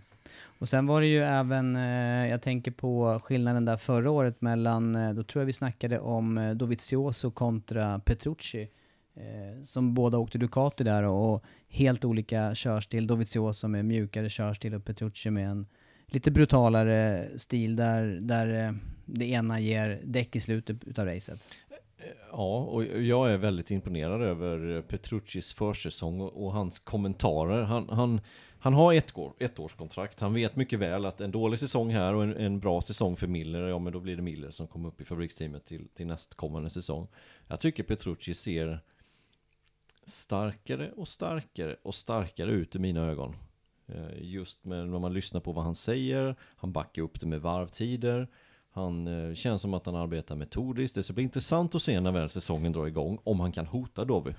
Och 0.59 0.69
sen 0.69 0.87
var 0.87 1.01
det 1.01 1.07
ju 1.07 1.23
även, 1.23 1.75
eh, 1.75 2.29
jag 2.29 2.41
tänker 2.41 2.71
på 2.71 3.19
skillnaden 3.23 3.65
där 3.65 3.77
förra 3.77 4.11
året 4.11 4.41
mellan, 4.41 4.95
eh, 4.95 5.13
då 5.13 5.23
tror 5.23 5.41
jag 5.41 5.45
vi 5.45 5.53
snackade 5.53 5.99
om 5.99 6.37
eh, 6.37 6.51
Dovizioso 6.51 7.31
kontra 7.31 7.99
Petrucci. 7.99 8.69
Eh, 9.15 9.63
som 9.63 9.93
båda 9.93 10.17
åkte 10.17 10.37
Ducati 10.37 10.83
där 10.83 11.03
och, 11.03 11.33
och 11.33 11.43
helt 11.67 12.05
olika 12.05 12.55
körstil. 12.55 13.07
Dovizioso 13.07 13.67
med 13.67 13.85
mjukare 13.85 14.29
körstil 14.29 14.73
och 14.73 14.85
Petrucci 14.85 15.29
med 15.29 15.49
en 15.49 15.67
lite 16.07 16.31
brutalare 16.31 17.29
stil 17.35 17.75
där, 17.75 18.05
där 18.05 18.67
eh, 18.67 18.73
det 19.05 19.25
ena 19.25 19.59
ger 19.59 20.01
däck 20.03 20.35
i 20.35 20.39
slutet 20.39 20.83
utav 20.83 21.05
racet. 21.05 21.53
Eh, 21.69 22.05
ja, 22.31 22.57
och 22.57 22.85
jag 22.85 23.31
är 23.31 23.37
väldigt 23.37 23.71
imponerad 23.71 24.21
över 24.21 24.81
Petruccis 24.81 25.53
försäsong 25.53 26.21
och, 26.21 26.45
och 26.45 26.53
hans 26.53 26.79
kommentarer. 26.79 27.61
Han, 27.63 27.89
han, 27.89 28.21
han 28.59 28.73
har 28.73 28.93
ett, 28.93 29.17
år, 29.17 29.33
ett 29.39 29.59
årskontrakt. 29.59 30.19
Han 30.19 30.33
vet 30.33 30.55
mycket 30.55 30.79
väl 30.79 31.05
att 31.05 31.21
en 31.21 31.31
dålig 31.31 31.59
säsong 31.59 31.89
här 31.89 32.13
och 32.13 32.23
en, 32.23 32.37
en, 32.37 32.59
bra 32.59 32.81
säsong 32.81 33.15
för 33.15 33.27
Miller, 33.27 33.67
ja 33.67 33.79
men 33.79 33.93
då 33.93 33.99
blir 33.99 34.15
det 34.15 34.21
Miller 34.21 34.51
som 34.51 34.67
kommer 34.67 34.87
upp 34.87 35.01
i 35.01 35.05
fabriksteamet 35.05 35.65
till, 35.65 35.87
till 35.87 36.07
nästkommande 36.07 36.69
säsong. 36.69 37.07
Jag 37.47 37.59
tycker 37.59 37.83
Petrucci 37.83 38.33
ser 38.33 38.79
starkare 40.05 40.91
och 40.91 41.07
starkare 41.07 41.75
och 41.83 41.95
starkare 41.95 42.51
ut 42.51 42.75
i 42.75 42.79
mina 42.79 43.01
ögon. 43.01 43.35
Eh, 43.87 44.23
just 44.23 44.65
med 44.65 44.89
när 44.89 44.99
man 44.99 45.13
lyssnar 45.13 45.41
på 45.41 45.51
vad 45.51 45.63
han 45.63 45.75
säger, 45.75 46.35
han 46.55 46.71
backar 46.71 47.01
upp 47.01 47.19
det 47.19 47.27
med 47.27 47.41
varvtider. 47.41 48.27
Han 48.71 49.07
eh, 49.07 49.33
känns 49.33 49.61
som 49.61 49.73
att 49.73 49.85
han 49.85 49.95
arbetar 49.95 50.35
metodiskt. 50.35 50.95
Det 50.95 51.03
ska 51.03 51.13
bli 51.13 51.23
intressant 51.23 51.75
att 51.75 51.81
se 51.81 51.99
när 51.99 52.11
väl 52.11 52.29
säsongen 52.29 52.71
drar 52.71 52.87
igång, 52.87 53.19
om 53.23 53.39
han 53.39 53.51
kan 53.51 53.65
hota 53.65 54.05
Dovi. 54.05 54.35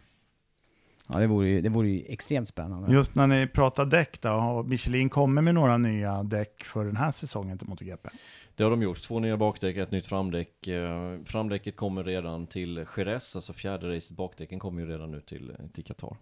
Ja, 1.09 1.19
det 1.19 1.27
vore, 1.27 1.49
ju, 1.49 1.61
det 1.61 1.69
vore 1.69 1.89
ju 1.89 2.05
extremt 2.07 2.49
spännande. 2.49 2.93
Just 2.93 3.15
när 3.15 3.27
ni 3.27 3.47
pratar 3.47 3.86
däck 3.86 4.20
då, 4.20 4.28
har 4.28 4.62
Michelin 4.62 5.11
kommit 5.11 5.45
med 5.45 5.55
några 5.55 5.78
nya 5.78 6.23
däck 6.23 6.65
för 6.65 6.85
den 6.85 6.97
här 6.97 7.12
säsongen 7.12 7.59
till 7.59 7.69
MotoGP? 7.69 8.09
Det 8.56 8.62
har 8.62 8.70
de 8.70 8.82
gjort. 8.82 9.02
Två 9.02 9.20
nya 9.20 9.36
bakdäck, 9.36 9.76
ett 9.76 9.90
nytt 9.90 10.06
framdäck. 10.06 10.68
Eh, 10.68 11.18
framdäcket 11.24 11.76
kommer 11.76 12.05
redan 12.05 12.47
till 12.47 12.86
Jerez, 12.97 13.36
alltså 13.36 13.52
fjärde 13.52 13.97
racet. 13.97 14.16
Bakdäcken 14.16 14.59
kommer 14.59 14.82
ju 14.82 14.89
redan 14.89 15.10
nu 15.10 15.20
till, 15.20 15.52
till 15.72 15.85
Qatar. 15.85 16.16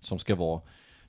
Som 0.00 0.18
ska 0.18 0.34
vara, 0.34 0.60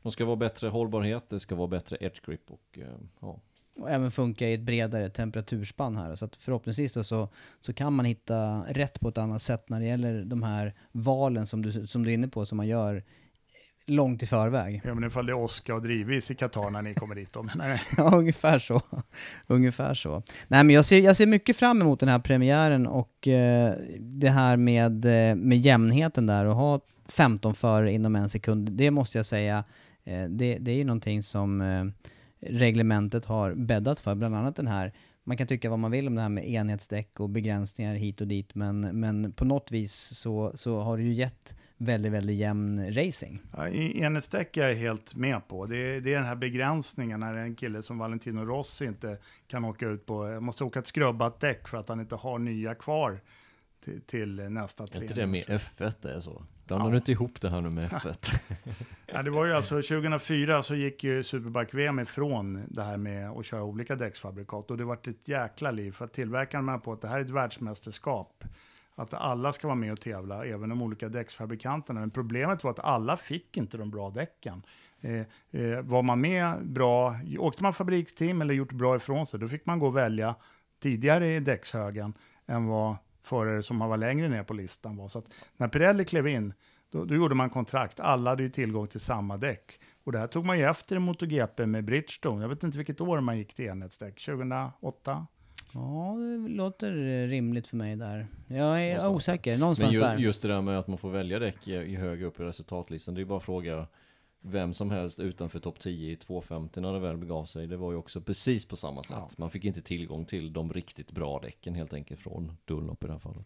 de 0.01 0.11
ska 0.11 0.25
vara 0.25 0.35
bättre 0.35 0.67
hållbarhet, 0.67 1.29
det 1.29 1.39
ska 1.39 1.55
vara 1.55 1.67
bättre 1.67 1.97
edge 1.99 2.25
grip 2.25 2.51
och 2.51 2.79
eh, 2.79 2.97
ja, 3.19 3.39
och 3.79 3.89
även 3.89 4.11
funka 4.11 4.49
i 4.49 4.53
ett 4.53 4.61
bredare 4.61 5.09
temperaturspann 5.09 5.97
här. 5.97 6.15
Så 6.15 6.25
att 6.25 6.35
förhoppningsvis 6.35 7.07
så, 7.07 7.29
så 7.59 7.73
kan 7.73 7.93
man 7.93 8.05
hitta 8.05 8.63
rätt 8.69 8.99
på 8.99 9.09
ett 9.09 9.17
annat 9.17 9.41
sätt 9.41 9.69
när 9.69 9.79
det 9.79 9.85
gäller 9.85 10.23
de 10.23 10.43
här 10.43 10.73
valen 10.91 11.47
som 11.47 11.61
du, 11.61 11.87
som 11.87 12.03
du 12.03 12.09
är 12.09 12.13
inne 12.13 12.27
på, 12.27 12.45
som 12.45 12.57
man 12.57 12.67
gör 12.67 13.03
långt 13.87 14.23
i 14.23 14.25
förväg. 14.25 14.81
Ja, 14.85 14.93
men 14.93 15.03
ifall 15.03 15.25
det 15.25 15.33
åska 15.33 15.75
och 15.75 15.81
drivis 15.81 16.31
i 16.31 16.35
Qatar 16.35 16.69
när 16.71 16.81
ni 16.81 16.93
kommer 16.93 17.15
dit 17.15 17.33
då, 17.33 17.45
jag. 17.57 17.79
Ja, 17.97 18.17
ungefär 18.17 18.59
så. 18.59 18.81
ungefär 19.47 19.93
så. 19.93 20.23
Nej, 20.47 20.63
men 20.63 20.75
jag 20.75 20.85
ser, 20.85 21.01
jag 21.01 21.15
ser 21.15 21.27
mycket 21.27 21.57
fram 21.57 21.81
emot 21.81 21.99
den 21.99 22.09
här 22.09 22.19
premiären 22.19 22.87
och 22.87 23.27
eh, 23.27 23.73
det 23.99 24.29
här 24.29 24.57
med, 24.57 25.05
eh, 25.05 25.35
med 25.35 25.57
jämnheten 25.57 26.25
där 26.25 26.45
och 26.45 26.55
ha 26.55 26.79
15 27.07 27.53
förare 27.53 27.91
inom 27.91 28.15
en 28.15 28.29
sekund, 28.29 28.71
det 28.71 28.91
måste 28.91 29.17
jag 29.17 29.25
säga, 29.25 29.63
eh, 30.03 30.23
det, 30.23 30.57
det 30.57 30.71
är 30.71 30.75
ju 30.75 30.83
någonting 30.83 31.23
som 31.23 31.61
eh, 31.61 31.85
reglementet 32.49 33.25
har 33.25 33.53
bäddat 33.53 33.99
för, 33.99 34.15
bland 34.15 34.35
annat 34.35 34.55
den 34.55 34.67
här 34.67 34.93
man 35.27 35.37
kan 35.37 35.47
tycka 35.47 35.69
vad 35.69 35.79
man 35.79 35.91
vill 35.91 36.07
om 36.07 36.15
det 36.15 36.21
här 36.21 36.29
med 36.29 36.49
enhetsdäck 36.49 37.19
och 37.19 37.29
begränsningar 37.29 37.95
hit 37.95 38.21
och 38.21 38.27
dit, 38.27 38.55
men, 38.55 38.99
men 38.99 39.31
på 39.31 39.45
något 39.45 39.71
vis 39.71 39.93
så, 39.93 40.51
så 40.55 40.79
har 40.79 40.97
det 40.97 41.03
ju 41.03 41.13
gett 41.13 41.55
väldigt, 41.77 42.11
väldigt 42.11 42.35
jämn 42.35 42.93
racing. 42.93 43.41
Ja, 43.57 43.67
enhetsdäck 43.69 44.57
är 44.57 44.67
jag 44.67 44.75
helt 44.75 45.15
med 45.15 45.47
på. 45.47 45.65
Det 45.65 45.77
är, 45.77 46.01
det 46.01 46.13
är 46.13 46.17
den 46.17 46.27
här 46.27 46.35
begränsningen 46.35 47.19
när 47.19 47.33
en 47.33 47.55
kille 47.55 47.81
som 47.81 47.97
Valentino 47.97 48.45
Rossi 48.45 48.85
inte 48.85 49.17
kan 49.47 49.65
åka 49.65 49.87
ut 49.87 50.05
på, 50.05 50.39
måste 50.39 50.63
åka 50.63 50.79
ett 50.79 50.87
skrubbat 50.87 51.39
däck 51.39 51.67
för 51.67 51.77
att 51.77 51.89
han 51.89 51.99
inte 51.99 52.15
har 52.15 52.39
nya 52.39 52.75
kvar 52.75 53.19
till, 53.83 54.01
till 54.01 54.35
nästa 54.35 54.87
träning. 54.87 55.07
Är 55.07 55.11
inte 55.11 55.21
det 55.21 55.27
med 55.27 55.61
F1 55.61 55.93
det 56.01 56.13
är 56.13 56.19
så? 56.19 56.43
Blandar 56.67 56.87
ja. 56.87 56.91
du 56.91 56.97
inte 56.97 57.11
ihop 57.11 57.41
det 57.41 57.49
här 57.49 57.61
nu 57.61 57.69
med 57.69 57.89
F1? 57.89 58.39
ja, 59.13 59.23
det 59.23 59.29
var 59.29 59.45
ju 59.45 59.53
alltså 59.53 59.75
2004 59.75 60.63
så 60.63 60.75
gick 60.75 61.03
ju 61.03 61.23
Superbike-VM 61.23 61.99
ifrån 61.99 62.65
det 62.67 62.83
här 62.83 62.97
med 62.97 63.29
att 63.29 63.45
köra 63.45 63.63
olika 63.63 63.95
däcksfabrikat 63.95 64.71
och 64.71 64.77
det 64.77 64.83
var 64.83 64.93
ett 64.93 65.27
jäkla 65.27 65.71
liv 65.71 65.91
för 65.91 66.05
att 66.05 66.13
tillverkaren 66.13 66.65
menar 66.65 66.79
på 66.79 66.93
att 66.93 67.01
det 67.01 67.07
här 67.07 67.17
är 67.17 67.21
ett 67.21 67.29
världsmästerskap. 67.29 68.43
Att 68.95 69.13
alla 69.13 69.53
ska 69.53 69.67
vara 69.67 69.75
med 69.75 69.91
och 69.91 70.01
tävla, 70.01 70.45
även 70.45 70.69
de 70.69 70.81
olika 70.81 71.09
däcksfabrikanterna. 71.09 71.99
Men 71.99 72.11
problemet 72.11 72.63
var 72.63 72.71
att 72.71 72.79
alla 72.79 73.17
fick 73.17 73.57
inte 73.57 73.77
de 73.77 73.91
bra 73.91 74.09
däcken. 74.09 74.65
Eh, 75.01 75.21
eh, 75.61 75.81
var 75.81 76.01
man 76.01 76.21
med 76.21 76.67
bra, 76.67 77.15
åkte 77.39 77.63
man 77.63 77.73
fabriksteam 77.73 78.41
eller 78.41 78.53
gjort 78.53 78.71
bra 78.71 78.95
ifrån 78.95 79.25
sig, 79.25 79.39
då 79.39 79.47
fick 79.47 79.65
man 79.65 79.79
gå 79.79 79.87
och 79.87 79.97
välja 79.97 80.35
tidigare 80.81 81.35
i 81.35 81.39
däckshögen 81.39 82.13
än 82.47 82.65
vad 82.65 82.97
förare 83.27 83.63
som 83.63 83.79
var 83.79 83.97
längre 83.97 84.27
ner 84.27 84.43
på 84.43 84.53
listan 84.53 84.97
var. 84.97 85.07
Så 85.07 85.19
att 85.19 85.25
när 85.57 85.67
Pirelli 85.67 86.05
klev 86.05 86.27
in, 86.27 86.53
då, 86.91 87.05
då, 87.05 87.15
gjorde 87.15 87.35
man 87.35 87.49
kontrakt. 87.49 87.99
Alla 87.99 88.29
hade 88.29 88.43
ju 88.43 88.49
tillgång 88.49 88.87
till 88.87 88.99
samma 88.99 89.37
däck. 89.37 89.79
Och 90.03 90.11
det 90.11 90.19
här 90.19 90.27
tog 90.27 90.45
man 90.45 90.57
ju 90.59 90.65
efter 90.65 90.95
i 90.95 90.99
MotoGP 90.99 91.65
med 91.65 91.83
Bridgestone. 91.83 92.41
Jag 92.41 92.49
vet 92.49 92.63
inte 92.63 92.77
vilket 92.77 93.01
år 93.01 93.19
man 93.19 93.37
gick 93.37 93.53
till 93.53 93.65
enhetsdäck. 93.65 94.25
2008? 94.25 95.27
Ja, 95.73 96.15
det 96.17 96.49
låter 96.49 96.91
rimligt 97.27 97.67
för 97.67 97.77
mig 97.77 97.95
där. 97.95 98.27
Jag 98.47 98.81
är 98.83 98.95
Någonstans. 98.95 99.15
osäker, 99.15 99.57
någonstans 99.57 99.93
Men 99.93 100.01
ju, 100.01 100.07
där. 100.07 100.17
just 100.17 100.41
det 100.41 100.47
där 100.47 100.61
med 100.61 100.79
att 100.79 100.87
man 100.87 100.97
får 100.97 101.09
välja 101.09 101.39
däck 101.39 101.67
i, 101.67 101.73
i 101.73 101.95
högre 101.95 102.25
upp 102.25 102.39
i 102.39 102.43
resultatlistan, 102.43 103.13
det 103.13 103.17
är 103.17 103.21
ju 103.21 103.25
bara 103.25 103.37
att 103.37 103.43
fråga 103.43 103.87
vem 104.47 104.73
som 104.73 104.91
helst 104.91 105.19
utanför 105.19 105.59
topp 105.59 105.79
10 105.79 106.11
i 106.11 106.15
250 106.15 106.81
när 106.81 106.93
det 106.93 106.99
väl 106.99 107.17
begav 107.17 107.45
sig. 107.45 107.67
Det 107.67 107.77
var 107.77 107.91
ju 107.91 107.97
också 107.97 108.21
precis 108.21 108.65
på 108.65 108.75
samma 108.75 109.03
sätt. 109.03 109.17
Ja. 109.19 109.29
Man 109.37 109.51
fick 109.51 109.65
inte 109.65 109.81
tillgång 109.81 110.25
till 110.25 110.53
de 110.53 110.73
riktigt 110.73 111.11
bra 111.11 111.39
däcken 111.39 111.75
helt 111.75 111.93
enkelt 111.93 112.19
från 112.19 112.51
Dunlop 112.65 113.03
i 113.03 113.07
det 113.07 113.13
här 113.13 113.19
fallet. 113.19 113.45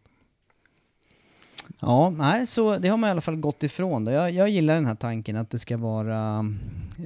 Ja, 1.80 2.10
nej, 2.10 2.48
så 2.48 2.78
det 2.78 2.88
har 2.88 2.98
man 2.98 3.08
i 3.08 3.12
alla 3.12 3.22
fall 3.22 3.36
gått 3.36 3.64
ifrån. 3.64 4.06
Då. 4.06 4.12
Jag, 4.12 4.32
jag 4.32 4.50
gillar 4.50 4.76
den 4.76 4.86
här 4.86 4.96
tanken 4.96 5.36
att 5.36 5.50
det 5.50 5.60
ska 5.60 5.78
vara 5.78 6.46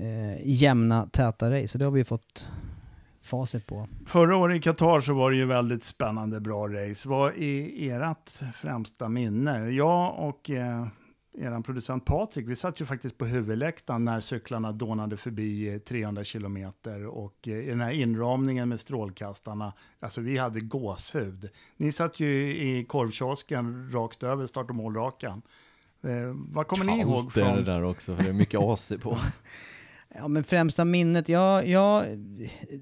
eh, 0.02 0.48
jämna, 0.48 1.08
täta 1.12 1.52
race. 1.52 1.68
Så 1.68 1.78
det 1.78 1.86
har 1.86 1.92
vi 1.92 2.04
fått 2.04 2.48
facit 3.22 3.68
på. 3.68 3.88
Förra 4.06 4.38
året 4.38 4.58
i 4.58 4.62
Qatar 4.62 5.00
så 5.00 5.14
var 5.14 5.32
det 5.32 5.38
ju 5.38 5.46
väldigt 5.46 5.84
spännande, 5.84 6.40
bra 6.40 6.68
race. 6.68 7.10
Vad 7.10 7.38
är 7.38 8.02
ert 8.02 8.32
främsta 8.56 9.10
minne? 9.10 9.70
Jag 9.70 10.20
och 10.20 10.50
eh, 10.50 10.88
er 11.38 11.62
producent 11.62 12.06
Patrik, 12.06 12.48
vi 12.48 12.56
satt 12.56 12.82
ju 12.82 12.86
faktiskt 12.86 13.18
på 13.18 13.26
huvudläktaren 13.26 14.06
när 14.06 14.22
cyklarna 14.22 14.72
dånade 14.72 15.18
förbi 15.18 15.80
300 15.80 16.24
kilometer 16.24 17.06
och 17.06 17.48
eh, 17.48 17.54
i 17.54 17.70
den 17.70 17.82
här 17.82 17.92
inramningen 17.92 18.70
med 18.70 18.80
strålkastarna, 18.80 19.74
alltså 20.00 20.22
vi 20.22 20.38
hade 20.38 20.60
gåshud. 20.60 21.50
Ni 21.78 21.92
satt 21.92 22.20
ju 22.20 22.58
i 22.58 22.86
korvkiosken 22.86 23.92
rakt 23.94 24.24
över 24.24 24.48
start 24.48 24.70
och 24.70 24.76
målrakan. 24.76 25.42
Eh, 26.02 26.10
vad 26.34 26.68
kommer 26.68 26.86
Kallt 26.86 26.98
ni 26.98 27.02
ihåg? 27.04 27.34
Från... 27.34 27.44
det 27.44 27.52
är 27.52 27.56
det 27.56 27.64
där 27.64 27.84
också, 27.84 28.16
för 28.16 28.24
det 28.24 28.30
är 28.30 28.34
mycket 28.34 28.60
AC 28.60 28.92
på. 29.02 29.18
Ja 30.16 30.28
men 30.28 30.44
främsta 30.44 30.86
minnet, 30.86 31.30
ja, 31.30 31.64
ja, 31.64 32.06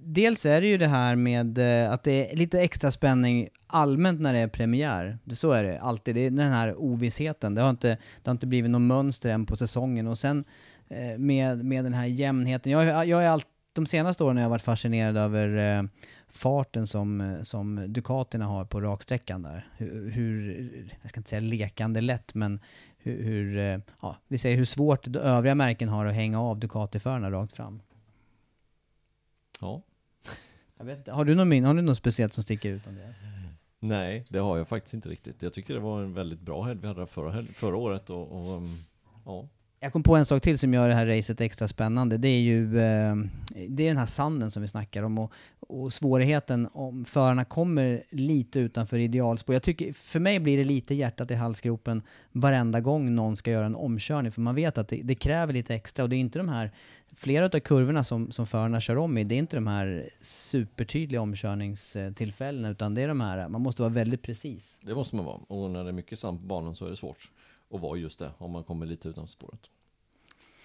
dels 0.04 0.46
är 0.46 0.62
det 0.62 0.68
ju 0.68 0.78
det 0.78 0.88
här 0.88 1.16
med 1.16 1.58
eh, 1.58 1.92
att 1.92 2.04
det 2.04 2.32
är 2.32 2.36
lite 2.36 2.62
extra 2.62 2.92
spänning 2.92 3.50
allmänt 3.68 4.22
när 4.22 4.34
det 4.34 4.40
är 4.40 4.48
premiär. 4.48 5.18
Så 5.34 5.52
är 5.52 5.64
det 5.64 5.80
alltid, 5.80 6.16
det 6.16 6.22
är 6.22 6.30
den 6.30 6.52
här 6.52 6.76
ovissheten. 6.76 7.56
Det 7.56 7.62
har 7.62 7.70
inte, 7.70 7.88
det 7.88 8.30
har 8.30 8.32
inte 8.32 8.48
blivit 8.48 8.72
något 8.72 8.82
mönster 8.82 9.30
än 9.30 9.46
på 9.46 9.58
säsongen. 9.58 10.08
Och 10.08 10.18
sen 10.18 10.44
eh, 10.90 11.18
med, 11.18 11.66
med 11.66 11.84
den 11.84 11.94
här 11.94 12.06
jämnheten, 12.06 12.72
jag, 12.72 13.08
jag 13.08 13.24
är 13.24 13.28
allt, 13.28 13.48
de 13.74 13.86
senaste 13.86 14.24
åren 14.24 14.38
har 14.38 14.44
jag 14.44 14.50
varit 14.50 14.62
fascinerad 14.62 15.18
över 15.18 15.78
eh, 15.78 15.84
farten 16.30 16.88
som, 16.88 17.38
som 17.44 17.94
Ducatina 17.94 18.46
har 18.46 18.66
på 18.66 18.82
raksträckan 18.82 19.44
där. 19.44 19.68
Hur, 19.78 20.10
hur, 20.10 20.88
jag 21.02 21.10
ska 21.10 21.20
inte 21.20 21.30
säga 21.30 21.40
lekande 21.40 22.02
lätt, 22.02 22.34
men 22.34 22.60
hur, 23.04 23.24
hur 23.24 23.58
eh, 23.58 23.80
ja, 24.02 24.18
vi 24.28 24.38
säger 24.38 24.58
hur 24.58 24.66
svårt 24.66 25.16
övriga 25.16 25.56
märken 25.56 25.90
har 25.90 26.06
att 26.06 26.16
hänga 26.16 26.42
av 26.42 26.60
Ducati-förarna 26.60 27.32
rakt 27.32 27.54
fram. 27.54 27.82
Ja. 29.60 29.82
Vet, 30.84 31.08
har, 31.08 31.26
du 31.26 31.36
någon 31.36 31.64
har 31.66 31.74
du 31.74 31.82
något 31.82 31.98
speciellt 31.98 32.34
som 32.34 32.44
sticker 32.44 32.72
ut? 32.72 32.88
Andreas? 32.88 33.16
Nej, 33.80 34.26
det 34.30 34.40
har 34.40 34.58
jag 34.58 34.68
faktiskt 34.68 34.94
inte 34.94 35.10
riktigt. 35.10 35.42
Jag 35.42 35.54
tyckte 35.54 35.74
det 35.74 35.80
var 35.80 36.02
en 36.02 36.14
väldigt 36.14 36.40
bra 36.40 36.64
helg 36.64 36.80
vi 36.82 36.88
hade 36.88 37.06
förra, 37.06 37.44
förra 37.44 37.76
året 37.76 38.10
och, 38.10 38.32
och 38.32 38.58
um, 38.58 38.84
ja, 39.26 39.48
jag 39.84 39.94
kom 39.94 40.04
på 40.04 40.16
en 40.16 40.26
sak 40.26 40.44
till 40.44 40.60
som 40.60 40.74
gör 40.74 40.88
det 40.88 40.94
här 40.94 41.06
racet 41.06 41.42
extra 41.42 41.68
spännande. 41.68 42.18
Det 42.18 42.28
är 42.28 42.40
ju 42.40 42.80
eh, 42.80 43.16
det 43.68 43.84
är 43.84 43.88
den 43.88 43.98
här 43.98 44.06
sanden 44.06 44.52
som 44.52 44.62
vi 44.62 44.68
snackar 44.68 45.04
om 45.04 45.18
och, 45.18 45.34
och 45.60 45.94
svårigheten 45.94 46.70
om 46.74 47.06
förarna 47.06 47.46
kommer 47.46 48.04
lite 48.10 48.60
utanför 48.60 49.00
idealspår. 49.00 49.56
Jag 49.56 49.64
tycker, 49.64 49.94
för 49.94 50.20
mig 50.20 50.40
blir 50.40 50.58
det 50.58 50.64
lite 50.64 50.96
hjärtat 50.96 51.32
i 51.32 51.36
halsgropen 51.36 52.02
varenda 52.32 52.80
gång 52.80 53.16
någon 53.16 53.36
ska 53.36 53.52
göra 53.52 53.66
en 53.66 53.76
omkörning, 53.76 54.32
för 54.32 54.42
man 54.42 54.56
vet 54.56 54.78
att 54.78 54.88
det, 54.88 55.02
det 55.04 55.16
kräver 55.16 55.54
lite 55.54 55.76
extra 55.76 56.04
och 56.04 56.10
det 56.10 56.16
är 56.16 56.20
inte 56.20 56.40
de 56.40 56.50
här, 56.50 56.72
flera 57.16 57.46
av 57.46 57.60
kurvorna 57.60 58.04
som, 58.04 58.32
som 58.32 58.48
förarna 58.48 58.80
kör 58.80 58.98
om 58.98 59.18
i, 59.18 59.24
det 59.24 59.36
är 59.36 59.40
inte 59.40 59.58
de 59.58 59.68
här 59.68 60.10
supertydliga 60.22 61.22
omkörningstillfällena, 61.22 62.70
utan 62.70 62.94
det 62.94 63.02
är 63.02 63.08
de 63.08 63.22
här, 63.22 63.48
man 63.48 63.62
måste 63.62 63.82
vara 63.82 63.94
väldigt 63.94 64.22
precis. 64.22 64.80
Det 64.82 64.96
måste 64.96 65.16
man 65.16 65.26
vara, 65.26 65.38
och 65.48 65.72
när 65.72 65.84
det 65.84 65.90
är 65.90 65.94
mycket 65.94 66.20
sand 66.20 66.40
på 66.40 66.46
banan 66.46 66.76
så 66.76 66.86
är 66.86 66.90
det 66.90 66.96
svårt 66.96 67.30
och 67.72 67.80
var 67.80 67.96
just 67.96 68.20
det, 68.20 68.32
om 68.38 68.52
man 68.52 68.64
kommer 68.64 68.86
lite 68.86 69.10
utanför 69.10 69.32
spåret. 69.32 69.70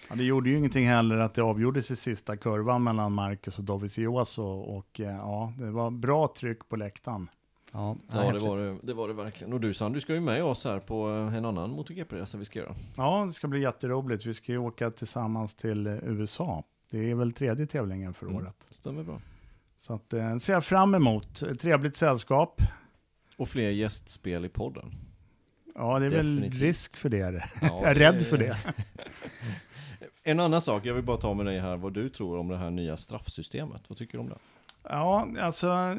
Ja, 0.09 0.15
det 0.15 0.23
gjorde 0.23 0.49
ju 0.49 0.57
ingenting 0.57 0.87
heller 0.87 1.17
att 1.17 1.33
det 1.33 1.41
avgjordes 1.41 1.91
i 1.91 1.95
sista 1.95 2.37
kurvan 2.37 2.83
mellan 2.83 3.11
Marcus 3.11 3.59
och 3.59 3.63
Dovizioso 3.63 4.43
och 4.43 4.99
eh, 4.99 5.15
ja, 5.15 5.53
det 5.57 5.71
var 5.71 5.91
bra 5.91 6.33
tryck 6.37 6.69
på 6.69 6.75
läktaren. 6.75 7.29
Ja, 7.71 7.95
ja 8.11 8.33
det, 8.33 8.39
var 8.39 8.57
det, 8.57 8.77
det 8.83 8.93
var 8.93 9.07
det 9.07 9.13
verkligen. 9.13 9.53
Och 9.53 9.61
du 9.61 9.73
Sand, 9.73 9.93
du 9.93 10.01
ska 10.01 10.13
ju 10.13 10.19
med 10.19 10.43
oss 10.43 10.65
här 10.65 10.79
på 10.79 11.09
eh, 11.09 11.35
en 11.35 11.45
annan 11.45 11.69
MotoGP-resa 11.69 12.37
vi 12.37 12.45
ska 12.45 12.59
göra. 12.59 12.75
Ja, 12.97 13.25
det 13.27 13.33
ska 13.33 13.47
bli 13.47 13.61
jätteroligt. 13.61 14.25
Vi 14.25 14.33
ska 14.33 14.51
ju 14.51 14.57
åka 14.57 14.91
tillsammans 14.91 15.55
till 15.55 15.87
eh, 15.87 15.93
USA. 16.03 16.63
Det 16.89 17.11
är 17.11 17.15
väl 17.15 17.31
tredje 17.31 17.67
tävlingen 17.67 18.13
för 18.13 18.25
mm, 18.25 18.37
året. 18.37 18.65
Stämmer 18.69 19.03
bra. 19.03 19.21
Så 19.79 19.93
att, 19.93 20.09
ser 20.41 20.53
jag 20.53 20.65
fram 20.65 20.95
emot. 20.95 21.59
Trevligt 21.59 21.95
sällskap. 21.95 22.61
Och 23.37 23.49
fler 23.49 23.69
gästspel 23.69 24.45
i 24.45 24.49
podden. 24.49 24.91
Ja, 25.77 25.99
det 25.99 26.05
är 26.05 26.09
Definitivt. 26.09 26.53
väl 26.53 26.59
risk 26.59 26.97
för 26.97 27.09
det. 27.09 27.17
Ja, 27.17 27.41
jag 27.61 27.83
är 27.83 27.95
rädd 27.95 28.21
för 28.21 28.37
det. 28.37 28.57
en 30.23 30.39
annan 30.39 30.61
sak, 30.61 30.85
jag 30.85 30.93
vill 30.93 31.03
bara 31.03 31.17
ta 31.17 31.33
med 31.33 31.45
dig 31.45 31.59
här 31.59 31.77
vad 31.77 31.93
du 31.93 32.09
tror 32.09 32.37
om 32.37 32.47
det 32.47 32.57
här 32.57 32.69
nya 32.69 32.97
straffsystemet. 32.97 33.81
Vad 33.87 33.97
tycker 33.97 34.17
du 34.17 34.19
om 34.19 34.29
det? 34.29 34.37
Ja, 34.89 35.27
alltså 35.39 35.97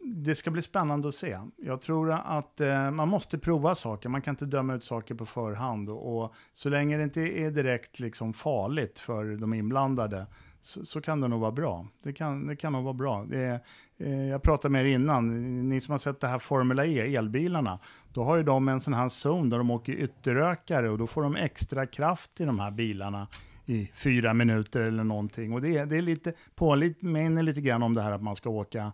det 0.00 0.34
ska 0.34 0.50
bli 0.50 0.62
spännande 0.62 1.08
att 1.08 1.14
se. 1.14 1.38
Jag 1.56 1.80
tror 1.80 2.12
att 2.12 2.60
eh, 2.60 2.90
man 2.90 3.08
måste 3.08 3.38
prova 3.38 3.74
saker. 3.74 4.08
Man 4.08 4.22
kan 4.22 4.32
inte 4.32 4.46
döma 4.46 4.74
ut 4.74 4.84
saker 4.84 5.14
på 5.14 5.26
förhand. 5.26 5.88
Och, 5.88 6.24
och 6.24 6.34
så 6.54 6.68
länge 6.68 6.96
det 6.96 7.02
inte 7.02 7.20
är 7.20 7.50
direkt 7.50 8.00
liksom 8.00 8.32
farligt 8.32 8.98
för 8.98 9.36
de 9.36 9.54
inblandade 9.54 10.26
så, 10.60 10.86
så, 10.86 11.00
kan 11.00 11.20
det 11.20 11.28
nog 11.28 11.40
vara 11.40 11.52
bra. 11.52 11.86
Det 12.02 12.12
kan, 12.12 12.46
det 12.46 12.56
kan 12.56 12.72
nog 12.72 12.84
vara 12.84 12.94
bra. 12.94 13.24
Det, 13.24 13.60
Eh, 13.98 14.26
jag 14.26 14.42
pratade 14.42 14.72
med 14.72 14.82
er 14.82 14.94
innan, 14.94 15.68
ni 15.68 15.80
som 15.80 15.92
har 15.92 15.98
sett 15.98 16.20
det 16.20 16.28
här 16.28 16.38
Formula 16.38 16.86
E, 16.86 17.16
elbilarna, 17.16 17.78
då 18.12 18.24
har 18.24 18.36
ju 18.36 18.42
de 18.42 18.68
en 18.68 18.80
sån 18.80 18.94
här 18.94 19.08
zon 19.08 19.50
där 19.50 19.58
de 19.58 19.70
åker 19.70 19.92
ytterökare 19.92 20.90
och 20.90 20.98
då 20.98 21.06
får 21.06 21.22
de 21.22 21.36
extra 21.36 21.86
kraft 21.86 22.40
i 22.40 22.44
de 22.44 22.60
här 22.60 22.70
bilarna 22.70 23.26
i 23.66 23.90
fyra 23.94 24.34
minuter 24.34 24.80
eller 24.80 25.04
någonting. 25.04 25.52
Och 25.52 25.62
det, 25.62 25.84
det 25.84 25.96
är 25.96 26.02
lite, 26.02 26.32
påminner 26.54 27.42
lite 27.42 27.60
grann 27.60 27.82
om 27.82 27.94
det 27.94 28.02
här 28.02 28.12
att 28.12 28.22
man 28.22 28.36
ska 28.36 28.50
åka 28.50 28.92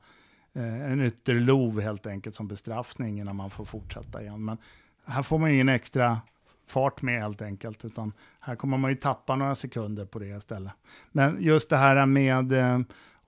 eh, 0.53 0.91
en 0.93 1.01
ytterlov 1.01 1.81
helt 1.81 2.07
enkelt 2.07 2.35
som 2.35 2.49
bestraffning 2.49 3.21
innan 3.21 3.37
man 3.37 3.51
får 3.51 3.65
fortsätta 3.65 4.23
igen. 4.23 4.45
Men 4.45 4.59
här 5.07 5.23
får 5.23 5.39
man 5.39 5.51
ju 5.51 5.55
ingen 5.55 5.69
extra 5.69 6.21
fart 6.67 7.03
med 7.03 7.21
helt 7.21 7.43
enkelt, 7.43 7.85
utan 7.85 8.13
här 8.41 8.57
kommer 8.57 8.77
man 8.77 8.91
ju 8.91 8.97
tappa 8.97 9.37
några 9.37 9.55
sekunder 9.55 10.07
på 10.07 10.19
det 10.19 10.27
istället. 10.27 10.73
Men 11.13 11.37
just 11.41 11.71
det 11.71 11.77
här 11.77 12.07
med 12.07 12.53
eh, 12.53 12.79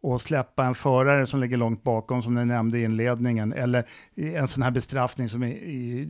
och 0.06 0.20
släppa 0.20 0.64
en 0.64 0.74
förare 0.74 1.26
som 1.26 1.40
ligger 1.40 1.56
långt 1.56 1.82
bakom, 1.82 2.22
som 2.22 2.34
ni 2.34 2.44
nämnde 2.44 2.78
i 2.78 2.82
inledningen, 2.82 3.52
eller 3.52 3.88
en 4.14 4.48
sån 4.48 4.62
här 4.62 4.70
bestraffning 4.70 5.28
som 5.28 5.44
i, 5.44 5.50
i, 5.50 6.00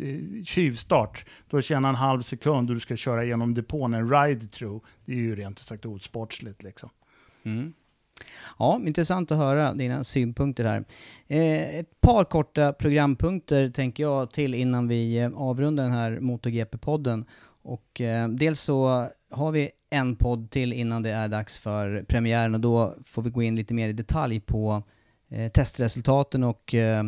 i 0.41 0.45
tjuvstart, 0.45 1.27
då 1.51 1.61
tjänar 1.61 1.89
en 1.89 1.95
halv 1.95 2.23
sekund 2.23 2.71
och 2.71 2.75
du 2.77 2.81
ska 2.81 2.97
köra 2.97 3.25
igenom 3.25 3.55
depån, 3.55 3.95
en 3.95 4.09
ride-through. 4.09 4.81
Det 5.05 5.13
är 5.13 5.17
ju 5.17 5.37
rent 5.37 5.59
ut 5.59 5.65
sagt 5.65 5.87
osportsligt 5.87 6.63
liksom. 6.63 6.91
Mm. 7.45 7.73
Ja, 8.59 8.81
intressant 8.87 9.33
att 9.33 9.39
höra 9.39 9.75
dina 9.75 10.05
synpunkter 10.05 10.65
här. 10.65 10.85
Eh, 11.27 11.79
ett 11.79 12.01
par 12.01 12.25
korta 12.25 12.73
programpunkter 12.73 13.71
tänker 13.71 14.03
jag 14.03 14.31
till 14.31 14.55
innan 14.55 14.89
vi 14.89 15.19
eh, 15.19 15.31
avrundar 15.35 15.85
den 15.85 15.93
här 15.93 16.19
MotoGP-podden. 16.21 17.25
Och 17.63 18.01
eh, 18.01 18.29
dels 18.29 18.61
så 18.61 19.09
har 19.31 19.53
vi 19.53 19.71
en 19.91 20.17
podd 20.17 20.51
till 20.51 20.73
innan 20.73 21.03
det 21.03 21.11
är 21.11 21.29
dags 21.29 21.59
för 21.59 22.05
premiären 22.09 22.55
och 22.55 22.61
då 22.61 22.95
får 23.05 23.23
vi 23.23 23.31
gå 23.31 23.43
in 23.43 23.57
lite 23.57 23.75
mer 23.75 23.89
i 23.89 23.93
detalj 23.93 24.41
på 24.41 24.83
eh, 25.29 25.49
testresultaten 25.49 26.45
och 26.45 26.75
eh, 26.75 27.05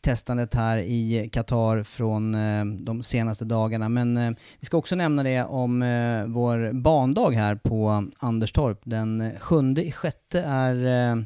testandet 0.00 0.54
här 0.54 0.78
i 0.78 1.28
Qatar 1.32 1.82
från 1.82 2.34
eh, 2.34 2.64
de 2.64 3.02
senaste 3.02 3.44
dagarna. 3.44 3.88
Men 3.88 4.16
eh, 4.16 4.30
vi 4.60 4.66
ska 4.66 4.76
också 4.76 4.96
nämna 4.96 5.22
det 5.22 5.44
om 5.44 5.82
eh, 5.82 6.26
vår 6.26 6.72
bandag 6.72 7.30
här 7.30 7.54
på 7.54 8.04
Anderstorp. 8.18 8.80
Den 8.84 9.32
sjunde 9.40 9.84
i 9.84 9.92
sjätte 9.92 10.40
är 10.40 11.10
eh, 11.10 11.22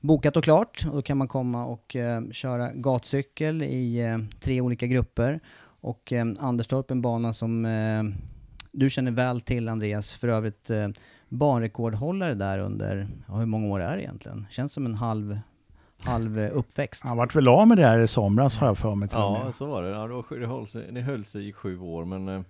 bokat 0.00 0.36
och 0.36 0.44
klart 0.44 0.84
och 0.86 0.94
då 0.94 1.02
kan 1.02 1.18
man 1.18 1.28
komma 1.28 1.66
och 1.66 1.96
eh, 1.96 2.22
köra 2.30 2.72
gatcykel 2.72 3.62
i 3.62 4.00
eh, 4.00 4.18
tre 4.40 4.60
olika 4.60 4.86
grupper. 4.86 5.40
Och 5.80 6.12
eh, 6.12 6.26
Anderstorp 6.38 6.90
är 6.90 6.94
en 6.94 7.02
bana 7.02 7.32
som 7.32 7.66
du 8.72 8.90
känner 8.90 9.10
väl 9.10 9.40
till 9.40 9.68
Andreas, 9.68 10.12
för 10.14 10.28
övrigt 10.28 10.70
eh, 10.70 10.88
banrekordhållare 11.28 12.34
där 12.34 12.58
under, 12.58 13.08
ja, 13.28 13.34
hur 13.34 13.46
många 13.46 13.66
år 13.66 13.80
är 13.80 13.96
det 13.96 14.02
egentligen? 14.02 14.46
Känns 14.50 14.72
som 14.72 14.86
en 14.86 14.94
halv, 14.94 15.38
halv 15.98 16.38
eh, 16.38 16.56
uppväxt. 16.56 17.04
Han 17.04 17.16
vart 17.16 17.34
väl 17.34 17.48
av 17.48 17.68
med 17.68 17.78
det 17.78 17.86
här 17.86 17.98
i 17.98 18.08
somras 18.08 18.58
har 18.58 18.66
jag 18.66 18.78
för 18.78 18.94
mig. 18.94 19.08
Ja, 19.12 19.52
så 19.52 19.66
var 19.66 19.82
det. 19.82 19.88
Ja, 19.88 20.24
det, 20.36 20.46
höll 20.46 20.66
sig, 20.66 20.92
det 20.92 21.00
höll 21.00 21.24
sig 21.24 21.48
i 21.48 21.52
sju 21.52 21.78
år, 21.78 22.04
men 22.04 22.28
eh, 22.28 22.42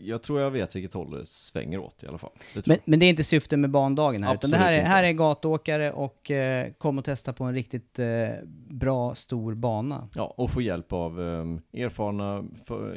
jag 0.00 0.22
tror 0.22 0.40
jag 0.40 0.50
vet 0.50 0.76
vilket 0.76 0.94
håll 0.94 1.10
det 1.10 1.26
svänger 1.26 1.78
åt 1.78 2.02
i 2.02 2.06
alla 2.06 2.18
fall. 2.18 2.30
Men, 2.66 2.78
men, 2.84 2.98
det 2.98 3.06
är 3.06 3.10
inte 3.10 3.24
syftet 3.24 3.58
med 3.58 3.70
bandagen 3.70 4.22
här, 4.22 4.34
Absolut 4.34 4.54
utan 4.54 4.60
det 4.60 4.66
här 4.66 4.72
är, 4.80 4.84
här 4.84 5.04
är 5.04 5.12
gatåkare 5.12 5.92
och 5.92 6.30
eh, 6.30 6.72
kom 6.72 6.98
och 6.98 7.04
testa 7.04 7.32
på 7.32 7.44
en 7.44 7.54
riktigt 7.54 7.98
eh, 7.98 8.28
bra, 8.68 9.14
stor 9.14 9.54
bana. 9.54 10.08
Ja, 10.14 10.34
och 10.36 10.50
få 10.50 10.62
hjälp 10.62 10.92
av 10.92 11.20
eh, 11.20 11.44
erfarna 11.82 12.44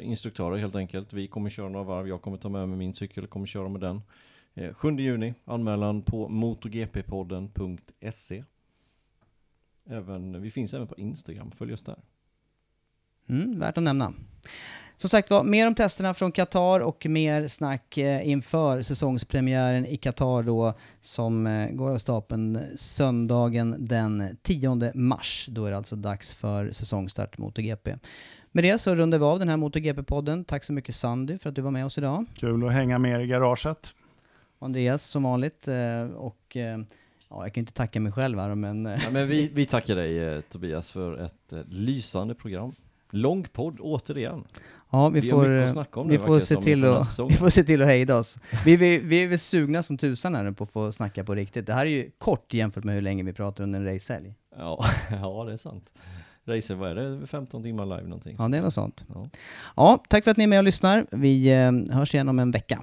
instruktörer 0.02 0.56
helt 0.56 0.76
enkelt. 0.76 1.12
Vi 1.12 1.26
kommer 1.26 1.50
köra 1.50 1.68
några 1.68 1.84
varv, 1.84 2.08
jag 2.08 2.22
kommer 2.22 2.36
ta 2.36 2.48
med 2.48 2.68
mig 2.68 2.78
min 2.78 2.94
cykel, 2.94 3.24
och 3.24 3.30
kommer 3.30 3.46
köra 3.46 3.68
med 3.68 3.80
den. 3.80 4.02
Eh, 4.54 4.74
7 4.74 4.96
juni, 4.96 5.34
anmälan 5.44 6.02
på 6.02 6.28
motogppodden.se. 6.28 8.44
Även, 9.86 10.42
vi 10.42 10.50
finns 10.50 10.74
även 10.74 10.86
på 10.86 10.96
Instagram, 10.96 11.50
följ 11.50 11.72
oss 11.72 11.82
där. 11.82 11.98
Mm, 13.28 13.58
värt 13.58 13.78
att 13.78 13.84
nämna. 13.84 14.12
Som 15.02 15.08
sagt 15.08 15.30
var, 15.30 15.44
mer 15.44 15.66
om 15.66 15.74
testerna 15.74 16.14
från 16.14 16.32
Qatar 16.32 16.80
och 16.80 17.06
mer 17.06 17.46
snack 17.46 17.98
eh, 17.98 18.28
inför 18.28 18.82
säsongspremiären 18.82 19.86
i 19.86 19.96
Qatar 19.96 20.42
då 20.42 20.74
som 21.00 21.46
eh, 21.46 21.70
går 21.70 21.90
av 21.90 21.98
stapeln 21.98 22.60
söndagen 22.76 23.76
den 23.78 24.36
10 24.42 24.92
mars. 24.94 25.46
Då 25.50 25.64
är 25.66 25.70
det 25.70 25.76
alltså 25.76 25.96
dags 25.96 26.34
för 26.34 26.70
säsongstart 26.70 27.38
MotoGP. 27.38 27.96
Med 28.52 28.64
det 28.64 28.78
så 28.78 28.94
rundar 28.94 29.18
vi 29.18 29.24
av 29.24 29.38
den 29.38 29.48
här 29.48 29.56
MotoGP-podden. 29.56 30.44
Tack 30.44 30.64
så 30.64 30.72
mycket 30.72 30.94
Sandy 30.94 31.38
för 31.38 31.48
att 31.48 31.54
du 31.54 31.62
var 31.62 31.70
med 31.70 31.84
oss 31.84 31.98
idag. 31.98 32.24
Kul 32.34 32.66
att 32.66 32.72
hänga 32.72 32.98
med 32.98 33.22
i 33.22 33.26
garaget. 33.26 33.94
Andreas 34.58 35.02
som 35.04 35.22
vanligt 35.22 35.68
eh, 35.68 36.04
och 36.16 36.56
Ja, 37.30 37.44
jag 37.44 37.54
kan 37.54 37.60
inte 37.60 37.72
tacka 37.72 38.00
mig 38.00 38.12
själv 38.12 38.38
här 38.38 38.54
men... 38.54 38.84
Ja, 38.84 39.10
men 39.12 39.28
vi, 39.28 39.50
vi 39.54 39.66
tackar 39.66 39.96
dig 39.96 40.42
Tobias 40.42 40.90
för 40.90 41.24
ett 41.24 41.66
lysande 41.68 42.34
program. 42.34 42.72
Lång 43.14 43.44
podd 43.52 43.80
återigen. 43.80 44.44
Ja, 44.92 45.08
vi, 45.08 45.20
vi 45.20 45.30
får, 45.30 46.04
vi, 46.04 46.18
får 46.18 46.40
se 46.40 46.56
till 46.56 46.84
att, 46.84 47.18
vi 47.28 47.34
får 47.34 47.48
se 47.48 47.64
till 47.64 47.82
att 47.82 47.88
hejda 47.88 48.16
oss. 48.16 48.38
Vi, 48.64 48.76
vi, 48.76 48.98
vi 48.98 49.22
är 49.22 49.28
väl 49.28 49.38
sugna 49.38 49.82
som 49.82 49.98
tusan 49.98 50.34
här 50.34 50.42
nu 50.42 50.52
på 50.52 50.64
att 50.64 50.70
få 50.70 50.92
snacka 50.92 51.24
på 51.24 51.34
riktigt. 51.34 51.66
Det 51.66 51.74
här 51.74 51.86
är 51.86 51.90
ju 51.90 52.10
kort 52.18 52.54
jämfört 52.54 52.84
med 52.84 52.94
hur 52.94 53.02
länge 53.02 53.22
vi 53.22 53.32
pratar 53.32 53.64
under 53.64 53.80
en 53.80 53.94
racehelg. 53.94 54.34
Ja, 54.58 54.84
ja, 55.10 55.44
det 55.44 55.52
är 55.52 55.56
sant. 55.56 55.92
Racer, 56.44 56.74
vad 56.74 56.90
är 56.90 56.94
det? 56.94 57.26
15 57.26 57.62
timmar 57.62 57.86
live 57.86 58.02
någonting? 58.02 58.36
Ja, 58.38 58.48
det 58.48 58.56
är 58.56 58.62
något 58.62 58.74
sånt. 58.74 59.04
Ja. 59.14 59.28
ja, 59.76 60.04
tack 60.08 60.24
för 60.24 60.30
att 60.30 60.36
ni 60.36 60.44
är 60.44 60.48
med 60.48 60.58
och 60.58 60.64
lyssnar. 60.64 61.06
Vi 61.10 61.48
eh, 61.48 61.72
hörs 61.96 62.14
igen 62.14 62.28
om 62.28 62.38
en 62.38 62.50
vecka. 62.50 62.82